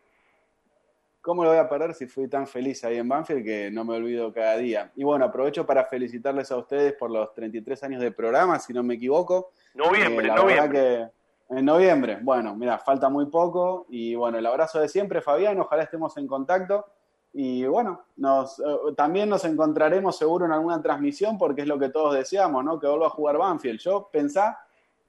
¿Cómo 1.20 1.42
lo 1.42 1.50
voy 1.50 1.58
a 1.58 1.68
perder 1.68 1.92
si 1.94 2.06
fui 2.06 2.28
tan 2.28 2.46
feliz 2.46 2.84
ahí 2.84 2.98
en 2.98 3.08
Banfield 3.08 3.44
que 3.44 3.68
no 3.72 3.84
me 3.84 3.96
olvido 3.96 4.32
cada 4.32 4.56
día? 4.58 4.92
Y 4.94 5.02
bueno, 5.02 5.24
aprovecho 5.24 5.66
para 5.66 5.84
felicitarles 5.86 6.52
a 6.52 6.56
ustedes 6.56 6.92
por 6.92 7.10
los 7.10 7.34
33 7.34 7.82
años 7.82 8.00
de 8.00 8.12
programa, 8.12 8.60
si 8.60 8.72
no 8.72 8.84
me 8.84 8.94
equivoco. 8.94 9.50
Noviembre, 9.74 10.26
Eh, 10.26 10.28
la 10.28 10.36
noviembre. 10.36 10.68
verdad 10.80 11.10
que 11.48 11.56
en 11.58 11.64
noviembre. 11.64 12.18
Bueno, 12.22 12.54
mira, 12.54 12.78
falta 12.78 13.08
muy 13.08 13.26
poco. 13.26 13.86
Y 13.88 14.14
bueno, 14.14 14.38
el 14.38 14.46
abrazo 14.46 14.80
de 14.80 14.88
siempre, 14.88 15.20
Fabián. 15.20 15.58
Ojalá 15.58 15.82
estemos 15.82 16.16
en 16.16 16.28
contacto. 16.28 16.86
Y 17.38 17.66
bueno, 17.66 18.00
nos, 18.16 18.58
eh, 18.60 18.64
también 18.96 19.28
nos 19.28 19.44
encontraremos 19.44 20.16
seguro 20.16 20.46
en 20.46 20.52
alguna 20.52 20.80
transmisión 20.80 21.36
porque 21.36 21.62
es 21.62 21.68
lo 21.68 21.78
que 21.78 21.90
todos 21.90 22.14
deseamos, 22.14 22.64
¿no? 22.64 22.80
Que 22.80 22.86
vuelva 22.86 23.08
a 23.08 23.10
jugar 23.10 23.36
Banfield. 23.36 23.78
Yo 23.78 24.08
pensá 24.10 24.58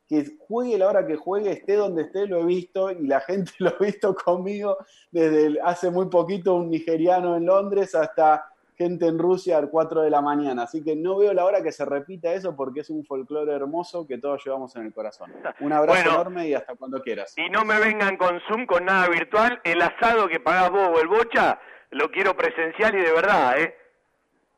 que 0.09 0.35
juegue 0.45 0.77
la 0.77 0.89
hora 0.89 1.07
que 1.07 1.15
juegue, 1.15 1.51
esté 1.51 1.75
donde 1.75 2.01
esté, 2.03 2.27
lo 2.27 2.39
he 2.39 2.45
visto 2.45 2.91
y 2.91 3.07
la 3.07 3.19
gente 3.29 3.53
lo 3.59 3.69
ha 3.69 3.77
visto 3.79 4.13
conmigo 4.13 4.77
desde 5.09 5.45
el- 5.45 5.59
hace 5.63 5.89
muy 5.89 6.07
poquito 6.09 6.55
un 6.55 6.69
nigeriano 6.69 7.37
en 7.37 7.45
Londres 7.45 7.95
hasta 7.95 8.51
gente 8.77 9.07
en 9.07 9.17
Rusia 9.17 9.57
al 9.57 9.69
4 9.69 10.01
de 10.01 10.09
la 10.09 10.21
mañana. 10.21 10.63
Así 10.63 10.83
que 10.83 10.95
no 10.97 11.17
veo 11.17 11.33
la 11.33 11.45
hora 11.45 11.63
que 11.63 11.71
se 11.71 11.83
repita 11.85 12.33
eso 12.33 12.55
porque 12.57 12.81
es 12.81 12.89
un 12.89 13.05
folclore 13.05 13.53
hermoso 13.53 14.05
que 14.05 14.17
todos 14.17 14.43
llevamos 14.45 14.75
en 14.75 14.85
el 14.85 14.93
corazón. 14.93 15.31
Un 15.61 15.71
abrazo 15.73 15.97
Bueno. 16.03 16.11
enorme 16.21 16.47
y 16.49 16.53
hasta 16.53 16.75
cuando 16.75 17.01
quieras. 17.01 17.33
Y 17.37 17.49
no 17.49 17.63
me 17.65 17.79
vengan 17.79 18.17
con 18.17 18.39
Zoom, 18.47 18.65
con 18.67 18.83
nada 18.85 19.07
virtual. 19.07 19.59
El 19.63 19.81
asado 19.81 20.27
que 20.27 20.39
pagás 20.41 20.69
vos 20.71 20.89
o 20.93 21.01
el 21.01 21.07
bocha, 21.07 21.59
lo 21.91 22.11
quiero 22.11 22.35
presencial 22.35 22.95
y 22.95 23.01
de 23.01 23.11
verdad, 23.11 23.59
¿eh? 23.59 23.76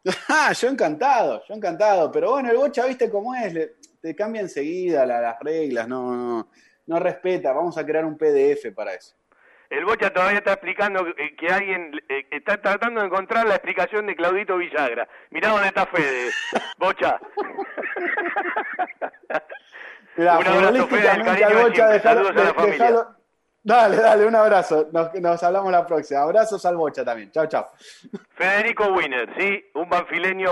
Ah, 0.30 0.52
yo 0.54 0.70
encantado, 0.70 1.44
yo 1.48 1.54
encantado. 1.54 2.12
Pero 2.12 2.32
bueno, 2.32 2.50
el 2.52 2.58
bocha, 2.58 2.86
viste 2.86 3.10
cómo 3.10 3.36
es, 3.36 3.54
le- 3.54 3.72
te 4.02 4.16
cambia 4.16 4.42
enseguida 4.42 5.06
la- 5.06 5.22
las 5.22 5.40
reglas, 5.42 5.88
no, 5.88 6.16
no, 6.16 6.48
no 6.88 7.00
respeta. 7.00 7.52
Vamos 7.54 7.78
a 7.78 7.86
crear 7.86 8.06
un 8.06 8.18
PDF 8.18 8.72
para 8.74 8.94
eso. 8.94 9.16
El 9.70 9.86
bocha 9.86 10.12
todavía 10.12 10.40
está 10.40 10.54
explicando 10.54 11.06
que, 11.14 11.36
que 11.36 11.48
alguien 11.50 11.92
eh, 12.10 12.26
está 12.32 12.60
tratando 12.60 13.02
de 13.02 13.08
encontrar 13.08 13.48
la 13.48 13.54
explicación 13.56 14.08
de 14.08 14.16
Claudito 14.16 14.58
Villagra. 14.58 15.08
Mirá 15.30 15.50
dónde 15.50 15.68
está 15.68 15.86
Fede, 15.86 16.32
bocha. 16.80 17.20
Mirá, 20.18 20.38
Un 20.40 20.48
abrazo, 20.48 20.88
Fede, 20.88 21.12
el 21.12 21.24
cariño 21.24 21.50
de 21.50 21.64
Bocha, 21.64 22.00
Saludos 22.00 22.32
a 22.32 22.44
la 22.46 22.54
familia. 22.54 23.08
Dale, 23.62 23.98
dale, 23.98 24.26
un 24.26 24.36
abrazo. 24.36 24.88
Nos, 24.92 25.14
nos 25.16 25.44
hablamos 25.44 25.72
la 25.72 25.86
próxima. 25.86 26.22
Abrazos 26.22 26.66
al 26.66 26.78
Bocha 26.78 27.04
también. 27.04 27.32
Chao, 27.32 27.46
chao. 27.48 27.68
Federico 28.36 28.88
Wiener, 28.94 29.30
¿sí? 29.38 29.66
Un 29.74 29.90
banfileño 29.90 30.52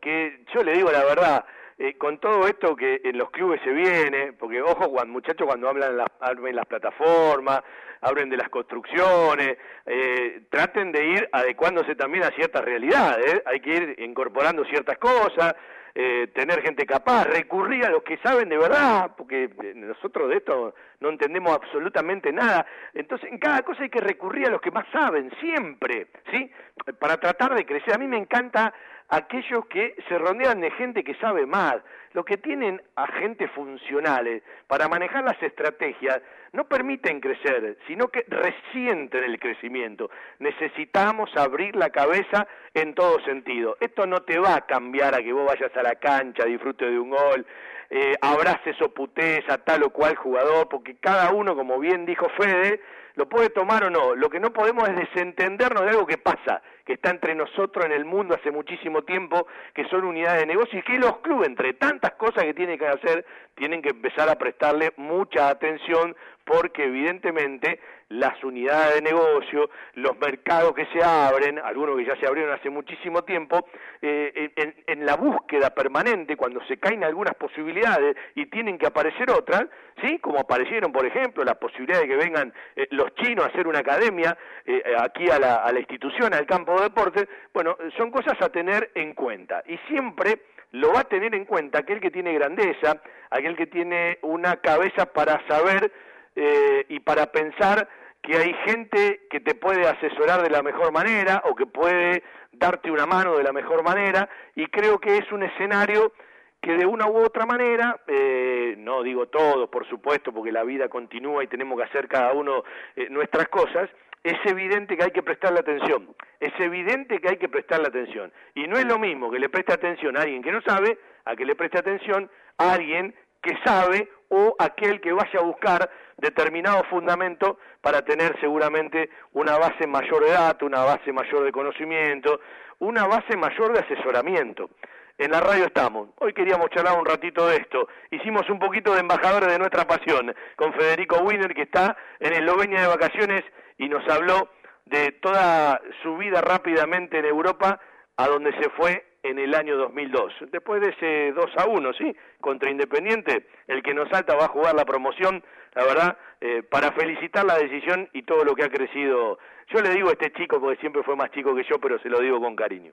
que 0.00 0.44
yo 0.52 0.62
le 0.62 0.72
digo 0.72 0.90
la 0.90 1.04
verdad, 1.04 1.44
eh, 1.78 1.96
con 1.96 2.18
todo 2.18 2.46
esto 2.46 2.76
que 2.76 3.00
en 3.04 3.16
los 3.16 3.30
clubes 3.30 3.60
se 3.64 3.70
viene, 3.70 4.34
porque 4.34 4.60
ojo, 4.60 4.90
cuando, 4.90 5.12
muchachos, 5.12 5.46
cuando 5.46 5.68
hablan 5.68 5.96
las, 5.96 6.08
abren 6.20 6.54
las 6.54 6.66
plataformas, 6.66 7.62
abren 8.02 8.28
de 8.28 8.36
las 8.36 8.50
construcciones, 8.50 9.56
eh, 9.86 10.42
traten 10.50 10.92
de 10.92 11.06
ir 11.06 11.28
adecuándose 11.32 11.94
también 11.94 12.24
a 12.24 12.30
ciertas 12.32 12.62
realidades, 12.62 13.34
¿eh? 13.34 13.42
hay 13.46 13.60
que 13.60 13.70
ir 13.70 13.94
incorporando 14.00 14.62
ciertas 14.66 14.98
cosas, 14.98 15.54
eh, 15.94 16.28
tener 16.34 16.62
gente 16.62 16.86
capaz, 16.86 17.24
recurrir 17.24 17.84
a 17.84 17.90
los 17.90 18.02
que 18.02 18.18
saben 18.18 18.48
de 18.48 18.56
verdad, 18.56 19.12
porque 19.16 19.44
eh, 19.44 19.72
nosotros 19.74 20.28
de 20.28 20.36
esto 20.36 20.74
no 21.00 21.08
entendemos 21.08 21.52
absolutamente 21.52 22.32
nada. 22.32 22.66
Entonces, 22.94 23.30
en 23.30 23.38
cada 23.38 23.62
cosa 23.62 23.82
hay 23.82 23.90
que 23.90 24.00
recurrir 24.00 24.46
a 24.46 24.50
los 24.50 24.60
que 24.60 24.70
más 24.70 24.86
saben, 24.92 25.30
siempre, 25.40 26.08
¿sí? 26.30 26.50
Para 26.98 27.16
tratar 27.16 27.54
de 27.54 27.66
crecer. 27.66 27.94
A 27.94 27.98
mí 27.98 28.06
me 28.06 28.18
encanta 28.18 28.72
aquellos 29.10 29.66
que 29.66 29.94
se 30.08 30.18
rodean 30.18 30.60
de 30.60 30.70
gente 30.70 31.04
que 31.04 31.14
sabe 31.16 31.44
más, 31.44 31.76
los 32.12 32.24
que 32.24 32.38
tienen 32.38 32.80
agentes 32.96 33.50
funcionales 33.52 34.42
para 34.66 34.88
manejar 34.88 35.24
las 35.24 35.40
estrategias, 35.42 36.20
no 36.52 36.64
permiten 36.64 37.20
crecer, 37.20 37.76
sino 37.86 38.08
que 38.08 38.24
resienten 38.28 39.24
el 39.24 39.38
crecimiento. 39.38 40.10
Necesitamos 40.38 41.30
abrir 41.36 41.76
la 41.76 41.90
cabeza 41.90 42.46
en 42.74 42.94
todo 42.94 43.20
sentido. 43.24 43.76
Esto 43.80 44.06
no 44.06 44.22
te 44.22 44.38
va 44.38 44.56
a 44.56 44.66
cambiar 44.66 45.14
a 45.14 45.22
que 45.22 45.32
vos 45.32 45.46
vayas 45.46 45.76
a 45.76 45.82
la 45.82 45.96
cancha, 45.96 46.44
disfrutes 46.44 46.90
de 46.90 46.98
un 46.98 47.10
gol, 47.10 47.46
eh, 47.90 48.14
abraces 48.20 48.80
o 48.82 48.88
putees 48.94 49.48
a 49.48 49.58
tal 49.58 49.82
o 49.84 49.90
cual 49.90 50.14
jugador, 50.16 50.68
porque 50.68 50.96
cada 50.96 51.32
uno, 51.32 51.56
como 51.56 51.78
bien 51.78 52.06
dijo 52.06 52.28
Fede, 52.30 52.80
lo 53.14 53.28
puede 53.28 53.50
tomar 53.50 53.84
o 53.84 53.90
no. 53.90 54.14
Lo 54.14 54.30
que 54.30 54.40
no 54.40 54.52
podemos 54.52 54.88
es 54.88 54.96
desentendernos 54.96 55.84
de 55.84 55.90
algo 55.90 56.06
que 56.06 56.18
pasa, 56.18 56.62
que 56.84 56.94
está 56.94 57.10
entre 57.10 57.34
nosotros 57.34 57.84
en 57.84 57.92
el 57.92 58.04
mundo 58.04 58.34
hace 58.34 58.50
muchísimo 58.50 59.02
tiempo, 59.02 59.46
que 59.74 59.84
son 59.88 60.04
unidades 60.04 60.40
de 60.40 60.46
negocio 60.46 60.78
y 60.78 60.82
que 60.82 60.98
los 60.98 61.18
clubes, 61.18 61.48
entre 61.48 61.74
tantas 61.74 62.12
cosas 62.12 62.44
que 62.44 62.54
tienen 62.54 62.78
que 62.78 62.86
hacer, 62.86 63.24
tienen 63.54 63.82
que 63.82 63.90
empezar 63.90 64.28
a 64.28 64.36
prestarle 64.36 64.92
mucha 64.96 65.48
atención 65.48 66.16
porque 66.44 66.84
evidentemente 66.84 67.80
las 68.10 68.42
unidades 68.42 68.96
de 68.96 69.02
negocio, 69.02 69.70
los 69.94 70.18
mercados 70.18 70.74
que 70.74 70.84
se 70.86 71.02
abren, 71.02 71.58
algunos 71.60 71.96
que 71.96 72.04
ya 72.04 72.16
se 72.16 72.26
abrieron 72.26 72.52
hace 72.52 72.68
muchísimo 72.68 73.22
tiempo, 73.22 73.66
eh, 74.02 74.50
en, 74.56 74.74
en, 74.86 75.06
la 75.06 75.14
búsqueda 75.16 75.70
permanente, 75.70 76.36
cuando 76.36 76.60
se 76.66 76.76
caen 76.78 77.04
algunas 77.04 77.34
posibilidades 77.36 78.16
y 78.34 78.46
tienen 78.46 78.78
que 78.78 78.86
aparecer 78.86 79.30
otras, 79.30 79.66
¿sí? 80.02 80.18
Como 80.18 80.40
aparecieron, 80.40 80.90
por 80.90 81.06
ejemplo, 81.06 81.44
la 81.44 81.54
posibilidad 81.54 82.00
de 82.00 82.08
que 82.08 82.16
vengan 82.16 82.52
eh, 82.74 82.88
los 82.90 83.14
chinos 83.14 83.44
a 83.44 83.48
hacer 83.48 83.68
una 83.68 83.78
academia 83.78 84.36
eh, 84.66 84.82
aquí 84.98 85.30
a 85.30 85.38
la, 85.38 85.56
a 85.56 85.72
la 85.72 85.78
institución, 85.78 86.34
al 86.34 86.46
campo 86.46 86.74
de 86.76 86.82
deportes, 86.82 87.28
bueno, 87.54 87.76
son 87.96 88.10
cosas 88.10 88.34
a 88.40 88.48
tener 88.48 88.90
en 88.96 89.14
cuenta. 89.14 89.62
Y 89.68 89.78
siempre 89.88 90.40
lo 90.72 90.92
va 90.92 91.00
a 91.00 91.04
tener 91.04 91.34
en 91.34 91.44
cuenta 91.44 91.78
aquel 91.78 92.00
que 92.00 92.10
tiene 92.10 92.32
grandeza, 92.34 93.00
aquel 93.30 93.56
que 93.56 93.66
tiene 93.66 94.18
una 94.22 94.56
cabeza 94.56 95.06
para 95.06 95.46
saber 95.46 95.92
eh, 96.36 96.86
y 96.88 97.00
para 97.00 97.26
pensar 97.26 97.88
que 98.22 98.36
hay 98.36 98.54
gente 98.66 99.22
que 99.30 99.40
te 99.40 99.54
puede 99.54 99.88
asesorar 99.88 100.42
de 100.42 100.50
la 100.50 100.62
mejor 100.62 100.92
manera 100.92 101.42
o 101.46 101.54
que 101.54 101.66
puede 101.66 102.22
darte 102.52 102.90
una 102.90 103.06
mano 103.06 103.36
de 103.36 103.44
la 103.44 103.52
mejor 103.52 103.82
manera 103.82 104.28
y 104.54 104.66
creo 104.66 104.98
que 104.98 105.16
es 105.16 105.32
un 105.32 105.42
escenario 105.42 106.12
que 106.60 106.76
de 106.76 106.84
una 106.84 107.06
u 107.08 107.16
otra 107.16 107.46
manera, 107.46 107.98
eh, 108.06 108.74
no 108.78 109.02
digo 109.02 109.28
todos 109.28 109.68
por 109.70 109.88
supuesto 109.88 110.32
porque 110.32 110.52
la 110.52 110.64
vida 110.64 110.88
continúa 110.88 111.42
y 111.42 111.46
tenemos 111.46 111.78
que 111.78 111.84
hacer 111.84 112.06
cada 112.06 112.32
uno 112.34 112.64
eh, 112.96 113.08
nuestras 113.08 113.48
cosas, 113.48 113.88
es 114.22 114.36
evidente 114.44 114.96
que 114.96 115.04
hay 115.04 115.10
que 115.10 115.22
prestarle 115.22 115.60
atención, 115.60 116.14
es 116.38 116.52
evidente 116.58 117.20
que 117.20 117.28
hay 117.28 117.36
que 117.38 117.48
prestarle 117.48 117.88
atención. 117.88 118.30
Y 118.54 118.66
no 118.66 118.76
es 118.76 118.84
lo 118.84 118.98
mismo 118.98 119.30
que 119.30 119.38
le 119.38 119.48
preste 119.48 119.72
atención 119.72 120.16
a 120.18 120.22
alguien 120.22 120.42
que 120.42 120.52
no 120.52 120.60
sabe, 120.60 120.98
a 121.24 121.34
que 121.34 121.46
le 121.46 121.54
preste 121.54 121.78
atención 121.78 122.30
a 122.58 122.74
alguien 122.74 123.14
que 123.42 123.56
sabe 123.64 124.08
o 124.28 124.54
aquel 124.58 125.00
que 125.00 125.12
vaya 125.12 125.40
a 125.40 125.44
buscar 125.44 125.90
determinado 126.16 126.84
fundamento 126.84 127.58
para 127.80 128.02
tener 128.02 128.38
seguramente 128.40 129.10
una 129.32 129.56
base 129.58 129.86
mayor 129.86 130.24
de 130.24 130.30
datos, 130.32 130.66
una 130.66 130.84
base 130.84 131.12
mayor 131.12 131.44
de 131.44 131.52
conocimiento, 131.52 132.40
una 132.78 133.06
base 133.06 133.36
mayor 133.36 133.72
de 133.72 133.80
asesoramiento. 133.80 134.70
En 135.18 135.32
la 135.32 135.40
radio 135.40 135.66
estamos. 135.66 136.08
Hoy 136.18 136.32
queríamos 136.32 136.70
charlar 136.70 136.98
un 136.98 137.04
ratito 137.04 137.46
de 137.46 137.56
esto. 137.56 137.88
Hicimos 138.10 138.48
un 138.48 138.58
poquito 138.58 138.94
de 138.94 139.00
embajadores 139.00 139.50
de 139.50 139.58
nuestra 139.58 139.86
pasión 139.86 140.34
con 140.56 140.72
Federico 140.72 141.18
Wiener, 141.18 141.54
que 141.54 141.62
está 141.62 141.96
en 142.20 142.32
Eslovenia 142.32 142.80
de 142.80 142.86
vacaciones 142.86 143.42
y 143.76 143.88
nos 143.88 144.06
habló 144.08 144.48
de 144.86 145.12
toda 145.12 145.80
su 146.02 146.16
vida 146.16 146.40
rápidamente 146.40 147.18
en 147.18 147.26
Europa, 147.26 147.80
a 148.16 148.28
donde 148.28 148.52
se 148.60 148.70
fue 148.70 149.09
en 149.22 149.38
el 149.38 149.54
año 149.54 149.76
2002. 149.76 150.32
Después 150.50 150.80
de 150.80 150.90
ese 150.90 151.32
2 151.32 151.50
a 151.56 151.66
1, 151.66 151.92
¿sí? 151.94 152.16
Contra 152.40 152.70
Independiente, 152.70 153.46
el 153.66 153.82
que 153.82 153.94
nos 153.94 154.08
salta 154.08 154.34
va 154.34 154.46
a 154.46 154.48
jugar 154.48 154.74
la 154.74 154.84
promoción, 154.84 155.42
la 155.74 155.84
verdad, 155.84 156.18
eh, 156.40 156.62
para 156.62 156.92
felicitar 156.92 157.44
la 157.44 157.58
decisión 157.58 158.08
y 158.12 158.22
todo 158.22 158.44
lo 158.44 158.54
que 158.54 158.64
ha 158.64 158.70
crecido. 158.70 159.38
Yo 159.68 159.80
le 159.82 159.90
digo 159.90 160.08
a 160.08 160.12
este 160.12 160.32
chico, 160.32 160.60
porque 160.60 160.80
siempre 160.80 161.02
fue 161.02 161.16
más 161.16 161.30
chico 161.30 161.54
que 161.54 161.64
yo, 161.64 161.78
pero 161.78 161.98
se 162.00 162.08
lo 162.08 162.20
digo 162.20 162.40
con 162.40 162.56
cariño 162.56 162.92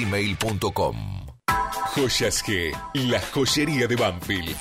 gmail.com. 0.00 0.96
Joyas 1.94 2.42
G, 2.44 2.72
la 2.94 3.20
joyería 3.20 3.86
de 3.86 3.96
Banfield. 3.96 4.56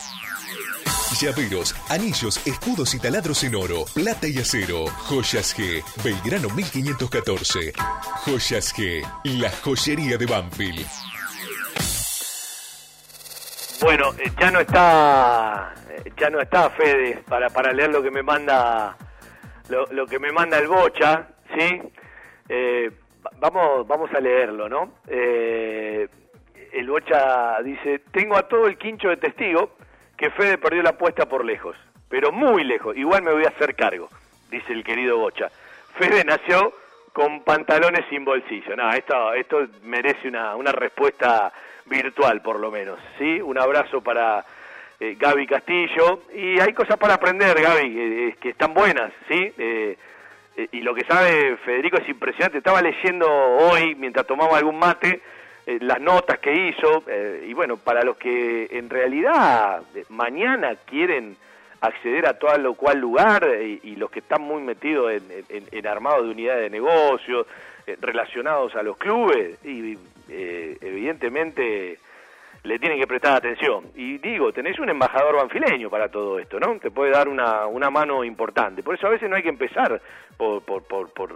Llaveros, 1.19 1.75
anillos, 1.89 2.45
escudos 2.45 2.93
y 2.93 2.99
taladros 2.99 3.43
en 3.43 3.55
oro, 3.55 3.85
plata 3.93 4.27
y 4.27 4.37
acero. 4.37 4.85
Joyas 5.07 5.55
G, 5.57 5.83
Belgrano 6.03 6.49
1514. 6.49 7.73
Joyas 8.25 8.75
G, 8.75 9.01
la 9.23 9.49
joyería 9.63 10.17
de 10.17 10.25
Banfield. 10.25 10.85
Bueno, 13.81 14.13
eh, 14.17 14.31
ya 14.39 14.51
no 14.51 14.59
está, 14.59 15.73
eh, 15.89 16.11
ya 16.17 16.29
no 16.29 16.41
está 16.41 16.69
Fede 16.71 17.23
para, 17.27 17.49
para 17.49 17.71
leer 17.71 17.91
lo 17.91 18.03
que 18.03 18.11
me 18.11 18.23
manda, 18.23 18.97
lo, 19.69 20.05
que 20.05 20.19
me 20.19 20.33
manda 20.33 20.57
el 20.57 20.67
Bocha, 20.67 21.29
¿sí? 21.55 21.81
Eh, 22.49 22.91
vamos, 23.39 23.87
vamos 23.87 24.13
a 24.13 24.19
leerlo, 24.19 24.69
¿no? 24.69 24.93
el 25.07 26.87
Bocha 26.87 27.61
dice, 27.63 27.99
tengo 28.11 28.37
a 28.37 28.47
todo 28.47 28.67
el 28.67 28.77
quincho 28.77 29.09
de 29.09 29.17
testigo 29.17 29.71
que 30.15 30.29
Fede 30.29 30.57
perdió 30.57 30.83
la 30.83 30.91
apuesta 30.91 31.27
por 31.27 31.43
lejos, 31.43 31.75
pero 32.07 32.31
muy 32.31 32.63
lejos, 32.63 32.95
igual 32.95 33.23
me 33.23 33.33
voy 33.33 33.45
a 33.45 33.49
hacer 33.49 33.75
cargo, 33.75 34.09
dice 34.51 34.73
el 34.73 34.83
querido 34.83 35.17
Bocha. 35.17 35.49
Fede 35.95 36.23
nació 36.23 36.73
con 37.13 37.41
pantalones 37.41 38.05
sin 38.09 38.23
bolsillo. 38.23 38.75
No, 38.75 38.91
esto, 38.93 39.33
esto 39.33 39.67
merece 39.83 40.27
una, 40.27 40.55
una 40.55 40.71
respuesta 40.71 41.51
virtual 41.85 42.41
por 42.41 42.59
lo 42.59 42.71
menos, 42.71 42.99
¿sí? 43.17 43.41
Un 43.41 43.57
abrazo 43.57 44.01
para 44.01 44.45
eh, 44.99 45.15
Gaby 45.19 45.47
Castillo. 45.47 46.21
Y 46.33 46.59
hay 46.59 46.73
cosas 46.73 46.97
para 46.97 47.15
aprender, 47.15 47.59
Gaby, 47.61 47.99
eh, 47.99 48.35
que 48.39 48.49
están 48.49 48.73
buenas, 48.73 49.11
¿sí? 49.27 49.53
Eh, 49.57 49.97
y 50.71 50.81
lo 50.81 50.93
que 50.93 51.03
sabe 51.05 51.57
Federico 51.57 51.97
es 51.97 52.09
impresionante. 52.09 52.57
Estaba 52.57 52.81
leyendo 52.81 53.27
hoy, 53.29 53.95
mientras 53.95 54.25
tomaba 54.25 54.57
algún 54.57 54.77
mate, 54.77 55.21
eh, 55.69 55.77
las 55.81 56.01
notas 56.01 56.39
que 56.39 56.51
hizo, 56.51 57.03
eh, 57.07 57.45
y 57.47 57.53
bueno, 57.53 57.77
para 57.77 58.01
los 58.01 58.17
que 58.17 58.67
en 58.71 58.89
realidad 58.89 59.83
eh, 59.93 60.03
mañana 60.09 60.75
quieren 60.85 61.37
acceder 61.81 62.25
a 62.25 62.39
todo 62.39 62.57
lo 62.57 62.73
cual 62.73 62.99
lugar 62.99 63.47
y, 63.61 63.95
los 63.95 64.09
que 64.09 64.19
están 64.19 64.41
muy 64.41 64.63
metidos 64.63 65.13
en, 65.13 65.87
armado 65.87 66.23
de 66.23 66.31
unidades 66.31 66.63
de 66.63 66.69
negocio, 66.71 67.45
relacionados 68.01 68.75
a 68.75 68.81
los 68.83 68.97
clubes, 68.97 69.63
y 69.63 69.97
evidentemente 70.27 71.99
le 72.63 72.79
tienen 72.79 72.99
que 72.99 73.07
prestar 73.07 73.37
atención. 73.37 73.85
Y 73.95 74.17
digo, 74.17 74.51
tenés 74.51 74.79
un 74.79 74.89
embajador 74.89 75.35
banfileño 75.37 75.89
para 75.89 76.09
todo 76.09 76.39
esto, 76.39 76.59
¿no? 76.59 76.77
Te 76.79 76.91
puede 76.91 77.11
dar 77.11 77.27
una, 77.27 77.65
una 77.67 77.89
mano 77.89 78.23
importante. 78.23 78.83
Por 78.83 78.95
eso 78.95 79.07
a 79.07 79.11
veces 79.11 79.29
no 79.29 79.35
hay 79.35 79.43
que 79.43 79.49
empezar 79.49 80.01
por, 80.37 80.63
por, 80.63 80.83
por, 80.83 81.11
por, 81.11 81.31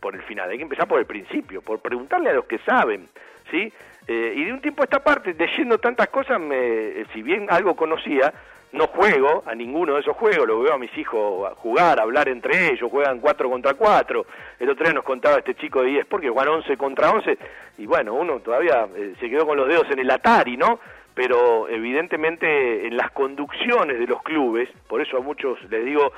por, 0.00 0.14
el 0.14 0.22
final, 0.22 0.50
hay 0.50 0.56
que 0.56 0.62
empezar 0.62 0.86
por 0.86 1.00
el 1.00 1.06
principio, 1.06 1.62
por 1.62 1.80
preguntarle 1.80 2.30
a 2.30 2.34
los 2.34 2.46
que 2.46 2.58
saben, 2.58 3.08
¿sí? 3.50 3.72
Eh, 4.06 4.34
y 4.36 4.44
de 4.44 4.52
un 4.52 4.60
tiempo 4.60 4.82
a 4.82 4.84
esta 4.84 5.02
parte, 5.02 5.34
leyendo 5.34 5.78
tantas 5.78 6.08
cosas, 6.08 6.40
me, 6.40 7.04
si 7.12 7.22
bien 7.22 7.46
algo 7.50 7.74
conocía, 7.74 8.32
no 8.72 8.86
juego 8.88 9.42
a 9.46 9.54
ninguno 9.54 9.94
de 9.94 10.00
esos 10.00 10.16
juegos, 10.16 10.46
lo 10.46 10.60
veo 10.60 10.74
a 10.74 10.78
mis 10.78 10.96
hijos 10.98 11.52
jugar, 11.58 12.00
hablar 12.00 12.28
entre 12.28 12.72
ellos, 12.72 12.90
juegan 12.90 13.20
4 13.20 13.50
contra 13.50 13.74
4. 13.74 14.26
El 14.60 14.70
otro 14.70 14.84
día 14.84 14.92
nos 14.92 15.04
contaba 15.04 15.38
este 15.38 15.54
chico 15.54 15.82
de 15.82 15.88
10 15.88 16.06
porque 16.06 16.28
juegan 16.28 16.54
11 16.54 16.76
contra 16.76 17.10
11 17.10 17.38
y 17.78 17.86
bueno, 17.86 18.14
uno 18.14 18.40
todavía 18.40 18.86
eh, 18.96 19.14
se 19.20 19.28
quedó 19.28 19.46
con 19.46 19.56
los 19.56 19.68
dedos 19.68 19.86
en 19.90 19.98
el 19.98 20.10
Atari, 20.10 20.56
¿no? 20.56 20.80
Pero 21.14 21.68
evidentemente 21.68 22.86
en 22.86 22.96
las 22.96 23.10
conducciones 23.12 23.98
de 23.98 24.06
los 24.06 24.22
clubes, 24.22 24.68
por 24.86 25.00
eso 25.00 25.16
a 25.16 25.20
muchos 25.20 25.58
les 25.70 25.84
digo, 25.84 26.12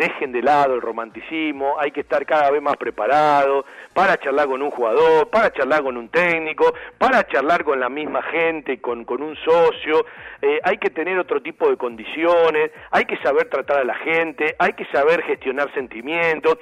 dejen 0.00 0.32
de 0.32 0.40
lado 0.40 0.74
el 0.74 0.80
romanticismo, 0.80 1.78
hay 1.78 1.90
que 1.90 2.00
estar 2.00 2.24
cada 2.24 2.50
vez 2.50 2.62
más 2.62 2.76
preparado 2.78 3.66
para 3.92 4.16
charlar 4.16 4.46
con 4.46 4.62
un 4.62 4.70
jugador, 4.70 5.28
para 5.28 5.52
charlar 5.52 5.82
con 5.82 5.98
un 5.98 6.08
técnico, 6.08 6.72
para 6.96 7.26
charlar 7.26 7.64
con 7.64 7.78
la 7.78 7.90
misma 7.90 8.22
gente, 8.22 8.80
con, 8.80 9.04
con 9.04 9.22
un 9.22 9.36
socio, 9.36 10.06
eh, 10.40 10.58
hay 10.64 10.78
que 10.78 10.88
tener 10.88 11.18
otro 11.18 11.42
tipo 11.42 11.68
de 11.68 11.76
condiciones, 11.76 12.70
hay 12.90 13.04
que 13.04 13.18
saber 13.18 13.50
tratar 13.50 13.76
a 13.78 13.84
la 13.84 13.94
gente, 13.96 14.56
hay 14.58 14.72
que 14.72 14.86
saber 14.86 15.22
gestionar 15.22 15.70
sentimientos. 15.74 16.56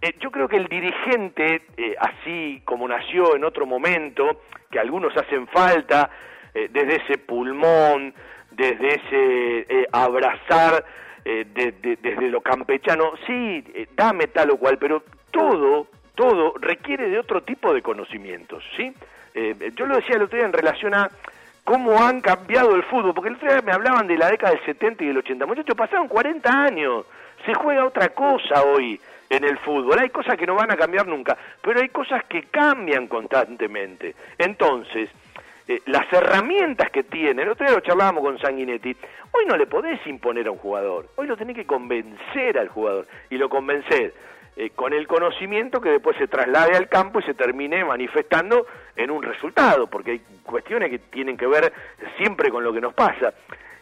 Eh, 0.00 0.14
yo 0.20 0.30
creo 0.30 0.48
que 0.48 0.56
el 0.56 0.68
dirigente, 0.68 1.66
eh, 1.76 1.94
así 2.00 2.62
como 2.64 2.88
nació 2.88 3.36
en 3.36 3.44
otro 3.44 3.66
momento, 3.66 4.44
que 4.70 4.78
algunos 4.78 5.14
hacen 5.14 5.46
falta, 5.48 6.10
desde 6.54 6.96
ese 7.04 7.18
pulmón, 7.18 8.12
desde 8.50 8.88
ese 8.88 9.86
abrazar 9.92 10.84
eh, 11.30 11.44
desde 12.00 12.30
lo 12.30 12.40
campechano, 12.40 13.12
sí, 13.26 13.62
eh, 13.74 13.86
dame 13.94 14.28
tal 14.28 14.50
o 14.52 14.56
cual, 14.56 14.78
pero 14.78 15.02
todo, 15.30 15.86
todo 16.14 16.54
requiere 16.58 17.10
de 17.10 17.18
otro 17.18 17.42
tipo 17.42 17.74
de 17.74 17.82
conocimientos, 17.82 18.64
¿sí? 18.74 18.90
Eh, 19.34 19.72
yo 19.76 19.84
lo 19.84 19.96
decía 19.96 20.16
el 20.16 20.22
otro 20.22 20.38
día 20.38 20.46
en 20.46 20.54
relación 20.54 20.94
a 20.94 21.10
cómo 21.64 22.02
han 22.02 22.22
cambiado 22.22 22.74
el 22.74 22.82
fútbol, 22.84 23.12
porque 23.12 23.28
el 23.28 23.34
otro 23.34 23.46
día 23.46 23.60
me 23.60 23.72
hablaban 23.72 24.06
de 24.06 24.16
la 24.16 24.30
década 24.30 24.54
del 24.54 24.64
70 24.64 25.04
y 25.04 25.08
del 25.08 25.18
80, 25.18 25.44
muchachos, 25.44 25.76
pasaron 25.76 26.08
40 26.08 26.50
años, 26.50 27.04
se 27.44 27.52
juega 27.52 27.84
otra 27.84 28.08
cosa 28.08 28.62
hoy 28.62 28.98
en 29.28 29.44
el 29.44 29.58
fútbol, 29.58 29.98
hay 29.98 30.08
cosas 30.08 30.38
que 30.38 30.46
no 30.46 30.54
van 30.54 30.70
a 30.70 30.78
cambiar 30.78 31.06
nunca, 31.06 31.36
pero 31.60 31.78
hay 31.78 31.90
cosas 31.90 32.24
que 32.24 32.44
cambian 32.44 33.06
constantemente. 33.06 34.14
Entonces, 34.38 35.10
eh, 35.68 35.82
las 35.84 36.10
herramientas 36.10 36.90
que 36.90 37.04
tiene, 37.04 37.42
el 37.42 37.50
otro 37.50 37.66
día 37.66 37.74
lo 37.74 37.82
charlábamos 37.82 38.24
con 38.24 38.38
Sanguinetti, 38.38 38.96
hoy 39.32 39.44
no 39.46 39.54
le 39.54 39.66
podés 39.66 40.04
imponer 40.06 40.46
a 40.46 40.50
un 40.50 40.56
jugador, 40.56 41.10
hoy 41.16 41.26
lo 41.26 41.36
tenés 41.36 41.54
que 41.54 41.66
convencer 41.66 42.58
al 42.58 42.68
jugador, 42.68 43.06
y 43.28 43.36
lo 43.36 43.50
convencer 43.50 44.14
eh, 44.56 44.70
con 44.70 44.94
el 44.94 45.06
conocimiento 45.06 45.80
que 45.80 45.90
después 45.90 46.16
se 46.16 46.26
traslade 46.26 46.74
al 46.74 46.88
campo 46.88 47.20
y 47.20 47.22
se 47.22 47.34
termine 47.34 47.84
manifestando 47.84 48.66
en 48.96 49.10
un 49.10 49.22
resultado, 49.22 49.88
porque 49.88 50.12
hay 50.12 50.22
cuestiones 50.42 50.88
que 50.88 50.98
tienen 50.98 51.36
que 51.36 51.46
ver 51.46 51.70
siempre 52.16 52.50
con 52.50 52.64
lo 52.64 52.72
que 52.72 52.80
nos 52.80 52.94
pasa. 52.94 53.34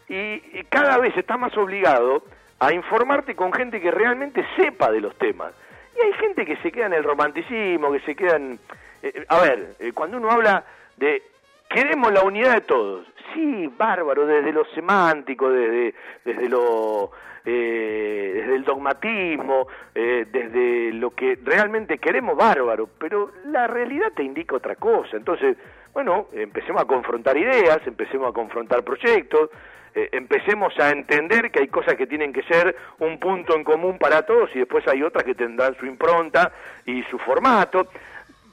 Y, 0.08 0.40
cada 0.68 0.98
vez 0.98 1.16
está 1.16 1.36
más 1.36 1.56
obligado 1.56 2.24
a 2.58 2.72
informarte 2.72 3.36
con 3.36 3.52
gente 3.52 3.80
que 3.80 3.92
realmente 3.92 4.44
sepa 4.56 4.90
de 4.90 5.00
los 5.00 5.16
temas. 5.16 5.52
Y 5.96 6.04
hay 6.04 6.12
gente 6.14 6.44
que 6.44 6.56
se 6.56 6.72
queda 6.72 6.86
en 6.86 6.94
el 6.94 7.04
romanticismo, 7.04 7.92
que 7.92 8.00
se 8.00 8.16
queda 8.16 8.36
en... 8.36 8.58
Eh, 9.02 9.24
a 9.28 9.40
ver, 9.40 9.76
cuando 9.94 10.18
uno 10.18 10.30
habla 10.30 10.64
de 10.96 11.22
queremos 11.68 12.12
la 12.12 12.22
unidad 12.22 12.54
de 12.54 12.60
todos. 12.62 13.06
Sí, 13.34 13.70
bárbaro, 13.76 14.26
desde 14.26 14.52
lo 14.52 14.64
semántico, 14.74 15.50
desde, 15.50 15.94
desde 16.24 16.48
lo 16.48 17.10
eh, 17.48 18.32
desde 18.34 18.56
el 18.56 18.64
dogmatismo, 18.64 19.68
eh, 19.94 20.26
desde 20.28 20.92
lo 20.92 21.14
que 21.14 21.38
realmente 21.44 21.98
queremos, 21.98 22.36
bárbaro, 22.36 22.88
pero 22.98 23.30
la 23.46 23.68
realidad 23.68 24.12
te 24.16 24.24
indica 24.24 24.56
otra 24.56 24.74
cosa. 24.74 25.16
Entonces, 25.16 25.56
bueno, 25.92 26.26
empecemos 26.32 26.82
a 26.82 26.86
confrontar 26.86 27.36
ideas, 27.36 27.78
empecemos 27.86 28.28
a 28.28 28.32
confrontar 28.32 28.82
proyectos, 28.82 29.50
eh, 29.94 30.08
empecemos 30.10 30.76
a 30.80 30.90
entender 30.90 31.52
que 31.52 31.60
hay 31.60 31.68
cosas 31.68 31.94
que 31.94 32.08
tienen 32.08 32.32
que 32.32 32.42
ser 32.42 32.74
un 32.98 33.20
punto 33.20 33.54
en 33.54 33.62
común 33.62 33.96
para 33.96 34.22
todos 34.22 34.50
y 34.54 34.58
después 34.58 34.86
hay 34.88 35.04
otras 35.04 35.22
que 35.22 35.36
tendrán 35.36 35.76
su 35.76 35.86
impronta 35.86 36.50
y 36.84 37.04
su 37.04 37.16
formato 37.18 37.86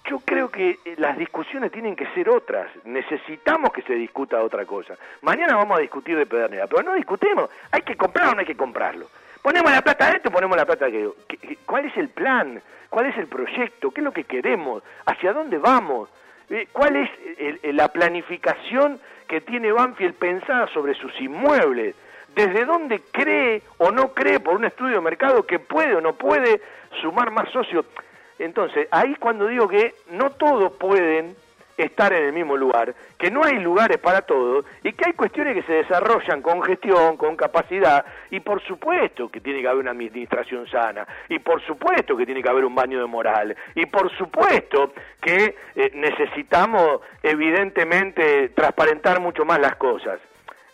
yo 0.05 0.19
creo 0.19 0.49
que 0.49 0.79
eh, 0.83 0.95
las 0.97 1.17
discusiones 1.17 1.71
tienen 1.71 1.95
que 1.95 2.07
ser 2.07 2.29
otras. 2.29 2.67
Necesitamos 2.85 3.71
que 3.71 3.81
se 3.83 3.93
discuta 3.93 4.41
otra 4.43 4.65
cosa. 4.65 4.95
Mañana 5.21 5.55
vamos 5.55 5.77
a 5.77 5.81
discutir 5.81 6.17
de 6.17 6.25
Pedernera, 6.25 6.67
pero 6.67 6.83
no 6.83 6.93
discutimos. 6.93 7.49
Hay 7.71 7.81
que 7.81 7.95
comprarlo 7.95 8.31
o 8.31 8.35
no 8.35 8.39
hay 8.41 8.45
que 8.45 8.57
comprarlo. 8.57 9.07
Ponemos 9.41 9.71
la 9.71 9.81
plata 9.81 10.09
de 10.09 10.17
esto, 10.17 10.31
ponemos 10.31 10.57
la 10.57 10.65
plata 10.65 10.85
de 10.85 10.91
aquello. 10.91 11.15
¿Cuál 11.65 11.85
es 11.85 11.97
el 11.97 12.09
plan? 12.09 12.61
¿Cuál 12.89 13.07
es 13.07 13.17
el 13.17 13.27
proyecto? 13.27 13.91
¿Qué 13.91 14.01
es 14.01 14.05
lo 14.05 14.13
que 14.13 14.23
queremos? 14.25 14.83
¿Hacia 15.05 15.33
dónde 15.33 15.57
vamos? 15.57 16.09
Eh, 16.49 16.67
¿Cuál 16.71 16.95
es 16.95 17.09
la 17.73 17.87
planificación 17.87 18.99
que 19.27 19.41
tiene 19.41 19.71
Banfield 19.71 20.15
pensada 20.15 20.67
sobre 20.67 20.93
sus 20.93 21.19
inmuebles? 21.19 21.95
¿Desde 22.35 22.65
dónde 22.65 23.01
cree 23.11 23.61
o 23.77 23.91
no 23.91 24.13
cree 24.13 24.39
por 24.39 24.55
un 24.55 24.65
estudio 24.65 24.95
de 24.95 25.01
mercado 25.01 25.45
que 25.45 25.59
puede 25.59 25.95
o 25.95 26.01
no 26.01 26.13
puede 26.13 26.61
sumar 27.01 27.31
más 27.31 27.49
socios? 27.49 27.85
Entonces, 28.39 28.87
ahí 28.91 29.15
cuando 29.15 29.47
digo 29.47 29.67
que 29.67 29.95
no 30.11 30.31
todos 30.31 30.73
pueden 30.73 31.35
estar 31.77 32.13
en 32.13 32.25
el 32.25 32.33
mismo 32.33 32.55
lugar, 32.55 32.93
que 33.17 33.31
no 33.31 33.43
hay 33.43 33.59
lugares 33.59 33.97
para 33.97 34.21
todos 34.21 34.65
y 34.83 34.93
que 34.93 35.05
hay 35.07 35.13
cuestiones 35.13 35.55
que 35.55 35.63
se 35.63 35.73
desarrollan 35.73 36.41
con 36.41 36.61
gestión, 36.61 37.17
con 37.17 37.35
capacidad 37.35 38.05
y 38.29 38.39
por 38.39 38.61
supuesto 38.61 39.29
que 39.29 39.41
tiene 39.41 39.61
que 39.61 39.67
haber 39.67 39.81
una 39.81 39.91
administración 39.91 40.67
sana 40.67 41.07
y 41.29 41.39
por 41.39 41.61
supuesto 41.61 42.15
que 42.15 42.25
tiene 42.25 42.43
que 42.43 42.49
haber 42.49 42.65
un 42.65 42.75
baño 42.75 42.99
de 42.99 43.07
moral 43.07 43.55
y 43.75 43.85
por 43.85 44.15
supuesto 44.15 44.93
que 45.21 45.55
eh, 45.75 45.91
necesitamos 45.95 47.01
evidentemente 47.21 48.49
transparentar 48.49 49.19
mucho 49.19 49.45
más 49.45 49.59
las 49.59 49.75
cosas. 49.75 50.19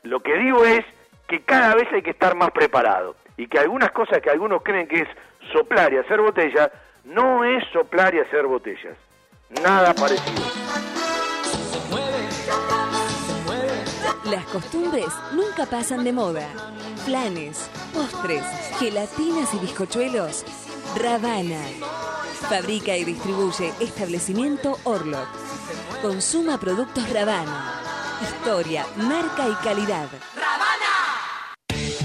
Lo 0.04 0.22
que 0.22 0.38
digo 0.38 0.66
es 0.66 0.84
que 1.28 1.42
cada 1.42 1.76
vez 1.76 1.88
hay 1.94 2.02
que 2.02 2.12
estar 2.12 2.36
más 2.36 2.52
preparado 2.52 3.16
y 3.38 3.48
que 3.48 3.60
algunas 3.60 3.92
cosas 3.92 4.22
que 4.22 4.30
algunos 4.30 4.64
creen 4.64 4.88
que 4.88 5.02
es 5.02 5.08
soplar 5.54 5.94
y 5.94 5.98
hacer 5.98 6.20
botella 6.20 6.70
no 7.04 7.44
es 7.44 7.64
soplar 7.72 8.14
y 8.14 8.20
hacer 8.20 8.46
botellas. 8.46 8.98
Nada 9.64 9.94
parecido. 9.94 10.44
Las 14.26 14.46
costumbres 14.46 15.08
nunca 15.34 15.66
pasan 15.66 16.04
de 16.04 16.14
moda. 16.14 16.48
Planes, 17.06 17.70
postres, 17.94 18.44
gelatinas 18.78 19.54
y 19.54 19.60
bizcochuelos. 19.60 20.46
Ravana. 21.02 21.62
Fabrica 22.50 22.96
y 22.96 23.06
distribuye 23.06 23.74
establecimiento 23.80 24.78
Orlok. 24.84 25.28
Consuma 26.02 26.60
productos 26.60 27.10
Ravana. 27.10 27.82
Historia, 28.22 28.86
marca 28.98 29.48
y 29.48 29.54
calidad. 29.64 30.10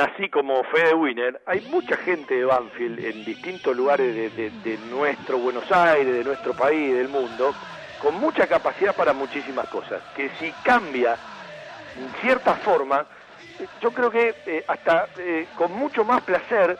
Así 0.00 0.30
como 0.30 0.64
Fede 0.64 0.94
Winner, 0.94 1.42
hay 1.46 1.60
mucha 1.70 1.96
gente 1.96 2.34
de 2.34 2.44
Banfield 2.44 3.04
en 3.04 3.24
distintos 3.24 3.76
lugares 3.76 4.14
de, 4.14 4.50
de 4.50 4.78
nuestro 4.88 5.38
Buenos 5.38 5.70
Aires, 5.70 6.14
de 6.14 6.24
nuestro 6.24 6.54
país, 6.54 6.94
del 6.94 7.08
mundo, 7.08 7.54
con 8.00 8.14
mucha 8.14 8.46
capacidad 8.46 8.94
para 8.94 9.12
muchísimas 9.12 9.68
cosas. 9.68 10.02
Que 10.16 10.30
si 10.38 10.52
cambia 10.64 11.16
en 11.98 12.08
cierta 12.22 12.54
forma, 12.54 13.06
yo 13.80 13.90
creo 13.90 14.10
que 14.10 14.34
eh, 14.46 14.64
hasta 14.66 15.08
eh, 15.18 15.46
con 15.56 15.72
mucho 15.72 16.04
más 16.04 16.22
placer 16.22 16.78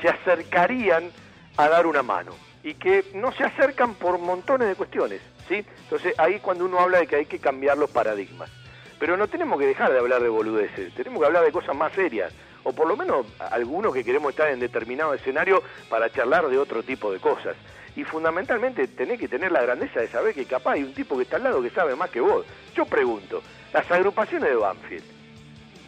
se 0.00 0.08
acercarían 0.08 1.10
a 1.56 1.68
dar 1.68 1.86
una 1.86 2.02
mano 2.02 2.32
y 2.62 2.74
que 2.74 3.04
no 3.14 3.32
se 3.32 3.44
acercan 3.44 3.94
por 3.94 4.18
montones 4.18 4.68
de 4.68 4.74
cuestiones. 4.76 5.20
¿sí? 5.48 5.64
Entonces 5.84 6.18
ahí 6.18 6.38
cuando 6.40 6.64
uno 6.64 6.78
habla 6.78 7.00
de 7.00 7.06
que 7.06 7.16
hay 7.16 7.26
que 7.26 7.38
cambiar 7.38 7.76
los 7.76 7.90
paradigmas. 7.90 8.50
Pero 8.98 9.16
no 9.16 9.26
tenemos 9.26 9.58
que 9.58 9.66
dejar 9.66 9.92
de 9.92 9.98
hablar 9.98 10.22
de 10.22 10.28
boludeces, 10.28 10.94
tenemos 10.94 11.20
que 11.20 11.26
hablar 11.26 11.44
de 11.44 11.50
cosas 11.50 11.74
más 11.74 11.92
serias, 11.92 12.32
o 12.64 12.72
por 12.72 12.86
lo 12.86 12.96
menos 12.96 13.26
algunos 13.38 13.92
que 13.92 14.04
queremos 14.04 14.30
estar 14.30 14.50
en 14.50 14.60
determinado 14.60 15.14
escenario 15.14 15.62
para 15.88 16.10
charlar 16.10 16.48
de 16.48 16.58
otro 16.58 16.82
tipo 16.82 17.12
de 17.12 17.18
cosas. 17.18 17.56
Y 17.94 18.04
fundamentalmente 18.04 18.88
tenés 18.88 19.20
que 19.20 19.28
tener 19.28 19.52
la 19.52 19.62
grandeza 19.62 20.00
de 20.00 20.08
saber 20.08 20.34
que 20.34 20.46
capaz 20.46 20.72
hay 20.72 20.82
un 20.82 20.94
tipo 20.94 21.16
que 21.16 21.24
está 21.24 21.36
al 21.36 21.44
lado 21.44 21.62
que 21.62 21.70
sabe 21.70 21.94
más 21.94 22.10
que 22.10 22.20
vos. 22.20 22.46
Yo 22.74 22.86
pregunto, 22.86 23.42
las 23.72 23.90
agrupaciones 23.90 24.48
de 24.48 24.56
Banfield, 24.56 25.04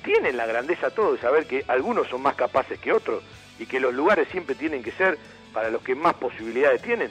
¿tienen 0.02 0.36
la 0.36 0.46
grandeza 0.46 0.90
todo 0.90 1.12
de 1.12 1.20
saber 1.20 1.46
que 1.46 1.64
algunos 1.68 2.08
son 2.08 2.22
más 2.22 2.34
capaces 2.34 2.78
que 2.78 2.92
otros 2.92 3.22
y 3.58 3.66
que 3.66 3.80
los 3.80 3.94
lugares 3.94 4.28
siempre 4.28 4.54
tienen 4.54 4.82
que 4.82 4.92
ser 4.92 5.18
para 5.52 5.70
los 5.70 5.82
que 5.82 5.94
más 5.94 6.14
posibilidades 6.14 6.82
tienen? 6.82 7.10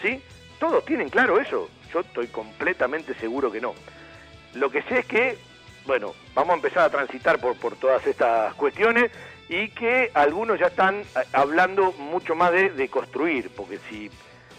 ¿Sí? 0.00 0.22
¿Todos 0.58 0.84
tienen 0.84 1.10
claro 1.10 1.38
eso? 1.38 1.68
Yo 1.92 2.00
estoy 2.00 2.28
completamente 2.28 3.14
seguro 3.14 3.50
que 3.50 3.60
no. 3.60 3.74
Lo 4.54 4.70
que 4.70 4.82
sé 4.82 5.00
es 5.00 5.06
que, 5.06 5.38
bueno, 5.90 6.14
vamos 6.36 6.52
a 6.52 6.54
empezar 6.54 6.84
a 6.84 6.88
transitar 6.88 7.40
por, 7.40 7.56
por 7.56 7.74
todas 7.74 8.06
estas 8.06 8.54
cuestiones 8.54 9.10
y 9.48 9.70
que 9.70 10.12
algunos 10.14 10.56
ya 10.56 10.66
están 10.66 11.00
eh, 11.00 11.04
hablando 11.32 11.90
mucho 11.90 12.36
más 12.36 12.52
de, 12.52 12.70
de 12.70 12.88
construir, 12.88 13.50
porque 13.56 13.80
si 13.88 14.08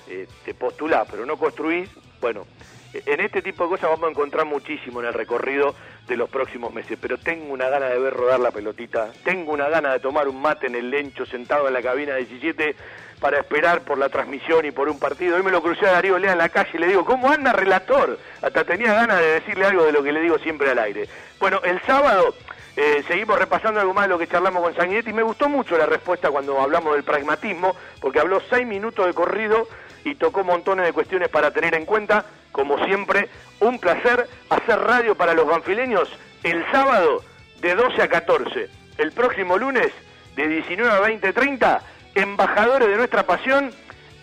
eh, 0.10 0.28
te 0.44 0.53
postulás 0.53 1.08
pero 1.10 1.26
no 1.26 1.38
construís, 1.38 1.90
bueno, 2.20 2.45
en 2.94 3.22
este 3.22 3.41
tipo 3.41 3.64
de 3.64 3.70
cosas 3.70 3.91
vamos 3.91 4.10
a 4.10 4.12
encontrar 4.12 4.45
muchísimo 4.45 4.99
en 4.99 5.06
el 5.06 5.14
recorrido 5.14 5.74
de 6.06 6.18
los 6.18 6.30
próximos 6.30 6.74
meses, 6.74 6.98
pero 7.02 7.18
tengo 7.18 7.53
una 7.53 7.70
gana 7.70 7.86
de 7.86 7.98
ver 7.98 8.14
rodar 8.14 8.41
la 8.41 8.52
pelotita, 8.52 9.14
tengo 9.24 9.53
una 9.53 9.70
gana 9.70 9.94
de 9.94 10.02
tomar 10.02 10.28
un 10.28 10.41
mate 10.41 10.68
en 10.68 10.76
el 10.76 10.90
lencho 10.90 11.26
sentado 11.26 11.66
en 11.66 11.74
la 11.74 11.82
cabina 11.82 12.16
17 12.16 12.76
para 13.22 13.38
esperar 13.38 13.81
por 13.81 13.99
la 13.99 14.10
transmisión 14.10 14.65
y 14.65 14.72
por 14.72 14.89
un 14.89 14.99
partido. 14.99 15.38
Hoy 15.38 15.43
me 15.43 15.52
lo 15.52 15.61
crucé 15.61 15.88
a 15.88 15.91
Darío 15.91 16.18
Lea 16.18 16.31
en 16.31 16.39
la 16.39 16.49
calle 16.49 16.72
y 16.73 16.77
le 16.80 16.88
digo, 16.88 17.06
¿cómo 17.06 17.30
anda 17.30 17.53
relator? 17.53 18.18
Hasta 18.41 18.64
tenía 18.65 18.93
ganas 18.95 19.19
de 19.19 19.39
decirle 19.39 19.65
algo 19.65 19.85
de 19.85 19.91
lo 19.91 20.02
que 20.02 20.11
le 20.11 20.22
digo 20.22 20.39
siempre 20.39 20.72
al 20.72 20.80
aire. 20.80 21.07
Bueno, 21.39 21.61
el 21.64 21.80
sábado 21.84 22.34
eh, 22.76 23.03
seguimos 23.07 23.38
repasando 23.38 23.80
algo 23.80 23.93
más 23.93 24.06
de 24.06 24.10
lo 24.10 24.18
que 24.18 24.27
charlamos 24.27 24.64
con 24.64 24.76
Sanguinetti 24.76 25.11
y 25.11 25.14
me 25.14 25.22
gustó 25.22 25.48
mucho 25.48 25.77
la 25.77 25.85
respuesta 25.85 26.31
cuando 26.31 26.60
hablamos 26.60 26.95
del 26.95 27.03
pragmatismo, 27.03 27.76
porque 28.02 28.19
habló 28.19 28.41
seis 28.49 28.65
minutos 28.65 29.06
de 29.06 29.14
corrido 29.14 29.68
y 30.03 30.15
tocó 30.15 30.43
montones 30.43 30.88
de 30.88 30.93
cuestiones 30.93 31.30
para 31.30 31.52
tener 31.52 31.76
en 31.76 31.85
cuenta. 31.85 32.26
Como 32.52 32.84
siempre, 32.85 33.30
un 33.60 33.77
placer 33.77 34.27
hacer 34.49 34.80
radio 34.80 35.14
para 35.15 35.35
los 35.35 35.45
banfileños 35.45 36.10
el 36.41 36.65
sábado 36.72 37.23
de 37.61 37.76
12 37.76 38.02
a 38.02 38.07
14. 38.07 38.68
El 38.98 39.11
próximo 39.11 39.60
lunes 39.60 39.91
de 40.35 40.48
19 40.48 40.91
a 40.91 40.99
20, 41.02 41.34
30, 41.34 41.81
embajadores 42.16 42.88
de 42.88 42.98
nuestra 42.98 43.24
pasión. 43.24 43.72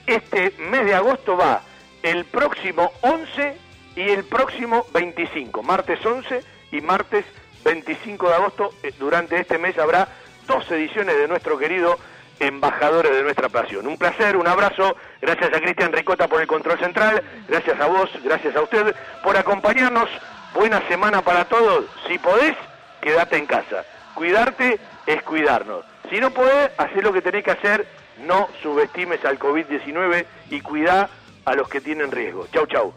Este 0.06 0.52
mes 0.58 0.84
de 0.84 0.94
agosto 0.94 1.36
va 1.36 1.62
el 2.02 2.24
próximo 2.24 2.92
11 3.02 3.56
y 3.96 4.02
el 4.10 4.24
próximo 4.24 4.86
25, 4.92 5.62
martes 5.62 6.04
11 6.04 6.42
y 6.72 6.80
martes 6.80 7.24
25 7.64 8.28
de 8.28 8.34
agosto. 8.34 8.70
Eh, 8.82 8.92
Durante 8.98 9.38
este 9.40 9.58
mes 9.58 9.78
habrá 9.78 10.08
dos 10.46 10.70
ediciones 10.70 11.16
de 11.16 11.28
nuestro 11.28 11.58
querido 11.58 11.98
embajadores 12.40 13.12
de 13.12 13.22
nuestra 13.22 13.48
pasión. 13.48 13.86
Un 13.86 13.98
placer, 13.98 14.36
un 14.36 14.46
abrazo, 14.46 14.96
gracias 15.20 15.52
a 15.52 15.60
Cristian 15.60 15.92
Ricota 15.92 16.28
por 16.28 16.40
el 16.40 16.46
control 16.46 16.78
central, 16.78 17.22
gracias 17.48 17.80
a 17.80 17.86
vos, 17.86 18.10
gracias 18.22 18.54
a 18.56 18.62
usted 18.62 18.94
por 19.22 19.36
acompañarnos. 19.36 20.08
Buena 20.54 20.80
semana 20.88 21.22
para 21.22 21.44
todos. 21.44 21.84
Si 22.06 22.18
podés, 22.18 22.56
quédate 23.00 23.36
en 23.36 23.46
casa. 23.46 23.84
Cuidarte 24.14 24.78
es 25.06 25.22
cuidarnos. 25.22 25.84
Si 26.10 26.18
no 26.20 26.30
podés, 26.30 26.70
hacer 26.78 27.04
lo 27.04 27.12
que 27.12 27.20
tenés 27.20 27.44
que 27.44 27.50
hacer, 27.50 27.86
no 28.26 28.48
subestimes 28.62 29.22
al 29.24 29.38
COVID-19 29.38 30.24
y 30.50 30.60
cuidá 30.60 31.10
a 31.44 31.54
los 31.54 31.68
que 31.68 31.80
tienen 31.80 32.10
riesgo. 32.10 32.46
Chau, 32.52 32.66
chau. 32.66 32.94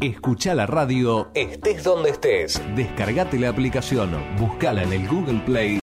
Escucha 0.00 0.54
la 0.54 0.66
radio 0.66 1.28
estés 1.34 1.84
donde 1.84 2.10
estés. 2.10 2.62
Descargate 2.74 3.38
la 3.38 3.50
aplicación, 3.50 4.10
buscala 4.38 4.82
en 4.82 4.92
el 4.92 5.06
Google 5.06 5.40
Play 5.44 5.76